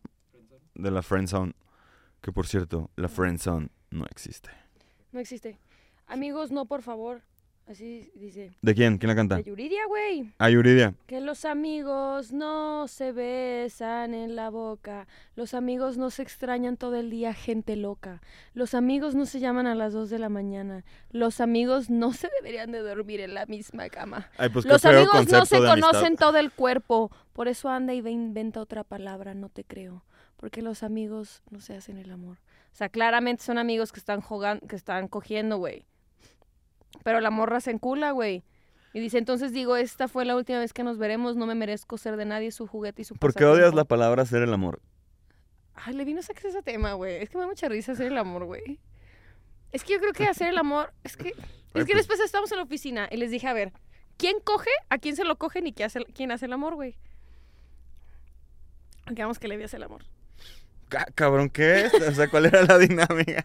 De 0.76 0.90
la 0.92 1.02
friendzone. 1.04 1.54
Que 2.22 2.32
por 2.32 2.48
cierto, 2.48 2.90
la 2.96 3.08
friendzone 3.10 3.70
no 3.94 4.06
existe. 4.06 4.50
No 5.12 5.20
existe. 5.20 5.58
Amigos, 6.08 6.52
no, 6.52 6.66
por 6.66 6.82
favor. 6.82 7.22
Así 7.66 8.12
dice. 8.16 8.52
¿De 8.62 8.76
quién? 8.76 8.98
¿Quién 8.98 9.08
la 9.08 9.16
canta? 9.16 9.38
De 9.38 9.44
Yuridia, 9.44 9.86
güey. 9.88 10.34
Ah, 10.38 10.50
Yuridia. 10.50 10.96
Que 11.08 11.22
los 11.22 11.46
amigos 11.46 12.34
no 12.34 12.90
se 12.90 13.14
besan 13.14 14.14
en 14.14 14.36
la 14.36 14.50
boca. 14.50 15.08
Los 15.38 15.54
amigos 15.54 15.98
no 15.98 16.10
se 16.10 16.24
extrañan 16.24 16.76
todo 16.76 16.98
el 16.98 17.10
día, 17.10 17.34
gente 17.34 17.78
loca. 17.78 18.22
Los 18.54 18.74
amigos 18.74 19.16
no 19.16 19.26
se 19.26 19.40
llaman 19.40 19.66
a 19.66 19.76
las 19.76 19.94
2 19.94 20.10
de 20.10 20.20
la 20.20 20.28
mañana. 20.28 20.84
Los 21.10 21.40
amigos 21.40 21.90
no 21.90 22.12
se 22.12 22.30
deberían 22.42 22.74
de 22.74 22.80
dormir 22.80 23.22
en 23.22 23.34
la 23.34 23.46
misma 23.46 23.88
cama. 23.88 24.30
Ay, 24.38 24.50
pues 24.50 24.66
los 24.66 24.84
amigos 24.84 25.32
no 25.32 25.46
se 25.46 25.60
conocen 25.60 26.18
todo 26.18 26.38
el 26.40 26.52
cuerpo. 26.52 27.12
Por 27.32 27.48
eso 27.48 27.70
anda 27.70 27.94
y 27.94 28.02
ve 28.02 28.12
inventa 28.12 28.60
otra 28.60 28.84
palabra, 28.84 29.36
no 29.36 29.48
te 29.48 29.64
creo. 29.64 30.04
Porque 30.36 30.62
los 30.62 30.84
amigos 30.84 31.42
no 31.50 31.62
se 31.62 31.78
hacen 31.78 31.98
el 31.98 32.12
amor. 32.12 32.40
O 32.74 32.76
sea, 32.76 32.90
claramente 32.90 33.44
son 33.44 33.60
amigos 33.60 33.92
que 33.92 34.00
están 34.00 34.20
jugando, 34.22 34.66
que 34.68 34.76
están 34.76 35.08
cogiendo, 35.08 35.58
güey. 35.58 35.86
Pero 37.04 37.22
la 37.22 37.30
morra 37.30 37.60
se 37.62 37.70
encula, 37.72 38.12
güey. 38.12 38.44
Y 38.94 39.00
dice, 39.00 39.18
entonces 39.20 39.54
digo, 39.54 39.76
esta 39.78 40.08
fue 40.08 40.26
la 40.26 40.36
última 40.36 40.60
vez 40.60 40.74
que 40.74 40.84
nos 40.84 40.98
veremos, 40.98 41.36
no 41.36 41.46
me 41.46 41.56
merezco 41.56 41.98
ser 41.98 42.16
de 42.18 42.26
nadie 42.26 42.52
su 42.52 42.68
juguete 42.68 43.04
y 43.04 43.06
su 43.06 43.16
¿Por 43.16 43.34
qué 43.34 43.46
odias 43.46 43.58
la 43.58 43.84
pasatiempo". 43.84 43.88
palabra 43.88 44.24
hacer 44.24 44.42
el 44.44 44.54
amor? 44.54 44.82
Ay, 45.76 45.94
le 45.94 46.06
vino 46.06 46.20
a 46.20 46.24
sacar 46.24 46.46
ese 46.48 46.62
tema, 46.62 46.94
güey. 46.94 47.16
Es 47.22 47.30
que 47.30 47.38
me 47.38 47.42
da 47.44 47.48
mucha 47.48 47.68
risa 47.70 47.94
hacer 47.94 48.08
el 48.08 48.18
amor, 48.18 48.46
güey. 48.46 48.80
Es 49.72 49.84
que 49.84 49.94
yo 49.94 50.00
creo 50.00 50.14
que 50.14 50.26
hacer 50.28 50.50
el 50.50 50.58
amor, 50.58 50.94
es 51.04 51.18
que, 51.18 51.30
es 51.30 51.36
que 51.36 51.44
pues- 51.74 51.88
después 51.88 52.20
estábamos 52.20 52.52
en 52.52 52.58
la 52.58 52.64
oficina 52.64 53.08
y 53.12 53.18
les 53.18 53.32
dije, 53.32 53.48
a 53.48 53.54
ver, 53.54 53.72
¿quién 54.18 54.40
coge? 54.44 54.70
¿A 54.90 54.98
quién 55.00 55.16
se 55.16 55.24
lo 55.26 55.38
cogen 55.38 55.66
y 55.68 55.74
qué 55.74 55.84
hace, 55.84 56.06
quién 56.06 56.32
hace 56.32 56.46
el 56.46 56.54
amor, 56.54 56.76
güey? 56.76 56.96
Digamos 59.10 59.38
que 59.40 59.48
le 59.48 59.64
hacer 59.64 59.78
el 59.78 59.84
amor. 59.84 60.04
Ca- 60.94 61.08
Cabrón, 61.16 61.50
¿qué 61.50 61.86
es? 61.86 61.94
O 61.94 62.12
sea, 62.14 62.30
¿cuál 62.30 62.46
era 62.46 62.62
la 62.64 62.78
dinámica? 62.80 63.44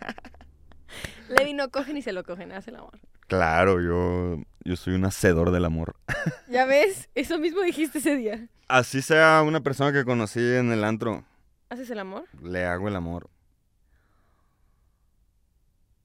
Levi 1.29 1.53
no 1.55 1.71
coge 1.71 1.93
ni 1.93 2.03
se 2.03 2.13
lo 2.13 2.25
cogen, 2.25 2.53
hace 2.53 2.71
el 2.71 2.77
amor. 2.77 2.99
Claro, 3.27 3.81
yo, 3.83 4.43
yo 4.65 4.77
soy 4.77 4.95
un 4.95 5.05
hacedor 5.05 5.51
del 5.51 5.65
amor. 5.65 5.97
¿Ya 6.49 6.65
ves? 6.65 7.09
Eso 7.15 7.39
mismo 7.39 7.61
dijiste 7.63 7.99
ese 7.99 8.17
día. 8.17 8.49
Así 8.69 9.03
sea 9.03 9.43
una 9.45 9.61
persona 9.61 9.93
que 9.93 10.05
conocí 10.05 10.41
en 10.41 10.73
el 10.73 10.85
antro, 10.85 11.25
¿Haces 11.71 11.91
el 11.91 11.99
amor? 11.99 12.25
le 12.43 12.65
hago 12.65 12.89
el 12.89 12.97
amor. 12.97 13.29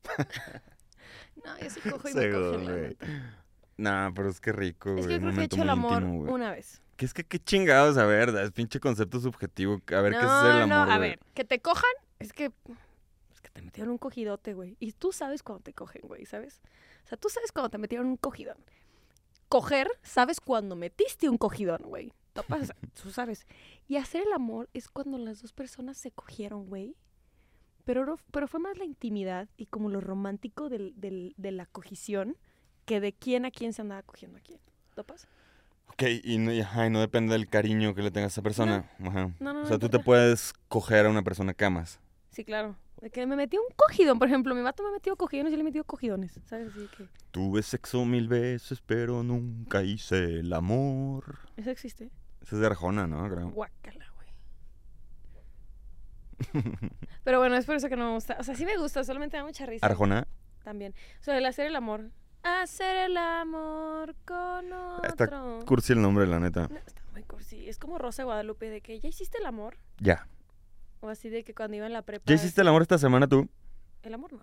No, 1.45 1.59
yo 1.59 1.69
sí 1.69 1.79
cojo 1.89 2.07
y 2.07 2.13
me 2.13 2.21
Seguro, 2.21 2.59
güey. 2.61 2.81
neta. 2.81 3.05
Nah, 3.75 4.11
pero 4.15 4.29
es 4.29 4.39
que 4.39 4.53
rico, 4.53 4.91
güey. 4.91 5.01
Es 5.01 5.07
que 5.07 5.13
yo 5.15 5.19
creo 5.19 5.33
que 5.33 5.41
he 5.41 5.43
hecho 5.45 5.61
el 5.61 5.69
amor 5.69 6.01
íntimo, 6.03 6.31
una 6.31 6.51
vez. 6.51 6.81
Que 6.95 7.05
es 7.05 7.13
que 7.13 7.23
qué 7.23 7.39
chingados, 7.39 7.97
a 7.97 8.05
ver, 8.05 8.29
es 8.29 8.51
pinche 8.51 8.79
concepto 8.79 9.19
subjetivo. 9.19 9.81
A 9.95 10.01
ver, 10.01 10.11
no, 10.13 10.19
¿qué 10.19 10.25
es 10.25 10.55
el 10.63 10.69
no, 10.69 10.75
amor, 10.75 10.91
a 10.93 10.97
güey? 10.97 11.09
ver, 11.11 11.19
que 11.33 11.43
te 11.43 11.59
cojan, 11.59 11.91
es 12.19 12.33
que, 12.33 12.51
es 13.33 13.41
que 13.41 13.49
te 13.49 13.61
metieron 13.61 13.91
un 13.91 13.97
cogidote, 13.97 14.53
güey. 14.53 14.77
Y 14.79 14.91
tú 14.93 15.11
sabes 15.11 15.41
cuando 15.43 15.63
te 15.63 15.73
cogen, 15.73 16.01
güey, 16.05 16.25
¿sabes? 16.25 16.61
O 17.05 17.07
sea, 17.07 17.17
tú 17.17 17.29
sabes 17.29 17.51
cuando 17.51 17.69
te 17.69 17.77
metieron 17.79 18.07
un 18.07 18.17
cogidón. 18.17 18.57
Coger, 19.49 19.87
sabes 20.03 20.39
cuando 20.39 20.75
metiste 20.75 21.29
un 21.29 21.37
cogidón, 21.37 21.81
güey. 21.83 22.13
Tú 22.33 22.41
pasa- 22.47 22.75
tú 23.01 23.11
sabes. 23.11 23.45
Y 23.87 23.97
hacer 23.97 24.23
el 24.25 24.33
amor 24.33 24.69
es 24.73 24.87
cuando 24.87 25.17
las 25.17 25.41
dos 25.41 25.51
personas 25.53 25.97
se 25.97 26.11
cogieron, 26.11 26.67
güey. 26.67 26.95
pero, 27.85 28.05
no- 28.05 28.17
pero 28.31 28.47
fue 28.47 28.59
más 28.61 28.77
la 28.77 28.85
intimidad 28.85 29.49
y 29.57 29.65
como 29.65 29.89
lo 29.89 29.99
romántico 29.99 30.69
del, 30.69 30.93
del- 30.95 31.33
de 31.37 31.51
la 31.51 31.65
cogición 31.65 32.37
que 32.85 32.99
de 33.01 33.11
quién 33.13 33.45
a 33.45 33.51
quién 33.51 33.73
se 33.73 33.81
andaba 33.81 34.03
cogiendo 34.03 34.37
a 34.37 34.41
quién. 34.41 34.59
¿Topas? 34.95 35.27
Ok, 35.89 36.03
y 36.23 36.37
no, 36.39 36.51
y, 36.51 36.61
ajá, 36.61 36.87
y 36.87 36.89
no 36.89 36.99
depende 36.99 37.33
del 37.33 37.47
cariño 37.47 37.93
que 37.93 38.01
le 38.01 38.11
tengas 38.11 38.31
a 38.31 38.33
esa 38.35 38.41
persona. 38.41 38.89
Ajá. 38.99 39.31
No, 39.39 39.53
no, 39.53 39.59
o 39.59 39.63
no 39.63 39.65
sea, 39.67 39.77
tú 39.77 39.89
te 39.89 39.99
puedes 39.99 40.53
coger 40.67 41.05
a 41.05 41.09
una 41.09 41.21
persona 41.23 41.51
a 41.51 41.53
camas. 41.53 41.99
Sí, 42.31 42.43
claro. 42.43 42.75
De 42.99 43.09
que 43.09 43.25
me 43.27 43.35
metí 43.35 43.57
un 43.57 43.65
cogidón, 43.75 44.17
por 44.17 44.27
ejemplo, 44.29 44.55
mi 44.55 44.61
vato 44.61 44.81
me 44.81 44.91
metió 44.91 45.15
cogidones 45.17 45.53
y 45.53 45.57
le 45.57 45.63
metió 45.63 45.83
cogidones, 45.83 46.39
¿sabes? 46.45 46.69
Así 46.69 46.87
que 46.97 47.07
Tuve 47.31 47.61
sexo 47.61 48.05
mil 48.05 48.27
veces, 48.27 48.81
pero 48.85 49.23
nunca 49.23 49.83
hice 49.83 50.39
el 50.39 50.53
amor. 50.53 51.39
eso 51.57 51.69
existe. 51.69 52.09
Esa 52.41 52.55
es 52.55 52.61
de 52.61 52.65
Arjona, 52.67 53.05
¿no? 53.07 53.29
Creo. 53.29 53.49
Guácala, 53.51 54.05
güey. 54.15 54.29
Pero 57.23 57.39
bueno, 57.39 57.55
es 57.55 57.65
por 57.65 57.75
eso 57.75 57.87
que 57.89 57.95
no 57.95 58.07
me 58.07 58.13
gusta. 58.15 58.35
O 58.39 58.43
sea, 58.43 58.55
sí 58.55 58.65
me 58.65 58.77
gusta, 58.77 59.03
solamente 59.03 59.37
me 59.37 59.41
da 59.41 59.45
mucha 59.45 59.65
risa. 59.65 59.85
Arjona. 59.85 60.27
También. 60.63 60.93
O 61.19 61.23
sea, 61.23 61.37
el 61.37 61.45
hacer 61.45 61.67
el 61.67 61.75
amor. 61.75 62.09
Hacer 62.43 63.09
el 63.09 63.17
amor 63.17 64.15
con 64.25 64.65
Está 65.03 65.25
otro. 65.25 65.59
cursi 65.65 65.93
el 65.93 66.01
nombre, 66.01 66.27
la 66.27 66.39
neta. 66.39 66.67
No, 66.67 66.77
está 66.77 67.01
muy 67.13 67.23
cursi. 67.23 67.67
Es 67.69 67.77
como 67.79 67.97
Rosa 67.97 68.23
Guadalupe, 68.23 68.69
de 68.69 68.81
que 68.81 68.99
ya 68.99 69.09
hiciste 69.09 69.37
el 69.37 69.45
amor. 69.45 69.77
Ya. 69.99 70.27
O 70.99 71.09
así 71.09 71.29
de 71.29 71.43
que 71.43 71.53
cuando 71.53 71.77
iba 71.77 71.85
en 71.85 71.93
la 71.93 72.01
prepa. 72.01 72.23
¿Ya 72.27 72.35
hiciste 72.35 72.61
el 72.61 72.67
amor 72.67 72.81
esta 72.81 72.97
semana 72.97 73.27
tú? 73.27 73.49
El 74.03 74.13
amor 74.13 74.33
no. 74.33 74.41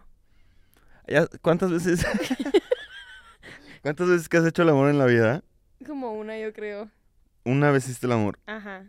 Ya, 1.06 1.27
¿Cuántas 1.43 1.70
veces? 1.70 2.06
¿Cuántas 3.82 4.09
veces 4.09 4.28
que 4.28 4.36
has 4.39 4.47
hecho 4.47 4.62
el 4.62 4.68
amor 4.70 4.89
en 4.90 4.98
la 4.98 5.06
vida? 5.06 5.43
Como 5.86 6.12
una, 6.12 6.39
yo 6.39 6.52
creo. 6.52 6.90
Una 7.44 7.70
vez 7.70 7.85
hiciste 7.85 8.06
el 8.06 8.12
amor. 8.12 8.39
Ajá. 8.47 8.85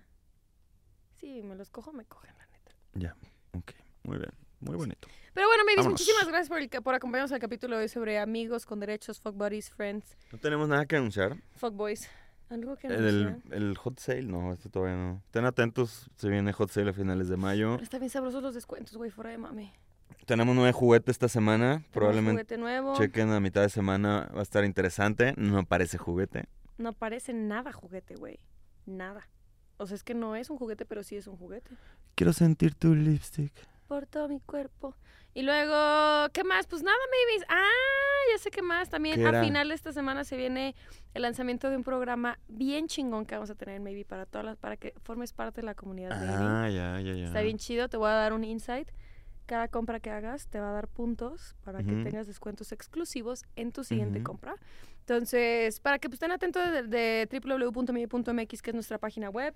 Sí, 1.19 1.41
me 1.43 1.55
los 1.55 1.69
cojo, 1.69 1.93
me 1.93 2.05
cogen, 2.05 2.33
la 2.37 2.45
neta. 2.45 2.71
Ya. 2.93 3.15
Ok. 3.57 3.71
Muy 4.03 4.17
bien. 4.17 4.31
Muy 4.59 4.75
bonito. 4.75 5.07
Pero 5.33 5.47
bueno, 5.47 5.63
Mavis, 5.63 5.77
Vámonos. 5.77 5.93
muchísimas 6.01 6.27
gracias 6.27 6.49
por, 6.49 6.59
el, 6.59 6.69
por 6.69 6.93
acompañarnos 6.95 7.31
al 7.31 7.39
capítulo 7.39 7.77
de 7.77 7.83
hoy 7.83 7.89
sobre 7.89 8.19
amigos 8.19 8.65
con 8.65 8.79
derechos, 8.79 9.19
fuck 9.21 9.35
buddies, 9.35 9.69
friends, 9.69 10.17
No 10.31 10.37
tenemos 10.39 10.67
nada 10.67 10.85
que 10.85 10.95
anunciar. 10.97 11.37
fuck 11.55 11.73
boys. 11.73 12.09
¿Algo 12.49 12.75
que 12.75 12.87
El, 12.87 13.27
anunciar? 13.27 13.53
el 13.53 13.77
hot 13.77 13.97
sale, 13.99 14.23
no, 14.23 14.51
este 14.51 14.69
todavía 14.69 14.97
no. 14.97 15.21
Estén 15.25 15.45
atentos, 15.45 16.09
se 16.17 16.27
viene 16.29 16.51
hot 16.51 16.69
sale 16.69 16.89
a 16.89 16.93
finales 16.93 17.29
de 17.29 17.37
mayo. 17.37 17.71
Pero 17.75 17.83
Está 17.83 17.97
bien 17.97 18.09
sabrosos 18.09 18.43
los 18.43 18.53
descuentos, 18.53 18.97
güey, 18.97 19.09
fuera 19.09 19.29
de 19.29 19.37
mami. 19.37 19.71
Tenemos 20.25 20.53
nueve 20.53 20.73
juguetes 20.73 21.13
esta 21.13 21.29
semana. 21.29 21.75
Tenemos 21.75 21.91
Probablemente 21.93 22.31
juguete 22.33 22.57
nuevo. 22.57 22.97
chequen 22.97 23.31
a 23.31 23.39
mitad 23.39 23.61
de 23.61 23.69
semana, 23.69 24.29
va 24.35 24.41
a 24.41 24.43
estar 24.43 24.65
interesante. 24.65 25.33
No 25.37 25.65
parece 25.65 25.97
juguete. 25.97 26.49
No 26.77 26.91
parece 26.91 27.31
nada 27.33 27.71
juguete, 27.71 28.15
güey. 28.15 28.37
Nada. 28.85 29.29
O 29.77 29.87
sea, 29.87 29.95
es 29.95 30.03
que 30.03 30.13
no 30.13 30.35
es 30.35 30.49
un 30.49 30.57
juguete, 30.57 30.85
pero 30.85 31.03
sí 31.03 31.15
es 31.15 31.27
un 31.27 31.37
juguete. 31.37 31.71
Quiero 32.15 32.33
sentir 32.33 32.75
tu 32.75 32.93
lipstick. 32.93 33.53
Por 33.87 34.05
todo 34.07 34.27
mi 34.27 34.39
cuerpo. 34.41 34.93
Y 35.33 35.43
luego, 35.43 36.29
¿qué 36.33 36.43
más? 36.43 36.67
Pues 36.67 36.83
nada, 36.83 36.97
babies. 37.05 37.45
Ah, 37.47 37.61
ya 38.31 38.37
sé 38.37 38.51
qué 38.51 38.61
más. 38.61 38.89
También 38.89 39.15
¿Qué 39.15 39.27
a 39.27 39.41
final 39.41 39.69
de 39.69 39.75
esta 39.75 39.93
semana 39.93 40.23
se 40.23 40.35
viene 40.35 40.75
el 41.13 41.21
lanzamiento 41.21 41.69
de 41.69 41.77
un 41.77 41.83
programa 41.83 42.37
bien 42.47 42.87
chingón 42.87 43.25
que 43.25 43.35
vamos 43.35 43.49
a 43.49 43.55
tener 43.55 43.75
en 43.75 43.83
Maybe 43.83 44.03
para 44.03 44.25
todas 44.25 44.45
las, 44.45 44.57
para 44.57 44.77
que 44.77 44.93
formes 45.03 45.31
parte 45.31 45.61
de 45.61 45.65
la 45.65 45.75
comunidad. 45.75 46.11
Ah, 46.11 46.69
ya, 46.69 46.99
ya, 46.99 47.13
ya. 47.13 47.25
Está 47.25 47.41
bien 47.41 47.57
chido, 47.57 47.87
te 47.87 47.97
voy 47.97 48.09
a 48.09 48.13
dar 48.13 48.33
un 48.33 48.43
insight. 48.43 48.89
Cada 49.45 49.67
compra 49.67 49.99
que 49.99 50.09
hagas 50.09 50.47
te 50.47 50.59
va 50.59 50.69
a 50.69 50.73
dar 50.73 50.87
puntos 50.87 51.55
para 51.63 51.83
que 51.83 51.91
tengas 51.91 52.27
descuentos 52.27 52.71
exclusivos 52.71 53.43
en 53.55 53.71
tu 53.71 53.83
siguiente 53.83 54.23
compra. 54.23 54.55
Entonces, 54.99 55.79
para 55.79 55.99
que 55.99 56.07
pues, 56.07 56.15
estén 56.15 56.31
atentos 56.31 56.63
de, 56.71 56.83
de 56.83 57.27
www.mevi.mx, 57.43 58.61
que 58.61 58.69
es 58.69 58.73
nuestra 58.73 58.97
página 58.97 59.29
web, 59.29 59.53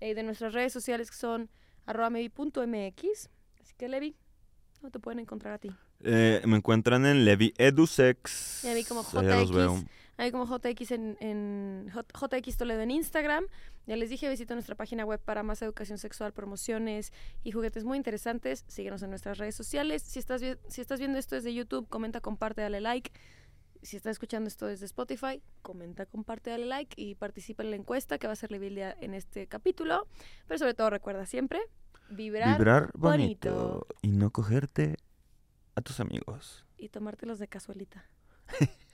y 0.00 0.12
de 0.12 0.22
nuestras 0.22 0.52
redes 0.52 0.72
sociales 0.72 1.10
que 1.10 1.16
son 1.16 1.50
arroba 1.86 2.10
mevi.mx. 2.10 3.30
Así 3.60 3.74
que, 3.76 3.88
Levi, 3.88 4.16
¿cómo 4.80 4.90
te 4.90 4.98
pueden 4.98 5.18
encontrar 5.18 5.54
a 5.54 5.58
ti? 5.58 5.70
Eh, 6.00 6.42
me 6.46 6.56
encuentran 6.56 7.04
en 7.06 7.24
Levi 7.24 7.52
Edusex. 7.58 8.64
Y 8.64 8.68
a 8.68 8.74
mí 8.74 8.84
como 8.84 9.00
Allá 9.00 9.36
los 9.36 9.50
JX. 9.50 9.56
veo. 9.56 9.84
Ahí 10.16 10.32
como 10.32 10.46
JX 10.46 10.90
en, 10.90 11.92
JX 11.92 12.56
Toledo 12.56 12.80
en 12.80 12.90
Instagram. 12.90 13.44
Ya 13.86 13.96
les 13.96 14.10
dije, 14.10 14.28
visita 14.28 14.54
nuestra 14.54 14.74
página 14.74 15.04
web 15.04 15.20
para 15.20 15.44
más 15.44 15.62
educación 15.62 15.98
sexual, 15.98 16.32
promociones 16.32 17.12
y 17.44 17.52
juguetes 17.52 17.84
muy 17.84 17.96
interesantes. 17.96 18.64
Síguenos 18.66 19.02
en 19.02 19.10
nuestras 19.10 19.38
redes 19.38 19.54
sociales. 19.54 20.02
Si 20.02 20.18
estás, 20.18 20.42
si 20.68 20.80
estás 20.80 20.98
viendo 20.98 21.18
esto 21.18 21.36
desde 21.36 21.54
YouTube, 21.54 21.88
comenta, 21.88 22.20
comparte, 22.20 22.62
dale 22.62 22.80
like. 22.80 23.12
Si 23.82 23.96
estás 23.96 24.12
escuchando 24.12 24.48
esto 24.48 24.66
desde 24.66 24.86
Spotify, 24.86 25.40
comenta, 25.62 26.04
comparte, 26.04 26.50
dale 26.50 26.66
like 26.66 27.00
y 27.00 27.14
participa 27.14 27.62
en 27.62 27.70
la 27.70 27.76
encuesta 27.76 28.18
que 28.18 28.26
va 28.26 28.32
a 28.32 28.36
ser 28.36 28.50
revealed 28.50 28.96
en 29.00 29.14
este 29.14 29.46
capítulo. 29.46 30.08
Pero 30.48 30.58
sobre 30.58 30.74
todo 30.74 30.90
recuerda 30.90 31.26
siempre 31.26 31.60
vibrar, 32.10 32.56
Vibrar 32.58 32.90
bonito. 32.94 33.50
bonito. 33.54 33.86
Y 34.02 34.08
no 34.12 34.30
cogerte 34.30 34.96
a 35.74 35.80
tus 35.80 36.00
amigos. 36.00 36.64
y 36.76 36.88
tomártelos 36.90 37.38
de 37.38 37.48
casualita. 37.48 38.04